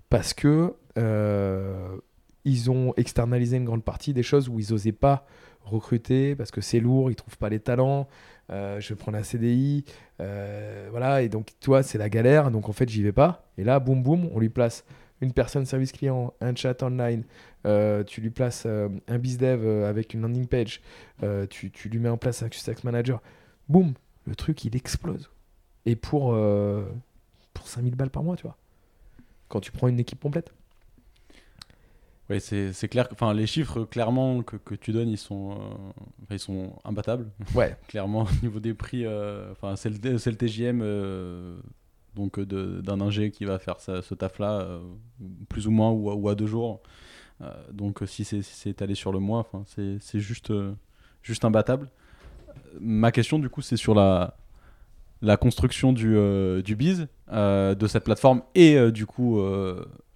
Parce 0.10 0.34
que 0.34 0.74
euh, 0.98 1.98
ils 2.46 2.72
ont 2.72 2.94
externalisé 2.98 3.58
une 3.58 3.66
grande 3.66 3.84
partie 3.84 4.14
des 4.14 4.24
choses 4.24 4.50
où 4.50 4.60
ils 4.60 4.72
n'osaient 4.72 4.92
pas 4.92 5.26
recruter 5.64 6.36
parce 6.36 6.52
que 6.52 6.62
c'est 6.62 6.80
lourd, 6.80 7.12
ils 7.12 7.16
trouvent 7.16 7.38
pas 7.38 7.50
les 7.50 7.60
talents. 7.60 8.08
euh, 8.52 8.80
je 8.80 8.94
prendre 8.96 9.18
un 9.18 9.24
CDI, 9.24 9.86
euh, 10.22 10.88
voilà, 10.90 11.22
et 11.22 11.30
donc 11.30 11.52
tu 11.60 11.68
vois, 11.68 11.84
c'est 11.84 12.00
la 12.00 12.10
galère, 12.10 12.50
donc 12.50 12.68
en 12.68 12.74
fait, 12.74 12.90
j'y 12.90 13.04
vais 13.04 13.12
pas. 13.12 13.44
Et 13.58 13.64
là, 13.64 13.80
boum 13.80 14.02
boum, 14.02 14.30
on 14.34 14.40
lui 14.40 14.50
place 14.50 14.86
une 15.22 15.34
personne 15.34 15.66
service 15.66 15.92
client, 15.92 16.34
un 16.42 16.56
chat 16.56 16.82
online, 16.84 17.24
euh, 17.66 18.04
tu 18.04 18.22
lui 18.22 18.30
places 18.30 18.64
euh, 18.66 18.88
un 19.08 19.18
bizdev 19.18 19.66
euh, 19.66 19.90
avec 19.90 20.14
une 20.14 20.22
landing 20.22 20.48
page, 20.48 20.82
euh, 21.24 21.46
tu, 21.48 21.72
tu 21.72 21.90
lui 21.90 22.00
mets 22.00 22.10
en 22.10 22.18
place 22.18 22.42
un 22.44 22.46
success 22.46 22.84
manager, 22.84 23.22
boum, 23.68 23.94
le 24.26 24.36
truc 24.36 24.64
il 24.66 24.76
explose. 24.76 25.30
Et 25.86 25.96
pour, 25.96 26.38
pour 27.54 27.68
5000 27.68 27.96
balles 27.96 28.10
par 28.12 28.24
mois, 28.24 28.36
tu 28.36 28.44
vois, 28.44 28.58
quand 29.48 29.60
tu 29.60 29.72
prends 29.72 29.88
une 29.88 30.00
équipe 30.00 30.20
complète. 30.22 30.52
Oui, 32.30 32.40
c'est 32.40 32.88
clair. 32.90 33.10
que- 33.10 33.14
Enfin, 33.16 33.34
les 33.34 33.48
chiffres 33.48 33.86
clairement 33.86 34.44
que, 34.44 34.56
que 34.58 34.76
tu 34.76 34.92
donnes, 34.92 35.10
ils 35.10 35.18
sont, 35.18 35.52
euh, 35.54 35.56
ils 36.30 36.38
sont 36.40 36.74
imbattables. 36.84 37.32
Ouais, 37.56 37.76
clairement 37.88 38.24
au 38.24 38.44
niveau 38.44 38.60
des 38.60 38.76
prix. 38.76 39.04
euh, 39.06 39.52
Enfin, 39.52 39.76
c'est 39.76 39.90
le, 39.90 39.98
le 40.14 40.36
TGM 40.36 40.82
euh, 40.84 41.60
donc 42.20 42.38
euh, 42.40 42.82
d'un 42.82 43.02
ingé 43.02 43.32
qui 43.32 43.46
va 43.46 43.58
faire 43.60 43.80
ce 43.80 44.14
taf-là, 44.14 44.60
euh, 44.62 44.80
plus 45.48 45.68
ou 45.68 45.72
moins 45.72 45.92
ou, 45.92 46.30
à- 46.30 46.36
deux 46.36 46.46
jours. 46.48 46.82
Euh, 47.42 47.52
donc, 47.72 48.02
si 48.06 48.24
c'est 48.26 48.42
si 48.42 48.70
étalé 48.70 48.94
sur 48.96 49.12
le 49.12 49.20
mois, 49.20 49.48
c'est 49.66 50.20
juste 50.20 50.52
imbattable. 51.44 51.90
Ma 52.80 53.12
question, 53.12 53.40
du 53.40 53.50
coup, 53.50 53.62
c'est 53.62 53.78
sur 53.78 53.96
la 53.96 55.38
construction 55.38 55.94
du, 55.94 56.16
du 56.64 56.76
biz, 56.76 57.08
de 57.32 57.88
cette 57.88 58.04
plateforme 58.04 58.42
et 58.56 58.92
du 58.92 59.06
coup 59.06 59.40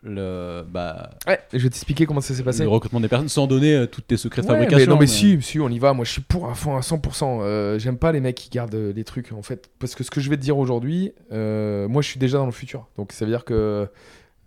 le, 0.04 0.64
bah, 0.68 1.12
ouais, 1.28 1.40
je 1.54 1.60
vais 1.60 1.70
t'expliquer 1.70 2.06
comment 2.06 2.20
ça 2.20 2.34
s'est 2.34 2.44
passé. 2.44 2.64
le 2.64 2.70
recrutement 2.70 3.00
des 3.00 3.08
personnes 3.08 3.30
sans 3.30 3.48
donner 3.48 3.74
euh, 3.74 3.86
toutes 3.88 4.06
tes 4.06 4.18
secrets 4.18 4.42
de 4.42 4.48
Ouais, 4.48 4.54
fabrication. 4.54 4.80
mais 4.80 4.86
non, 4.86 4.96
mais, 4.96 5.02
mais- 5.02 5.08
si, 5.08 5.42
si, 5.42 5.60
on 5.62 5.70
y 5.70 5.80
va. 5.80 5.94
Moi, 5.94 6.04
je 6.04 6.12
suis 6.12 6.22
pour 6.22 6.50
à 6.50 6.56
fond 6.56 6.76
à 6.76 6.82
100%. 6.82 7.40
Euh, 7.42 7.80
J'aime 7.80 7.98
pas 7.98 8.12
les 8.12 8.20
mecs 8.20 8.36
qui 8.36 8.50
gardent 8.50 8.76
euh, 8.76 8.92
les 8.94 9.04
trucs, 9.06 9.32
en 9.32 9.42
fait. 9.42 9.70
Parce 9.80 9.96
que 9.96 10.04
ce 10.04 10.12
que 10.12 10.20
je 10.20 10.30
vais 10.30 10.36
te 10.36 10.42
dire 10.42 10.58
aujourd'hui, 10.58 11.14
euh, 11.32 11.88
moi, 11.88 12.02
je 12.02 12.10
suis 12.10 12.20
déjà 12.20 12.38
dans 12.38 12.46
le 12.46 12.52
futur. 12.52 12.88
Donc, 12.98 13.14
ça 13.14 13.24
veut 13.24 13.32
dire 13.32 13.46
que 13.46 13.88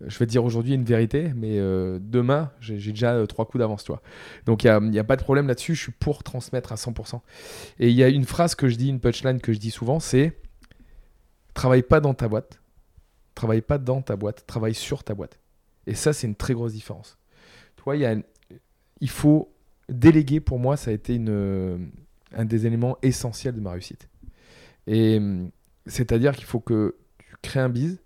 je 0.05 0.19
vais 0.19 0.27
te 0.27 0.31
dire 0.31 0.45
aujourd'hui 0.45 0.75
une 0.75 0.83
vérité, 0.83 1.31
mais 1.35 1.57
demain, 1.99 2.51
j'ai 2.59 2.75
déjà 2.77 3.25
trois 3.25 3.45
coups 3.45 3.57
d'avance, 3.59 3.83
toi. 3.83 4.03
Donc 4.45 4.63
il 4.63 4.67
n'y 4.91 4.99
a, 4.99 5.01
a, 5.01 5.03
pas 5.03 5.15
de 5.15 5.23
problème 5.23 5.47
là-dessus, 5.47 5.73
je 5.73 5.81
suis 5.81 5.91
pour 5.91 6.21
transmettre 6.21 6.71
à 6.71 6.75
100%. 6.75 7.19
Et 7.79 7.89
il 7.89 7.95
y 7.95 8.03
a 8.03 8.07
une 8.09 8.25
phrase 8.25 8.53
que 8.53 8.69
je 8.69 8.75
dis, 8.75 8.89
une 8.89 8.99
punchline 8.99 9.41
que 9.41 9.53
je 9.53 9.57
dis 9.57 9.71
souvent, 9.71 9.99
c'est 9.99 10.37
travaille 11.55 11.81
pas 11.81 11.99
dans 11.99 12.13
ta 12.13 12.27
boîte, 12.27 12.59
travaille 13.33 13.61
pas 13.61 13.79
dans 13.79 14.03
ta 14.03 14.15
boîte, 14.15 14.45
travaille 14.45 14.75
sur 14.75 15.03
ta 15.03 15.15
boîte. 15.15 15.39
Et 15.87 15.95
ça, 15.95 16.13
c'est 16.13 16.27
une 16.27 16.35
très 16.35 16.53
grosse 16.53 16.73
différence. 16.73 17.17
Toi, 17.77 17.95
il, 17.95 18.01
y 18.01 18.05
a, 18.05 18.15
il 18.99 19.09
faut 19.09 19.51
déléguer, 19.89 20.39
pour 20.39 20.59
moi, 20.59 20.77
ça 20.77 20.91
a 20.91 20.93
été 20.93 21.15
une, 21.15 21.89
un 22.33 22.45
des 22.45 22.67
éléments 22.67 22.97
essentiels 23.01 23.55
de 23.55 23.61
ma 23.61 23.71
réussite. 23.71 24.09
Et 24.85 25.19
c'est-à-dire 25.85 26.35
qu'il 26.35 26.45
faut 26.45 26.59
que 26.59 26.95
tu 27.17 27.35
crées 27.41 27.61
un 27.61 27.69
bise, 27.69 27.99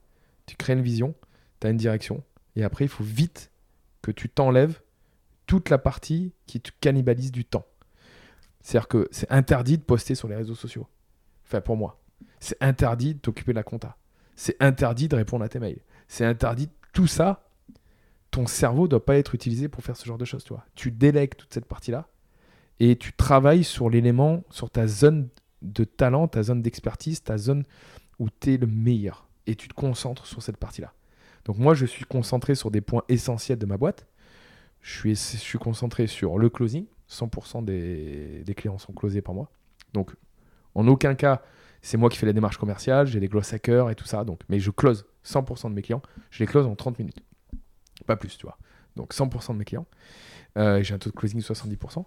tu 0.46 0.56
crées 0.56 0.74
une 0.74 0.82
vision, 0.82 1.16
tu 1.60 1.68
as 1.68 1.72
une 1.72 1.78
direction. 1.78 2.24
Et 2.56 2.64
après, 2.64 2.86
il 2.86 2.90
faut 2.90 3.04
vite 3.04 3.52
que 4.02 4.12
tu 4.12 4.30
t'enlèves 4.30 4.82
toute 5.48 5.70
la 5.70 5.78
partie 5.78 6.34
qui 6.46 6.62
te 6.62 6.72
cannibalise 6.80 7.32
du 7.32 7.46
temps. 7.46 7.66
C'est-à-dire 8.62 8.88
que 8.88 9.08
c'est 9.12 9.32
interdit 9.32 9.78
de 9.78 9.84
poster 9.84 10.16
sur 10.16 10.28
les 10.28 10.36
réseaux 10.36 10.56
sociaux. 10.56 10.88
Enfin, 11.46 11.62
pour 11.62 11.78
moi. 11.78 12.00
C'est 12.40 12.62
interdit 12.62 13.16
de 13.16 13.20
t'occuper 13.20 13.52
de 13.52 13.58
la 13.58 13.64
compta. 13.64 13.98
C'est 14.36 14.56
interdit 14.60 15.08
de 15.08 15.16
répondre 15.16 15.44
à 15.44 15.50
tes 15.50 15.60
mails. 15.60 15.82
C'est 16.08 16.26
interdit. 16.26 16.70
Tout 16.94 17.08
ça, 17.08 17.51
ton 18.32 18.48
cerveau 18.48 18.88
doit 18.88 19.06
pas 19.06 19.18
être 19.18 19.36
utilisé 19.36 19.68
pour 19.68 19.84
faire 19.84 19.98
ce 19.98 20.06
genre 20.06 20.18
de 20.18 20.26
choses. 20.26 20.44
Tu, 20.44 20.54
tu 20.76 20.92
délègues 20.92 21.36
toute 21.36 21.54
cette 21.54 21.66
partie-là 21.66 22.08
et 22.80 22.96
tu 22.96 23.14
travailles 23.14 23.64
sur 23.64 23.90
l'élément, 23.90 24.44
sur 24.50 24.70
ta 24.70 24.88
zone 24.88 25.30
de 25.62 25.84
talent, 25.84 26.28
ta 26.28 26.42
zone 26.42 26.62
d'expertise, 26.62 27.22
ta 27.22 27.38
zone 27.38 27.64
où 28.20 28.30
tu 28.40 28.54
es 28.54 28.58
le 28.58 28.68
meilleur. 28.68 29.28
Et 29.48 29.56
tu 29.56 29.68
te 29.68 29.74
concentres 29.74 30.26
sur 30.26 30.42
cette 30.42 30.58
partie-là. 30.58 30.94
Donc 31.46 31.58
moi, 31.58 31.74
je 31.74 31.86
suis 31.86 32.06
concentré 32.06 32.56
sur 32.56 32.72
des 32.72 32.82
points 32.82 33.04
essentiels 33.10 33.58
de 33.58 33.66
ma 33.66 33.78
boîte. 33.78 34.08
Je 34.82 35.14
suis, 35.14 35.60
concentré 35.60 36.08
sur 36.08 36.40
le 36.40 36.50
closing. 36.50 36.86
100% 37.10 37.66
des, 37.66 38.54
clients 38.56 38.78
sont 38.78 38.94
closés 38.94 39.22
par 39.22 39.36
moi. 39.36 39.52
Donc, 39.94 40.16
en 40.74 40.88
aucun 40.88 41.14
cas, 41.14 41.42
c'est 41.82 41.98
moi 41.98 42.10
qui 42.10 42.18
fais 42.18 42.26
la 42.26 42.34
démarche 42.34 42.58
commerciale, 42.58 43.06
j'ai 43.06 43.20
des 43.20 43.28
gloss 43.28 43.54
hackers 43.54 43.90
et 43.90 43.96
tout 43.96 44.06
ça. 44.06 44.24
Donc, 44.24 44.40
mais 44.50 44.60
je 44.60 44.72
close 44.72 45.06
100% 45.26 45.70
de 45.70 45.76
mes 45.76 45.82
clients. 45.82 46.02
Je 46.32 46.40
les 46.40 46.48
close 46.48 46.66
en 46.66 46.76
30 46.76 46.98
minutes. 47.00 47.22
Pas 48.06 48.16
plus, 48.16 48.38
tu 48.38 48.46
vois. 48.46 48.58
Donc 48.96 49.14
100% 49.14 49.54
de 49.54 49.58
mes 49.58 49.66
clients. 49.66 49.86
Euh, 50.58 50.84
j'ai 50.84 50.94
un 50.94 50.98
taux 50.98 51.10
de 51.10 51.16
closing 51.16 51.40
de 51.40 51.46
70%. 51.46 52.04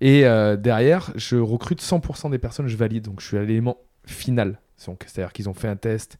Et 0.00 0.26
euh, 0.26 0.56
derrière, 0.56 1.12
je 1.14 1.36
recrute 1.36 1.80
100% 1.80 2.30
des 2.30 2.38
personnes, 2.38 2.66
je 2.66 2.76
valide. 2.76 3.04
Donc 3.04 3.20
je 3.20 3.26
suis 3.26 3.36
à 3.36 3.42
l'élément 3.42 3.78
final. 4.04 4.60
C'est-à-dire 4.76 5.32
qu'ils 5.32 5.48
ont 5.48 5.54
fait 5.54 5.68
un 5.68 5.76
test, 5.76 6.18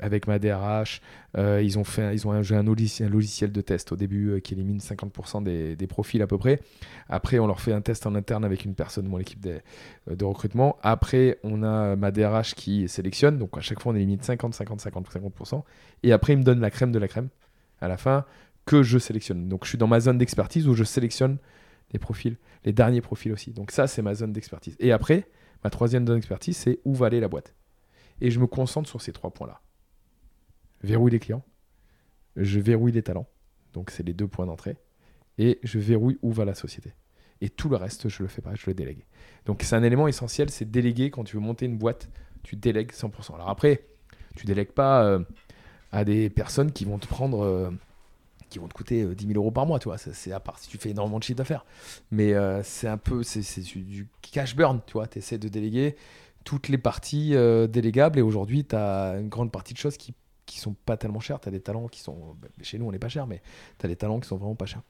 avec 0.00 0.26
ma 0.26 0.38
DRH. 0.38 1.00
Euh, 1.38 1.62
ils 1.62 1.78
ont 1.78 1.84
fait, 1.84 2.14
ils 2.14 2.26
ont 2.26 2.32
un, 2.32 2.42
un, 2.50 2.62
logiciel, 2.62 3.52
de 3.52 3.60
test 3.60 3.92
au 3.92 3.96
début 3.96 4.30
euh, 4.30 4.40
qui 4.40 4.54
élimine 4.54 4.78
50% 4.78 5.42
des, 5.42 5.86
profils 5.86 6.20
à 6.22 6.26
peu 6.26 6.38
près. 6.38 6.60
Après, 7.08 7.38
on 7.38 7.46
leur 7.46 7.60
fait 7.60 7.72
un 7.72 7.80
test 7.80 8.06
en 8.06 8.14
interne 8.14 8.44
avec 8.44 8.64
une 8.64 8.74
personne 8.74 9.06
mon 9.06 9.18
équipe 9.18 9.40
de, 9.40 10.24
recrutement. 10.24 10.76
Après, 10.82 11.38
on 11.42 11.62
a 11.62 11.96
ma 11.96 12.10
DRH 12.10 12.54
qui 12.54 12.88
sélectionne. 12.88 13.38
Donc 13.38 13.56
à 13.56 13.60
chaque 13.60 13.80
fois, 13.80 13.92
on 13.92 13.96
élimine 13.96 14.20
50, 14.20 14.54
50, 14.54 14.80
50, 14.80 15.08
50%. 15.08 15.62
Et 16.02 16.12
après, 16.12 16.32
il 16.32 16.38
me 16.38 16.44
donne 16.44 16.60
la 16.60 16.70
crème 16.70 16.92
de 16.92 16.98
la 16.98 17.08
crème 17.08 17.28
à 17.80 17.88
la 17.88 17.96
fin 17.96 18.24
que 18.66 18.82
je 18.82 18.98
sélectionne. 18.98 19.48
Donc 19.48 19.64
je 19.64 19.70
suis 19.70 19.78
dans 19.78 19.86
ma 19.86 20.00
zone 20.00 20.18
d'expertise 20.18 20.68
où 20.68 20.74
je 20.74 20.84
sélectionne 20.84 21.38
les 21.92 21.98
profils, 21.98 22.36
les 22.64 22.72
derniers 22.72 23.00
profils 23.00 23.32
aussi. 23.32 23.52
Donc 23.52 23.70
ça, 23.70 23.86
c'est 23.86 24.02
ma 24.02 24.14
zone 24.14 24.32
d'expertise. 24.32 24.76
Et 24.78 24.92
après, 24.92 25.28
ma 25.64 25.70
troisième 25.70 26.06
zone 26.06 26.16
d'expertise, 26.16 26.56
c'est 26.56 26.78
où 26.84 26.94
va 26.94 27.06
aller 27.06 27.20
la 27.20 27.28
boîte. 27.28 27.54
Et 28.20 28.30
je 28.30 28.38
me 28.38 28.46
concentre 28.46 28.88
sur 28.88 29.00
ces 29.00 29.12
trois 29.12 29.30
points-là 29.30 29.60
verrouille 30.82 31.10
les 31.10 31.18
clients, 31.18 31.44
je 32.36 32.60
verrouille 32.60 32.92
les 32.92 33.02
talents, 33.02 33.28
donc 33.72 33.90
c'est 33.90 34.02
les 34.02 34.14
deux 34.14 34.26
points 34.26 34.46
d'entrée, 34.46 34.76
et 35.38 35.58
je 35.62 35.78
verrouille 35.78 36.18
où 36.22 36.32
va 36.32 36.44
la 36.44 36.54
société. 36.54 36.94
Et 37.40 37.48
tout 37.48 37.68
le 37.68 37.76
reste, 37.76 38.08
je 38.08 38.22
le 38.22 38.28
fais 38.28 38.42
pas, 38.42 38.54
je 38.54 38.64
le 38.66 38.74
délègue. 38.74 39.04
Donc 39.46 39.62
c'est 39.62 39.74
un 39.74 39.82
élément 39.82 40.08
essentiel, 40.08 40.50
c'est 40.50 40.70
déléguer 40.70 41.10
quand 41.10 41.24
tu 41.24 41.36
veux 41.36 41.42
monter 41.42 41.66
une 41.66 41.78
boîte, 41.78 42.10
tu 42.42 42.56
délègues 42.56 42.92
100%. 42.92 43.34
Alors 43.34 43.48
après, 43.48 43.86
tu 44.36 44.46
délègues 44.46 44.72
pas 44.72 45.04
euh, 45.04 45.20
à 45.92 46.04
des 46.04 46.28
personnes 46.28 46.72
qui 46.72 46.84
vont 46.84 46.98
te 46.98 47.06
prendre, 47.06 47.40
euh, 47.40 47.70
qui 48.50 48.58
vont 48.58 48.68
te 48.68 48.74
coûter 48.74 49.04
10 49.04 49.24
euh, 49.24 49.28
000 49.28 49.38
euros 49.40 49.50
par 49.50 49.66
mois, 49.66 49.78
tu 49.78 49.88
vois. 49.88 49.96
C'est 49.98 50.32
à 50.32 50.40
part 50.40 50.58
si 50.58 50.68
tu 50.68 50.76
fais 50.76 50.90
énormément 50.90 51.18
de 51.18 51.24
chiffre 51.24 51.38
d'affaires. 51.38 51.64
Mais 52.10 52.34
c'est 52.62 52.88
un 52.88 52.98
peu, 52.98 53.22
c'est 53.22 53.60
du 53.62 54.08
cash 54.20 54.54
burn, 54.54 54.80
tu 54.86 54.94
vois. 54.94 55.06
Tu 55.06 55.18
essaies 55.18 55.38
de 55.38 55.48
déléguer 55.48 55.96
toutes 56.44 56.68
les 56.68 56.78
parties 56.78 57.34
délégables 57.68 58.18
et 58.18 58.22
aujourd'hui, 58.22 58.64
tu 58.64 58.76
as 58.76 59.16
une 59.18 59.28
grande 59.28 59.50
partie 59.50 59.72
de 59.72 59.78
choses 59.78 59.96
qui 59.96 60.14
qui 60.50 60.58
sont 60.58 60.74
pas 60.84 60.96
tellement 60.96 61.20
chers. 61.20 61.40
Tu 61.40 61.48
as 61.48 61.52
des 61.52 61.60
talents 61.60 61.86
qui 61.86 62.00
sont. 62.00 62.36
Bah, 62.42 62.48
chez 62.62 62.78
nous, 62.78 62.86
on 62.86 62.92
n'est 62.92 62.98
pas 62.98 63.08
cher, 63.08 63.26
mais 63.26 63.40
tu 63.78 63.86
as 63.86 63.88
des 63.88 63.96
talents 63.96 64.18
qui 64.18 64.28
sont 64.28 64.36
vraiment 64.36 64.56
pas 64.56 64.66
chers. 64.66 64.82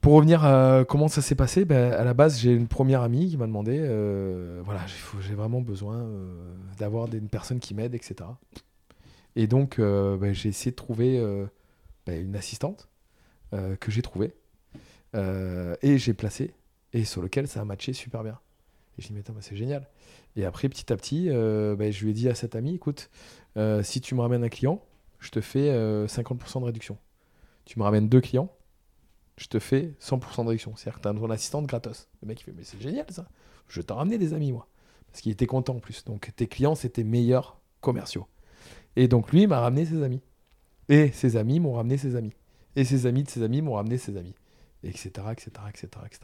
Pour 0.00 0.14
revenir 0.14 0.44
à 0.44 0.84
comment 0.84 1.08
ça 1.08 1.20
s'est 1.20 1.34
passé, 1.34 1.64
bah, 1.64 1.98
à 1.98 2.04
la 2.04 2.14
base, 2.14 2.38
j'ai 2.38 2.52
une 2.52 2.68
première 2.68 3.02
amie 3.02 3.28
qui 3.28 3.36
m'a 3.36 3.46
demandé 3.46 3.78
euh, 3.80 4.62
voilà, 4.64 4.80
j'ai 5.20 5.34
vraiment 5.34 5.60
besoin 5.60 5.96
euh, 5.96 6.54
d'avoir 6.78 7.12
une 7.12 7.28
personne 7.28 7.60
qui 7.60 7.74
m'aide, 7.74 7.94
etc. 7.94 8.16
Et 9.34 9.46
donc, 9.46 9.78
euh, 9.78 10.16
bah, 10.16 10.32
j'ai 10.32 10.48
essayé 10.48 10.70
de 10.70 10.76
trouver 10.76 11.20
une 12.08 12.36
assistante 12.36 12.88
que 13.52 13.90
j'ai 13.90 14.02
trouvée 14.02 14.34
et 15.14 15.98
j'ai 15.98 16.14
placé 16.14 16.54
et 16.92 17.04
sur 17.04 17.22
lequel 17.22 17.48
ça 17.48 17.60
a 17.60 17.64
matché 17.64 17.92
super 17.92 18.22
bien. 18.22 18.38
Et 18.98 19.02
je 19.02 19.08
dit, 19.08 19.14
mais 19.14 19.22
c'est 19.40 19.56
génial. 19.56 19.88
Et 20.36 20.44
après, 20.44 20.68
petit 20.68 20.92
à 20.92 20.96
petit, 20.96 21.26
je 21.28 22.04
lui 22.04 22.10
ai 22.10 22.14
dit 22.14 22.28
à 22.28 22.34
cette 22.34 22.56
amie, 22.56 22.74
écoute, 22.74 23.10
euh, 23.56 23.82
si 23.82 24.00
tu 24.00 24.14
me 24.14 24.20
ramènes 24.20 24.44
un 24.44 24.48
client, 24.48 24.82
je 25.18 25.30
te 25.30 25.40
fais 25.40 25.70
50% 25.70 25.72
euh, 25.74 26.60
de 26.60 26.64
réduction. 26.64 26.98
Tu 27.64 27.78
me 27.78 27.84
ramènes 27.84 28.08
deux 28.08 28.20
clients, 28.20 28.50
je 29.36 29.48
te 29.48 29.58
fais 29.58 29.94
100% 30.00 30.44
de 30.44 30.48
réduction. 30.48 30.76
C'est-à-dire 30.76 30.98
que 30.98 31.02
tu 31.02 31.08
as 31.08 31.14
ton 31.14 31.30
assistante 31.30 31.66
gratos. 31.66 32.08
Le 32.22 32.28
mec, 32.28 32.40
il 32.40 32.44
fait, 32.44 32.52
mais 32.52 32.64
c'est 32.64 32.80
génial 32.80 33.06
ça. 33.10 33.28
Je 33.68 33.82
t'en 33.82 33.96
ramené 33.96 34.18
des 34.18 34.34
amis, 34.34 34.52
moi. 34.52 34.68
Parce 35.10 35.20
qu'il 35.20 35.32
était 35.32 35.46
content 35.46 35.76
en 35.76 35.80
plus. 35.80 36.04
Donc 36.04 36.30
tes 36.36 36.46
clients, 36.46 36.74
c'était 36.74 37.04
meilleurs 37.04 37.60
commerciaux. 37.80 38.26
Et 38.94 39.08
donc 39.08 39.32
lui, 39.32 39.42
il 39.42 39.48
m'a 39.48 39.60
ramené 39.60 39.84
ses 39.84 40.02
amis. 40.02 40.20
Et 40.88 41.10
ses 41.12 41.36
amis 41.36 41.60
m'ont 41.60 41.72
ramené 41.72 41.96
ses 41.96 42.16
amis. 42.16 42.32
Et 42.76 42.84
ses 42.84 43.06
amis 43.06 43.22
de 43.22 43.30
ses 43.30 43.42
amis 43.42 43.62
m'ont 43.62 43.74
ramené 43.74 43.98
ses 43.98 44.16
amis. 44.16 44.34
Etc., 44.82 45.08
etc., 45.32 45.50
etc., 45.68 45.88
etc. 46.04 46.20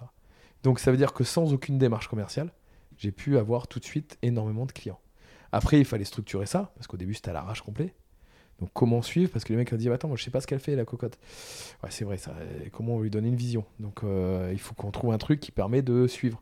Donc 0.62 0.78
ça 0.78 0.90
veut 0.90 0.96
dire 0.96 1.12
que 1.12 1.24
sans 1.24 1.52
aucune 1.52 1.78
démarche 1.78 2.08
commerciale, 2.08 2.52
j'ai 2.98 3.10
pu 3.10 3.38
avoir 3.38 3.66
tout 3.66 3.80
de 3.80 3.84
suite 3.84 4.18
énormément 4.22 4.66
de 4.66 4.72
clients. 4.72 5.00
Après, 5.50 5.78
il 5.78 5.84
fallait 5.84 6.04
structurer 6.04 6.46
ça, 6.46 6.72
parce 6.74 6.86
qu'au 6.86 6.96
début, 6.96 7.14
c'était 7.14 7.30
à 7.30 7.34
l'arrache 7.34 7.62
complet. 7.62 7.94
Donc, 8.60 8.70
comment 8.72 9.02
suivre? 9.02 9.30
Parce 9.30 9.44
que 9.44 9.52
les 9.52 9.56
mecs 9.56 9.72
ont 9.72 9.76
dit 9.76 9.90
Attends, 9.90 10.08
moi, 10.08 10.16
je 10.16 10.22
sais 10.22 10.30
pas 10.30 10.40
ce 10.40 10.46
qu'elle 10.46 10.60
fait, 10.60 10.76
la 10.76 10.84
cocotte. 10.84 11.18
Ouais, 11.82 11.90
c'est 11.90 12.04
vrai, 12.04 12.16
ça. 12.16 12.34
Comment 12.72 13.00
lui 13.00 13.10
donner 13.10 13.28
une 13.28 13.36
vision? 13.36 13.64
Donc, 13.80 14.04
euh, 14.04 14.50
il 14.52 14.60
faut 14.60 14.74
qu'on 14.74 14.90
trouve 14.90 15.12
un 15.12 15.18
truc 15.18 15.40
qui 15.40 15.50
permet 15.50 15.82
de 15.82 16.06
suivre. 16.06 16.40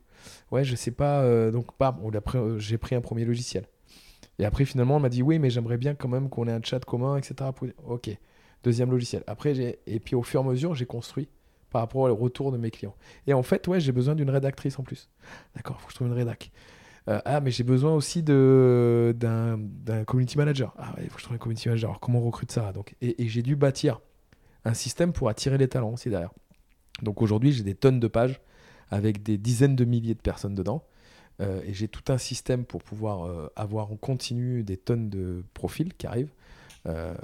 Ouais, 0.51 0.63
je 0.65 0.77
sais 0.77 0.91
pas. 0.91 1.23
Euh, 1.23 1.51
donc. 1.51 1.67
Euh, 1.81 2.59
j'ai 2.59 2.79
pris 2.79 2.95
un 2.95 3.01
premier 3.01 3.25
logiciel. 3.25 3.65
Et 4.39 4.45
après, 4.45 4.65
finalement, 4.65 4.97
on 4.97 5.01
m'a 5.01 5.09
dit 5.09 5.23
Oui, 5.23 5.39
mais 5.39 5.51
j'aimerais 5.51 5.77
bien 5.77 5.95
quand 5.95 6.09
même 6.09 6.29
qu'on 6.29 6.47
ait 6.49 6.53
un 6.53 6.63
chat 6.63 6.85
commun, 6.85 7.17
etc. 7.17 7.51
Ok. 7.87 8.11
Deuxième 8.63 8.91
logiciel. 8.91 9.25
Après. 9.27 9.79
Et 9.87 10.01
puis, 10.01 10.15
au 10.15 10.23
fur 10.23 10.41
et 10.41 10.45
à 10.45 10.47
mesure, 10.47 10.75
j'ai 10.75 10.87
construit 10.87 11.29
par 11.71 11.83
rapport 11.83 12.03
au 12.03 12.15
retour 12.15 12.53
de 12.53 12.59
mes 12.59 12.71
clients. 12.71 12.95
Et 13.27 13.33
en 13.33 13.43
fait, 13.43 13.67
ouais, 13.69 13.81
j'ai 13.81 13.93
besoin 13.93 14.15
d'une 14.15 14.31
rédactrice 14.31 14.79
en 14.79 14.83
plus. 14.83 15.09
D'accord, 15.55 15.81
faut 15.81 15.87
que 15.87 15.93
je 15.93 15.97
trouve 15.97 16.09
une 16.09 16.15
rédac. 16.15 16.51
Euh, 17.09 17.21
ah, 17.25 17.41
mais 17.41 17.51
j'ai 17.51 17.65
besoin 17.65 17.95
aussi 17.95 18.23
d'un, 18.23 19.59
community 20.07 20.37
manager. 20.37 20.75
Ah, 20.79 20.95
il 20.99 21.09
faut 21.09 21.15
que 21.15 21.21
je 21.21 21.25
trouve 21.25 21.37
un 21.37 21.39
community 21.39 21.69
manager. 21.69 21.91
Alors, 21.91 22.01
comment 22.01 22.19
on 22.19 22.27
recrute 22.27 22.53
ça 22.53 22.73
Donc, 22.73 22.95
Et, 23.01 23.29
j'ai 23.29 23.43
dû 23.43 23.57
bâtir 23.57 24.01
un 24.65 24.75
système 24.75 25.13
pour 25.13 25.29
attirer 25.29 25.59
les 25.59 25.69
talents 25.69 25.93
aussi 25.93 26.11
derrière. 26.11 26.33
Donc 27.03 27.23
aujourd'hui, 27.23 27.53
j'ai 27.53 27.63
des 27.63 27.75
tonnes 27.75 27.99
de 27.99 28.09
pages 28.09 28.41
avec 28.91 29.23
des 29.23 29.39
dizaines 29.39 29.77
de 29.77 29.85
milliers 29.85 30.15
de 30.15 30.21
personnes 30.21 30.55
dedans. 30.55 30.85
Euh, 31.41 31.63
et 31.65 31.73
j'ai 31.73 31.89
tout 31.89 32.13
un 32.13 32.19
système 32.19 32.65
pour 32.65 32.83
pouvoir 32.83 33.25
euh, 33.25 33.51
avoir 33.57 33.91
en 33.91 33.97
continu 33.97 34.63
des 34.63 34.77
tonnes 34.77 35.09
de 35.09 35.43
profils 35.55 35.95
qui 35.95 36.07
arrivent. 36.07 36.33
Euh, 36.87 37.15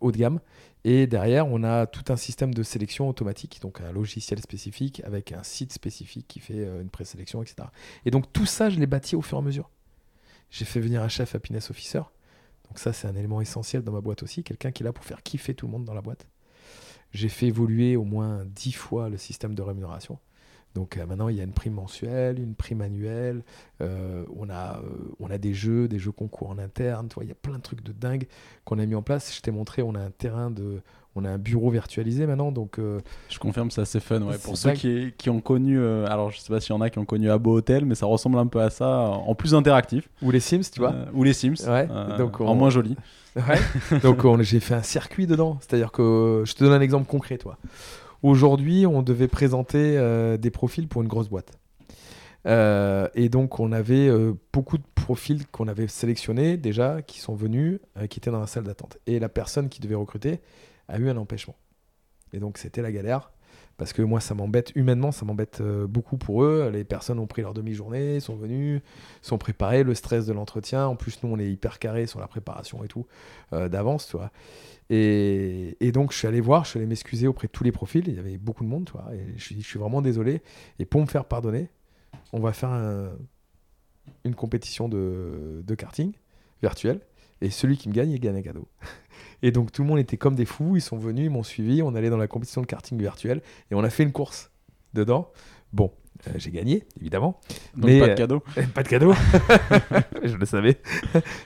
haut 0.00 0.12
de 0.12 0.18
gamme. 0.18 0.38
Et 0.84 1.06
derrière, 1.06 1.46
on 1.48 1.64
a 1.64 1.86
tout 1.86 2.12
un 2.12 2.16
système 2.16 2.52
de 2.52 2.62
sélection 2.62 3.08
automatique, 3.08 3.58
donc 3.62 3.80
un 3.80 3.90
logiciel 3.90 4.38
spécifique 4.38 5.00
avec 5.02 5.32
un 5.32 5.42
site 5.42 5.72
spécifique 5.72 6.28
qui 6.28 6.40
fait 6.40 6.64
une 6.64 6.90
présélection, 6.90 7.42
etc. 7.42 7.68
Et 8.04 8.10
donc 8.10 8.30
tout 8.34 8.44
ça, 8.44 8.68
je 8.68 8.78
l'ai 8.78 8.86
bâti 8.86 9.16
au 9.16 9.22
fur 9.22 9.38
et 9.38 9.40
à 9.40 9.44
mesure. 9.44 9.70
J'ai 10.50 10.66
fait 10.66 10.80
venir 10.80 11.02
un 11.02 11.08
chef 11.08 11.34
happiness 11.34 11.70
officer. 11.70 12.02
Donc 12.68 12.78
ça, 12.78 12.92
c'est 12.92 13.08
un 13.08 13.16
élément 13.16 13.40
essentiel 13.40 13.82
dans 13.82 13.92
ma 13.92 14.02
boîte 14.02 14.22
aussi, 14.22 14.44
quelqu'un 14.44 14.72
qui 14.72 14.82
est 14.82 14.84
là 14.84 14.92
pour 14.92 15.04
faire 15.04 15.22
kiffer 15.22 15.54
tout 15.54 15.66
le 15.66 15.72
monde 15.72 15.86
dans 15.86 15.94
la 15.94 16.02
boîte. 16.02 16.26
J'ai 17.12 17.30
fait 17.30 17.46
évoluer 17.46 17.96
au 17.96 18.04
moins 18.04 18.44
dix 18.44 18.72
fois 18.72 19.08
le 19.08 19.16
système 19.16 19.54
de 19.54 19.62
rémunération. 19.62 20.18
Donc 20.74 20.96
euh, 20.96 21.06
maintenant, 21.06 21.28
il 21.28 21.36
y 21.36 21.40
a 21.40 21.44
une 21.44 21.52
prime 21.52 21.72
mensuelle, 21.74 22.38
une 22.38 22.54
prime 22.54 22.80
annuelle. 22.82 23.42
Euh, 23.80 24.24
on, 24.36 24.48
a, 24.50 24.78
euh, 24.78 24.82
on 25.18 25.30
a 25.30 25.38
des 25.38 25.54
jeux, 25.54 25.88
des 25.88 25.98
jeux 25.98 26.12
concours 26.12 26.50
en 26.50 26.58
interne. 26.58 27.08
il 27.20 27.28
y 27.28 27.32
a 27.32 27.34
plein 27.34 27.56
de 27.56 27.62
trucs 27.62 27.82
de 27.82 27.92
dingue 27.92 28.26
qu'on 28.64 28.78
a 28.78 28.86
mis 28.86 28.94
en 28.94 29.02
place. 29.02 29.34
Je 29.34 29.40
t'ai 29.40 29.50
montré, 29.50 29.82
on 29.82 29.94
a 29.94 30.00
un 30.00 30.10
terrain 30.10 30.50
de, 30.50 30.80
on 31.16 31.24
a 31.24 31.30
un 31.30 31.38
bureau 31.38 31.70
virtualisé 31.70 32.26
maintenant, 32.26 32.52
donc. 32.52 32.78
Je 32.78 33.38
confirme, 33.40 33.70
c'est 33.72 33.80
assez 33.80 33.98
fun. 33.98 34.20
Ouais. 34.22 34.38
Pour 34.38 34.56
ceux 34.56 34.72
qui, 34.72 35.12
qui 35.18 35.30
ont 35.30 35.40
connu, 35.40 35.82
alors 35.84 36.30
je 36.30 36.38
sais 36.38 36.52
pas 36.52 36.60
s'il 36.60 36.74
y 36.74 36.78
en 36.78 36.80
a 36.80 36.90
qui 36.90 36.98
ont 36.98 37.04
connu 37.04 37.28
Abo 37.30 37.56
Hotel, 37.56 37.84
mais 37.84 37.94
ça 37.96 38.06
ressemble 38.06 38.38
un 38.38 38.46
peu 38.46 38.60
à 38.60 38.70
ça, 38.70 39.08
en 39.08 39.34
plus 39.34 39.54
interactif. 39.54 40.08
ou 40.22 40.30
les 40.30 40.40
Sims, 40.40 40.60
tu 40.72 40.78
vois. 40.80 40.94
Ou 41.12 41.24
les 41.24 41.32
Sims, 41.32 41.54
Ouais, 41.66 41.88
donc 42.18 42.40
en 42.40 42.52
on- 42.52 42.54
moins 42.54 42.70
joli. 42.70 42.94
Ouais. 43.36 44.00
Donc 44.02 44.24
on- 44.24 44.40
j'ai 44.42 44.60
fait 44.60 44.74
un 44.74 44.82
circuit 44.82 45.26
dedans. 45.26 45.58
C'est-à-dire 45.60 45.90
que 45.92 46.42
je 46.46 46.54
te 46.54 46.62
donne 46.62 46.72
un 46.72 46.80
exemple 46.80 47.06
concret, 47.08 47.38
toi. 47.38 47.56
Aujourd'hui, 48.22 48.84
on 48.86 49.02
devait 49.02 49.28
présenter 49.28 49.96
euh, 49.96 50.36
des 50.36 50.50
profils 50.50 50.88
pour 50.88 51.02
une 51.02 51.08
grosse 51.08 51.28
boîte. 51.28 51.52
Euh, 52.46 53.08
et 53.14 53.28
donc 53.28 53.60
on 53.60 53.72
avait 53.72 54.08
euh, 54.08 54.32
beaucoup 54.52 54.78
de 54.78 54.84
profils 54.94 55.46
qu'on 55.48 55.68
avait 55.68 55.86
sélectionnés 55.86 56.56
déjà, 56.56 57.02
qui 57.02 57.20
sont 57.20 57.34
venus, 57.34 57.78
qui 58.10 58.18
étaient 58.18 58.30
dans 58.30 58.40
la 58.40 58.46
salle 58.46 58.64
d'attente. 58.64 58.98
Et 59.06 59.18
la 59.20 59.28
personne 59.28 59.68
qui 59.68 59.80
devait 59.80 59.94
recruter 59.94 60.40
a 60.88 60.98
eu 60.98 61.08
un 61.08 61.16
empêchement. 61.16 61.56
Et 62.32 62.40
donc 62.40 62.58
c'était 62.58 62.82
la 62.82 62.90
galère. 62.90 63.30
Parce 63.78 63.92
que 63.92 64.02
moi, 64.02 64.20
ça 64.20 64.34
m'embête, 64.34 64.72
humainement, 64.74 65.12
ça 65.12 65.24
m'embête 65.24 65.60
euh, 65.60 65.86
beaucoup 65.86 66.18
pour 66.18 66.42
eux. 66.42 66.68
Les 66.70 66.84
personnes 66.84 67.18
ont 67.20 67.28
pris 67.28 67.42
leur 67.42 67.54
demi-journée, 67.54 68.18
sont 68.20 68.36
venues, 68.36 68.82
sont 69.22 69.38
préparées, 69.38 69.84
le 69.84 69.94
stress 69.94 70.26
de 70.26 70.32
l'entretien. 70.32 70.86
En 70.86 70.96
plus, 70.96 71.22
nous, 71.22 71.30
on 71.30 71.38
est 71.38 71.48
hyper 71.48 71.78
carré 71.78 72.06
sur 72.06 72.18
la 72.18 72.26
préparation 72.26 72.82
et 72.84 72.88
tout 72.88 73.06
euh, 73.52 73.68
d'avance, 73.68 74.08
tu 74.08 74.16
vois. 74.16 74.30
Et, 74.90 75.76
donc, 75.92 76.12
je 76.12 76.18
suis 76.18 76.26
allé 76.26 76.40
voir, 76.40 76.64
je 76.64 76.70
suis 76.70 76.78
allé 76.78 76.86
m'excuser 76.86 77.28
auprès 77.28 77.46
de 77.46 77.52
tous 77.52 77.62
les 77.62 77.72
profils. 77.72 78.02
Il 78.06 78.14
y 78.14 78.18
avait 78.18 78.36
beaucoup 78.36 78.64
de 78.64 78.68
monde, 78.68 78.86
tu 78.86 78.92
vois. 78.92 79.14
Et 79.14 79.38
je 79.38 79.60
suis 79.60 79.78
vraiment 79.78 80.02
désolé. 80.02 80.42
Et 80.80 80.84
pour 80.84 81.00
me 81.00 81.06
faire 81.06 81.24
pardonner, 81.24 81.68
on 82.32 82.40
va 82.40 82.52
faire 82.52 82.70
un- 82.70 83.12
une 84.24 84.34
compétition 84.34 84.88
de, 84.88 85.62
karting 85.76 86.12
virtuel. 86.62 87.00
Et 87.40 87.50
celui 87.50 87.76
qui 87.76 87.88
me 87.88 87.94
gagne, 87.94 88.10
il 88.10 88.20
gagne 88.20 88.36
un 88.36 88.42
cadeau. 88.42 88.68
Et 89.42 89.52
donc, 89.52 89.70
tout 89.70 89.82
le 89.82 89.88
monde 89.88 89.98
était 89.98 90.16
comme 90.16 90.34
des 90.34 90.44
fous. 90.44 90.76
Ils 90.76 90.82
sont 90.82 90.98
venus, 90.98 91.26
ils 91.26 91.30
m'ont 91.30 91.44
suivi. 91.44 91.82
On 91.82 91.94
allait 91.94 92.10
dans 92.10 92.16
la 92.16 92.26
compétition 92.26 92.60
de 92.60 92.66
karting 92.66 92.98
virtuel. 92.98 93.42
Et 93.70 93.74
on 93.74 93.84
a 93.84 93.90
fait 93.90 94.02
une 94.02 94.12
course 94.12 94.50
dedans. 94.94 95.30
Bon, 95.72 95.92
euh, 96.26 96.32
j'ai 96.36 96.50
gagné, 96.50 96.84
évidemment. 96.98 97.40
Donc 97.76 97.90
Mais, 97.90 98.00
pas 98.00 98.06
de 98.06 98.12
euh, 98.12 98.14
cadeau. 98.14 98.40
Pas 98.74 98.82
de 98.82 98.88
cadeau. 98.88 99.12
je 100.24 100.36
le 100.36 100.46
savais. 100.46 100.80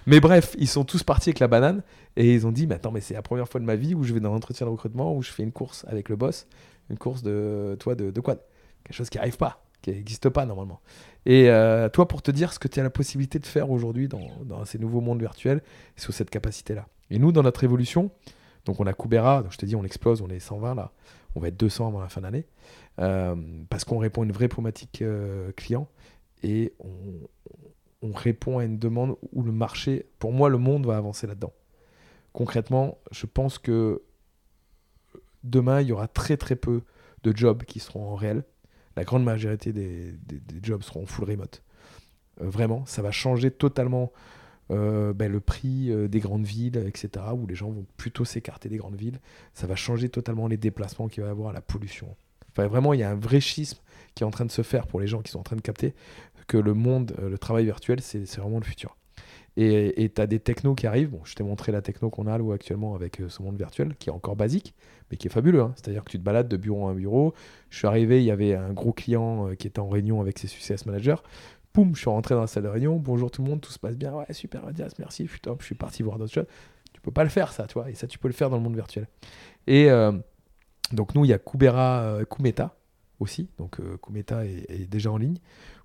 mais 0.07 0.21
bref, 0.21 0.55
ils 0.59 0.69
sont 0.69 0.85
tous 0.85 1.03
partis 1.03 1.31
avec 1.31 1.41
la 1.41 1.49
banane 1.49 1.83
et 2.17 2.33
ils 2.33 2.47
ont 2.47 2.53
dit 2.53 2.67
mais 2.67 2.77
attends 2.77 2.93
mais 2.93 3.01
c'est 3.01 3.15
la 3.15 3.23
première 3.23 3.49
fois 3.49 3.61
de 3.61 3.65
ma 3.65 3.77
vie 3.77 3.95
où 3.95 4.03
je 4.05 4.13
vais 4.13 4.21
dans 4.21 4.33
l'entretien 4.33 4.67
de 4.67 4.71
recrutement 4.71 5.15
où 5.17 5.23
je 5.23 5.31
fais 5.31 5.43
une 5.43 5.53
course 5.53 5.85
avec 5.89 6.09
le 6.09 6.17
boss, 6.17 6.47
une 6.91 6.99
course 6.99 7.23
de 7.23 7.77
toi 7.81 7.95
de, 7.95 8.11
de 8.11 8.21
quad, 8.21 8.39
quelque 8.85 8.97
chose 8.97 9.11
qui 9.11 9.19
arrive 9.19 9.37
pas, 9.37 9.65
qui 9.83 9.91
n'existe 9.91 10.29
pas 10.29 10.47
normalement. 10.47 10.81
Et 11.27 11.51
euh, 11.51 11.89
toi 11.89 12.09
pour 12.09 12.23
te 12.23 12.31
dire 12.31 12.53
ce 12.53 12.59
que 12.59 12.69
tu 12.69 12.81
as 12.81 12.83
la 12.83 12.91
possibilité 12.91 13.39
de 13.39 13.47
faire 13.47 13.71
aujourd'hui 13.71 14.09
dans, 14.09 14.65
ces 14.65 14.79
nouveaux 14.79 15.01
mondes 15.01 15.21
virtuels 15.21 15.63
sous 15.97 16.13
cette 16.13 16.31
capacité 16.31 16.75
là. 16.75 16.87
Et 17.11 17.19
nous 17.19 17.33
dans 17.33 17.43
notre 17.43 17.65
évolution, 17.65 18.11
donc 18.65 18.81
on 18.81 18.87
a 18.87 18.95
Kubera, 18.95 19.43
donc 19.43 19.53
je 19.53 19.59
te 19.59 19.67
dis 19.67 19.77
on 19.77 19.85
explose, 19.85 20.23
on 20.23 20.29
est 20.29 20.41
120 20.41 20.75
là, 20.75 20.93
on 21.35 21.41
va 21.41 21.49
être 21.49 21.57
200 21.59 21.89
avant 21.89 22.01
la 22.01 22.09
fin 22.09 22.23
d'année. 22.23 22.47
Euh, 22.99 23.35
parce 23.71 23.85
qu'on 23.85 23.99
répond 23.99 24.23
à 24.23 24.25
une 24.25 24.33
vraie 24.33 24.49
problématique 24.49 25.03
euh, 25.03 25.51
client 25.53 25.89
et 26.43 26.73
on, 26.81 27.29
on 28.03 28.13
répond 28.13 28.59
à 28.59 28.65
une 28.65 28.79
demande 28.79 29.17
où 29.33 29.43
le 29.43 29.53
marché, 29.53 30.07
pour 30.19 30.33
moi, 30.33 30.49
le 30.49 30.59
monde 30.59 30.87
va 30.87 30.97
avancer 30.97 31.27
là-dedans. 31.27 31.53
Concrètement, 32.33 32.99
je 33.11 33.27
pense 33.27 33.59
que 33.59 34.03
demain, 35.45 35.81
il 35.81 35.89
y 35.89 35.93
aura 35.93 36.09
très 36.09 36.37
très 36.37 36.57
peu 36.57 36.83
de 37.23 37.37
jobs 37.37 37.63
qui 37.65 37.81
seront 37.81 38.11
en 38.11 38.15
réel. 38.15 38.45
La 38.97 39.05
grande 39.05 39.25
majorité 39.25 39.73
des, 39.73 40.15
jobs 40.63 40.83
seront 40.83 41.03
en 41.03 41.07
full 41.07 41.25
remote. 41.25 41.63
Euh, 42.41 42.49
vraiment, 42.49 42.85
ça 42.87 43.03
va 43.03 43.11
changer 43.11 43.51
totalement 43.51 44.13
euh, 44.71 45.13
ben, 45.13 45.31
le 45.31 45.41
prix 45.41 45.91
euh, 45.91 46.09
des 46.09 46.21
grandes 46.21 46.45
villes, 46.45 46.77
etc., 46.87 47.25
où 47.35 47.47
les 47.47 47.55
gens 47.55 47.71
vont 47.71 47.87
plutôt 47.97 48.25
s'écarter 48.25 48.69
des 48.69 48.77
grandes 48.77 48.97
villes. 48.97 49.21
Ça 49.55 49.67
va 49.67 49.77
changer 49.77 50.09
totalement 50.09 50.47
les 50.47 50.57
déplacements 50.57 51.09
qu'il 51.09 51.23
va 51.23 51.29
y 51.29 51.33
avoir, 51.33 51.53
la 51.53 51.61
pollution. 51.61 52.15
Vraiment, 52.55 52.93
il 52.93 53.01
y 53.01 53.03
a 53.03 53.11
un 53.11 53.15
vrai 53.15 53.41
schisme 53.41 53.79
qui 54.15 54.25
est 54.25 54.27
en 54.27 54.31
train 54.31 54.45
de 54.45 54.51
se 54.51 54.63
faire 54.63 54.87
pour 54.87 55.01
les 55.01 55.07
gens 55.07 55.23
qui 55.23 55.31
sont 55.31 55.41
en 55.41 55.43
train 55.43 55.57
de 55.57 55.63
capter 55.63 55.95
que 56.49 56.59
le 56.59 56.75
monde, 56.75 57.17
le 57.19 57.39
travail 57.39 57.65
virtuel, 57.65 58.03
c'est 58.03 58.37
vraiment 58.37 58.59
le 58.59 58.65
futur. 58.65 58.95
Et 59.59 60.11
tu 60.15 60.21
as 60.21 60.27
des 60.27 60.41
technos 60.41 60.75
qui 60.75 60.87
arrivent. 60.87 61.15
Je 61.25 61.35
t'ai 61.35 61.45
montré 61.45 61.73
la 61.73 61.83
techno 61.83 62.09
qu'on 62.09 62.27
a 62.27 62.55
actuellement 62.55 62.95
avec 62.95 63.21
euh, 63.21 63.29
ce 63.29 63.43
monde 63.43 63.59
virtuel, 63.59 63.95
qui 63.99 64.09
est 64.09 64.13
encore 64.13 64.35
basique, 64.35 64.75
mais 65.11 65.19
qui 65.19 65.27
est 65.27 65.31
fabuleux. 65.31 65.61
hein. 65.61 65.73
C'est-à-dire 65.77 66.05
que 66.05 66.11
tu 66.11 66.19
te 66.19 66.23
balades 66.23 66.49
de 66.49 66.57
bureau 66.57 66.87
en 66.87 66.95
bureau. 66.95 67.35
Je 67.69 67.77
suis 67.77 67.87
arrivé, 67.87 68.23
il 68.23 68.25
y 68.25 68.31
avait 68.31 68.55
un 68.55 68.73
gros 68.73 68.95
client 68.95 69.49
euh, 69.49 69.55
qui 69.55 69.67
était 69.67 69.81
en 69.81 69.91
réunion 69.91 70.23
avec 70.23 70.39
ses 70.39 70.47
success 70.47 70.87
managers. 70.87 71.17
Poum, 71.75 71.95
je 71.95 72.01
suis 72.01 72.09
rentré 72.09 72.35
dans 72.35 72.41
la 72.41 72.47
salle 72.47 72.63
de 72.63 72.69
réunion. 72.69 72.97
Bonjour 72.97 73.31
tout 73.31 73.43
le 73.43 73.51
monde, 73.51 73.61
tout 73.61 73.73
se 73.73 73.79
passe 73.79 73.97
bien. 73.97 74.15
Ouais, 74.15 74.33
super, 74.33 74.67
Adias, 74.67 74.95
merci. 74.99 75.25
Putain, 75.25 75.55
je 75.61 75.65
suis 75.67 75.75
parti 75.75 76.03
voir 76.03 76.19
d'autres 76.19 76.33
choses. 76.33 76.47
Tu 76.95 77.03
peux 77.03 77.11
pas 77.11 77.25
le 77.25 77.31
faire, 77.31 77.53
ça, 77.53 77.67
tu 77.67 77.75
vois. 77.75 77.91
Et 77.91 77.95
ça, 77.95 78.07
tu 78.07 78.19
peux 78.19 78.29
le 78.29 78.35
faire 78.35 78.49
dans 78.49 78.57
le 78.57 78.63
monde 78.63 78.75
virtuel. 78.75 79.07
Et 79.67 79.91
euh, 79.91 80.13
donc, 80.93 81.15
nous, 81.15 81.27
il 81.27 81.29
y 81.29 81.35
a 81.35 81.39
Kubera, 81.39 82.21
Kumeta 82.31 82.75
aussi. 83.21 83.49
Donc, 83.59 83.79
Kumeta 84.03 84.45
est 84.47 84.91
déjà 84.91 85.11
en 85.11 85.19
ligne 85.19 85.39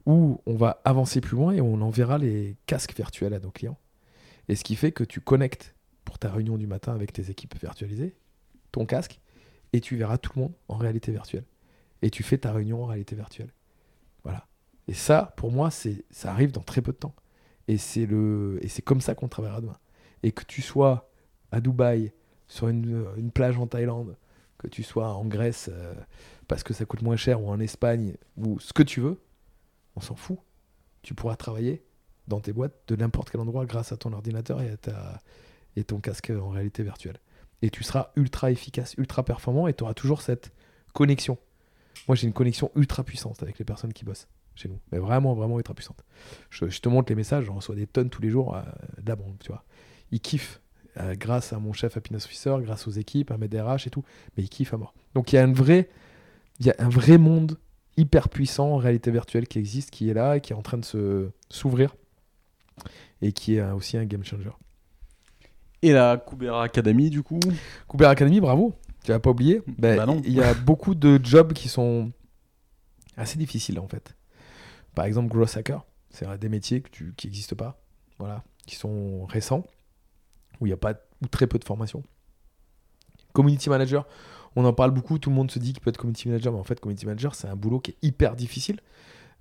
où 0.07 0.41
on 0.45 0.55
va 0.55 0.81
avancer 0.85 1.19
plus 1.19 1.35
loin 1.35 1.51
et 1.51 1.59
on 1.59 1.81
enverra 1.81 2.17
les 2.17 2.55
casques 2.65 2.95
virtuels 2.95 3.33
à 3.33 3.39
nos 3.39 3.51
clients. 3.51 3.77
Et 4.47 4.55
ce 4.55 4.63
qui 4.63 4.77
fait 4.77 4.93
que 4.93 5.03
tu 5.03 5.19
connectes 5.19 5.75
pour 6.05 6.17
ta 6.17 6.31
réunion 6.31 6.57
du 6.57 6.65
matin 6.65 6.93
avec 6.95 7.11
tes 7.11 7.29
équipes 7.29 7.59
virtualisées, 7.59 8.15
ton 8.71 8.85
casque, 8.85 9.19
et 9.73 9.81
tu 9.81 9.97
verras 9.97 10.17
tout 10.17 10.31
le 10.37 10.43
monde 10.43 10.53
en 10.69 10.77
réalité 10.77 11.11
virtuelle. 11.11 11.43
Et 12.01 12.09
tu 12.09 12.23
fais 12.23 12.37
ta 12.37 12.53
réunion 12.53 12.83
en 12.83 12.85
réalité 12.85 13.17
virtuelle. 13.17 13.51
Voilà. 14.23 14.47
Et 14.87 14.93
ça, 14.93 15.33
pour 15.35 15.51
moi, 15.51 15.71
c'est 15.71 16.05
ça 16.09 16.31
arrive 16.31 16.53
dans 16.53 16.61
très 16.61 16.81
peu 16.81 16.93
de 16.93 16.97
temps. 16.97 17.15
Et 17.67 17.77
c'est 17.77 18.05
le 18.05 18.59
et 18.61 18.69
c'est 18.69 18.81
comme 18.81 19.01
ça 19.01 19.13
qu'on 19.13 19.27
travaillera 19.27 19.59
demain. 19.59 19.77
Et 20.23 20.31
que 20.31 20.45
tu 20.45 20.61
sois 20.61 21.11
à 21.51 21.59
Dubaï, 21.59 22.13
sur 22.47 22.69
une, 22.69 23.31
plage 23.33 23.57
en 23.57 23.67
Thaïlande, 23.67 24.15
que 24.57 24.67
tu 24.67 24.83
sois 24.83 25.13
en 25.13 25.25
Grèce 25.25 25.69
euh, 25.69 25.93
parce 26.47 26.63
que 26.63 26.73
ça 26.73 26.85
coûte 26.85 27.01
moins 27.01 27.17
cher, 27.17 27.41
ou 27.41 27.49
en 27.49 27.59
Espagne, 27.59 28.15
ou 28.37 28.57
ce 28.61 28.71
que 28.71 28.83
tu 28.83 29.01
veux, 29.01 29.19
on 29.97 30.01
s'en 30.01 30.15
fout. 30.15 30.37
Tu 31.01 31.13
pourras 31.13 31.35
travailler 31.35 31.83
dans 32.27 32.39
tes 32.39 32.53
boîtes 32.53 32.75
de 32.87 32.95
n'importe 32.95 33.29
quel 33.29 33.41
endroit 33.41 33.65
grâce 33.65 33.91
à 33.91 33.97
ton 33.97 34.13
ordinateur 34.13 34.61
et 34.61 34.69
à 34.69 35.83
ton 35.83 35.99
casque 35.99 36.31
en 36.31 36.49
réalité 36.49 36.83
virtuelle. 36.83 37.19
Et 37.61 37.69
tu 37.69 37.83
seras 37.83 38.11
ultra 38.15 38.51
efficace, 38.51 38.93
ultra 38.97 39.23
performant 39.23 39.67
et 39.67 39.73
tu 39.73 39.83
auras 39.83 39.93
toujours 39.93 40.21
cette 40.21 40.51
connexion. 40.93 41.37
Moi, 42.07 42.15
j'ai 42.15 42.27
une 42.27 42.33
connexion 42.33 42.71
ultra 42.75 43.03
puissante 43.03 43.41
avec 43.41 43.57
les 43.57 43.65
personnes 43.65 43.93
qui 43.93 44.05
bossent 44.05 44.27
chez 44.55 44.69
nous. 44.69 44.79
Mais 44.91 44.99
vraiment, 44.99 45.33
vraiment 45.33 45.57
ultra 45.57 45.73
puissante. 45.73 46.03
Je, 46.49 46.65
te 46.65 46.89
montre 46.89 47.11
les 47.11 47.15
messages, 47.15 47.45
j'en 47.45 47.55
reçois 47.55 47.75
des 47.75 47.87
tonnes 47.87 48.09
tous 48.09 48.21
les 48.21 48.29
jours 48.29 48.55
euh, 48.55 48.61
de 49.01 49.09
la 49.09 49.15
tu 49.39 49.47
vois. 49.47 49.63
Ils 50.11 50.21
kiffent 50.21 50.61
euh, 50.97 51.15
grâce 51.15 51.53
à 51.53 51.59
mon 51.59 51.73
chef 51.73 51.97
happiness 51.97 52.25
officer, 52.25 52.55
grâce 52.61 52.87
aux 52.87 52.91
équipes, 52.91 53.31
à 53.31 53.37
mes 53.37 53.47
DRH 53.47 53.87
et 53.87 53.89
tout. 53.89 54.03
Mais 54.35 54.43
ils 54.43 54.49
kiffent 54.49 54.73
à 54.73 54.77
mort. 54.77 54.93
Donc, 55.15 55.33
il 55.33 55.37
y 55.37 55.39
a 55.39 55.43
un 55.43 55.51
vrai 56.89 57.17
monde 57.17 57.57
hyper 57.97 58.29
puissant 58.29 58.71
en 58.73 58.77
réalité 58.77 59.11
virtuelle 59.11 59.47
qui 59.47 59.59
existe, 59.59 59.89
qui 59.91 60.09
est 60.09 60.13
là 60.13 60.37
et 60.37 60.41
qui 60.41 60.53
est 60.53 60.55
en 60.55 60.61
train 60.61 60.77
de 60.77 60.85
se 60.85 61.29
s'ouvrir 61.49 61.95
et 63.21 63.31
qui 63.31 63.55
est 63.55 63.63
aussi 63.71 63.97
un 63.97 64.05
game 64.05 64.23
changer. 64.23 64.51
Et 65.81 65.91
la 65.91 66.17
Kubera 66.17 66.63
Academy, 66.63 67.09
du 67.09 67.23
coup? 67.23 67.39
Cooper 67.87 68.05
Academy, 68.05 68.39
bravo. 68.39 68.73
Tu 69.03 69.11
vas 69.11 69.19
pas 69.19 69.29
oublié? 69.31 69.61
Ben, 69.67 69.97
Bah. 69.97 70.15
Il 70.23 70.33
y 70.33 70.41
a 70.41 70.53
beaucoup 70.53 70.95
de 70.95 71.19
jobs 71.23 71.53
qui 71.53 71.69
sont 71.69 72.11
assez 73.15 73.37
difficiles 73.37 73.79
en 73.79 73.87
fait. 73.87 74.15
Par 74.95 75.05
exemple, 75.05 75.29
Growth 75.29 75.55
Hacker, 75.57 75.83
c'est 76.09 76.27
des 76.39 76.49
métiers 76.49 76.81
que 76.81 76.89
tu- 76.89 77.13
qui 77.15 77.27
n'existent 77.27 77.55
pas, 77.55 77.79
voilà, 78.19 78.43
qui 78.65 78.75
sont 78.75 79.25
récents, 79.25 79.63
où 80.59 80.65
il 80.65 80.69
n'y 80.69 80.73
a 80.73 80.77
pas 80.77 80.93
ou 81.21 81.27
très 81.27 81.47
peu 81.47 81.57
de 81.59 81.63
formation. 81.63 82.03
Community 83.33 83.69
Manager, 83.69 84.05
on 84.57 84.65
en 84.65 84.73
parle 84.73 84.89
beaucoup, 84.89 85.19
tout 85.19 85.29
le 85.29 85.35
monde 85.35 85.51
se 85.51 85.59
dit 85.59 85.71
qu'il 85.71 85.81
peut 85.81 85.91
être 85.91 85.97
Community 85.97 86.27
Manager, 86.29 86.51
mais 86.51 86.57
en 86.57 86.63
fait, 86.63 86.79
Community 86.79 87.05
Manager, 87.05 87.35
c'est 87.35 87.47
un 87.47 87.55
boulot 87.55 87.79
qui 87.79 87.91
est 87.91 87.97
hyper 88.01 88.35
difficile. 88.35 88.79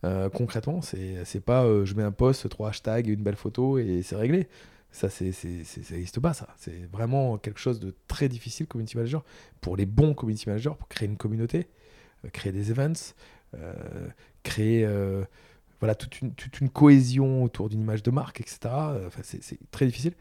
Euh, 0.05 0.29
concrètement, 0.29 0.83
c'est 0.83 1.41
pas 1.41 1.65
euh, 1.65 1.87
je 1.87 1.95
mets 1.95 2.03
un 2.03 2.13
post, 2.13 2.47
trois 2.51 2.69
hashtags, 2.69 3.07
une 3.09 3.23
belle 3.23 3.37
photo 3.37 3.79
et 3.79 4.03
c'est 4.03 4.15
réglé. 4.15 4.47
Ça, 4.93 5.09
c'est, 5.09 5.33
ça 5.33 5.49
n'existe 5.49 6.21
pas, 6.21 6.35
ça. 6.35 6.49
C'est 6.59 6.87
vraiment 6.93 7.39
quelque 7.39 7.59
chose 7.59 7.81
de 7.81 7.95
très 8.09 8.29
difficile, 8.29 8.67
community 8.67 8.99
manager, 8.99 9.25
pour 9.63 9.79
les 9.79 9.87
bons 9.87 10.13
community 10.13 10.51
managers, 10.51 10.75
pour 10.79 10.87
créer 10.89 11.09
une 11.09 11.17
communauté, 11.17 11.67
euh, 12.27 12.29
créer 12.29 12.53
des 12.53 12.71
events, 12.71 13.15
créer 14.43 14.87
voilà, 15.81 15.95
toute, 15.95 16.21
une, 16.21 16.33
toute 16.33 16.61
une 16.61 16.71
cohésion 16.71 17.43
autour 17.45 17.69
d'une 17.69 17.81
image 17.81 18.03
de 18.03 18.11
marque, 18.11 18.41
etc. 18.41 18.59
Euh, 18.65 19.07
Enfin, 19.07 19.21
c'est, 19.23 19.59
très 19.71 19.87
difficile. 19.87 20.15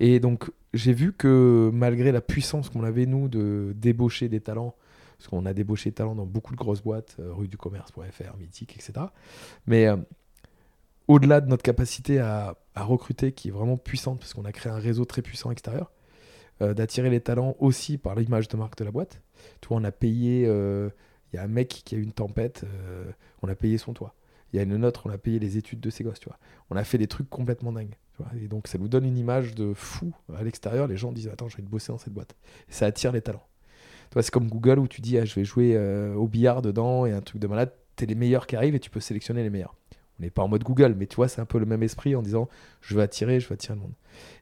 Et 0.00 0.20
donc, 0.20 0.50
j'ai 0.72 0.92
vu 0.92 1.12
que 1.12 1.70
malgré 1.72 2.12
la 2.12 2.20
puissance 2.20 2.70
qu'on 2.70 2.84
avait, 2.84 3.06
nous, 3.06 3.28
de 3.28 3.72
débaucher 3.76 4.28
des 4.28 4.40
talents, 4.40 4.74
parce 5.18 5.28
qu'on 5.28 5.46
a 5.46 5.52
débauché 5.52 5.90
des 5.90 5.94
talents 5.94 6.14
dans 6.14 6.26
beaucoup 6.26 6.52
de 6.52 6.58
grosses 6.58 6.82
boîtes, 6.82 7.16
euh, 7.20 7.32
rue 7.32 7.48
du 7.48 7.56
commerce.fr, 7.56 8.36
Mythique, 8.38 8.74
etc. 8.74 9.06
Mais 9.66 9.86
euh, 9.86 9.96
au-delà 11.08 11.40
de 11.40 11.48
notre 11.48 11.62
capacité 11.62 12.18
à, 12.18 12.56
à 12.74 12.82
recruter, 12.82 13.32
qui 13.32 13.48
est 13.48 13.52
vraiment 13.52 13.76
puissante, 13.76 14.18
parce 14.18 14.32
qu'on 14.34 14.44
a 14.44 14.52
créé 14.52 14.72
un 14.72 14.78
réseau 14.78 15.04
très 15.04 15.22
puissant 15.22 15.50
extérieur, 15.50 15.90
d'attirer 16.60 17.10
les 17.10 17.20
talents 17.20 17.56
aussi 17.58 17.98
par 17.98 18.14
l'image 18.14 18.46
de 18.46 18.56
marque 18.56 18.78
de 18.78 18.84
la 18.84 18.92
boîte. 18.92 19.20
Tu 19.60 19.66
vois, 19.66 19.78
on 19.78 19.84
a 19.84 19.90
payé, 19.90 20.42
il 20.42 21.36
y 21.36 21.36
a 21.36 21.42
un 21.42 21.48
mec 21.48 21.82
qui 21.84 21.96
a 21.96 21.98
eu 21.98 22.02
une 22.02 22.12
tempête, 22.12 22.64
on 23.42 23.48
a 23.48 23.56
payé 23.56 23.78
son 23.78 23.94
toit. 23.94 24.14
Il 24.52 24.56
y 24.56 24.60
a 24.60 24.62
une 24.62 24.84
autre, 24.84 25.02
on 25.06 25.10
a 25.10 25.18
payé 25.18 25.38
les 25.38 25.56
études 25.56 25.80
de 25.80 25.90
ses 25.90 26.04
gosses, 26.04 26.20
tu 26.20 26.28
vois. 26.28 26.38
On 26.70 26.76
a 26.76 26.84
fait 26.84 26.98
des 26.98 27.06
trucs 27.06 27.30
complètement 27.30 27.72
dingues. 27.72 27.96
tu 28.16 28.22
vois. 28.22 28.30
Et 28.40 28.48
donc, 28.48 28.68
ça 28.68 28.78
nous 28.78 28.88
donne 28.88 29.04
une 29.04 29.16
image 29.16 29.54
de 29.54 29.72
fou 29.74 30.12
à 30.34 30.42
l'extérieur. 30.42 30.86
Les 30.86 30.96
gens 30.96 31.12
disent 31.12 31.28
Attends, 31.28 31.48
j'ai 31.48 31.56
envie 31.56 31.64
de 31.64 31.70
bosser 31.70 31.92
dans 31.92 31.98
cette 31.98 32.12
boîte. 32.12 32.36
Et 32.68 32.72
ça 32.72 32.86
attire 32.86 33.12
les 33.12 33.22
talents. 33.22 33.46
Toi, 34.10 34.22
c'est 34.22 34.30
comme 34.30 34.48
Google 34.48 34.78
où 34.78 34.88
tu 34.88 35.00
dis 35.00 35.16
ah, 35.16 35.24
je 35.24 35.34
vais 35.34 35.44
jouer 35.44 35.74
euh, 35.74 36.14
au 36.14 36.28
billard 36.28 36.60
dedans 36.60 37.06
et 37.06 37.12
un 37.12 37.22
truc 37.22 37.40
de 37.40 37.46
malade. 37.46 37.72
T'es 37.96 38.04
les 38.04 38.14
meilleurs 38.14 38.46
qui 38.46 38.56
arrivent 38.56 38.74
et 38.74 38.80
tu 38.80 38.90
peux 38.90 39.00
sélectionner 39.00 39.42
les 39.42 39.48
meilleurs. 39.48 39.74
On 40.18 40.22
n'est 40.22 40.30
pas 40.30 40.42
en 40.42 40.48
mode 40.48 40.62
Google, 40.62 40.94
mais 40.98 41.06
tu 41.06 41.16
vois, 41.16 41.28
c'est 41.28 41.40
un 41.40 41.46
peu 41.46 41.58
le 41.58 41.64
même 41.64 41.82
esprit 41.82 42.14
en 42.14 42.20
disant 42.20 42.48
je 42.82 42.94
veux 42.94 43.00
attirer, 43.00 43.40
je 43.40 43.48
veux 43.48 43.54
attirer 43.54 43.74
le 43.74 43.80
monde. 43.80 43.94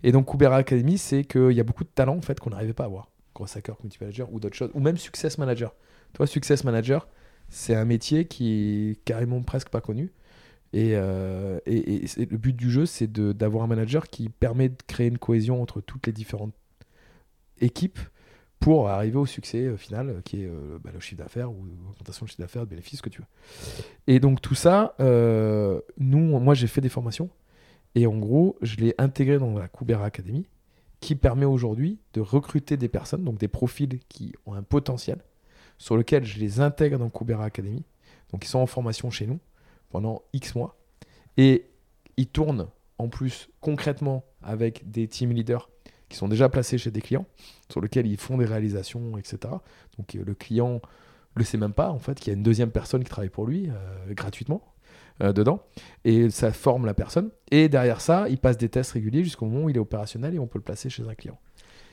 Et 0.03 0.11
donc, 0.11 0.29
Kubera 0.29 0.57
Academy, 0.57 0.99
c'est 0.99 1.25
qu'il 1.25 1.53
y 1.53 1.61
a 1.61 1.65
beaucoup 1.65 1.85
de 1.85 1.89
talents 1.89 2.17
en 2.17 2.23
fait 2.23 2.41
qu'on 2.41 2.51
n'arrivait 2.51 2.73
pas 2.73 2.83
à 2.83 2.87
avoir. 2.87 3.09
Gross 3.33 3.57
hacker, 3.57 3.77
community 3.77 3.99
manager 4.01 4.33
ou 4.33 4.41
d'autres 4.41 4.57
choses, 4.57 4.71
ou 4.75 4.81
même 4.81 4.97
success 4.97 5.39
manager. 5.39 5.73
Toi, 6.15 6.27
success 6.27 6.65
manager, 6.65 7.07
c'est 7.51 7.75
un 7.75 7.85
métier 7.85 8.27
qui 8.27 8.53
est 8.53 9.05
carrément 9.05 9.43
presque 9.43 9.69
pas 9.69 9.81
connu. 9.81 10.13
Et, 10.73 10.93
euh, 10.95 11.59
et, 11.67 12.05
le 12.17 12.37
but 12.37 12.55
du 12.55 12.71
jeu, 12.71 12.87
c'est 12.87 13.11
d'avoir 13.13 13.65
un 13.65 13.67
manager 13.67 14.09
qui 14.09 14.29
permet 14.29 14.69
de 14.69 14.77
créer 14.87 15.09
une 15.09 15.19
cohésion 15.19 15.61
entre 15.61 15.81
toutes 15.81 16.07
les 16.07 16.13
différentes 16.13 16.55
équipes 17.61 17.99
pour 18.61 18.89
arriver 18.89 19.17
au 19.17 19.27
succès 19.27 19.65
euh, 19.65 19.77
final, 19.77 20.11
euh, 20.11 20.21
qui 20.23 20.43
est 20.43 20.51
bah, 20.85 20.91
le 20.95 21.01
chiffre 21.01 21.23
d'affaires 21.23 21.51
ou 21.51 21.65
l'augmentation 21.65 22.25
du 22.25 22.31
chiffre 22.31 22.43
d'affaires, 22.43 22.65
de 22.67 22.71
bénéfices, 22.71 22.99
ce 22.99 23.03
que 23.03 23.09
tu 23.09 23.21
veux. 23.21 23.27
Et 24.07 24.21
donc 24.21 24.41
tout 24.41 24.55
ça, 24.55 24.95
nous, 25.99 26.39
moi 26.39 26.55
j'ai 26.55 26.69
fait 26.69 26.81
des 26.81 26.89
formations 26.89 27.31
et 27.97 28.07
en 28.07 28.17
gros, 28.17 28.57
je 28.63 28.77
l'ai 28.77 28.95
intégré 28.99 29.39
dans 29.39 29.59
la 29.59 29.67
Kubera 29.67 30.05
Academy 30.05 30.47
qui 31.01 31.17
permet 31.17 31.47
aujourd'hui 31.47 31.99
de 32.13 32.21
recruter 32.21 32.77
des 32.77 32.89
personnes, 32.89 33.25
donc 33.25 33.39
des 33.39 33.49
profils 33.49 33.99
qui 34.09 34.35
ont 34.47 34.55
un 34.55 34.63
potentiel, 34.63 35.19
sur 35.81 35.97
lequel 35.97 36.25
je 36.25 36.39
les 36.39 36.61
intègre 36.61 36.99
dans 36.99 37.09
Kubera 37.09 37.47
Academy. 37.47 37.83
Donc 38.31 38.45
ils 38.45 38.49
sont 38.49 38.59
en 38.59 38.67
formation 38.67 39.11
chez 39.11 39.27
nous 39.27 39.41
pendant 39.89 40.23
X 40.35 40.55
mois. 40.55 40.77
Et 41.39 41.71
ils 42.19 42.29
tournent 42.29 42.69
en 42.99 43.09
plus 43.09 43.49
concrètement 43.63 44.25
avec 44.43 44.89
des 44.91 45.09
team 45.09 45.33
leaders 45.33 45.71
qui 46.11 46.19
sont 46.19 46.29
déjà 46.29 46.51
placés 46.51 46.77
chez 46.77 46.91
des 46.91 47.01
clients, 47.01 47.25
sur 47.71 47.81
lesquels 47.81 48.07
ils 48.07 48.19
font 48.19 48.37
des 48.37 48.45
réalisations, 48.45 49.17
etc. 49.17 49.55
Donc 49.97 50.15
euh, 50.15 50.23
le 50.23 50.35
client 50.35 50.83
le 51.35 51.45
sait 51.45 51.57
même 51.57 51.73
pas 51.73 51.91
en 51.91 51.99
fait 51.99 52.19
qu'il 52.21 52.29
y 52.29 52.35
a 52.35 52.37
une 52.37 52.43
deuxième 52.43 52.73
personne 52.73 53.03
qui 53.03 53.09
travaille 53.09 53.31
pour 53.31 53.47
lui 53.47 53.71
euh, 53.71 54.13
gratuitement 54.13 54.63
euh, 55.23 55.33
dedans 55.33 55.63
et 56.05 56.29
ça 56.29 56.53
forme 56.53 56.85
la 56.85 56.93
personne 56.93 57.31
et 57.53 57.69
derrière 57.69 58.01
ça 58.01 58.29
il 58.29 58.39
passe 58.39 58.57
des 58.57 58.69
tests 58.69 58.91
réguliers 58.91 59.23
jusqu'au 59.23 59.47
moment 59.47 59.67
où 59.67 59.71
il 59.71 59.77
est 59.77 59.81
opérationnel 59.81 60.35
et 60.35 60.41
on 60.41 60.49
peut 60.49 60.59
le 60.59 60.65
placer 60.65 60.91
chez 60.91 61.09
un 61.09 61.15
client 61.15 61.39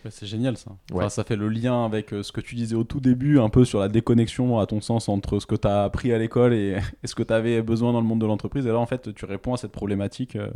c'est 0.10 0.26
génial 0.26 0.58
ça. 0.58 0.72
ça 1.10 1.24
fait 1.24 1.36
le 1.36 1.50
lien 1.50 1.86
avec 1.86 2.14
euh, 2.14 2.24
ce 2.24 2.32
que 2.32 2.42
tu 2.42 2.56
disais 2.56 2.76
au 2.76 2.84
tout 2.84 3.00
début, 3.00 3.40
un 3.40 3.50
peu 3.50 3.66
sur 3.66 3.80
la 3.80 3.88
déconnexion, 3.88 4.60
à 4.60 4.66
ton 4.66 4.82
sens, 4.82 5.10
entre 5.10 5.40
ce 5.40 5.46
que 5.46 5.56
tu 5.56 5.68
as 5.68 5.84
appris 5.84 6.14
à 6.14 6.18
l'école 6.18 6.54
et, 6.54 6.78
ce 7.04 7.16
que 7.16 7.24
tu 7.24 7.34
avais 7.34 7.62
besoin 7.62 7.94
dans 7.94 8.02
le 8.02 8.08
monde 8.08 8.22
de 8.22 8.26
l'entreprise. 8.26 8.66
Et 8.66 8.70
là, 8.70 8.80
en 8.80 8.86
fait, 8.86 9.14
tu 9.14 9.26
réponds 9.26 9.54
à 9.54 9.58
cette 9.58 9.72
problématique. 9.72 10.36
Euh, 10.36 10.50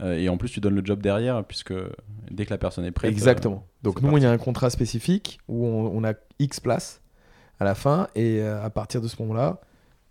euh, 0.00 0.18
et 0.18 0.28
en 0.28 0.36
plus, 0.36 0.50
tu 0.50 0.60
donnes 0.60 0.74
le 0.74 0.84
job 0.84 1.00
derrière, 1.00 1.44
puisque 1.44 1.74
dès 2.30 2.46
que 2.46 2.50
la 2.50 2.58
personne 2.58 2.84
est 2.84 2.90
prête. 2.90 3.10
Exactement. 3.10 3.66
Donc, 3.82 4.02
nous, 4.02 4.16
il 4.16 4.22
y 4.22 4.26
a 4.26 4.30
un 4.30 4.38
contrat 4.38 4.70
spécifique 4.70 5.38
où 5.48 5.66
on, 5.66 6.02
a 6.04 6.14
X 6.38 6.60
places 6.60 7.00
à 7.60 7.64
la 7.64 7.74
fin. 7.74 8.08
Et 8.16 8.42
à 8.42 8.70
partir 8.70 9.00
de 9.00 9.06
ce 9.06 9.20
moment-là, 9.22 9.60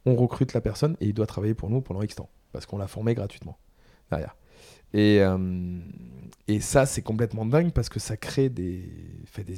on 0.05 0.15
recrute 0.15 0.53
la 0.53 0.61
personne 0.61 0.95
et 1.01 1.07
il 1.07 1.13
doit 1.13 1.27
travailler 1.27 1.53
pour 1.53 1.69
nous 1.69 1.81
pendant 1.81 2.01
X 2.01 2.15
temps. 2.15 2.29
Parce 2.53 2.65
qu'on 2.65 2.77
l'a 2.77 2.87
formé 2.87 3.13
gratuitement 3.13 3.57
derrière. 4.09 4.35
Et, 4.93 5.21
euh, 5.21 5.79
et 6.47 6.59
ça, 6.59 6.85
c'est 6.85 7.01
complètement 7.01 7.45
dingue 7.45 7.71
parce 7.71 7.89
que 7.89 7.99
ça 7.99 8.17
crée 8.17 8.49
des, 8.49 8.89
fait 9.25 9.43
des, 9.43 9.57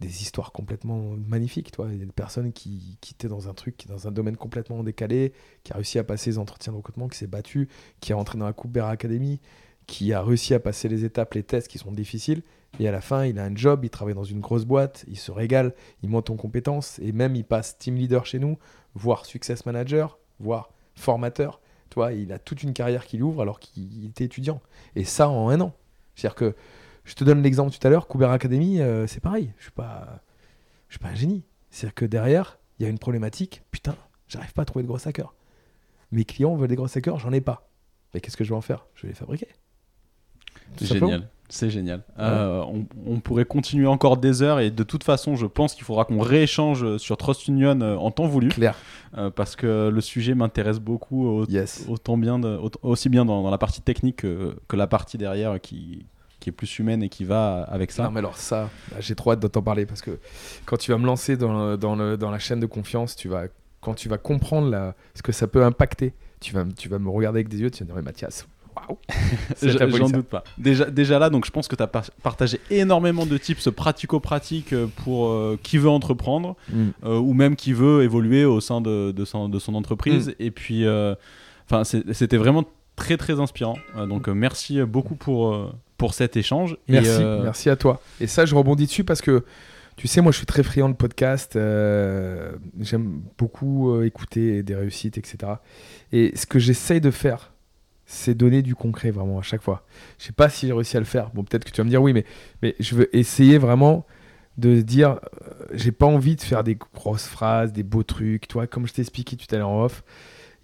des, 0.00 0.22
histoires 0.22 0.52
complètement 0.52 1.14
magnifiques. 1.28 1.70
Toi. 1.70 1.88
Il 1.90 1.98
y 1.98 2.02
a 2.02 2.04
des 2.04 2.12
personnes 2.12 2.52
qui, 2.52 2.98
qui 3.00 3.14
dans 3.26 3.48
un 3.48 3.54
truc, 3.54 3.76
qui 3.76 3.88
dans 3.88 4.08
un 4.08 4.10
domaine 4.10 4.36
complètement 4.36 4.82
décalé, 4.82 5.32
qui 5.62 5.72
a 5.72 5.76
réussi 5.76 5.98
à 5.98 6.04
passer 6.04 6.30
les 6.30 6.38
entretiens 6.38 6.72
de 6.72 6.78
recrutement, 6.78 7.08
qui 7.08 7.18
s'est 7.18 7.26
battu, 7.26 7.68
qui 8.00 8.12
est 8.12 8.14
rentré 8.14 8.38
dans 8.38 8.46
la 8.46 8.52
Coupe 8.52 8.72
Bear 8.72 8.88
Academy, 8.88 9.40
qui 9.86 10.12
a 10.12 10.22
réussi 10.22 10.54
à 10.54 10.60
passer 10.60 10.88
les 10.88 11.04
étapes, 11.04 11.34
les 11.34 11.42
tests 11.42 11.68
qui 11.68 11.78
sont 11.78 11.92
difficiles. 11.92 12.42
Et 12.80 12.88
à 12.88 12.92
la 12.92 13.02
fin, 13.02 13.26
il 13.26 13.38
a 13.38 13.44
un 13.44 13.54
job, 13.54 13.84
il 13.84 13.90
travaille 13.90 14.14
dans 14.14 14.24
une 14.24 14.40
grosse 14.40 14.64
boîte, 14.64 15.04
il 15.06 15.18
se 15.18 15.30
régale, 15.30 15.74
il 16.02 16.08
monte 16.08 16.30
en 16.30 16.36
compétences, 16.36 16.98
et 17.00 17.12
même 17.12 17.36
il 17.36 17.44
passe 17.44 17.76
team 17.78 17.96
leader 17.96 18.24
chez 18.24 18.38
nous, 18.38 18.58
voire 18.94 19.26
success 19.26 19.66
manager, 19.66 20.18
voire 20.40 20.72
formateur 20.94 21.60
il 22.12 22.32
a 22.32 22.38
toute 22.38 22.62
une 22.62 22.72
carrière 22.72 23.06
qui 23.06 23.20
ouvre 23.22 23.42
alors 23.42 23.60
qu'il 23.60 24.06
était 24.06 24.24
étudiant. 24.24 24.60
Et 24.96 25.04
ça 25.04 25.28
en 25.28 25.48
un 25.48 25.60
an. 25.60 25.74
C'est-à-dire 26.14 26.34
que, 26.34 26.54
je 27.04 27.14
te 27.14 27.24
donne 27.24 27.42
l'exemple 27.42 27.76
tout 27.76 27.84
à 27.86 27.90
l'heure, 27.90 28.06
Couber 28.06 28.26
Academy, 28.26 28.80
euh, 28.80 29.06
c'est 29.06 29.20
pareil. 29.20 29.52
Je 29.58 29.64
suis 29.64 29.72
pas, 29.72 30.20
je 30.88 30.94
suis 30.94 31.00
pas 31.00 31.08
un 31.08 31.14
génie. 31.14 31.44
C'est-à-dire 31.70 31.94
que 31.94 32.04
derrière, 32.04 32.58
il 32.78 32.84
y 32.84 32.86
a 32.86 32.88
une 32.88 32.98
problématique. 32.98 33.62
Putain, 33.70 33.96
j'arrive 34.28 34.52
pas 34.52 34.62
à 34.62 34.64
trouver 34.64 34.82
de 34.82 34.88
gros 34.88 35.08
hackers. 35.08 35.34
Mes 36.12 36.24
clients 36.24 36.54
veulent 36.54 36.68
des 36.68 36.76
gros 36.76 36.86
hackers, 36.86 37.18
j'en 37.18 37.32
ai 37.32 37.40
pas. 37.40 37.68
Mais 38.12 38.20
qu'est-ce 38.20 38.36
que 38.36 38.44
je 38.44 38.50
vais 38.50 38.56
en 38.56 38.60
faire? 38.60 38.86
Je 38.94 39.02
vais 39.02 39.08
les 39.08 39.14
fabriquer. 39.14 39.48
Génial. 40.80 41.28
C'est 41.52 41.68
génial. 41.68 42.00
Euh, 42.18 42.64
on, 43.06 43.20
pourrait 43.20 43.44
continuer 43.44 43.86
encore 43.86 44.16
des 44.16 44.40
heures 44.40 44.58
et 44.58 44.70
de 44.70 44.82
toute 44.84 45.04
façon, 45.04 45.36
je 45.36 45.44
pense 45.44 45.74
qu'il 45.74 45.84
faudra 45.84 46.06
qu'on 46.06 46.18
rééchange 46.18 46.96
sur 46.96 47.18
Trust 47.18 47.46
Union 47.46 47.78
euh, 47.82 47.94
en 47.94 48.10
temps 48.10 48.26
voulu. 48.26 48.48
Claire. 48.48 48.74
Euh, 49.18 49.28
parce 49.28 49.54
que 49.54 49.90
le 49.90 50.00
sujet 50.00 50.34
m'intéresse 50.34 50.78
beaucoup, 50.78 51.44
autant 51.88 52.16
bien 52.16 52.40
aussi 52.80 53.10
bien 53.10 53.26
dans, 53.26 53.50
la 53.50 53.58
partie 53.58 53.82
technique 53.82 54.16
que, 54.16 54.56
la 54.72 54.86
partie 54.86 55.18
derrière 55.18 55.60
qui, 55.60 56.06
qui 56.40 56.48
est 56.48 56.52
plus 56.52 56.78
humaine 56.78 57.02
et 57.02 57.10
qui 57.10 57.24
va 57.24 57.64
avec 57.64 57.92
ça. 57.92 58.04
Non, 58.04 58.12
mais 58.12 58.20
alors 58.20 58.38
ça, 58.38 58.70
bah, 58.90 58.96
j'ai 59.00 59.14
trop 59.14 59.32
hâte 59.32 59.40
de 59.40 59.46
t'en 59.46 59.60
parler 59.60 59.84
parce 59.84 60.00
que 60.00 60.18
quand 60.64 60.78
tu 60.78 60.90
vas 60.90 60.96
me 60.96 61.04
lancer 61.04 61.36
dans, 61.36 61.76
dans, 61.76 61.96
le, 61.96 62.16
dans 62.16 62.30
la 62.30 62.38
chaîne 62.38 62.60
de 62.60 62.66
confiance, 62.66 63.14
tu 63.14 63.28
vas, 63.28 63.44
quand 63.82 63.92
tu 63.92 64.08
vas 64.08 64.16
comprendre 64.16 64.70
la, 64.70 64.94
ce 65.14 65.20
que 65.20 65.32
ça 65.32 65.46
peut 65.46 65.62
impacter, 65.62 66.14
tu 66.40 66.54
vas, 66.54 66.64
tu 66.64 66.88
vas 66.88 66.98
me 66.98 67.10
regarder 67.10 67.40
avec 67.40 67.48
des 67.48 67.60
yeux, 67.60 67.70
tu 67.70 67.84
vas 67.84 67.90
me 67.90 67.94
dire, 67.96 68.02
Mathias, 68.02 68.46
Waouh 68.76 68.98
J'en 69.96 70.08
doute 70.08 70.26
pas. 70.26 70.44
Déjà, 70.58 70.86
déjà 70.86 71.18
là, 71.18 71.30
donc 71.30 71.46
je 71.46 71.50
pense 71.50 71.68
que 71.68 71.76
tu 71.76 71.82
as 71.82 71.86
partagé 71.86 72.60
énormément 72.70 73.26
de 73.26 73.36
tips 73.36 73.70
pratico-pratiques 73.70 74.72
euh, 74.72 74.86
pour 75.04 75.28
euh, 75.28 75.58
qui 75.62 75.78
veut 75.78 75.88
entreprendre 75.88 76.56
mm. 76.70 76.88
euh, 77.04 77.18
ou 77.18 77.34
même 77.34 77.56
qui 77.56 77.72
veut 77.72 78.02
évoluer 78.02 78.44
au 78.44 78.60
sein 78.60 78.80
de, 78.80 79.12
de, 79.12 79.24
son, 79.24 79.48
de 79.48 79.58
son, 79.58 79.74
entreprise. 79.74 80.28
Mm. 80.28 80.34
Et 80.40 80.50
puis, 80.50 80.84
enfin, 81.68 81.84
c'était 81.84 82.36
vraiment 82.36 82.64
très 82.96 83.16
très 83.16 83.40
inspirant. 83.40 83.76
donc 84.08 84.28
merci 84.28 84.82
beaucoup 84.82 85.14
pour, 85.14 85.72
pour 85.96 86.14
cet 86.14 86.36
échange. 86.36 86.76
Merci, 86.88 87.22
merci 87.42 87.70
à 87.70 87.76
toi. 87.76 88.00
Et 88.20 88.26
ça, 88.26 88.44
je 88.44 88.54
rebondis 88.54 88.86
dessus 88.86 89.04
parce 89.04 89.20
que 89.20 89.44
tu 89.96 90.08
sais, 90.08 90.22
moi, 90.22 90.32
je 90.32 90.38
suis 90.38 90.46
très 90.46 90.62
friand 90.62 90.88
de 90.88 90.94
podcast. 90.94 91.52
J'aime 91.54 93.20
beaucoup 93.38 94.02
écouter 94.02 94.62
des 94.62 94.74
réussites, 94.74 95.18
etc. 95.18 95.54
Et 96.12 96.32
ce 96.36 96.46
que 96.46 96.58
j'essaye 96.58 97.00
de 97.00 97.10
faire 97.10 97.51
c'est 98.06 98.34
donner 98.34 98.62
du 98.62 98.74
concret 98.74 99.10
vraiment 99.10 99.38
à 99.38 99.42
chaque 99.42 99.62
fois. 99.62 99.86
Je 100.18 100.24
sais 100.26 100.32
pas 100.32 100.48
si 100.48 100.66
j'ai 100.66 100.72
réussi 100.72 100.96
à 100.96 101.00
le 101.00 101.06
faire. 101.06 101.30
Bon, 101.30 101.44
peut-être 101.44 101.64
que 101.64 101.70
tu 101.70 101.78
vas 101.78 101.84
me 101.84 101.90
dire 101.90 102.02
oui, 102.02 102.12
mais, 102.12 102.24
mais 102.62 102.74
je 102.80 102.94
veux 102.94 103.16
essayer 103.16 103.58
vraiment 103.58 104.06
de 104.58 104.80
dire, 104.82 105.18
euh, 105.42 105.64
j'ai 105.72 105.92
pas 105.92 106.06
envie 106.06 106.36
de 106.36 106.42
faire 106.42 106.64
des 106.64 106.76
grosses 106.94 107.26
phrases, 107.26 107.72
des 107.72 107.82
beaux 107.82 108.02
trucs. 108.02 108.48
Toi, 108.48 108.66
comme 108.66 108.86
je 108.86 108.92
t'ai 108.92 109.02
expliqué 109.02 109.36
tout 109.36 109.52
à 109.54 109.58
l'heure 109.58 109.68
en 109.68 109.84
off, 109.84 110.04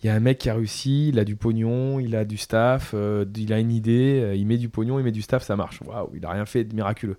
il 0.03 0.07
y 0.07 0.11
a 0.11 0.15
un 0.15 0.21
mec 0.21 0.39
qui 0.39 0.51
a 0.51 0.55
réussi, 0.55 1.09
il 1.09 1.19
a 1.19 1.25
du 1.25 1.37
pognon, 1.37 1.99
il 1.99 2.15
a 2.15 2.25
du 2.25 2.37
staff, 2.37 2.93
euh, 2.95 3.25
il 3.37 3.53
a 3.53 3.59
une 3.59 3.73
idée, 3.73 4.21
euh, 4.23 4.35
il 4.37 4.47
met 4.47 4.59
du 4.59 4.69
pognon, 4.69 4.99
il 4.99 5.05
met 5.05 5.13
du 5.13 5.23
staff, 5.23 5.43
ça 5.43 5.57
marche. 5.57 5.81
Waouh, 5.83 6.11
il 6.15 6.25
a 6.25 6.31
rien 6.31 6.47
fait 6.47 6.65
de 6.65 6.75
miraculeux. 6.75 7.19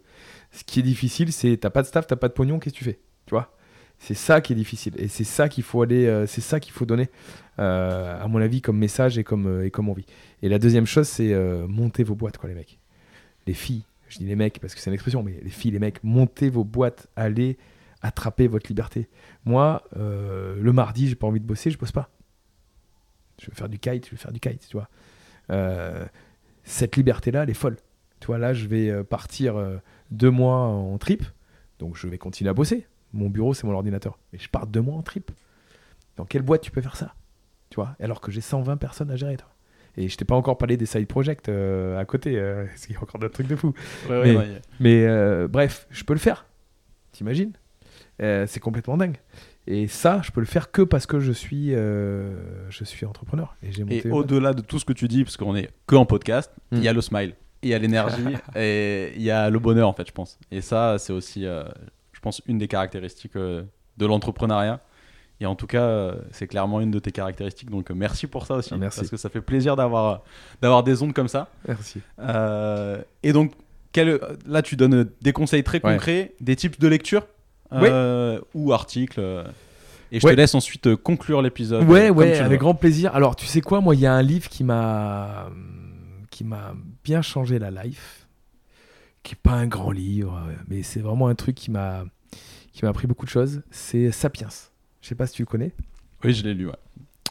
Ce 0.52 0.64
qui 0.64 0.80
est 0.80 0.84
difficile, 0.84 1.34
c'est 1.34 1.58
t'as 1.58 1.70
pas 1.70 1.82
de 1.82 1.88
staff, 1.88 2.08
t'as 2.08 2.16
pas 2.16 2.28
de 2.28 2.34
pognon, 2.34 2.60
qu'est-ce 2.60 2.74
que 2.74 2.80
tu 2.80 2.86
fais? 2.86 3.00
Tu 3.26 3.32
vois? 3.32 3.56
C'est 3.98 4.14
ça 4.14 4.40
qui 4.40 4.54
est 4.54 4.56
difficile 4.56 4.94
et 4.98 5.10
c'est 5.10 5.26
ça 5.26 5.50
qu'il 5.50 5.64
faut 5.64 5.82
aller, 5.82 6.24
c'est 6.26 6.40
ça 6.40 6.62
qu'il 6.62 6.72
faut 6.72 6.86
donner, 6.86 7.10
à 7.60 8.28
mon 8.28 8.40
avis, 8.40 8.62
comme 8.62 8.78
message 8.78 9.18
et 9.18 9.24
comme, 9.24 9.48
euh, 9.48 9.66
et 9.66 9.72
comme 9.72 9.90
envie. 9.90 10.06
Et 10.42 10.50
la 10.50 10.60
deuxième 10.60 10.86
chose, 10.86 11.08
c'est 11.08 11.34
monter 11.68 12.04
vos 12.04 12.16
boîtes, 12.16 12.38
quoi, 12.38 12.50
les 12.50 12.56
mecs. 12.56 12.80
Les 13.48 13.54
filles, 13.54 13.84
je 14.08 14.20
dis 14.20 14.26
les 14.26 14.36
mecs 14.36 14.60
parce 14.60 14.76
que 14.76 14.82
c'est 14.82 14.90
une 14.90 14.94
expression, 14.94 15.24
mais 15.24 15.40
les 15.42 15.50
filles, 15.50 15.72
les 15.72 15.80
mecs, 15.80 16.04
montez 16.04 16.50
vos 16.50 16.64
boîtes, 16.64 17.08
allez 17.16 17.58
attraper 18.02 18.48
votre 18.48 18.68
liberté. 18.70 19.10
Moi, 19.46 19.84
le 19.96 20.72
mardi, 20.72 21.08
j'ai 21.08 21.16
pas 21.16 21.28
envie 21.28 21.40
de 21.40 21.46
bosser, 21.46 21.72
je 21.72 21.78
bosse 21.78 21.92
pas. 21.92 22.10
Je 23.42 23.48
veux 23.48 23.56
faire 23.56 23.70
du 23.70 23.80
kite, 23.80 24.06
je 24.06 24.12
veux 24.12 24.18
faire 24.18 24.32
du 24.32 24.40
kite, 24.40 24.68
tu 24.68 24.78
vois. 24.78 24.90
cette 26.64 26.96
liberté-là, 26.96 27.44
elle 27.44 27.50
est 27.50 27.54
folle. 27.54 27.78
Tu 28.20 28.38
là, 28.38 28.54
je 28.54 28.68
vais 28.68 29.04
partir 29.04 29.56
deux 30.12 30.32
mois 30.32 30.58
en 30.58 30.98
trip, 30.98 31.24
donc 31.80 31.98
je 31.98 32.08
vais 32.08 32.18
continuer 32.18 32.50
à 32.50 32.54
bosser 32.54 32.86
mon 33.14 33.30
bureau, 33.30 33.54
c'est 33.54 33.66
mon 33.66 33.74
ordinateur. 33.74 34.18
Mais 34.32 34.40
je 34.40 34.50
pars 34.50 34.68
deux 34.68 34.82
mois 34.82 34.96
en 34.96 35.02
trip. 35.02 35.32
Dans 36.16 36.26
quelle 36.26 36.42
boîte 36.42 36.62
tu 36.62 36.72
peux 36.72 36.82
faire 36.82 36.96
ça? 36.96 37.16
Tu 37.70 37.76
vois 37.76 37.96
Alors 38.00 38.22
que 38.22 38.32
j'ai 38.32 38.42
120 38.42 38.78
personnes 38.78 39.12
à 39.12 39.16
gérer. 39.16 39.38
Toi. 39.38 39.48
Et 39.98 40.08
je 40.08 40.18
t'ai 40.18 40.26
pas 40.26 40.36
encore 40.36 40.58
parlé 40.58 40.78
des 40.78 40.86
side 40.86 41.08
projects 41.08 41.50
euh, 41.50 42.00
à 42.00 42.06
côté. 42.06 42.38
Euh, 42.38 42.66
qu'il 42.82 42.96
y 42.96 42.98
a 42.98 43.02
encore 43.02 43.20
d'autres 43.20 43.34
trucs 43.34 43.48
de 43.48 43.56
fou. 43.56 43.74
mais, 44.10 45.06
euh, 45.06 45.48
bref, 45.48 45.88
je 45.90 46.04
peux 46.04 46.14
le 46.14 46.20
faire. 46.20 46.46
T'imagines? 47.12 47.54
C'est 48.20 48.60
complètement 48.60 48.98
dingue. 48.98 49.18
Et 49.68 49.88
ça, 49.88 50.22
je 50.24 50.32
peux 50.32 50.40
le 50.40 50.48
faire 50.48 50.72
que 50.72 50.82
parce 50.82 51.06
que 51.06 51.20
je 51.20 51.32
suis, 51.32 51.72
je 51.72 52.84
suis 52.84 53.06
entrepreneur. 53.06 53.56
Et, 53.64 53.98
et 53.98 54.12
au-delà 54.12 54.54
de 54.54 54.62
tout 54.62 54.80
ce 54.80 54.86
que 54.86 54.94
tu 54.94 55.08
dis, 55.08 55.24
parce 55.24 55.38
qu'on 55.38 55.56
est 55.56 55.70
que 55.88 55.96
en 55.96 56.06
podcast, 56.06 56.52
il 56.72 56.84
y 56.84 56.88
a 56.88 56.92
hmm. 56.92 56.96
le 56.96 57.02
smile, 57.02 57.36
il 57.62 57.70
y 57.70 57.74
a 57.74 57.80
l'énergie 57.80 58.36
et 58.56 59.14
il 59.16 59.22
y 59.22 59.32
a 59.32 59.50
le 59.50 59.60
bonheur, 59.60 59.88
en 59.88 59.94
fait, 59.94 60.08
je 60.08 60.12
pense. 60.12 60.38
Et 60.52 60.62
ça, 60.62 60.98
c'est 60.98 61.14
aussi 61.14 61.46
je 62.20 62.22
pense, 62.22 62.42
une 62.48 62.58
des 62.58 62.68
caractéristiques 62.68 63.38
euh, 63.38 63.64
de 63.98 64.06
l'entrepreneuriat. 64.06 64.82
Et 65.42 65.46
en 65.46 65.56
tout 65.56 65.68
cas, 65.68 65.84
euh, 65.84 66.16
c'est 66.32 66.48
clairement 66.48 66.82
une 66.82 66.92
de 66.92 67.00
tes 67.00 67.12
caractéristiques. 67.12 67.70
Donc, 67.70 67.90
euh, 67.92 67.94
merci 67.94 68.28
pour 68.28 68.46
ça 68.46 68.56
aussi. 68.56 68.74
Merci. 68.76 69.00
Parce 69.00 69.10
que 69.10 69.18
ça 69.18 69.30
fait 69.30 69.40
plaisir 69.42 69.76
d'avoir, 69.78 70.22
d'avoir 70.62 70.84
des 70.84 71.02
ondes 71.02 71.14
comme 71.14 71.30
ça. 71.30 71.48
Merci. 71.68 72.02
et 73.24 73.32
donc, 73.34 73.54
quel, 73.92 74.20
là, 74.46 74.62
tu 74.62 74.76
donnes 74.76 75.10
des 75.22 75.32
conseils 75.34 75.64
très 75.64 75.84
Ouais. 75.84 75.94
concrets, 75.94 76.34
des 76.42 76.56
types 76.56 76.80
de 76.80 76.88
lecture 76.88 77.26
euh, 77.72 78.40
ou 78.54 78.74
articles. 78.74 79.20
euh, 79.20 79.44
et 80.12 80.20
je 80.20 80.26
Ouais. 80.26 80.34
te 80.34 80.38
laisse 80.38 80.56
ensuite 80.56 80.88
euh, 80.88 80.98
conclure 80.98 81.42
l'épisode. 81.42 81.88
Ouais, 81.88 82.08
euh, 82.10 82.14
ouais, 82.14 82.38
avec 82.40 82.52
veux. 82.54 82.58
grand 82.58 82.74
plaisir. 82.74 83.14
Alors, 83.16 83.36
tu 83.36 83.46
sais 83.46 83.62
quoi, 83.62 83.80
moi, 83.80 83.94
il 83.96 84.02
y 84.02 84.08
a 84.08 84.14
un 84.14 84.22
livre 84.24 84.50
qui 84.50 84.64
m'a 84.64 85.50
qui 86.32 86.44
m'a 86.44 86.74
bien 87.04 87.22
changé 87.22 87.60
la 87.60 87.70
life, 87.72 88.28
qui 89.24 89.34
est 89.34 89.38
pas 89.42 89.54
un 89.54 89.68
grand 89.68 89.92
livre, 89.92 90.36
euh, 90.48 90.54
mais 90.68 90.84
c'est 90.84 91.00
vraiment 91.00 91.28
un 91.28 91.36
truc 91.36 91.56
qui 91.56 91.70
m'a 91.72 92.06
qui 92.74 92.84
m'a 92.86 92.90
appris 92.90 93.08
beaucoup 93.08 93.26
de 93.26 93.30
choses. 93.32 93.62
C'est 93.72 94.12
Sapiens. 94.12 94.48
Je 95.10 95.16
sais 95.16 95.18
pas 95.18 95.26
si 95.26 95.34
tu 95.34 95.42
le 95.42 95.48
connais. 95.48 95.72
Oui, 96.24 96.36
je 96.36 96.44
l'ai 96.44 96.54
lu, 96.54 96.68
ouais. 96.68 96.76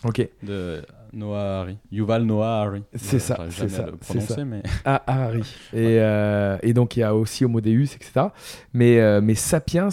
Ok. 0.03 0.29
De 0.43 0.83
Noah 1.13 1.61
Harry. 1.61 1.79
Yuval 1.93 2.25
Noah 2.25 2.63
Harry. 2.63 2.83
C'est 2.97 3.21
ça, 3.21 3.47
c'est 3.51 3.69
ça, 3.69 3.87
c'est 4.01 4.21
ça. 4.21 4.45
mais. 4.45 4.65
Ah, 4.85 5.01
ah, 5.07 5.27
Harry. 5.27 5.43
Et, 5.73 6.01
euh, 6.01 6.59
et 6.63 6.73
donc, 6.75 6.97
il 6.97 7.01
y 7.01 7.03
a 7.05 7.15
aussi 7.15 7.45
Homo 7.45 7.61
Deus, 7.61 7.85
etc. 7.95 8.27
Mais, 8.73 8.99
euh, 8.99 9.21
mais 9.21 9.37
Sapiens 9.37 9.91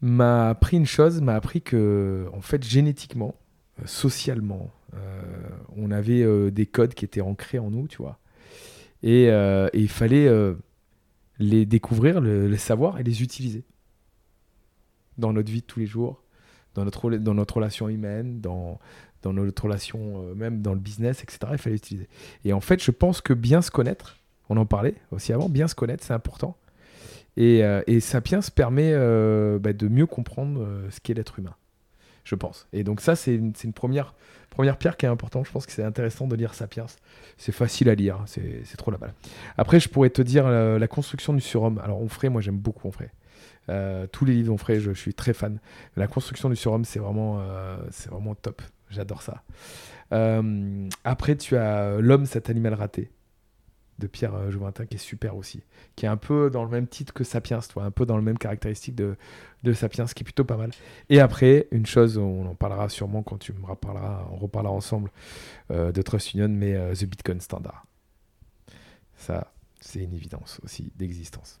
m'a 0.00 0.48
appris 0.48 0.76
une 0.76 0.84
chose, 0.84 1.20
m'a 1.20 1.36
appris 1.36 1.62
que, 1.62 2.26
en 2.32 2.40
fait, 2.40 2.64
génétiquement, 2.64 3.36
euh, 3.78 3.86
socialement, 3.86 4.72
euh, 4.94 5.22
on 5.76 5.92
avait 5.92 6.50
des 6.50 6.66
codes 6.66 6.94
qui 6.94 7.04
étaient 7.04 7.20
ancrés 7.20 7.60
en 7.60 7.70
nous, 7.70 7.86
tu 7.86 7.98
vois. 7.98 8.18
Et, 9.04 9.26
et 9.26 9.68
il 9.74 9.88
fallait 9.88 10.28
les 11.38 11.66
découvrir, 11.66 12.20
le- 12.20 12.48
les 12.48 12.56
savoir 12.58 12.98
et 12.98 13.04
les 13.04 13.22
utiliser 13.22 13.62
dans 15.18 15.32
notre 15.32 15.52
vie 15.52 15.60
de 15.60 15.66
tous 15.66 15.78
les 15.78 15.86
jours, 15.86 16.23
dans 16.74 16.84
notre, 16.84 17.10
dans 17.10 17.34
notre 17.34 17.56
relation 17.56 17.88
humaine, 17.88 18.40
dans, 18.40 18.78
dans 19.22 19.32
notre 19.32 19.64
relation, 19.64 20.22
euh, 20.22 20.34
même 20.34 20.62
dans 20.62 20.74
le 20.74 20.80
business, 20.80 21.22
etc. 21.22 21.38
Il 21.52 21.58
fallait 21.58 21.74
l'utiliser. 21.74 22.08
Et 22.44 22.52
en 22.52 22.60
fait, 22.60 22.82
je 22.82 22.90
pense 22.90 23.20
que 23.20 23.32
bien 23.32 23.62
se 23.62 23.70
connaître, 23.70 24.18
on 24.48 24.56
en 24.56 24.66
parlait 24.66 24.94
aussi 25.10 25.32
avant, 25.32 25.48
bien 25.48 25.68
se 25.68 25.74
connaître, 25.74 26.04
c'est 26.04 26.12
important. 26.12 26.56
Et, 27.36 27.64
euh, 27.64 27.82
et 27.86 27.98
Sapiens 28.00 28.40
permet 28.54 28.92
euh, 28.92 29.58
bah, 29.58 29.72
de 29.72 29.88
mieux 29.88 30.06
comprendre 30.06 30.66
ce 30.90 31.00
qu'est 31.00 31.14
l'être 31.14 31.38
humain, 31.38 31.54
je 32.24 32.34
pense. 32.34 32.68
Et 32.72 32.84
donc 32.84 33.00
ça, 33.00 33.16
c'est 33.16 33.34
une, 33.34 33.52
une 33.64 33.72
première, 33.72 34.14
première 34.50 34.76
pierre 34.76 34.96
qui 34.96 35.06
est 35.06 35.08
importante. 35.08 35.46
Je 35.46 35.52
pense 35.52 35.66
que 35.66 35.72
c'est 35.72 35.82
intéressant 35.82 36.28
de 36.28 36.36
lire 36.36 36.54
Sapiens. 36.54 36.86
C'est 37.38 37.52
facile 37.52 37.88
à 37.88 37.94
lire, 37.94 38.22
c'est 38.26 38.60
c'est 38.64 38.76
trop 38.76 38.90
la 38.90 38.98
balle. 38.98 39.14
Après, 39.56 39.80
je 39.80 39.88
pourrais 39.88 40.10
te 40.10 40.22
dire 40.22 40.48
la 40.48 40.86
construction 40.86 41.32
du 41.32 41.40
surhomme. 41.40 41.80
Alors, 41.82 42.00
Onfray, 42.00 42.30
moi 42.30 42.40
j'aime 42.40 42.58
beaucoup 42.58 42.86
Onfray. 42.86 43.08
Euh, 43.68 44.06
tous 44.06 44.24
les 44.24 44.34
livres 44.34 44.48
d'Onfray, 44.48 44.80
je, 44.80 44.92
je 44.92 44.98
suis 44.98 45.14
très 45.14 45.32
fan. 45.32 45.58
La 45.96 46.06
construction 46.06 46.48
du 46.48 46.56
surhomme, 46.56 46.84
c'est 46.84 46.98
vraiment, 46.98 47.40
euh, 47.40 47.76
vraiment 48.10 48.34
top. 48.34 48.62
J'adore 48.90 49.22
ça. 49.22 49.42
Euh, 50.12 50.88
après, 51.04 51.36
tu 51.36 51.56
as 51.56 51.98
L'homme, 51.98 52.26
cet 52.26 52.50
animal 52.50 52.74
raté 52.74 53.10
de 54.00 54.08
Pierre 54.08 54.50
Jouventin 54.50 54.86
qui 54.86 54.96
est 54.96 54.98
super 54.98 55.36
aussi, 55.36 55.62
qui 55.94 56.04
est 56.04 56.08
un 56.08 56.16
peu 56.16 56.50
dans 56.50 56.64
le 56.64 56.70
même 56.70 56.88
titre 56.88 57.14
que 57.14 57.22
Sapiens, 57.22 57.60
tu 57.60 57.74
vois, 57.74 57.84
un 57.84 57.92
peu 57.92 58.04
dans 58.04 58.16
le 58.16 58.22
même 58.22 58.38
caractéristique 58.38 58.96
de, 58.96 59.16
de 59.62 59.72
Sapiens, 59.72 60.06
qui 60.06 60.22
est 60.22 60.24
plutôt 60.24 60.44
pas 60.44 60.56
mal. 60.56 60.70
Et 61.10 61.20
après, 61.20 61.68
une 61.70 61.86
chose, 61.86 62.18
on 62.18 62.44
en 62.46 62.54
parlera 62.56 62.88
sûrement 62.88 63.22
quand 63.22 63.38
tu 63.38 63.52
me 63.52 63.64
reparleras, 63.64 64.26
on 64.32 64.36
reparlera 64.36 64.74
ensemble 64.74 65.10
de 65.70 66.02
Trust 66.02 66.34
Union, 66.34 66.48
mais 66.48 66.74
The 66.94 67.04
Bitcoin 67.04 67.40
Standard. 67.40 67.86
Ça, 69.16 69.52
c'est 69.80 70.00
une 70.00 70.12
évidence 70.14 70.60
aussi 70.64 70.92
d'existence. 70.96 71.60